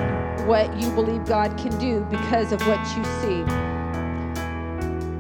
what 0.47 0.75
you 0.81 0.91
believe 0.91 1.25
God 1.25 1.57
can 1.59 1.77
do 1.79 2.07
because 2.11 2.53
of 2.53 2.61
what 2.67 2.79
you 2.97 3.05
see. 3.21 3.43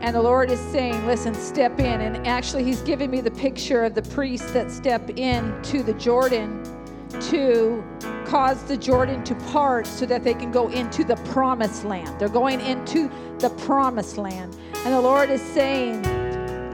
And 0.03 0.15
the 0.15 0.23
Lord 0.23 0.51
is 0.51 0.61
saying, 0.61 1.07
listen, 1.07 1.35
step 1.35 1.81
in. 1.81 2.01
And 2.03 2.27
actually, 2.27 2.62
He's 2.62 2.82
giving 2.82 3.11
me 3.11 3.20
the 3.20 3.31
picture 3.31 3.85
of 3.85 3.95
the 3.95 4.03
priests 4.03 4.51
that 4.53 4.70
step 4.70 5.11
in 5.19 5.61
to 5.62 5.82
the 5.82 5.95
Jordan 5.95 6.62
to 7.31 7.82
cause 8.27 8.62
the 8.65 8.77
Jordan 8.77 9.24
to 9.24 9.35
part 9.53 9.86
so 9.86 10.05
that 10.07 10.24
they 10.24 10.35
can 10.35 10.53
go 10.53 10.69
into 10.69 11.05
the 11.05 11.16
promised 11.16 11.85
land. 11.85 12.19
They're 12.20 12.28
going 12.28 12.61
into 12.61 13.11
the 13.39 13.51
promised 13.51 14.19
land. 14.19 14.57
And 14.85 14.93
the 14.93 15.01
Lord 15.01 15.31
is 15.31 15.41
saying, 15.41 16.05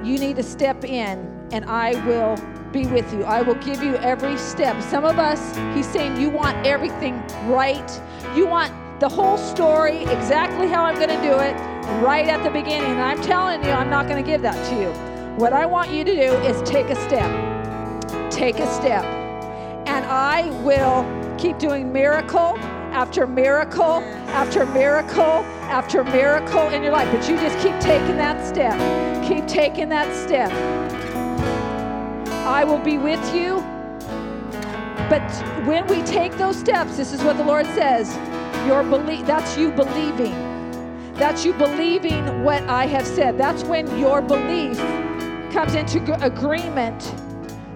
You 0.05 0.19
need 0.19 0.37
to 0.37 0.43
step 0.43 0.85
in, 0.85 1.49
and 1.53 1.65
I 1.67 1.93
will 2.07 2.37
be 2.73 2.87
with 2.87 3.13
you. 3.13 3.25
I 3.25 3.43
will 3.43 3.57
give 3.57 3.83
you 3.83 3.97
every 3.97 4.37
step. 4.37 4.81
Some 4.83 5.05
of 5.05 5.19
us, 5.19 5.57
he's 5.75 5.89
saying, 5.89 6.21
you 6.21 6.31
want 6.31 6.67
everything 6.67 7.23
right. 7.47 8.01
You 8.35 8.47
want 8.47 8.73
the 9.01 9.09
whole 9.09 9.39
story, 9.39 10.03
exactly 10.03 10.69
how 10.69 10.85
I'm 10.85 10.97
going 10.97 11.09
to 11.09 11.23
do 11.23 11.39
it, 11.39 11.55
right 12.03 12.27
at 12.27 12.43
the 12.45 12.51
beginning. 12.51 12.91
And 12.91 13.01
I'm 13.01 13.21
telling 13.23 13.65
you, 13.65 13.71
I'm 13.71 13.91
not 13.91 14.07
going 14.09 14.23
to 14.23 14.31
give 14.31 14.43
that 14.43 14.57
to 14.71 14.81
you. 14.81 14.91
What 15.39 15.53
I 15.53 15.65
want 15.67 15.91
you 15.91 16.05
to 16.05 16.15
do 16.15 16.33
is 16.43 16.61
take 16.69 16.87
a 16.87 16.97
step. 16.97 17.31
Take 18.31 18.59
a 18.59 18.67
step. 18.75 19.05
And 19.87 20.05
I 20.05 20.51
will 20.63 21.07
keep 21.39 21.59
doing 21.59 21.93
miracle 21.93 22.59
after 22.93 23.27
miracle 23.27 24.03
after 24.29 24.67
miracle 24.67 25.45
after 25.71 26.05
miracle 26.05 26.69
in 26.69 26.83
your 26.83 26.93
life. 26.93 27.11
But 27.11 27.29
you 27.29 27.37
just 27.37 27.57
keep 27.59 27.79
taking 27.81 28.17
that 28.17 28.47
step. 28.47 28.77
Keep 29.27 29.47
taking 29.47 29.89
that 29.89 30.15
step. 30.15 30.51
I 32.51 32.65
will 32.65 32.81
be 32.81 32.99
with 32.99 33.33
you. 33.33 33.61
But 35.09 35.23
when 35.67 35.87
we 35.87 36.03
take 36.03 36.37
those 36.37 36.59
steps, 36.59 36.97
this 36.97 37.13
is 37.13 37.23
what 37.23 37.37
the 37.37 37.45
Lord 37.45 37.65
says. 37.67 38.17
Your 38.67 38.83
belief 38.83 39.25
that's 39.25 39.57
you 39.57 39.71
believing. 39.71 40.35
That's 41.15 41.45
you 41.45 41.53
believing 41.53 42.43
what 42.43 42.65
I 42.65 42.87
have 42.87 43.07
said. 43.07 43.39
That's 43.39 43.63
when 43.63 43.87
your 44.01 44.21
belief 44.21 44.77
comes 45.53 45.77
into 45.77 46.03
agreement 46.25 47.15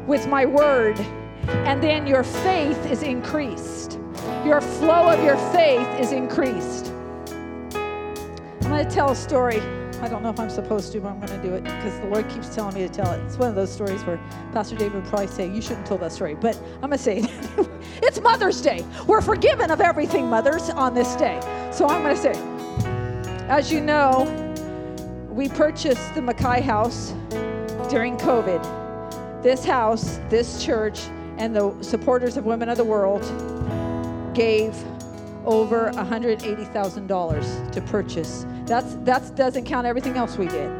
with 0.09 0.26
my 0.26 0.44
word. 0.44 0.98
And 1.46 1.80
then 1.80 2.05
your 2.05 2.24
faith 2.24 2.84
is 2.86 3.05
increased. 3.05 4.01
Your 4.44 4.60
flow 4.60 5.09
of 5.09 5.22
your 5.22 5.36
faith 5.52 5.86
is 6.01 6.10
increased. 6.10 6.92
I'm 7.76 8.70
going 8.70 8.88
to 8.88 8.90
tell 8.92 9.12
a 9.12 9.16
story. 9.16 9.62
I 10.05 10.09
don't 10.09 10.22
know 10.22 10.28
if 10.28 10.39
I'm 10.39 10.51
supposed 10.51 10.93
to, 10.93 11.01
but 11.01 11.09
I'm 11.09 11.18
going 11.18 11.40
to 11.40 11.48
do 11.48 11.55
it 11.55 11.64
because 11.64 11.98
the 12.01 12.06
Lord 12.09 12.28
keeps 12.28 12.55
telling 12.55 12.74
me 12.74 12.86
to 12.86 12.93
tell 12.93 13.10
it. 13.12 13.20
It's 13.20 13.39
one 13.39 13.48
of 13.48 13.55
those 13.55 13.72
stories 13.72 14.05
where 14.05 14.18
Pastor 14.52 14.76
David 14.76 14.97
would 14.97 15.06
probably 15.06 15.28
say, 15.28 15.51
You 15.51 15.62
shouldn't 15.62 15.86
tell 15.86 15.97
that 15.97 16.12
story, 16.12 16.35
but 16.35 16.55
I'm 16.74 16.90
going 16.90 16.90
to 16.90 16.98
say 16.98 17.20
it. 17.20 17.31
it's 18.02 18.20
Mother's 18.20 18.60
Day. 18.60 18.85
We're 19.06 19.22
forgiven 19.22 19.70
of 19.70 19.81
everything, 19.81 20.28
mothers, 20.28 20.68
on 20.68 20.93
this 20.93 21.16
day. 21.16 21.40
So 21.72 21.86
I'm 21.89 22.02
going 22.02 22.14
to 22.14 22.20
say, 22.20 22.32
As 23.48 23.72
you 23.72 23.81
know, 23.81 24.24
we 25.31 25.48
purchased 25.48 26.14
the 26.14 26.20
Mackay 26.20 26.60
house 26.60 27.14
during 27.89 28.18
COVID. 28.18 29.43
This 29.43 29.64
house, 29.64 30.20
this 30.28 30.62
church, 30.62 31.01
and 31.39 31.56
the 31.56 31.74
supporters 31.82 32.36
of 32.36 32.44
Women 32.44 32.68
of 32.68 32.76
the 32.76 32.85
World 32.85 33.22
gave 34.35 34.74
over 35.44 35.90
$180,000 35.92 37.72
to 37.72 37.80
purchase. 37.82 38.46
That's 38.66 38.94
that 39.04 39.34
doesn't 39.36 39.64
count 39.64 39.86
everything 39.86 40.16
else 40.16 40.36
we 40.36 40.48
did. 40.48 40.70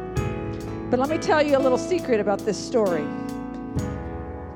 But 0.89 0.99
let 0.99 1.09
me 1.09 1.17
tell 1.17 1.41
you 1.41 1.57
a 1.57 1.59
little 1.59 1.77
secret 1.77 2.19
about 2.19 2.39
this 2.39 2.57
story. 2.57 3.05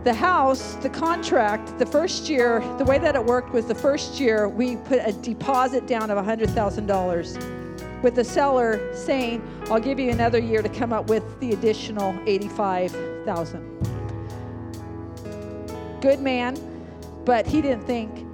The 0.04 0.14
house, 0.14 0.76
the 0.76 0.90
contract, 0.90 1.78
the 1.78 1.86
first 1.86 2.30
year, 2.30 2.62
the 2.78 2.86
way 2.86 2.98
that 3.00 3.16
it 3.16 3.24
worked 3.24 3.52
was 3.52 3.66
the 3.66 3.76
first 3.76 4.20
year 4.20 4.48
we 4.48 4.78
put 4.78 5.00
a 5.04 5.12
deposit 5.12 5.88
down 5.88 6.10
of 6.10 6.18
$100,000 6.18 8.02
with 8.02 8.16
the 8.16 8.24
seller 8.24 8.80
saying, 8.96 9.42
"I'll 9.70 9.80
give 9.80 10.00
you 10.00 10.10
another 10.10 10.40
year 10.40 10.62
to 10.62 10.70
come 10.70 10.94
up 10.94 11.10
with 11.10 11.40
the 11.42 11.52
additional 11.52 12.14
$85,000." 12.26 13.60
Good 16.00 16.22
man, 16.22 16.58
but 17.26 17.46
he 17.46 17.62
didn't 17.62 17.84
think 17.84 18.26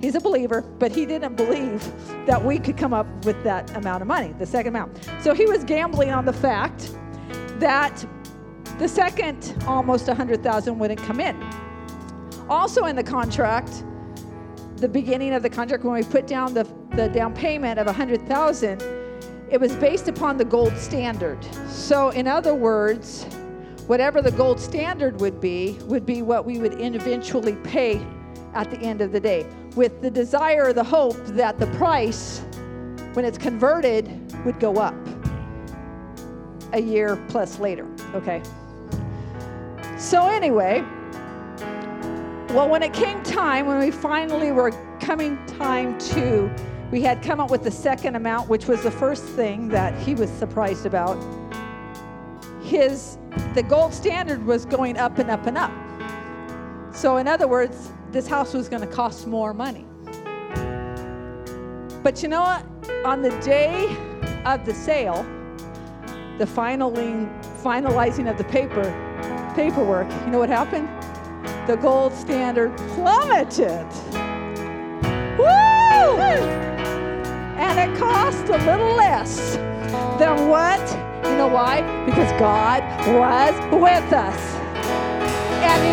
He's 0.00 0.14
a 0.14 0.20
believer, 0.20 0.62
but 0.78 0.92
he 0.92 1.06
didn't 1.06 1.36
believe 1.36 1.82
that 2.26 2.42
we 2.42 2.58
could 2.58 2.76
come 2.76 2.92
up 2.92 3.06
with 3.24 3.42
that 3.44 3.74
amount 3.76 4.02
of 4.02 4.08
money, 4.08 4.34
the 4.38 4.46
second 4.46 4.74
amount. 4.74 5.08
So 5.20 5.34
he 5.34 5.46
was 5.46 5.64
gambling 5.64 6.10
on 6.10 6.24
the 6.24 6.32
fact 6.32 6.94
that 7.58 8.04
the 8.78 8.88
second 8.88 9.56
almost 9.66 10.06
100,000 10.06 10.78
wouldn't 10.78 11.02
come 11.02 11.20
in. 11.20 11.42
Also 12.48 12.84
in 12.84 12.94
the 12.94 13.02
contract, 13.02 13.84
the 14.76 14.88
beginning 14.88 15.32
of 15.32 15.42
the 15.42 15.48
contract 15.48 15.82
when 15.82 15.94
we 15.94 16.02
put 16.02 16.26
down 16.26 16.52
the, 16.52 16.64
the 16.90 17.08
down 17.08 17.34
payment 17.34 17.78
of 17.78 17.86
100,000, 17.86 18.82
it 19.50 19.58
was 19.58 19.74
based 19.76 20.08
upon 20.08 20.36
the 20.36 20.44
gold 20.44 20.76
standard. 20.76 21.38
So 21.68 22.10
in 22.10 22.28
other 22.28 22.54
words, 22.54 23.24
whatever 23.86 24.20
the 24.20 24.32
gold 24.32 24.60
standard 24.60 25.20
would 25.20 25.40
be 25.40 25.78
would 25.84 26.04
be 26.04 26.20
what 26.20 26.44
we 26.44 26.58
would 26.58 26.78
eventually 26.80 27.54
pay 27.64 28.04
at 28.56 28.70
the 28.70 28.78
end 28.78 29.02
of 29.02 29.12
the 29.12 29.20
day 29.20 29.46
with 29.76 30.00
the 30.00 30.10
desire, 30.10 30.72
the 30.72 30.82
hope 30.82 31.16
that 31.26 31.58
the 31.58 31.66
price, 31.78 32.40
when 33.12 33.24
it's 33.24 33.36
converted, 33.36 34.08
would 34.46 34.58
go 34.58 34.76
up 34.76 34.94
a 36.72 36.80
year 36.80 37.22
plus 37.28 37.58
later. 37.58 37.86
Okay. 38.14 38.42
So, 39.98 40.28
anyway, 40.28 40.82
well, 42.50 42.68
when 42.68 42.82
it 42.82 42.94
came 42.94 43.22
time, 43.22 43.66
when 43.66 43.78
we 43.78 43.90
finally 43.90 44.52
were 44.52 44.70
coming 45.00 45.44
time 45.46 45.98
to, 45.98 46.50
we 46.90 47.02
had 47.02 47.22
come 47.22 47.38
up 47.38 47.50
with 47.50 47.62
the 47.62 47.70
second 47.70 48.16
amount, 48.16 48.48
which 48.48 48.66
was 48.66 48.82
the 48.82 48.90
first 48.90 49.24
thing 49.24 49.68
that 49.68 49.94
he 50.00 50.14
was 50.14 50.30
surprised 50.30 50.86
about. 50.86 51.22
His, 52.62 53.18
the 53.54 53.62
gold 53.62 53.92
standard 53.92 54.44
was 54.46 54.64
going 54.64 54.96
up 54.96 55.18
and 55.18 55.30
up 55.30 55.46
and 55.46 55.58
up. 55.58 55.72
So, 56.94 57.18
in 57.18 57.28
other 57.28 57.46
words, 57.46 57.92
this 58.16 58.26
house 58.26 58.54
was 58.54 58.66
going 58.66 58.80
to 58.80 58.88
cost 58.88 59.26
more 59.26 59.52
money. 59.52 59.84
But 62.02 62.22
you 62.22 62.30
know 62.30 62.40
what? 62.40 62.64
On 63.04 63.20
the 63.20 63.28
day 63.44 63.94
of 64.46 64.64
the 64.64 64.72
sale, 64.72 65.22
the 66.38 66.46
finaling, 66.46 67.28
finalizing 67.62 68.30
of 68.30 68.38
the 68.38 68.44
paper, 68.44 68.84
paperwork, 69.54 70.10
you 70.24 70.28
know 70.28 70.38
what 70.38 70.48
happened? 70.48 70.88
The 71.68 71.76
gold 71.76 72.14
standard 72.14 72.74
plummeted. 72.94 73.86
Woo! 75.38 76.16
And 77.58 77.78
it 77.78 77.98
cost 77.98 78.46
a 78.46 78.56
little 78.64 78.94
less 78.94 79.56
than 80.18 80.48
what? 80.48 80.80
You 81.22 81.36
know 81.36 81.48
why? 81.48 81.82
Because 82.06 82.32
God 82.40 82.82
was 83.14 83.54
with 83.74 84.12
us. 84.14 84.55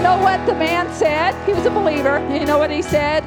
Know 0.04 0.18
what 0.18 0.46
the 0.46 0.54
man 0.54 0.94
said? 0.94 1.34
He 1.46 1.54
was 1.54 1.66
a 1.66 1.70
believer. 1.70 2.20
You 2.30 2.46
know 2.46 2.58
what 2.58 2.70
he 2.70 2.82
said? 2.82 3.24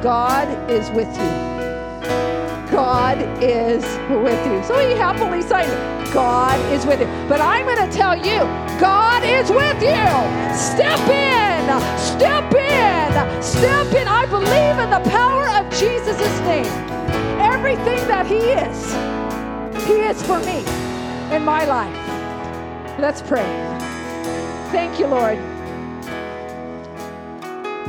God 0.00 0.46
is 0.70 0.88
with 0.90 1.08
you. 1.08 1.56
God 2.70 3.18
is 3.42 3.82
with 4.22 4.46
you. 4.46 4.62
So 4.62 4.78
he 4.78 4.94
happily 4.94 5.42
signed. 5.42 5.68
God 6.14 6.60
is 6.72 6.86
with 6.86 7.00
you. 7.00 7.06
But 7.28 7.40
I'm 7.40 7.66
going 7.66 7.90
to 7.90 7.96
tell 7.96 8.16
you, 8.16 8.38
God 8.78 9.24
is 9.24 9.50
with 9.50 9.82
you. 9.82 10.06
Step 10.54 11.00
in, 11.10 11.66
step 11.98 12.54
in, 12.54 13.42
step 13.42 13.92
in. 13.92 14.06
I 14.06 14.26
believe 14.26 14.78
in 14.78 14.90
the 14.90 15.10
power 15.10 15.48
of 15.58 15.68
Jesus' 15.72 16.38
name. 16.42 16.66
Everything 17.40 17.98
that 18.06 18.26
he 18.28 18.36
is, 18.36 19.86
he 19.88 19.94
is 20.02 20.22
for 20.22 20.38
me 20.38 20.58
in 21.34 21.44
my 21.44 21.64
life. 21.64 22.98
Let's 23.00 23.22
pray. 23.22 23.42
Thank 24.70 25.00
you, 25.00 25.08
Lord. 25.08 25.55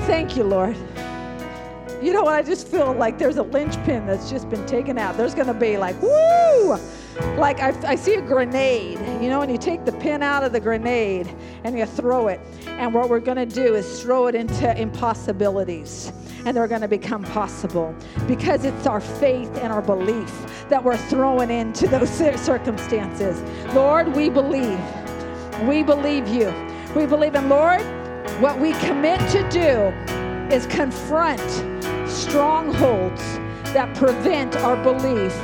Thank 0.08 0.38
you, 0.38 0.46
Lord. 0.46 0.78
You 2.02 2.14
know 2.14 2.24
what? 2.24 2.34
I 2.34 2.42
just 2.42 2.70
feel 2.70 2.94
like 2.94 3.18
there's 3.18 3.36
a 3.36 3.44
linchpin 3.44 4.08
that's 4.08 4.30
just 4.30 4.50
been 4.50 4.66
taken 4.66 4.98
out. 4.98 5.18
There's 5.18 5.36
going 5.36 5.48
to 5.48 5.54
be 5.54 5.76
like, 5.76 6.02
woo! 6.02 6.78
Like 7.36 7.60
I, 7.60 7.78
I 7.86 7.96
see 7.96 8.14
a 8.14 8.22
grenade, 8.22 9.00
you 9.22 9.28
know, 9.28 9.42
and 9.42 9.52
you 9.52 9.58
take 9.58 9.84
the 9.84 9.92
pin 9.92 10.24
out 10.24 10.44
of 10.44 10.54
the 10.54 10.62
grenade 10.62 11.28
and 11.66 11.78
you 11.78 11.86
throw 11.86 12.30
it. 12.30 12.40
And 12.68 12.94
what 12.94 13.10
we're 13.10 13.20
going 13.20 13.38
to 13.38 13.46
do 13.46 13.76
is 13.76 14.02
throw 14.02 14.28
it 14.28 14.36
into 14.36 14.80
impossibilities. 14.80 16.14
And 16.46 16.56
they're 16.56 16.70
going 16.70 16.82
to 16.82 16.88
become 16.88 17.26
possible 17.26 17.94
because 18.28 18.64
it's 18.64 18.88
our 18.88 19.02
faith 19.02 19.54
and 19.58 19.74
our 19.74 19.82
belief 19.82 20.32
that 20.70 20.82
we're 20.82 20.96
throwing 20.96 21.52
into 21.52 21.86
those 21.86 22.10
circumstances. 22.10 23.42
Lord, 23.74 24.16
we 24.16 24.30
believe. 24.30 24.80
We 25.64 25.84
believe 25.84 26.30
you. 26.30 26.54
We 26.96 27.06
believe 27.06 27.36
in 27.36 27.50
Lord. 27.50 27.82
What 28.40 28.60
we 28.60 28.74
commit 28.74 29.20
to 29.32 29.48
do 29.50 29.92
is 30.54 30.66
confront 30.68 31.42
strongholds 32.08 33.22
that 33.74 33.96
prevent 33.96 34.56
our 34.58 34.76
belief 34.84 35.36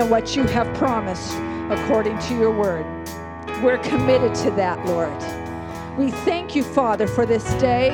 in 0.00 0.08
what 0.08 0.36
you 0.36 0.44
have 0.44 0.72
promised 0.76 1.34
according 1.70 2.18
to 2.20 2.34
your 2.34 2.50
word. 2.50 2.86
We're 3.62 3.78
committed 3.78 4.34
to 4.36 4.50
that, 4.52 4.84
Lord. 4.86 5.12
We 5.98 6.10
thank 6.10 6.54
you, 6.54 6.62
Father, 6.62 7.06
for 7.06 7.26
this 7.26 7.44
day, 7.54 7.90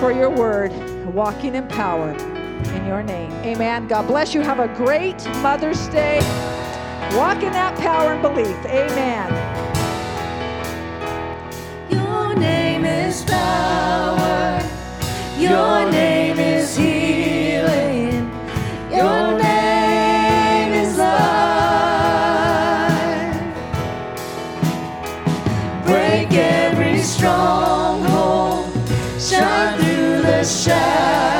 for 0.00 0.12
your 0.12 0.30
word, 0.30 0.72
walking 1.12 1.54
in 1.54 1.68
power 1.68 2.12
in 2.12 2.86
your 2.86 3.02
name. 3.02 3.32
Amen. 3.44 3.88
God 3.88 4.06
bless 4.06 4.34
you. 4.34 4.40
Have 4.40 4.60
a 4.60 4.68
great 4.68 5.24
Mother's 5.42 5.88
Day. 5.88 6.18
Walk 7.16 7.42
in 7.42 7.52
that 7.52 7.76
power 7.78 8.12
and 8.12 8.22
belief. 8.22 8.56
Amen. 8.66 9.39
is 13.10 13.22
power. 13.24 14.62
Your 15.36 15.90
name 15.90 16.38
is 16.38 16.76
healing. 16.76 18.30
Your 18.88 19.36
name 19.36 20.72
is 20.82 20.96
life. 20.96 21.10
Break 25.84 26.32
every 26.32 26.98
stronghold. 27.02 28.70
Shine 29.18 29.78
through 29.80 30.22
the 30.22 30.44
shadows. 30.44 31.39